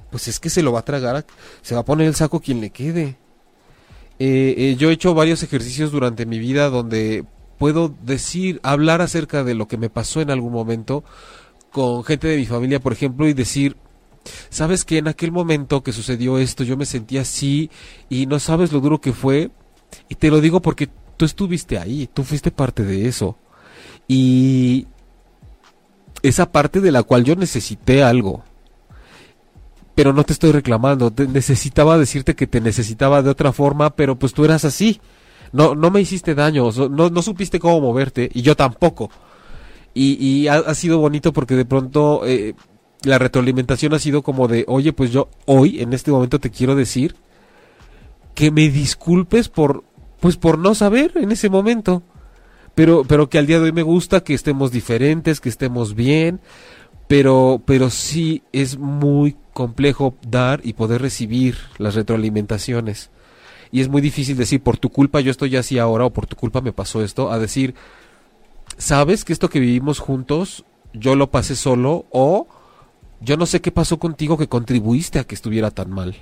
pues 0.10 0.28
es 0.28 0.40
que 0.40 0.50
se 0.50 0.64
lo 0.64 0.72
va 0.72 0.80
a 0.80 0.86
tragar, 0.86 1.26
se 1.62 1.76
va 1.76 1.82
a 1.82 1.86
poner 1.86 2.08
el 2.08 2.16
saco 2.16 2.40
quien 2.40 2.62
le 2.62 2.72
quede. 2.72 3.18
Eh, 4.20 4.56
eh, 4.58 4.76
yo 4.78 4.90
he 4.90 4.94
hecho 4.94 5.14
varios 5.14 5.44
ejercicios 5.44 5.92
durante 5.92 6.26
mi 6.26 6.40
vida 6.40 6.70
donde 6.70 7.24
puedo 7.60 7.94
decir, 8.04 8.60
hablar 8.64 9.02
acerca 9.02 9.44
de 9.44 9.54
lo 9.54 9.68
que 9.68 9.78
me 9.78 9.90
pasó 9.90 10.22
en 10.22 10.32
algún 10.32 10.54
momento 10.54 11.04
con 11.72 12.04
gente 12.04 12.28
de 12.28 12.38
mi 12.38 12.46
familia, 12.46 12.80
por 12.80 12.94
ejemplo, 12.94 13.28
y 13.28 13.34
decir, 13.34 13.78
sabes 14.50 14.86
que 14.86 14.98
en 14.98 15.08
aquel 15.08 15.32
momento 15.32 15.84
que 15.84 15.94
sucedió 15.94 16.38
esto 16.38 16.64
yo 16.64 16.78
me 16.78 16.86
sentí 16.86 17.18
así 17.18 17.70
y 18.10 18.26
no 18.26 18.40
sabes 18.40 18.72
lo 18.72 18.80
duro 18.80 19.00
que 19.00 19.14
fue 19.14 19.52
y 20.10 20.16
te 20.16 20.30
lo 20.30 20.42
digo 20.42 20.62
porque 20.62 20.90
tú 21.18 21.26
estuviste 21.26 21.78
ahí, 21.78 22.10
tú 22.14 22.24
fuiste 22.24 22.52
parte 22.52 22.84
de 22.84 23.08
eso. 23.08 23.38
Y 24.08 24.88
esa 26.22 26.52
parte 26.52 26.80
de 26.80 26.92
la 26.92 27.04
cual 27.04 27.24
yo 27.24 27.36
necesité 27.36 28.04
algo. 28.04 28.44
Pero 29.96 30.14
no 30.14 30.24
te 30.24 30.34
estoy 30.34 30.52
reclamando, 30.52 31.12
necesitaba 31.28 31.98
decirte 31.98 32.36
que 32.36 32.48
te 32.48 32.62
necesitaba 32.62 33.24
de 33.24 33.32
otra 33.32 33.52
forma, 33.52 33.96
pero 33.96 34.18
pues 34.18 34.34
tú 34.34 34.46
eras 34.46 34.64
así. 34.64 35.02
No, 35.52 35.74
no 35.74 35.90
me 35.90 36.02
hiciste 36.02 36.36
daño, 36.36 36.70
no, 36.90 37.10
no 37.10 37.22
supiste 37.22 37.60
cómo 37.60 37.82
moverte, 37.82 38.30
y 38.34 38.42
yo 38.42 38.56
tampoco. 38.56 39.10
Y, 39.98 40.14
y 40.24 40.48
ha, 40.48 40.76
sido 40.76 41.00
bonito 41.00 41.34
porque 41.34 41.56
de 41.56 41.66
pronto 41.66 42.22
eh, 42.24 42.54
la 43.04 43.18
retroalimentación 43.18 43.96
ha 43.96 44.00
sido 44.00 44.22
como 44.22 44.48
de, 44.48 44.64
oye, 44.68 44.94
pues 44.94 45.12
yo 45.12 45.30
hoy, 45.46 45.82
en 45.82 45.92
este 45.94 46.12
momento, 46.12 46.40
te 46.40 46.52
quiero 46.52 46.76
decir 46.76 47.16
que 48.36 48.52
me 48.52 48.70
disculpes 48.70 49.50
por, 49.50 49.84
pues 50.20 50.38
por 50.38 50.60
no 50.60 50.76
saber 50.76 51.14
en 51.16 51.32
ese 51.32 51.50
momento. 51.50 52.04
Pero, 52.76 53.06
pero 53.06 53.28
que 53.28 53.40
al 53.40 53.48
día 53.48 53.58
de 53.58 53.66
hoy 53.66 53.72
me 53.72 53.82
gusta 53.82 54.24
que 54.24 54.36
estemos 54.36 54.72
diferentes, 54.72 55.40
que 55.40 55.50
estemos 55.50 55.96
bien, 55.96 56.42
pero, 57.08 57.60
pero 57.66 57.90
sí 57.90 58.44
es 58.52 58.78
muy 58.78 59.36
complejo 59.54 60.16
dar 60.28 60.62
y 60.64 60.74
poder 60.74 61.02
recibir 61.02 61.58
las 61.80 61.96
retroalimentaciones. 61.96 63.10
Y 63.72 63.82
es 63.82 63.90
muy 63.90 64.02
difícil 64.02 64.38
decir, 64.38 64.62
por 64.62 64.78
tu 64.78 64.90
culpa 64.90 65.22
yo 65.22 65.32
estoy 65.32 65.56
así 65.56 65.80
ahora 65.80 66.06
o 66.06 66.14
por 66.14 66.28
tu 66.28 66.36
culpa 66.36 66.62
me 66.62 66.72
pasó 66.72 67.04
esto, 67.04 67.32
a 67.32 67.40
decir, 67.40 67.74
sabes 68.78 69.26
que 69.26 69.34
esto 69.34 69.50
que 69.50 69.60
vivimos 69.60 70.00
juntos, 70.00 70.66
yo 70.94 71.16
lo 71.16 71.30
pasé 71.30 71.56
solo 71.56 72.06
o 72.12 72.48
yo 73.22 73.38
no 73.38 73.46
sé 73.46 73.62
qué 73.62 73.72
pasó 73.72 73.98
contigo 73.98 74.38
que 74.38 74.48
contribuiste 74.48 75.20
a 75.20 75.24
que 75.24 75.36
estuviera 75.36 75.72
tan 75.72 75.90
mal. 75.90 76.16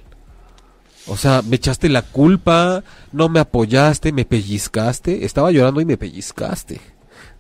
O 1.08 1.18
sea, 1.18 1.42
me 1.44 1.58
echaste 1.58 1.90
la 1.90 2.02
culpa, 2.02 2.84
no 3.12 3.30
me 3.30 3.40
apoyaste, 3.40 4.12
me 4.12 4.26
pellizcaste, 4.26 5.26
estaba 5.26 5.52
llorando 5.52 5.82
y 5.82 5.86
me 5.86 5.98
pellizcaste, 5.98 6.82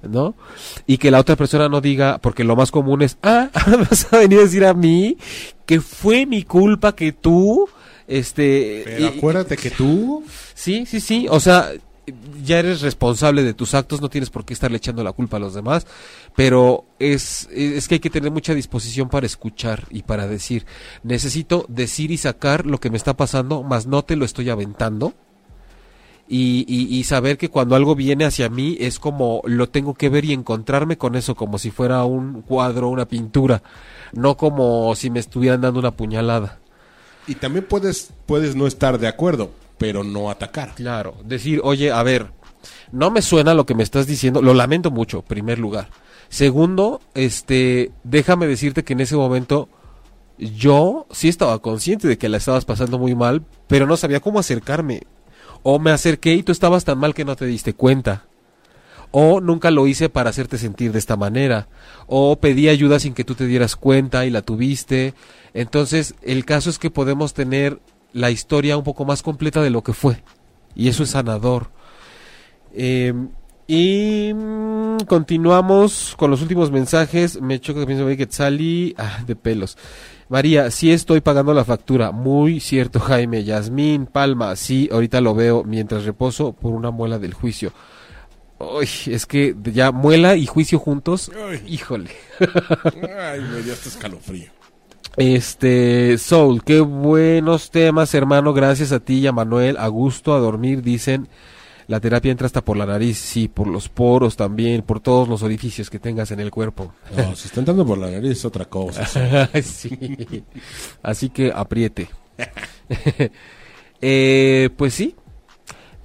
¿no? 0.04 0.36
Y 0.86 0.98
que 0.98 1.10
la 1.10 1.20
otra 1.20 1.36
persona 1.36 1.68
no 1.68 1.82
diga, 1.82 2.20
porque 2.20 2.44
lo 2.44 2.56
más 2.56 2.70
común 2.70 3.02
es, 3.02 3.18
ah, 3.24 3.50
vas 3.90 4.14
a 4.14 4.20
venir 4.20 4.40
a 4.40 4.44
decir 4.44 4.66
a 4.66 4.74
mí 4.74 5.18
que 5.66 5.82
fue 5.82 6.28
mi 6.28 6.44
culpa 6.44 6.96
que 6.96 7.12
tú, 7.12 7.68
este... 8.08 8.84
Pero 8.86 9.08
acuérdate 9.08 9.58
que 9.58 9.72
tú... 9.72 10.24
Sí, 10.54 10.86
sí, 10.86 11.00
sí, 11.00 11.26
o 11.28 11.40
sea, 11.40 11.72
ya 12.44 12.60
eres 12.60 12.82
responsable 12.82 13.44
de 13.44 13.54
tus 13.54 13.74
actos, 13.74 14.02
no 14.02 14.10
tienes 14.10 14.30
por 14.30 14.46
qué 14.46 14.54
estarle 14.54 14.78
echando 14.78 15.04
la 15.04 15.12
culpa 15.12 15.38
a 15.38 15.40
los 15.40 15.54
demás, 15.54 15.88
pero 16.36 16.86
es, 17.00 17.50
es 17.52 17.88
que 17.88 17.96
hay 17.96 18.00
que 18.00 18.10
tener 18.10 18.32
mucha 18.32 18.54
disposición 18.54 19.10
para 19.10 19.26
escuchar 19.26 19.88
y 19.90 20.04
para 20.04 20.28
decir, 20.28 20.66
necesito 21.04 21.66
decir 21.68 22.12
y 22.12 22.18
sacar 22.18 22.66
lo 22.66 22.80
que 22.80 22.90
me 22.90 22.98
está 22.98 23.16
pasando, 23.16 23.64
más 23.64 23.88
no 23.88 24.04
te 24.04 24.16
lo 24.16 24.26
estoy 24.26 24.50
aventando. 24.50 25.14
Y, 26.28 26.66
y, 26.68 27.04
saber 27.04 27.38
que 27.38 27.50
cuando 27.50 27.76
algo 27.76 27.94
viene 27.94 28.26
hacia 28.26 28.50
mí 28.50 28.78
es 28.80 28.98
como 28.98 29.44
lo 29.46 29.70
tengo 29.70 29.94
que 29.94 30.10
ver 30.10 30.26
y 30.26 30.34
encontrarme 30.34 30.98
con 30.98 31.14
eso 31.14 31.36
como 31.36 31.60
si 31.60 31.70
fuera 31.70 32.04
un 32.04 32.42
cuadro, 32.42 32.90
una 32.90 33.08
pintura, 33.08 33.62
no 34.12 34.36
como 34.36 34.96
si 34.96 35.12
me 35.12 35.20
estuvieran 35.20 35.62
dando 35.62 35.80
una 35.80 35.92
puñalada. 35.92 36.58
Y 37.28 37.36
también 37.36 37.66
puedes, 37.68 38.10
puedes 38.26 38.56
no 38.56 38.66
estar 38.66 38.98
de 38.98 39.08
acuerdo, 39.08 39.52
pero 39.78 40.04
no 40.04 40.30
atacar. 40.30 40.76
Claro, 40.76 41.16
decir, 41.24 41.62
oye, 41.64 41.92
a 41.92 42.04
ver, 42.04 42.32
no 42.92 43.12
me 43.12 43.22
suena 43.22 43.54
lo 43.54 43.66
que 43.66 43.76
me 43.76 43.84
estás 43.84 44.08
diciendo, 44.08 44.42
lo 44.42 44.54
lamento 44.54 44.92
mucho, 44.92 45.22
primer 45.22 45.60
lugar. 45.60 45.90
Segundo, 46.30 47.02
este, 47.14 47.92
déjame 48.04 48.48
decirte 48.48 48.84
que 48.84 48.94
en 48.94 49.02
ese 49.02 49.16
momento 49.16 49.70
yo 50.38 51.08
sí 51.12 51.30
estaba 51.30 51.60
consciente 51.60 52.08
de 52.08 52.18
que 52.18 52.30
la 52.30 52.38
estabas 52.38 52.66
pasando 52.66 53.00
muy 53.00 53.16
mal, 53.16 53.44
pero 53.68 53.88
no 53.88 53.98
sabía 53.98 54.20
cómo 54.20 54.40
acercarme. 54.40 55.04
O 55.64 55.80
me 55.80 55.92
acerqué 55.92 56.34
y 56.34 56.44
tú 56.44 56.52
estabas 56.52 56.86
tan 56.86 56.98
mal 56.98 57.14
que 57.14 57.26
no 57.26 57.36
te 57.36 57.46
diste 57.46 57.74
cuenta. 57.74 58.26
O 59.12 59.40
nunca 59.40 59.72
lo 59.72 59.88
hice 59.88 60.10
para 60.10 60.30
hacerte 60.30 60.58
sentir 60.58 60.92
de 60.92 61.00
esta 61.00 61.16
manera. 61.16 61.70
O 62.06 62.36
pedí 62.40 62.70
ayuda 62.70 63.00
sin 63.00 63.14
que 63.14 63.24
tú 63.24 63.34
te 63.34 63.48
dieras 63.48 63.76
cuenta 63.76 64.26
y 64.26 64.30
la 64.30 64.42
tuviste. 64.42 65.14
Entonces, 65.54 66.16
el 66.22 66.44
caso 66.46 66.70
es 66.70 66.80
que 66.80 66.92
podemos 66.92 67.34
tener 67.34 67.80
la 68.16 68.32
historia 68.32 68.78
un 68.78 68.84
poco 68.84 69.04
más 69.04 69.22
completa 69.22 69.62
de 69.62 69.70
lo 69.70 69.84
que 69.84 69.94
fue. 69.94 70.24
Y 70.74 70.88
eso 70.88 71.04
es 71.04 71.10
sanador. 71.10 71.70
Em, 72.74 73.30
y 73.68 74.32
mm, 74.34 75.00
continuamos 75.06 76.16
con 76.18 76.32
los 76.32 76.42
últimos 76.42 76.72
mensajes. 76.72 77.42
Me 77.42 77.60
choca 77.60 77.82
que 77.82 77.88
pienso 77.88 78.08
que 78.08 78.28
salí 78.30 78.96
ah, 78.98 79.20
de 79.28 79.36
pelos. 79.36 79.78
María, 80.30 80.72
sí 80.72 80.94
estoy 80.94 81.20
pagando 81.20 81.54
la 81.54 81.66
factura. 81.66 82.14
Muy 82.14 82.62
cierto, 82.62 83.02
Jaime. 83.02 83.44
Yasmín, 83.44 84.06
Palma, 84.06 84.56
sí, 84.56 84.90
ahorita 84.92 85.20
lo 85.20 85.36
veo 85.36 85.66
mientras 85.66 86.06
reposo 86.06 86.54
por 86.54 86.72
una 86.72 86.92
muela 86.92 87.20
del 87.20 87.34
juicio. 87.34 87.74
Uy, 88.60 88.88
es 89.08 89.26
que 89.26 89.54
ya 89.74 89.92
muela 89.92 90.38
y 90.38 90.46
juicio 90.46 90.80
juntos. 90.80 91.30
Híjole. 91.68 92.12
Ay, 92.40 93.42
me 93.42 93.62
dio 93.62 93.74
hasta 93.74 93.90
escalofrío. 93.90 94.55
Este, 95.18 96.18
Soul, 96.18 96.64
qué 96.64 96.82
buenos 96.82 97.72
temas, 97.72 98.14
hermano. 98.14 98.54
Gracias 98.54 98.92
a 98.92 99.00
ti 99.00 99.20
y 99.20 99.28
a 99.28 99.32
Manuel. 99.32 99.78
A 99.78 99.88
gusto, 99.88 100.34
a 100.34 100.40
dormir, 100.40 100.82
dicen. 100.82 101.28
La 101.88 102.00
terapia 102.00 102.32
entra 102.32 102.48
hasta 102.48 102.66
por 102.66 102.78
la 102.78 102.88
nariz, 102.88 103.20
sí, 103.20 103.48
por 103.48 103.68
los 103.68 103.90
poros 103.90 104.36
también, 104.36 104.82
por 104.82 105.00
todos 105.00 105.28
los 105.28 105.44
orificios 105.44 105.92
que 105.92 106.00
tengas 106.00 106.32
en 106.32 106.40
el 106.40 106.50
cuerpo. 106.50 106.92
No, 107.16 107.36
si 107.36 107.48
está 107.48 107.60
entrando 107.60 107.86
por 107.86 108.00
la 108.00 108.10
nariz 108.10 108.32
es 108.32 108.46
otra 108.46 108.66
cosa. 108.66 109.06
sí. 109.64 110.44
Así 111.04 111.30
que 111.30 111.52
apriete. 111.54 112.10
eh, 114.02 114.70
pues 114.76 114.96
sí. 114.96 115.16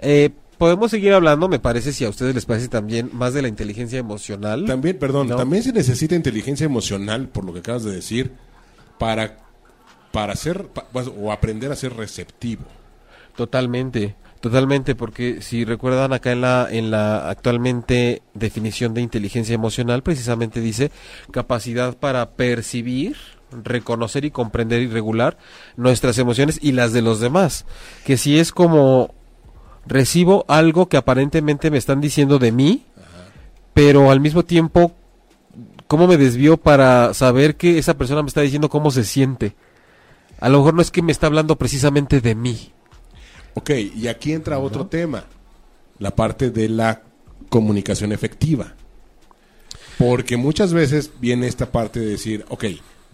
Eh, 0.00 0.28
podemos 0.58 0.90
seguir 0.90 1.14
hablando, 1.14 1.48
me 1.48 1.58
parece, 1.58 1.94
si 1.94 2.04
a 2.04 2.11
ustedes 2.11 2.34
les 2.34 2.44
parece 2.44 2.68
también 2.68 3.08
más 3.14 3.32
de 3.32 3.40
la 3.40 3.48
inteligencia 3.48 3.98
emocional. 3.98 4.66
También, 4.66 4.98
perdón, 4.98 5.28
también 5.28 5.62
se 5.62 5.72
necesita 5.72 6.14
inteligencia 6.14 6.66
emocional, 6.66 7.28
por 7.28 7.46
lo 7.46 7.54
que 7.54 7.61
acabas 7.61 7.84
de 7.84 7.92
decir 7.92 8.32
para, 9.01 9.38
para 10.12 10.36
ser 10.36 10.66
pues, 10.92 11.09
o 11.09 11.32
aprender 11.32 11.72
a 11.72 11.76
ser 11.76 11.96
receptivo. 11.96 12.64
Totalmente, 13.34 14.14
totalmente, 14.40 14.94
porque 14.94 15.40
si 15.40 15.64
recuerdan 15.64 16.12
acá 16.12 16.32
en 16.32 16.42
la, 16.42 16.68
en 16.70 16.90
la 16.90 17.30
actualmente 17.30 18.20
definición 18.34 18.92
de 18.92 19.01
inteligencia 19.01 19.55
emocional, 19.55 20.03
precisamente 20.03 20.61
dice 20.61 20.92
capacidad 21.30 21.96
para 21.96 22.32
percibir, 22.32 23.16
reconocer 23.51 24.26
y 24.26 24.30
comprender 24.30 24.82
y 24.82 24.88
regular 24.88 25.38
nuestras 25.76 26.18
emociones 26.18 26.59
y 26.61 26.72
las 26.72 26.92
de 26.92 27.01
los 27.01 27.20
demás. 27.20 27.64
Que 28.05 28.18
si 28.18 28.38
es 28.38 28.53
como 28.53 29.14
recibo 29.86 30.44
algo 30.46 30.90
que 30.90 30.98
aparentemente 30.98 31.70
me 31.70 31.78
están 31.78 32.03
diciendo 32.03 32.38
de 32.38 32.53
mí, 32.53 32.84
pero 33.72 34.11
al 34.11 34.20
mismo 34.20 34.44
tiempo 34.44 34.92
cómo 35.91 36.07
me 36.07 36.16
desvió 36.16 36.57
para 36.57 37.14
saber 37.14 37.57
que 37.57 37.76
esa 37.76 37.99
persona 37.99 38.22
me 38.22 38.28
está 38.28 38.43
diciendo 38.43 38.68
cómo 38.68 38.93
se 38.93 39.03
siente. 39.03 39.57
A 40.38 40.49
lo 40.49 40.59
mejor 40.59 40.74
no 40.74 40.82
es 40.82 40.93
que 40.93 41.03
me 41.03 41.11
está 41.11 41.26
hablando 41.26 41.57
precisamente 41.59 42.20
de 42.20 42.36
mí. 42.36 42.70
Ok, 43.55 43.70
y 43.97 44.07
aquí 44.07 44.32
entra 44.32 44.61
otro 44.61 44.86
tema, 44.86 45.24
la 45.99 46.14
parte 46.14 46.51
de 46.51 46.68
la 46.68 47.03
comunicación 47.49 48.12
efectiva. 48.12 48.77
Porque 49.98 50.36
muchas 50.36 50.73
veces 50.73 51.10
viene 51.19 51.48
esta 51.48 51.73
parte 51.73 51.98
de 51.98 52.06
decir, 52.06 52.44
ok, 52.51 52.66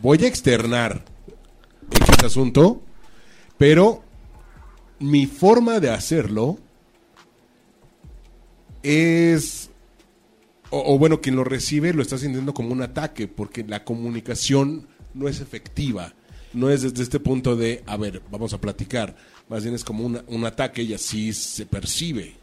voy 0.03 0.23
a 0.23 0.29
externar 0.29 1.03
este 1.91 2.27
asunto, 2.27 2.83
pero 3.57 4.03
mi 4.99 5.25
forma 5.25 5.81
de 5.81 5.89
hacerlo 5.93 6.59
es 8.83 9.71
o, 10.85 10.99
bueno, 10.99 11.21
quien 11.21 11.37
lo 11.37 11.45
recibe 11.45 11.93
lo 11.93 12.03
está 12.03 12.19
sintiendo 12.19 12.55
como 12.55 12.73
un 12.73 12.83
ataque, 12.83 13.29
porque 13.29 13.65
la 13.65 13.85
comunicación 13.85 14.87
no 15.15 15.29
es 15.29 15.41
efectiva. 15.41 16.15
No 16.53 16.71
es 16.71 16.83
desde 16.83 17.03
este 17.03 17.21
punto 17.21 17.57
de, 17.57 17.83
a 17.87 17.97
ver, 17.97 18.23
vamos 18.31 18.53
a 18.55 18.61
platicar. 18.61 19.17
Más 19.49 19.63
bien 19.63 19.75
es 19.75 19.85
como 19.85 20.05
un 20.05 20.47
ataque 20.47 20.83
y 20.83 20.95
así 20.95 21.33
se 21.33 21.67
percibe. 21.67 22.35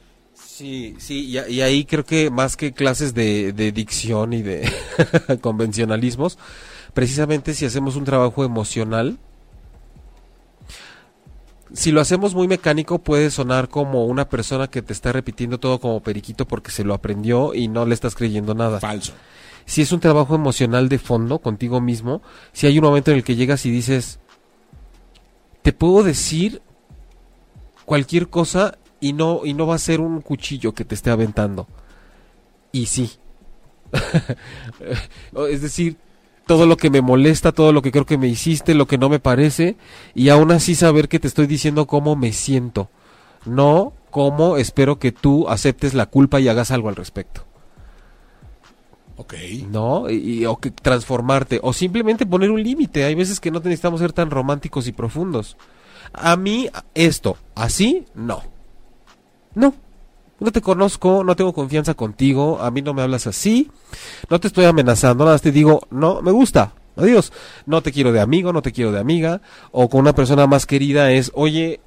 Sí, 0.55 0.95
sí, 0.99 1.25
y, 1.25 1.61
ahí 1.61 1.83
creo 1.83 2.05
que 2.05 2.29
más 2.29 2.55
que 2.55 2.73
clases 2.73 3.15
de, 3.15 3.53
de 3.53 3.71
dicción 3.71 4.33
y 4.33 4.43
de 4.43 4.69
convencionalismos, 5.41 6.37
precisamente 6.93 7.55
si 7.55 7.65
hacemos 7.65 7.95
un 7.95 8.03
trabajo 8.03 8.45
emocional, 8.45 9.17
si 11.73 11.91
lo 11.91 12.01
hacemos 12.01 12.35
muy 12.35 12.47
mecánico 12.47 12.99
puede 12.99 13.31
sonar 13.31 13.67
como 13.67 14.05
una 14.05 14.29
persona 14.29 14.67
que 14.67 14.83
te 14.83 14.93
está 14.93 15.11
repitiendo 15.11 15.59
todo 15.59 15.79
como 15.79 16.01
periquito 16.01 16.47
porque 16.47 16.71
se 16.71 16.83
lo 16.83 16.93
aprendió 16.93 17.55
y 17.55 17.67
no 17.67 17.85
le 17.85 17.95
estás 17.95 18.15
creyendo 18.15 18.53
nada. 18.53 18.79
Falso. 18.79 19.13
Si 19.65 19.81
es 19.81 19.91
un 19.91 19.99
trabajo 19.99 20.35
emocional 20.35 20.87
de 20.87 20.99
fondo 20.99 21.39
contigo 21.39 21.81
mismo, 21.81 22.21
si 22.51 22.67
hay 22.67 22.77
un 22.77 22.85
momento 22.85 23.09
en 23.11 23.17
el 23.17 23.23
que 23.23 23.35
llegas 23.35 23.65
y 23.65 23.71
dices, 23.71 24.19
te 25.63 25.73
puedo 25.73 26.03
decir 26.03 26.61
cualquier 27.85 28.29
cosa 28.29 28.77
y 28.99 29.13
no 29.13 29.41
y 29.43 29.53
no 29.53 29.65
va 29.65 29.75
a 29.75 29.79
ser 29.79 29.99
un 29.99 30.21
cuchillo 30.21 30.73
que 30.73 30.85
te 30.85 30.93
esté 30.93 31.09
aventando. 31.09 31.67
Y 32.71 32.85
sí. 32.85 33.11
es 35.49 35.61
decir, 35.61 35.97
todo 36.45 36.65
lo 36.65 36.77
que 36.77 36.89
me 36.89 37.01
molesta, 37.01 37.51
todo 37.51 37.71
lo 37.71 37.81
que 37.81 37.91
creo 37.91 38.05
que 38.05 38.17
me 38.17 38.27
hiciste, 38.27 38.73
lo 38.73 38.87
que 38.87 38.97
no 38.97 39.09
me 39.09 39.19
parece, 39.19 39.77
y 40.13 40.29
aún 40.29 40.51
así 40.51 40.75
saber 40.75 41.07
que 41.07 41.19
te 41.19 41.27
estoy 41.27 41.47
diciendo 41.47 41.87
cómo 41.87 42.15
me 42.15 42.33
siento, 42.33 42.89
no 43.45 43.93
cómo 44.11 44.57
espero 44.57 44.99
que 44.99 45.11
tú 45.11 45.47
aceptes 45.49 45.93
la 45.93 46.05
culpa 46.05 46.39
y 46.39 46.47
hagas 46.47 46.71
algo 46.71 46.89
al 46.89 46.95
respecto. 46.95 47.45
Ok. 49.17 49.33
¿no? 49.69 50.09
Y, 50.09 50.45
o 50.45 50.57
que 50.57 50.71
transformarte, 50.71 51.59
o 51.63 51.73
simplemente 51.73 52.25
poner 52.25 52.51
un 52.51 52.61
límite. 52.61 53.03
Hay 53.05 53.15
veces 53.15 53.39
que 53.39 53.51
no 53.51 53.59
necesitamos 53.59 53.99
ser 53.99 54.13
tan 54.13 54.29
románticos 54.29 54.87
y 54.87 54.91
profundos. 54.91 55.57
A 56.13 56.35
mí, 56.35 56.69
esto, 56.93 57.37
así, 57.55 58.05
no. 58.13 58.43
No. 59.55 59.73
No 60.39 60.51
te 60.51 60.61
conozco, 60.61 61.23
no 61.23 61.35
tengo 61.35 61.53
confianza 61.53 61.93
contigo, 61.93 62.59
a 62.61 62.71
mí 62.71 62.81
no 62.81 62.93
me 62.93 63.01
hablas 63.01 63.27
así, 63.27 63.71
no 64.29 64.39
te 64.39 64.47
estoy 64.47 64.65
amenazando, 64.65 65.23
nada 65.23 65.35
más 65.35 65.41
te 65.41 65.51
digo, 65.51 65.81
no, 65.89 66.21
me 66.21 66.31
gusta, 66.31 66.73
adiós. 66.95 67.31
No 67.65 67.81
te 67.81 67.91
quiero 67.91 68.11
de 68.11 68.19
amigo, 68.19 68.51
no 68.51 68.61
te 68.61 68.71
quiero 68.71 68.91
de 68.91 68.99
amiga, 68.99 69.41
o 69.71 69.89
con 69.89 70.01
una 70.01 70.13
persona 70.13 70.47
más 70.47 70.65
querida 70.65 71.11
es, 71.11 71.31
oye, 71.35 71.79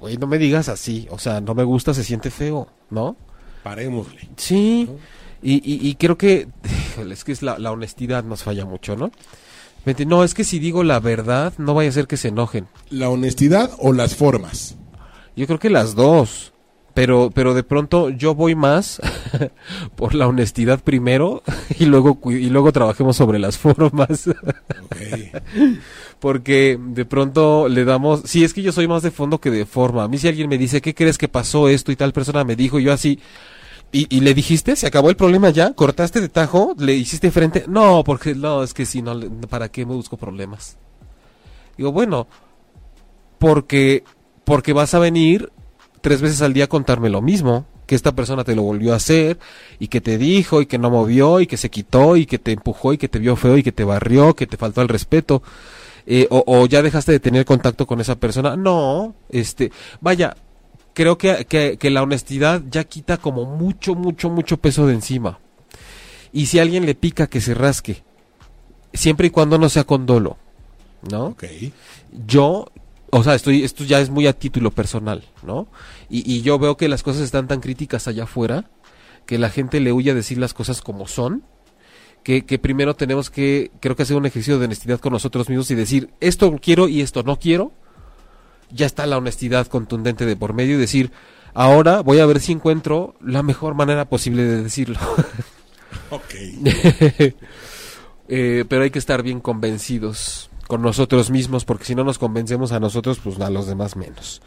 oye, 0.00 0.16
no 0.18 0.26
me 0.26 0.38
digas 0.38 0.68
así, 0.68 1.06
o 1.10 1.18
sea, 1.18 1.40
no 1.40 1.54
me 1.54 1.64
gusta, 1.64 1.94
se 1.94 2.02
siente 2.02 2.30
feo, 2.30 2.68
¿no? 2.90 3.16
Parémosle. 3.62 4.28
Sí, 4.36 4.88
y, 5.42 5.54
y, 5.54 5.88
y 5.88 5.94
creo 5.94 6.18
que 6.18 6.48
es 7.08 7.24
que 7.24 7.32
es 7.32 7.42
la, 7.42 7.58
la 7.58 7.72
honestidad 7.72 8.24
nos 8.24 8.42
falla 8.42 8.64
mucho, 8.64 8.96
¿no? 8.96 9.12
No, 10.06 10.22
es 10.22 10.34
que 10.34 10.44
si 10.44 10.58
digo 10.60 10.84
la 10.84 11.00
verdad, 11.00 11.52
no 11.58 11.74
vaya 11.74 11.90
a 11.90 11.92
ser 11.92 12.06
que 12.06 12.16
se 12.16 12.28
enojen. 12.28 12.68
¿La 12.90 13.08
honestidad 13.08 13.70
o 13.78 13.92
las 13.92 14.14
formas? 14.14 14.76
Yo 15.34 15.46
creo 15.46 15.58
que 15.58 15.70
las 15.70 15.94
dos. 15.96 16.51
Pero, 16.94 17.30
pero 17.32 17.54
de 17.54 17.62
pronto 17.62 18.10
yo 18.10 18.34
voy 18.34 18.54
más 18.54 19.00
por 19.96 20.14
la 20.14 20.28
honestidad 20.28 20.80
primero 20.80 21.42
y 21.78 21.86
luego, 21.86 22.18
y 22.30 22.50
luego 22.50 22.72
trabajemos 22.72 23.16
sobre 23.16 23.38
las 23.38 23.56
formas. 23.58 24.28
Porque 26.20 26.78
de 26.78 27.04
pronto 27.04 27.68
le 27.68 27.84
damos, 27.84 28.22
sí, 28.26 28.44
es 28.44 28.52
que 28.52 28.62
yo 28.62 28.72
soy 28.72 28.88
más 28.88 29.02
de 29.02 29.10
fondo 29.10 29.40
que 29.40 29.50
de 29.50 29.64
forma. 29.64 30.04
A 30.04 30.08
mí 30.08 30.18
si 30.18 30.28
alguien 30.28 30.48
me 30.48 30.58
dice, 30.58 30.80
¿qué 30.80 30.94
crees 30.94 31.18
que 31.18 31.28
pasó 31.28 31.68
esto 31.68 31.92
y 31.92 31.96
tal 31.96 32.12
persona 32.12 32.44
me 32.44 32.56
dijo? 32.56 32.78
Yo 32.78 32.92
así, 32.92 33.18
¿y, 33.90 34.14
y 34.14 34.20
le 34.20 34.34
dijiste? 34.34 34.76
¿Se 34.76 34.86
acabó 34.86 35.08
el 35.08 35.16
problema 35.16 35.50
ya? 35.50 35.72
¿Cortaste 35.72 36.20
de 36.20 36.28
tajo? 36.28 36.74
¿Le 36.78 36.94
hiciste 36.94 37.30
frente? 37.30 37.64
No, 37.68 38.04
porque 38.04 38.34
no, 38.34 38.62
es 38.62 38.74
que 38.74 38.84
si 38.84 39.00
no, 39.00 39.18
¿para 39.48 39.70
qué 39.70 39.86
me 39.86 39.94
busco 39.94 40.18
problemas? 40.18 40.76
Digo, 41.76 41.90
bueno, 41.90 42.28
porque, 43.38 44.04
porque 44.44 44.72
vas 44.72 44.94
a 44.94 44.98
venir 44.98 45.50
tres 46.02 46.20
veces 46.20 46.42
al 46.42 46.52
día 46.52 46.68
contarme 46.68 47.08
lo 47.08 47.22
mismo, 47.22 47.64
que 47.86 47.94
esta 47.94 48.14
persona 48.14 48.44
te 48.44 48.54
lo 48.54 48.62
volvió 48.62 48.92
a 48.92 48.96
hacer, 48.96 49.38
y 49.78 49.88
que 49.88 50.02
te 50.02 50.18
dijo, 50.18 50.60
y 50.60 50.66
que 50.66 50.76
no 50.76 50.90
movió, 50.90 51.40
y 51.40 51.46
que 51.46 51.56
se 51.56 51.70
quitó, 51.70 52.16
y 52.16 52.26
que 52.26 52.38
te 52.38 52.52
empujó, 52.52 52.92
y 52.92 52.98
que 52.98 53.08
te 53.08 53.18
vio 53.18 53.36
feo, 53.36 53.56
y 53.56 53.62
que 53.62 53.72
te 53.72 53.84
barrió, 53.84 54.34
que 54.34 54.46
te 54.46 54.58
faltó 54.58 54.82
al 54.82 54.88
respeto, 54.88 55.42
eh, 56.06 56.26
o, 56.30 56.44
o 56.46 56.66
ya 56.66 56.82
dejaste 56.82 57.12
de 57.12 57.20
tener 57.20 57.46
contacto 57.46 57.86
con 57.86 58.00
esa 58.00 58.16
persona. 58.16 58.56
No, 58.56 59.14
este, 59.30 59.72
vaya, 60.00 60.36
creo 60.94 61.16
que, 61.16 61.46
que, 61.46 61.76
que 61.78 61.90
la 61.90 62.02
honestidad 62.02 62.62
ya 62.70 62.84
quita 62.84 63.16
como 63.16 63.44
mucho, 63.44 63.94
mucho, 63.94 64.28
mucho 64.30 64.56
peso 64.56 64.86
de 64.86 64.94
encima. 64.94 65.38
Y 66.32 66.46
si 66.46 66.58
a 66.58 66.62
alguien 66.62 66.86
le 66.86 66.94
pica 66.94 67.26
que 67.26 67.40
se 67.40 67.54
rasque, 67.54 68.02
siempre 68.92 69.28
y 69.28 69.30
cuando 69.30 69.58
no 69.58 69.68
sea 69.68 69.84
con 69.84 70.06
dolo, 70.06 70.38
¿no? 71.10 71.26
Ok. 71.26 71.44
yo, 72.26 72.71
o 73.14 73.22
sea, 73.22 73.34
estoy, 73.34 73.62
esto 73.62 73.84
ya 73.84 74.00
es 74.00 74.08
muy 74.08 74.26
a 74.26 74.32
título 74.32 74.70
personal, 74.70 75.22
¿no? 75.42 75.68
Y, 76.08 76.30
y 76.32 76.40
yo 76.40 76.58
veo 76.58 76.78
que 76.78 76.88
las 76.88 77.02
cosas 77.02 77.22
están 77.22 77.46
tan 77.46 77.60
críticas 77.60 78.08
allá 78.08 78.24
afuera, 78.24 78.70
que 79.26 79.36
la 79.36 79.50
gente 79.50 79.80
le 79.80 79.92
huye 79.92 80.12
a 80.12 80.14
decir 80.14 80.38
las 80.38 80.54
cosas 80.54 80.80
como 80.80 81.06
son, 81.06 81.42
que, 82.24 82.46
que 82.46 82.58
primero 82.58 82.96
tenemos 82.96 83.28
que, 83.28 83.70
creo 83.80 83.96
que 83.96 84.04
hacer 84.04 84.16
un 84.16 84.24
ejercicio 84.24 84.58
de 84.58 84.64
honestidad 84.64 84.98
con 84.98 85.12
nosotros 85.12 85.50
mismos 85.50 85.70
y 85.70 85.74
decir, 85.74 86.08
esto 86.20 86.58
quiero 86.58 86.88
y 86.88 87.02
esto 87.02 87.22
no 87.22 87.38
quiero. 87.38 87.72
Ya 88.70 88.86
está 88.86 89.04
la 89.04 89.18
honestidad 89.18 89.66
contundente 89.66 90.24
de 90.24 90.34
por 90.34 90.54
medio 90.54 90.76
y 90.76 90.80
decir, 90.80 91.12
ahora 91.52 92.00
voy 92.00 92.18
a 92.18 92.24
ver 92.26 92.40
si 92.40 92.52
encuentro 92.52 93.14
la 93.20 93.42
mejor 93.42 93.74
manera 93.74 94.06
posible 94.06 94.42
de 94.44 94.62
decirlo. 94.62 94.98
Ok. 96.10 96.34
Eh, 98.34 98.64
pero 98.66 98.84
hay 98.84 98.90
que 98.90 99.00
estar 99.00 99.22
bien 99.22 99.40
convencidos 99.40 100.48
con 100.72 100.80
nosotros 100.80 101.28
mismos, 101.28 101.66
porque 101.66 101.84
si 101.84 101.94
no 101.94 102.02
nos 102.02 102.16
convencemos 102.16 102.72
a 102.72 102.80
nosotros, 102.80 103.20
pues 103.22 103.38
a 103.40 103.50
los 103.50 103.66
demás 103.66 103.94
menos. 103.94 104.40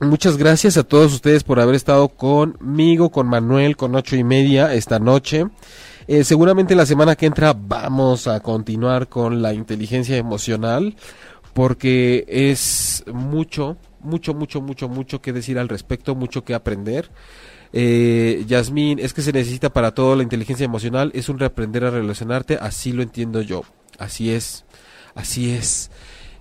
Muchas 0.00 0.36
gracias 0.36 0.76
a 0.76 0.82
todos 0.82 1.14
ustedes 1.14 1.44
por 1.44 1.60
haber 1.60 1.76
estado 1.76 2.08
conmigo, 2.08 3.10
con 3.10 3.28
Manuel, 3.28 3.76
con 3.76 3.94
ocho 3.94 4.16
y 4.16 4.24
media 4.24 4.74
esta 4.74 4.98
noche. 4.98 5.46
Eh, 6.08 6.24
seguramente 6.24 6.74
la 6.74 6.86
semana 6.86 7.14
que 7.14 7.26
entra 7.26 7.54
vamos 7.56 8.26
a 8.26 8.40
continuar 8.40 9.06
con 9.06 9.42
la 9.42 9.54
inteligencia 9.54 10.16
emocional, 10.16 10.96
porque 11.54 12.24
es 12.26 13.04
mucho, 13.06 13.76
mucho, 14.00 14.34
mucho, 14.34 14.60
mucho, 14.60 14.88
mucho 14.88 15.22
que 15.22 15.32
decir 15.32 15.60
al 15.60 15.68
respecto, 15.68 16.16
mucho 16.16 16.42
que 16.42 16.52
aprender. 16.52 17.12
Eh, 17.72 18.44
Yasmín, 18.48 18.98
es 18.98 19.14
que 19.14 19.22
se 19.22 19.30
necesita 19.30 19.72
para 19.72 19.94
todo 19.94 20.16
la 20.16 20.24
inteligencia 20.24 20.64
emocional, 20.64 21.12
es 21.14 21.28
un 21.28 21.38
reaprender 21.38 21.84
a 21.84 21.90
relacionarte, 21.90 22.58
así 22.60 22.90
lo 22.90 23.04
entiendo 23.04 23.40
yo, 23.40 23.62
así 24.00 24.32
es, 24.32 24.64
así 25.16 25.50
es. 25.50 25.90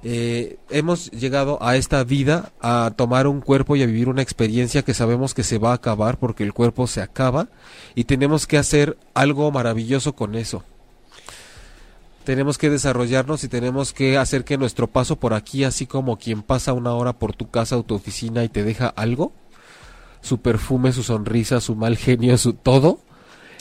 Eh, 0.08 0.60
hemos 0.70 1.10
llegado 1.10 1.58
a 1.64 1.78
esta 1.78 2.04
vida 2.04 2.52
a 2.62 2.94
tomar 2.96 3.26
un 3.26 3.42
cuerpo 3.42 3.76
y 3.76 3.82
a 3.82 3.88
vivir 3.88 4.08
una 4.08 4.22
experiencia 4.22 4.84
que 4.84 4.94
sabemos 4.94 5.34
que 5.34 5.42
se 5.42 5.58
va 5.58 5.72
a 5.72 5.76
acabar 5.76 6.20
porque 6.20 6.44
el 6.44 6.54
cuerpo 6.54 6.86
se 6.86 7.02
acaba 7.02 7.48
y 7.96 8.04
tenemos 8.04 8.46
que 8.46 8.60
hacer 8.60 9.00
algo 9.16 9.50
maravilloso 9.50 10.14
con 10.14 10.36
eso. 10.36 10.64
Tenemos 12.24 12.60
que 12.60 12.70
desarrollarnos 12.70 13.44
y 13.44 13.48
tenemos 13.48 13.94
que 13.94 14.20
hacer 14.20 14.44
que 14.44 14.60
nuestro 14.60 14.86
paso 14.86 15.16
por 15.16 15.34
aquí, 15.34 15.64
así 15.64 15.88
como 15.88 16.20
quien 16.20 16.44
pasa 16.44 16.74
una 16.74 16.94
hora 16.94 17.14
por 17.14 17.36
tu 17.36 17.50
casa 17.50 17.76
o 17.76 17.84
tu 17.84 17.96
oficina 17.96 18.44
y 18.44 18.50
te 18.50 18.64
deja 18.64 18.88
algo, 18.88 19.34
su 20.22 20.40
perfume, 20.40 20.92
su 20.92 21.02
sonrisa, 21.02 21.62
su 21.62 21.76
mal 21.76 21.98
genio, 21.98 22.38
su 22.38 22.54
todo, 22.54 23.00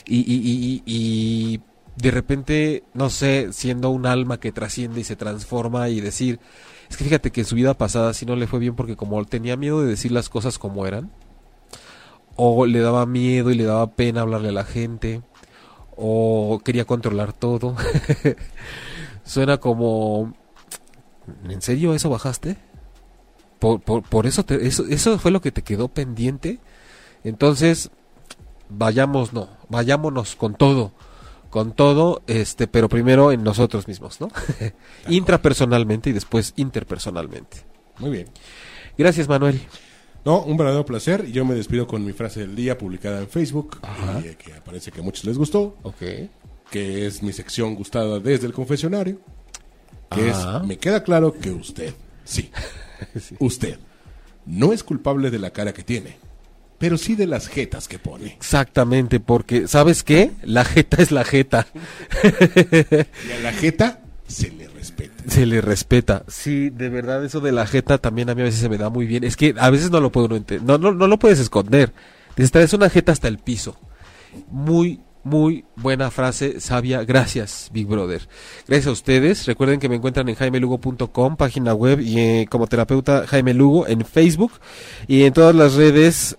y, 0.05 0.17
y, 0.17 0.35
y, 0.35 0.83
y 0.85 1.61
de 1.95 2.11
repente, 2.11 2.83
no 2.93 3.09
sé, 3.09 3.53
siendo 3.53 3.89
un 3.89 4.05
alma 4.05 4.39
que 4.39 4.51
trasciende 4.51 5.01
y 5.01 5.03
se 5.03 5.15
transforma 5.15 5.89
y 5.89 6.01
decir, 6.01 6.39
es 6.89 6.97
que 6.97 7.03
fíjate 7.05 7.31
que 7.31 7.41
en 7.41 7.47
su 7.47 7.55
vida 7.55 7.73
pasada 7.73 8.13
sí 8.13 8.25
no 8.25 8.35
le 8.35 8.47
fue 8.47 8.59
bien 8.59 8.75
porque 8.75 8.95
como 8.97 9.23
tenía 9.25 9.55
miedo 9.57 9.81
de 9.81 9.87
decir 9.87 10.11
las 10.11 10.29
cosas 10.29 10.59
como 10.59 10.85
eran, 10.85 11.11
o 12.35 12.65
le 12.65 12.79
daba 12.79 13.05
miedo 13.05 13.49
y 13.51 13.55
le 13.55 13.63
daba 13.63 13.87
pena 13.91 14.21
hablarle 14.21 14.49
a 14.49 14.53
la 14.53 14.65
gente, 14.65 15.21
o 15.97 16.61
quería 16.63 16.85
controlar 16.85 17.33
todo. 17.33 17.75
Suena 19.23 19.57
como, 19.57 20.33
¿en 21.49 21.61
serio 21.61 21.93
eso 21.93 22.09
bajaste? 22.09 22.57
Por, 23.59 23.81
por, 23.81 24.03
por 24.03 24.27
eso, 24.27 24.43
te- 24.45 24.67
eso, 24.67 24.85
eso 24.87 25.17
fue 25.17 25.31
lo 25.31 25.41
que 25.41 25.51
te 25.51 25.61
quedó 25.63 25.87
pendiente. 25.87 26.59
Entonces, 27.23 27.89
vayamos, 28.69 29.33
no, 29.33 29.49
vayámonos 29.69 30.35
con 30.35 30.55
todo, 30.55 30.91
con 31.49 31.73
todo, 31.73 32.21
este, 32.27 32.67
pero 32.67 32.89
primero 32.89 33.31
en 33.31 33.43
nosotros 33.43 33.87
mismos, 33.87 34.19
¿no? 34.21 34.29
Intrapersonalmente 35.09 36.09
y 36.09 36.13
después 36.13 36.53
interpersonalmente. 36.55 37.57
Muy 37.99 38.09
bien. 38.11 38.27
Gracias, 38.97 39.27
Manuel. 39.27 39.61
No, 40.25 40.41
un 40.41 40.57
verdadero 40.57 40.85
placer. 40.85 41.27
Yo 41.31 41.45
me 41.45 41.53
despido 41.53 41.85
con 41.87 42.03
mi 42.03 42.11
frase 42.11 42.41
del 42.41 42.55
día 42.55 42.77
publicada 42.77 43.19
en 43.19 43.27
Facebook, 43.29 43.77
y, 44.23 44.27
eh, 44.27 44.35
que 44.37 44.51
parece 44.65 44.91
que 44.91 45.01
a 45.01 45.03
muchos 45.03 45.23
les 45.25 45.37
gustó, 45.37 45.77
Ok. 45.83 46.01
que 46.71 47.05
es 47.05 47.21
mi 47.21 47.31
sección 47.31 47.75
gustada 47.75 48.19
desde 48.19 48.47
el 48.47 48.53
confesionario, 48.53 49.19
que 50.09 50.29
Ajá. 50.31 50.57
es, 50.61 50.67
me 50.67 50.77
queda 50.77 51.03
claro 51.03 51.31
que 51.33 51.51
usted, 51.51 51.93
sí, 52.23 52.49
usted, 53.39 53.77
no 54.47 54.73
es 54.73 54.83
culpable 54.83 55.29
de 55.29 55.37
la 55.39 55.51
cara 55.51 55.73
que 55.73 55.83
tiene, 55.83 56.17
pero 56.77 56.97
sí 56.97 57.15
de 57.15 57.27
las 57.27 57.47
jetas 57.47 57.87
que 57.87 57.99
pone. 57.99 58.27
Exactamente, 58.27 59.19
porque, 59.19 59.67
¿sabes 59.67 60.03
qué? 60.03 60.31
La 60.43 60.65
jeta 60.65 61.01
es 61.01 61.11
la 61.11 61.23
jeta. 61.23 61.67
Y 62.23 63.31
a 63.31 63.39
la 63.43 63.53
jeta 63.53 64.01
se 64.27 64.51
le 64.51 64.67
respeta. 64.67 65.23
Se 65.27 65.45
le 65.45 65.61
respeta. 65.61 66.23
Sí, 66.27 66.69
de 66.69 66.89
verdad, 66.89 67.23
eso 67.23 67.39
de 67.41 67.51
la 67.51 67.65
jeta 67.67 67.97
también 67.97 68.29
a 68.29 68.35
mí 68.35 68.41
a 68.41 68.45
veces 68.45 68.59
se 68.59 68.69
me 68.69 68.77
da 68.77 68.89
muy 68.89 69.05
bien. 69.05 69.23
Es 69.23 69.35
que 69.37 69.53
a 69.57 69.69
veces 69.69 69.91
no 69.91 69.99
lo 70.01 70.11
puedo 70.11 70.29
ente- 70.35 70.59
no, 70.61 70.77
no, 70.77 70.91
no 70.91 71.07
lo 71.07 71.17
puedes 71.19 71.39
esconder. 71.39 71.93
Dices, 72.35 72.51
traes 72.51 72.73
una 72.73 72.89
jeta 72.89 73.11
hasta 73.11 73.27
el 73.27 73.37
piso. 73.39 73.77
Muy, 74.49 74.99
muy 75.23 75.63
buena 75.75 76.11
frase, 76.11 76.59
sabia. 76.59 77.03
Gracias, 77.05 77.69
Big 77.73 77.87
Brother. 77.87 78.27
Gracias 78.67 78.87
a 78.87 78.91
ustedes. 78.91 79.45
Recuerden 79.45 79.79
que 79.79 79.87
me 79.89 79.95
encuentran 79.95 80.27
en 80.27 80.35
jaimelugo.com, 80.35 81.37
página 81.37 81.73
web, 81.73 82.01
y 82.01 82.19
eh, 82.19 82.47
como 82.49 82.67
terapeuta 82.67 83.25
Jaime 83.27 83.53
Lugo 83.53 83.87
en 83.87 84.03
Facebook 84.05 84.51
y 85.07 85.23
en 85.23 85.33
todas 85.33 85.55
las 85.55 85.75
redes 85.75 86.37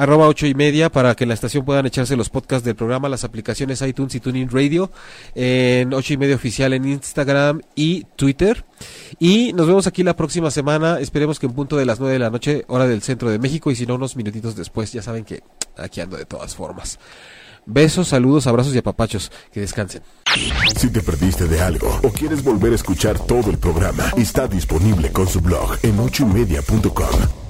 arroba 0.00 0.28
ocho 0.28 0.46
y 0.46 0.54
media 0.54 0.90
para 0.90 1.14
que 1.14 1.24
en 1.24 1.28
la 1.28 1.34
estación 1.34 1.62
puedan 1.62 1.84
echarse 1.84 2.16
los 2.16 2.30
podcasts 2.30 2.64
del 2.64 2.74
programa, 2.74 3.10
las 3.10 3.22
aplicaciones 3.22 3.82
iTunes 3.82 4.14
y 4.14 4.20
TuneIn 4.20 4.48
Radio, 4.48 4.90
en 5.34 5.92
ocho 5.92 6.14
y 6.14 6.16
media 6.16 6.36
oficial 6.36 6.72
en 6.72 6.86
Instagram 6.86 7.60
y 7.74 8.04
Twitter. 8.16 8.64
Y 9.18 9.52
nos 9.52 9.66
vemos 9.66 9.86
aquí 9.86 10.02
la 10.02 10.16
próxima 10.16 10.50
semana, 10.50 10.98
esperemos 11.00 11.38
que 11.38 11.44
en 11.44 11.52
punto 11.52 11.76
de 11.76 11.84
las 11.84 12.00
nueve 12.00 12.14
de 12.14 12.18
la 12.18 12.30
noche, 12.30 12.64
hora 12.68 12.86
del 12.86 13.02
centro 13.02 13.28
de 13.30 13.38
México, 13.38 13.70
y 13.70 13.76
si 13.76 13.84
no, 13.84 13.96
unos 13.96 14.16
minutitos 14.16 14.56
después, 14.56 14.90
ya 14.90 15.02
saben 15.02 15.24
que 15.24 15.42
aquí 15.76 16.00
ando 16.00 16.16
de 16.16 16.24
todas 16.24 16.54
formas. 16.54 16.98
Besos, 17.66 18.08
saludos, 18.08 18.46
abrazos 18.46 18.74
y 18.74 18.78
apapachos. 18.78 19.30
Que 19.52 19.60
descansen. 19.60 20.02
Si 20.76 20.90
te 20.90 21.02
perdiste 21.02 21.44
de 21.44 21.60
algo 21.60 22.00
o 22.02 22.08
quieres 22.08 22.42
volver 22.42 22.72
a 22.72 22.76
escuchar 22.76 23.18
todo 23.18 23.50
el 23.50 23.58
programa, 23.58 24.10
está 24.16 24.48
disponible 24.48 25.12
con 25.12 25.28
su 25.28 25.42
blog 25.42 25.76
en 25.82 25.98
ochoymedia.com 26.00 27.49